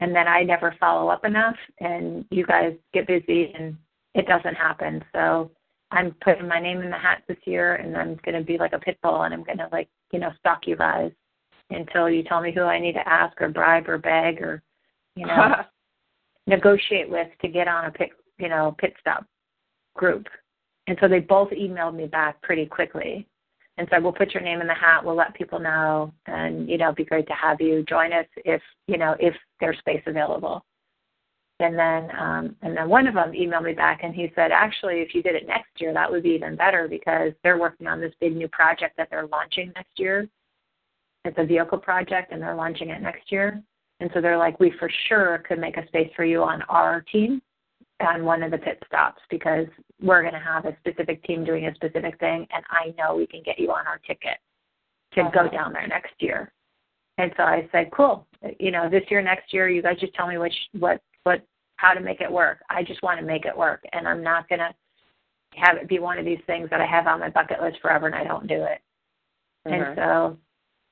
And 0.00 0.14
then 0.14 0.26
I 0.26 0.42
never 0.42 0.74
follow 0.80 1.10
up 1.10 1.26
enough, 1.26 1.56
and 1.78 2.24
you 2.30 2.46
guys 2.46 2.72
get 2.94 3.06
busy 3.06 3.52
and 3.54 3.76
it 4.14 4.26
doesn't 4.26 4.54
happen. 4.54 5.04
So 5.12 5.50
I'm 5.92 6.14
putting 6.22 6.46
my 6.46 6.60
name 6.60 6.80
in 6.82 6.90
the 6.90 6.98
hat 6.98 7.22
this 7.26 7.38
year, 7.44 7.74
and 7.76 7.96
I'm 7.96 8.18
going 8.24 8.36
to 8.38 8.44
be 8.44 8.58
like 8.58 8.72
a 8.72 8.78
pit 8.78 8.98
bull, 9.02 9.22
and 9.22 9.34
I'm 9.34 9.42
going 9.42 9.58
to 9.58 9.68
like 9.72 9.88
you 10.12 10.18
know 10.18 10.30
stalk 10.38 10.66
you 10.66 10.76
guys 10.76 11.12
until 11.70 12.08
you 12.08 12.22
tell 12.22 12.40
me 12.40 12.52
who 12.52 12.62
I 12.62 12.78
need 12.78 12.94
to 12.94 13.08
ask 13.08 13.40
or 13.40 13.48
bribe 13.48 13.88
or 13.88 13.98
beg 13.98 14.40
or 14.40 14.62
you 15.16 15.26
know 15.26 15.56
negotiate 16.46 17.08
with 17.08 17.28
to 17.42 17.48
get 17.48 17.68
on 17.68 17.86
a 17.86 17.90
pit 17.90 18.10
you 18.38 18.48
know 18.48 18.74
pit 18.78 18.94
stop 19.00 19.24
group. 19.96 20.26
And 20.86 20.96
so 21.00 21.08
they 21.08 21.20
both 21.20 21.50
emailed 21.50 21.94
me 21.94 22.06
back 22.06 22.40
pretty 22.42 22.66
quickly 22.66 23.26
and 23.78 23.88
said, 23.90 24.02
"We'll 24.02 24.12
put 24.12 24.34
your 24.34 24.42
name 24.42 24.60
in 24.60 24.66
the 24.66 24.74
hat. 24.74 25.04
We'll 25.04 25.16
let 25.16 25.34
people 25.34 25.58
know, 25.58 26.12
and 26.26 26.68
you 26.68 26.78
know, 26.78 26.86
it'd 26.86 26.96
be 26.96 27.04
great 27.04 27.26
to 27.28 27.32
have 27.34 27.60
you 27.60 27.84
join 27.88 28.12
us 28.12 28.26
if 28.44 28.62
you 28.86 28.98
know 28.98 29.16
if 29.18 29.34
there's 29.60 29.78
space 29.78 30.02
available." 30.06 30.64
And 31.60 31.78
then, 31.78 32.08
um, 32.18 32.56
and 32.62 32.74
then 32.74 32.88
one 32.88 33.06
of 33.06 33.14
them 33.14 33.32
emailed 33.32 33.64
me 33.64 33.74
back, 33.74 34.00
and 34.02 34.14
he 34.14 34.32
said, 34.34 34.50
"Actually, 34.50 35.02
if 35.02 35.14
you 35.14 35.22
did 35.22 35.34
it 35.34 35.46
next 35.46 35.78
year, 35.78 35.92
that 35.92 36.10
would 36.10 36.22
be 36.22 36.30
even 36.30 36.56
better 36.56 36.88
because 36.88 37.32
they're 37.42 37.58
working 37.58 37.86
on 37.86 38.00
this 38.00 38.14
big 38.18 38.34
new 38.34 38.48
project 38.48 38.96
that 38.96 39.08
they're 39.10 39.26
launching 39.26 39.70
next 39.76 39.98
year. 39.98 40.26
It's 41.26 41.36
a 41.38 41.44
vehicle 41.44 41.76
project, 41.76 42.32
and 42.32 42.40
they're 42.40 42.54
launching 42.54 42.88
it 42.88 43.02
next 43.02 43.30
year. 43.30 43.62
And 44.00 44.10
so 44.14 44.22
they're 44.22 44.38
like, 44.38 44.58
we 44.58 44.70
for 44.78 44.88
sure 45.08 45.44
could 45.46 45.58
make 45.58 45.76
a 45.76 45.86
space 45.88 46.10
for 46.16 46.24
you 46.24 46.42
on 46.42 46.62
our 46.62 47.02
team 47.02 47.42
on 48.00 48.24
one 48.24 48.42
of 48.42 48.50
the 48.50 48.56
pit 48.56 48.82
stops 48.86 49.20
because 49.28 49.66
we're 50.00 50.22
going 50.22 50.32
to 50.32 50.40
have 50.40 50.64
a 50.64 50.74
specific 50.78 51.22
team 51.24 51.44
doing 51.44 51.66
a 51.66 51.74
specific 51.74 52.18
thing, 52.18 52.46
and 52.54 52.64
I 52.70 52.94
know 52.96 53.16
we 53.16 53.26
can 53.26 53.42
get 53.42 53.58
you 53.58 53.70
on 53.70 53.86
our 53.86 53.98
ticket 53.98 54.38
to 55.12 55.30
go 55.34 55.46
down 55.48 55.74
there 55.74 55.86
next 55.86 56.14
year." 56.20 56.52
And 57.18 57.34
so 57.36 57.42
I 57.42 57.68
said, 57.70 57.90
"Cool. 57.92 58.26
You 58.58 58.70
know, 58.70 58.88
this 58.88 59.04
year, 59.10 59.20
next 59.20 59.52
year, 59.52 59.68
you 59.68 59.82
guys 59.82 60.00
just 60.00 60.14
tell 60.14 60.26
me 60.26 60.38
which 60.38 60.54
what 60.78 61.02
what 61.24 61.42
how 61.80 61.92
to 61.94 62.00
make 62.00 62.20
it 62.20 62.30
work. 62.30 62.58
I 62.68 62.82
just 62.82 63.02
want 63.02 63.20
to 63.20 63.26
make 63.26 63.44
it 63.44 63.56
work, 63.56 63.82
and 63.92 64.06
I'm 64.06 64.22
not 64.22 64.48
going 64.48 64.60
to 64.60 64.74
have 65.56 65.76
it 65.76 65.88
be 65.88 65.98
one 65.98 66.18
of 66.18 66.24
these 66.24 66.40
things 66.46 66.70
that 66.70 66.80
I 66.80 66.86
have 66.86 67.06
on 67.06 67.20
my 67.20 67.30
bucket 67.30 67.60
list 67.60 67.78
forever 67.80 68.06
and 68.06 68.14
I 68.14 68.24
don't 68.24 68.46
do 68.46 68.64
it." 68.64 68.80
And 69.64 69.96
so 69.96 70.38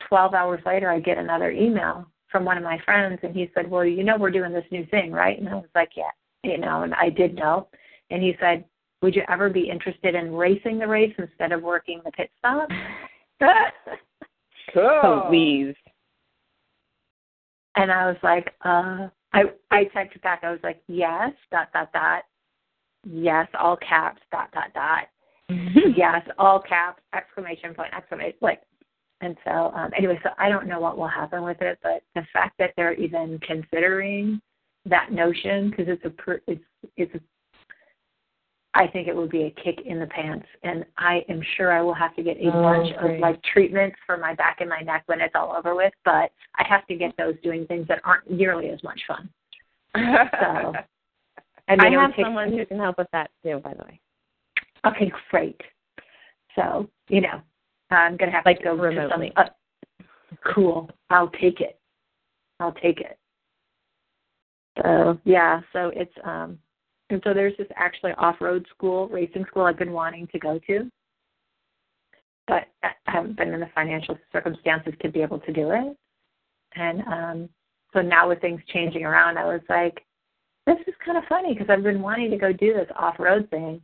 12 0.08 0.34
hours 0.34 0.60
later, 0.66 0.90
I 0.90 1.00
get 1.00 1.18
another 1.18 1.50
email 1.50 2.06
from 2.30 2.44
one 2.44 2.58
of 2.58 2.64
my 2.64 2.78
friends, 2.84 3.18
and 3.22 3.34
he 3.34 3.50
said, 3.54 3.70
"Well, 3.70 3.84
you 3.84 4.04
know, 4.04 4.16
we're 4.18 4.30
doing 4.30 4.52
this 4.52 4.66
new 4.70 4.86
thing, 4.86 5.12
right?" 5.12 5.38
And 5.38 5.48
I 5.48 5.54
was 5.54 5.70
like, 5.74 5.90
"Yeah." 5.96 6.10
You 6.44 6.58
know, 6.58 6.82
and 6.82 6.94
I 6.94 7.10
did 7.10 7.34
know. 7.34 7.68
And 8.10 8.22
he 8.22 8.36
said, 8.40 8.64
Would 9.02 9.14
you 9.14 9.22
ever 9.28 9.48
be 9.48 9.68
interested 9.68 10.14
in 10.14 10.34
racing 10.34 10.78
the 10.78 10.86
race 10.86 11.14
instead 11.18 11.52
of 11.52 11.62
working 11.62 12.00
the 12.04 12.12
pit 12.12 12.30
stop? 12.38 12.68
Cool. 14.74 15.24
Please. 15.28 15.74
And 17.76 17.90
I 17.90 18.06
was 18.06 18.16
like, 18.22 18.52
uh 18.62 19.08
I 19.32 19.42
I 19.70 19.84
texted 19.94 20.22
back, 20.22 20.40
I 20.42 20.50
was 20.50 20.60
like, 20.62 20.82
Yes, 20.88 21.32
dot 21.50 21.68
dot 21.72 21.92
dot. 21.92 22.24
Yes, 23.04 23.46
all 23.58 23.76
caps, 23.76 24.20
dot 24.32 24.50
dot 24.52 24.72
dot. 24.74 25.04
yes, 25.96 26.22
all 26.38 26.60
caps, 26.60 27.02
exclamation 27.14 27.74
point, 27.74 27.92
exclamation 27.94 28.36
like 28.40 28.60
and 29.20 29.36
so 29.44 29.72
um 29.74 29.90
anyway, 29.96 30.18
so 30.22 30.30
I 30.38 30.48
don't 30.48 30.66
know 30.66 30.80
what 30.80 30.96
will 30.96 31.08
happen 31.08 31.42
with 31.42 31.60
it, 31.60 31.78
but 31.82 32.02
the 32.14 32.26
fact 32.32 32.56
that 32.58 32.72
they're 32.76 32.94
even 32.94 33.38
considering 33.40 34.40
that 34.86 35.12
notion 35.12 35.70
because 35.70 35.86
it's 35.88 36.04
a 36.04 36.10
per, 36.10 36.40
it's 36.46 36.64
it's 36.96 37.14
a 37.14 37.20
I 38.74 38.86
think 38.86 39.08
it 39.08 39.16
would 39.16 39.30
be 39.30 39.44
a 39.44 39.50
kick 39.62 39.80
in 39.86 39.98
the 39.98 40.06
pants, 40.06 40.46
and 40.62 40.84
I 40.98 41.24
am 41.28 41.42
sure 41.56 41.72
I 41.72 41.80
will 41.80 41.94
have 41.94 42.14
to 42.16 42.22
get 42.22 42.36
a 42.36 42.48
Oh, 42.48 42.62
bunch 42.62 42.96
great. 42.98 43.14
of 43.14 43.20
like 43.20 43.42
treatments 43.42 43.96
for 44.06 44.16
my 44.16 44.34
back 44.34 44.60
and 44.60 44.68
my 44.68 44.80
neck 44.80 45.04
when 45.06 45.20
it's 45.20 45.34
all 45.34 45.54
over 45.56 45.74
with. 45.74 45.92
But 46.04 46.30
I 46.56 46.66
have 46.68 46.86
to 46.88 46.94
get 46.94 47.16
those 47.16 47.34
doing 47.42 47.66
things 47.66 47.88
that 47.88 48.00
aren't 48.04 48.30
nearly 48.30 48.68
as 48.70 48.82
much 48.82 49.00
fun. 49.06 49.28
So, 50.40 50.74
and 51.66 51.82
I 51.82 51.88
it 51.88 51.92
have 51.92 52.12
someone 52.20 52.50
who 52.52 52.64
can 52.66 52.78
help 52.78 52.98
with 52.98 53.08
that 53.12 53.30
too, 53.42 53.60
by 53.64 53.74
the 53.74 53.84
way. 53.84 54.00
Okay, 54.86 55.10
great. 55.30 55.60
So 56.54 56.88
you 57.08 57.20
know, 57.22 57.40
I'm 57.90 58.16
gonna 58.16 58.32
have 58.32 58.44
Like 58.44 58.58
to 58.58 58.64
go 58.64 58.76
to 58.76 58.82
remotely. 58.82 59.10
something. 59.10 59.32
Uh, 59.36 59.48
cool. 60.54 60.90
I'll 61.10 61.30
take 61.30 61.60
it. 61.60 61.78
I'll 62.60 62.72
take 62.72 63.00
it. 63.00 63.18
So 64.82 65.18
yeah, 65.24 65.60
so 65.72 65.90
it's 65.94 66.12
um, 66.24 66.58
and 67.10 67.20
so 67.24 67.32
there's 67.32 67.56
this 67.56 67.68
actually 67.76 68.12
off-road 68.12 68.66
school, 68.74 69.08
racing 69.08 69.44
school 69.46 69.62
I've 69.62 69.78
been 69.78 69.92
wanting 69.92 70.26
to 70.28 70.38
go 70.38 70.60
to, 70.66 70.90
but 72.46 72.66
I 72.82 72.90
haven't 73.06 73.36
been 73.36 73.52
in 73.52 73.60
the 73.60 73.70
financial 73.74 74.18
circumstances 74.32 74.94
to 75.02 75.10
be 75.10 75.22
able 75.22 75.38
to 75.40 75.52
do 75.52 75.70
it. 75.70 75.96
And 76.74 77.02
um, 77.02 77.48
so 77.92 78.02
now 78.02 78.28
with 78.28 78.40
things 78.40 78.60
changing 78.72 79.04
around, 79.04 79.38
I 79.38 79.46
was 79.46 79.62
like, 79.68 80.04
this 80.66 80.76
is 80.86 80.94
kind 81.04 81.16
of 81.16 81.24
funny 81.28 81.54
because 81.54 81.70
I've 81.70 81.82
been 81.82 82.02
wanting 82.02 82.30
to 82.30 82.36
go 82.36 82.52
do 82.52 82.74
this 82.74 82.88
off-road 82.96 83.48
thing. 83.50 83.80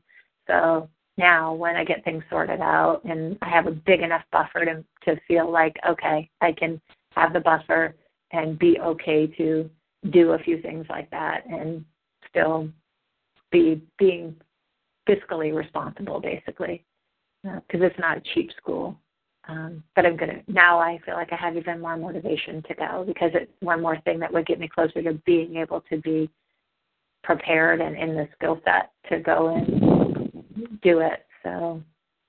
So 0.46 0.88
now 1.16 1.54
when 1.54 1.76
I 1.76 1.84
get 1.84 2.04
things 2.04 2.24
sorted 2.28 2.60
out 2.60 3.02
and 3.04 3.38
I 3.40 3.48
have 3.48 3.66
a 3.66 3.70
big 3.70 4.00
enough 4.00 4.22
buffer 4.32 4.64
to 4.64 4.84
to 5.04 5.20
feel 5.28 5.50
like 5.50 5.76
okay, 5.88 6.28
I 6.40 6.52
can 6.52 6.80
have 7.10 7.32
the 7.32 7.40
buffer 7.40 7.94
and 8.32 8.58
be 8.58 8.78
okay 8.80 9.26
to 9.38 9.70
do 10.10 10.32
a 10.32 10.38
few 10.38 10.60
things 10.60 10.86
like 10.90 11.08
that 11.10 11.46
and 11.46 11.84
still 12.28 12.68
be 13.54 13.82
being 13.98 14.34
fiscally 15.08 15.54
responsible 15.54 16.20
basically 16.20 16.84
because 17.42 17.80
it's 17.82 17.98
not 17.98 18.18
a 18.18 18.22
cheap 18.34 18.50
school. 18.56 18.98
Um, 19.46 19.84
but 19.94 20.06
i'm 20.06 20.16
to 20.16 20.40
now 20.48 20.78
i 20.78 20.98
feel 21.04 21.16
like 21.16 21.30
i 21.30 21.36
have 21.36 21.54
even 21.54 21.78
more 21.78 21.98
motivation 21.98 22.62
to 22.62 22.74
go 22.74 23.04
because 23.06 23.30
it's 23.34 23.52
one 23.60 23.82
more 23.82 24.00
thing 24.00 24.18
that 24.20 24.32
would 24.32 24.46
get 24.46 24.58
me 24.58 24.68
closer 24.74 25.02
to 25.02 25.12
being 25.26 25.56
able 25.56 25.82
to 25.90 26.00
be 26.00 26.30
prepared 27.22 27.82
and 27.82 27.94
in 27.94 28.14
the 28.14 28.26
skill 28.36 28.58
set 28.64 28.92
to 29.10 29.18
go 29.18 29.54
and 29.54 30.80
do 30.82 31.00
it. 31.00 31.26
So 31.42 31.82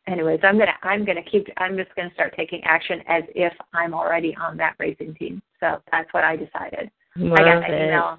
anyways 0.08 0.40
i'm 0.44 0.58
to 0.58 0.66
i'm 0.84 1.06
to 1.06 1.24
keep 1.24 1.48
i'm 1.58 1.78
just 1.78 1.90
to 1.96 2.10
start 2.14 2.34
taking 2.36 2.62
action 2.64 3.00
as 3.08 3.24
if 3.34 3.54
i'm 3.74 3.94
already 3.94 4.36
on 4.36 4.58
that 4.58 4.76
racing 4.78 5.16
team. 5.16 5.42
So 5.62 5.82
that's 5.92 6.12
what 6.14 6.24
i 6.24 6.36
decided. 6.36 6.92
I 7.16 7.20
got 7.20 7.30
Love 7.30 7.62
that 7.62 7.70
it. 7.72 7.86
email, 7.86 8.18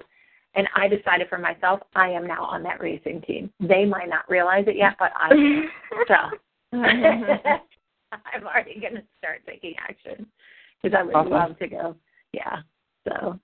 and 0.57 0.67
I 0.75 0.87
decided 0.87 1.29
for 1.29 1.37
myself 1.37 1.79
I 1.95 2.09
am 2.09 2.27
now 2.27 2.43
on 2.43 2.63
that 2.63 2.81
racing 2.81 3.21
team. 3.21 3.51
They 3.59 3.85
might 3.85 4.09
not 4.09 4.29
realize 4.29 4.65
it 4.67 4.75
yet, 4.75 4.95
but 4.99 5.11
I 5.15 5.29
am. 5.31 5.69
so 6.07 6.15
I'm 6.73 8.45
already 8.45 8.79
going 8.79 8.95
to 8.95 9.03
start 9.17 9.41
taking 9.47 9.75
action 9.77 10.25
because 10.81 10.97
I 10.97 11.03
would 11.03 11.15
Awesome. 11.15 11.31
love 11.31 11.59
to 11.59 11.67
go. 11.67 11.95
Yeah, 12.33 12.57
so 13.07 13.39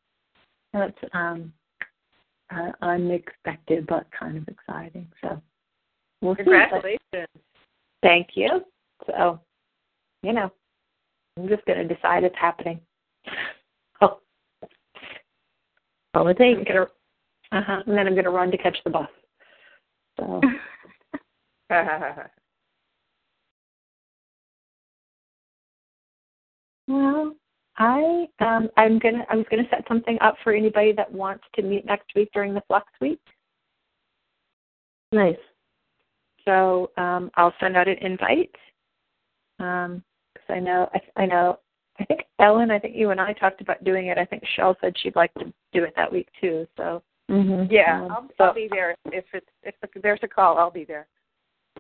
that's 0.74 0.98
um 1.14 1.54
uh, 2.54 2.72
unexpected 2.82 3.88
but 3.88 4.08
kind 4.18 4.38
of 4.38 4.48
exciting. 4.48 5.08
So 5.22 5.42
we'll 6.22 6.36
see. 6.36 6.44
Congratulations. 6.44 7.28
Thank 8.02 8.30
you. 8.36 8.50
So, 9.08 9.40
you 10.22 10.34
know, 10.34 10.52
I'm 11.38 11.48
just 11.48 11.66
going 11.66 11.88
to 11.88 11.94
decide 11.94 12.24
it's 12.24 12.36
happening. 12.40 12.80
Oh, 14.02 14.20
All 16.20 16.28
it 16.28 16.38
takes. 16.38 16.60
Gonna, 17.54 17.66
uh-huh, 17.66 17.84
and 17.88 17.98
then 17.98 18.08
I'm 18.08 18.16
gonna 18.16 18.30
run 18.30 18.52
to 18.52 18.58
catch 18.58 18.78
the 18.84 18.90
bus. 18.90 19.08
So, 20.20 20.42
well, 26.88 27.36
I 27.78 28.28
um 28.40 28.70
I'm 28.78 29.00
gonna 29.00 29.26
I 29.30 29.36
was 29.36 29.46
gonna 29.50 29.68
set 29.70 29.86
something 29.88 30.18
up 30.22 30.36
for 30.44 30.54
anybody 30.54 30.92
that 30.94 31.12
wants 31.12 31.44
to 31.56 31.62
meet 31.62 31.86
next 31.86 32.08
week 32.16 32.30
during 32.34 32.54
the 32.54 32.64
Flux 32.68 32.88
Week. 33.02 33.22
Nice. 35.12 35.36
So 36.46 36.92
um 36.98 37.32
I'll 37.36 37.54
send 37.60 37.78
out 37.78 37.88
an 37.88 37.98
invite. 38.00 38.56
Um, 39.60 40.04
because 40.34 40.50
I 40.50 40.60
know 40.60 40.90
I, 40.94 41.22
I 41.22 41.26
know 41.26 41.60
I 42.00 42.06
think 42.06 42.22
Ellen, 42.40 42.72
I 42.72 42.80
think 42.80 42.96
you 42.96 43.12
and 43.12 43.22
I 43.22 43.34
talked 43.34 43.62
about 43.62 43.84
doing 43.84 44.08
it. 44.08 44.18
I 44.18 44.26
think 44.26 44.44
Shell 44.56 44.76
said 44.82 44.96
she'd 44.98 45.16
like 45.16 45.32
to 45.36 45.54
do 45.74 45.84
it 45.84 45.94
that 45.96 46.12
week 46.12 46.28
too. 46.42 46.68
So 46.76 47.04
Mhm. 47.30 47.68
Yeah, 47.72 48.04
Um, 48.04 48.12
I'll, 48.12 48.28
so- 48.38 48.44
I'll 48.46 48.54
be 48.54 48.68
there. 48.70 48.96
If 49.06 49.26
it's 49.34 49.48
if 49.64 49.76
there's 50.02 50.20
a 50.24 50.28
call, 50.28 50.58
I'll 50.58 50.72
be 50.72 50.84
there. 50.86 51.08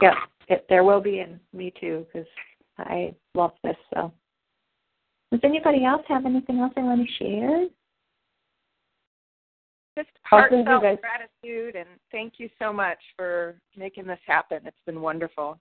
yeah, 0.01 0.15
it, 0.47 0.65
there 0.69 0.83
will 0.83 1.01
be, 1.01 1.19
and 1.19 1.39
me 1.51 1.71
too, 1.79 2.05
because 2.11 2.27
I 2.79 3.13
love 3.35 3.51
this. 3.63 3.75
So, 3.93 4.11
does 5.31 5.41
anybody 5.43 5.85
else 5.85 6.03
have 6.07 6.25
anything 6.25 6.59
else 6.59 6.73
they 6.75 6.81
want 6.81 7.05
to 7.07 7.13
share? 7.15 7.67
Just 9.95 10.09
you 10.15 10.21
heartfelt 10.23 10.81
guys- 10.81 10.97
gratitude 10.99 11.75
and 11.75 11.87
thank 12.11 12.39
you 12.39 12.49
so 12.57 12.73
much 12.73 12.97
for 13.15 13.55
making 13.75 14.07
this 14.07 14.19
happen. 14.25 14.65
It's 14.65 14.79
been 14.87 15.01
wonderful. 15.01 15.59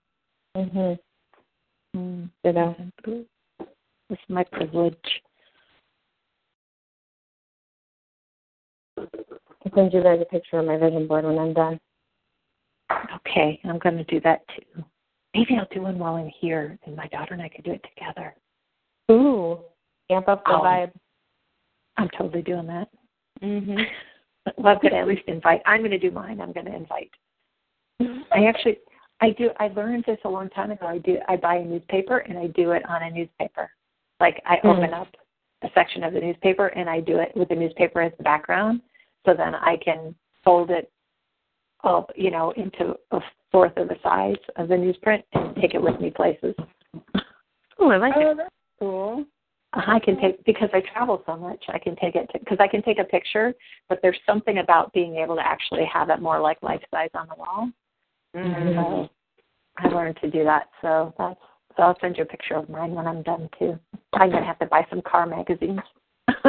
Mhm. 0.56 0.98
Mm, 1.94 2.30
Ditto. 2.42 2.74
It's 4.08 4.28
my 4.30 4.44
privilege. 4.44 5.22
Send 9.74 9.92
you 9.92 10.02
guys 10.02 10.20
a 10.20 10.24
picture 10.26 10.58
of 10.58 10.66
my 10.66 10.76
vision 10.76 11.06
board 11.06 11.24
when 11.24 11.38
I'm 11.38 11.54
done. 11.54 11.80
Okay, 13.16 13.60
I'm 13.64 13.78
going 13.78 13.96
to 13.96 14.04
do 14.04 14.20
that 14.20 14.42
too. 14.48 14.84
Maybe 15.34 15.56
I'll 15.58 15.66
do 15.72 15.82
one 15.82 15.98
while 15.98 16.16
I'm 16.16 16.30
here, 16.40 16.78
and 16.84 16.94
my 16.94 17.06
daughter 17.08 17.32
and 17.32 17.42
I 17.42 17.48
could 17.48 17.64
do 17.64 17.72
it 17.72 17.84
together. 17.96 18.34
Ooh. 19.10 19.60
Amp 20.10 20.28
up 20.28 20.44
the 20.44 20.52
Oh. 20.52 20.60
vibe. 20.60 20.92
I'm 21.96 22.10
totally 22.10 22.42
doing 22.42 22.66
that. 22.66 22.88
Mm-hmm. 23.42 23.76
Well, 24.58 24.74
I'm 24.74 24.80
going 24.80 24.92
to 24.92 24.98
at 24.98 25.06
least 25.08 25.22
invite. 25.28 25.62
I'm 25.66 25.80
going 25.80 25.90
to 25.92 25.98
do 25.98 26.10
mine. 26.10 26.40
I'm 26.40 26.52
going 26.52 26.66
to 26.66 26.74
invite. 26.74 27.10
I 28.00 28.46
actually, 28.46 28.78
I 29.20 29.30
do. 29.30 29.50
I 29.60 29.68
learned 29.68 30.04
this 30.06 30.18
a 30.24 30.28
long 30.28 30.48
time 30.50 30.70
ago. 30.70 30.86
I 30.86 30.98
do. 30.98 31.18
I 31.28 31.36
buy 31.36 31.56
a 31.56 31.64
newspaper 31.64 32.18
and 32.18 32.38
I 32.38 32.48
do 32.48 32.72
it 32.72 32.82
on 32.88 33.02
a 33.02 33.10
newspaper. 33.10 33.70
Like 34.20 34.42
I 34.46 34.56
Hmm. 34.56 34.68
open 34.68 34.94
up 34.94 35.08
a 35.62 35.70
section 35.74 36.02
of 36.02 36.12
the 36.12 36.20
newspaper 36.20 36.68
and 36.68 36.90
I 36.90 37.00
do 37.00 37.18
it 37.18 37.34
with 37.36 37.48
the 37.48 37.54
newspaper 37.54 38.00
as 38.00 38.12
the 38.16 38.24
background, 38.24 38.82
so 39.24 39.34
then 39.34 39.54
I 39.54 39.76
can 39.82 40.14
fold 40.44 40.70
it 40.70 40.90
up, 41.84 42.10
you 42.16 42.30
know, 42.30 42.52
into 42.52 42.94
a 43.10 43.20
fourth 43.50 43.76
of 43.76 43.88
the 43.88 43.96
size 44.02 44.36
of 44.56 44.68
the 44.68 44.74
newsprint 44.74 45.22
and 45.32 45.54
take 45.56 45.74
it 45.74 45.82
with 45.82 46.00
me 46.00 46.10
places. 46.10 46.54
Ooh, 47.80 47.90
I 47.90 47.96
like 47.96 48.14
Oh, 48.16 48.30
it. 48.30 48.36
that's 48.36 48.50
cool. 48.78 49.24
I 49.74 49.98
can 50.00 50.20
take 50.20 50.44
because 50.44 50.68
I 50.74 50.80
travel 50.92 51.22
so 51.24 51.36
much. 51.36 51.64
I 51.68 51.78
can 51.78 51.96
take 51.96 52.14
it 52.14 52.28
because 52.32 52.58
I 52.60 52.68
can 52.68 52.82
take 52.82 52.98
a 52.98 53.04
picture, 53.04 53.54
but 53.88 54.00
there's 54.02 54.18
something 54.26 54.58
about 54.58 54.92
being 54.92 55.16
able 55.16 55.34
to 55.36 55.46
actually 55.46 55.86
have 55.86 56.10
it 56.10 56.20
more 56.20 56.38
like 56.40 56.62
life 56.62 56.82
size 56.90 57.08
on 57.14 57.26
the 57.28 57.34
wall. 57.36 57.70
Mm-hmm. 58.36 58.78
So 58.78 59.08
I 59.78 59.88
learned 59.88 60.18
to 60.22 60.30
do 60.30 60.44
that. 60.44 60.68
So 60.82 61.14
that's 61.16 61.40
so 61.76 61.82
I'll 61.84 61.98
send 62.00 62.18
you 62.18 62.24
a 62.24 62.26
picture 62.26 62.54
of 62.54 62.68
mine 62.68 62.92
when 62.92 63.06
I'm 63.06 63.22
done 63.22 63.48
too. 63.58 63.78
I'm 64.12 64.30
gonna 64.30 64.44
have 64.44 64.58
to 64.58 64.66
buy 64.66 64.86
some 64.90 65.00
car 65.02 65.26
magazines. 65.26 65.80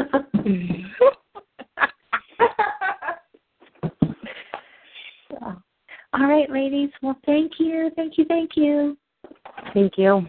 so, 5.30 5.62
all 6.14 6.28
right, 6.28 6.50
ladies. 6.50 6.90
Well, 7.02 7.18
thank 7.26 7.60
you, 7.60 7.92
thank 7.96 8.18
you, 8.18 8.26
thank 8.26 8.56
you. 8.56 8.98
Thank 9.74 9.98
you. 9.98 10.26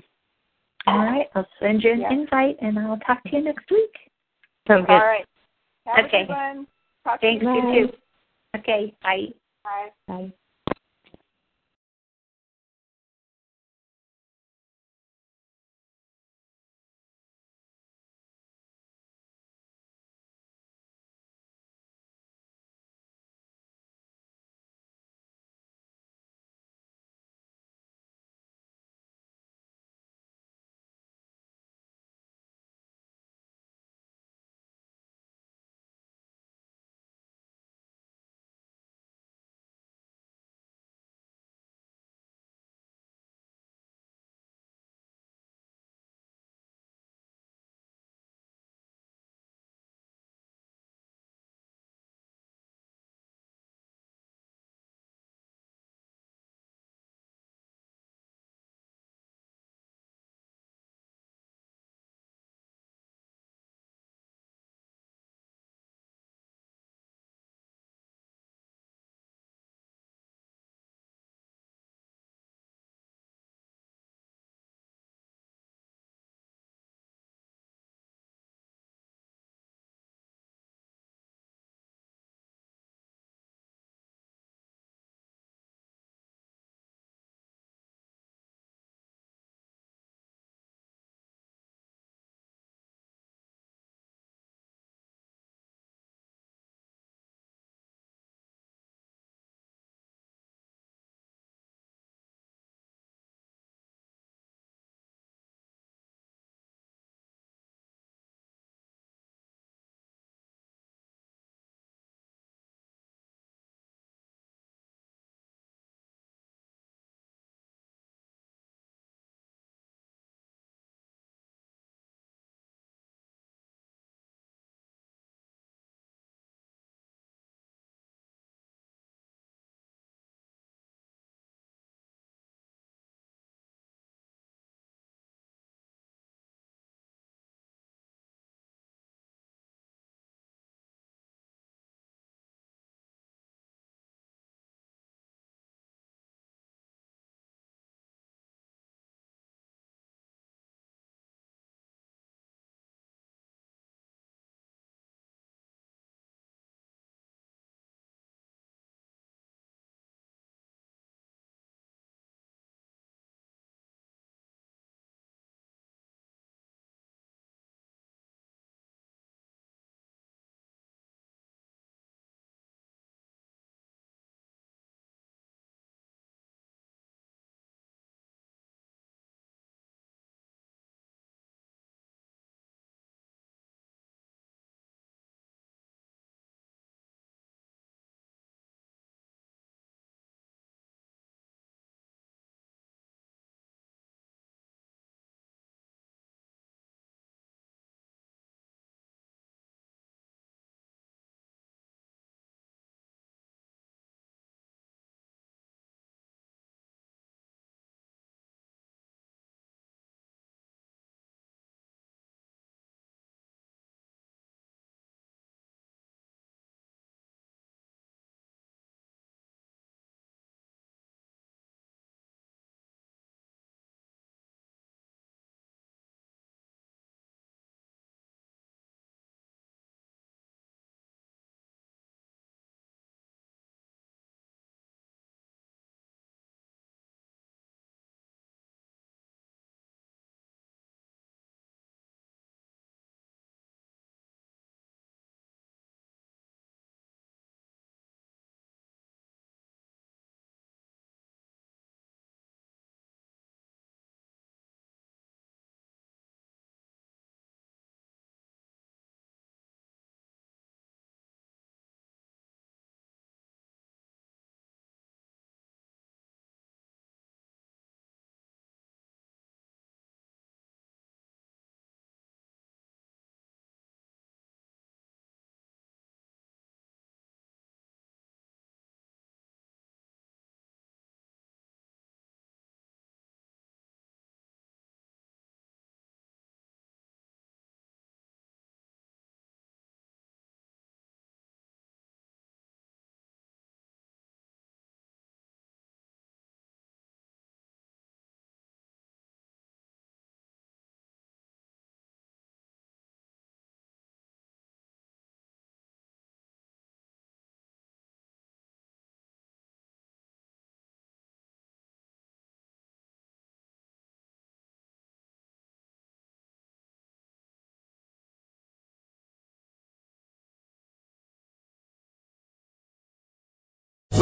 All 0.86 0.98
right, 0.98 1.28
I'll 1.35 1.47
send 1.61 1.82
you 1.82 1.93
an 1.93 2.01
Yeah. 2.01 2.12
invite, 2.12 2.56
and 2.61 2.78
I'll 2.78 2.98
talk 2.98 3.23
to 3.24 3.36
you 3.36 3.43
next 3.43 3.70
week. 3.70 4.11
Sounds 4.66 4.86
good. 4.86 4.94
right. 4.94 5.27
Have 5.86 6.06
Okay. 6.06 6.23
a 6.23 6.27
good 6.27 6.32
one. 6.32 6.66
Talk 7.05 7.20
to 7.20 7.27
Thanks 7.27 7.43
you 7.44 7.55
you 7.55 7.86
too. 7.86 7.97
Okay, 8.56 8.94
bye. 9.02 9.32
Bye. 9.62 9.93
Bye. 10.06 10.32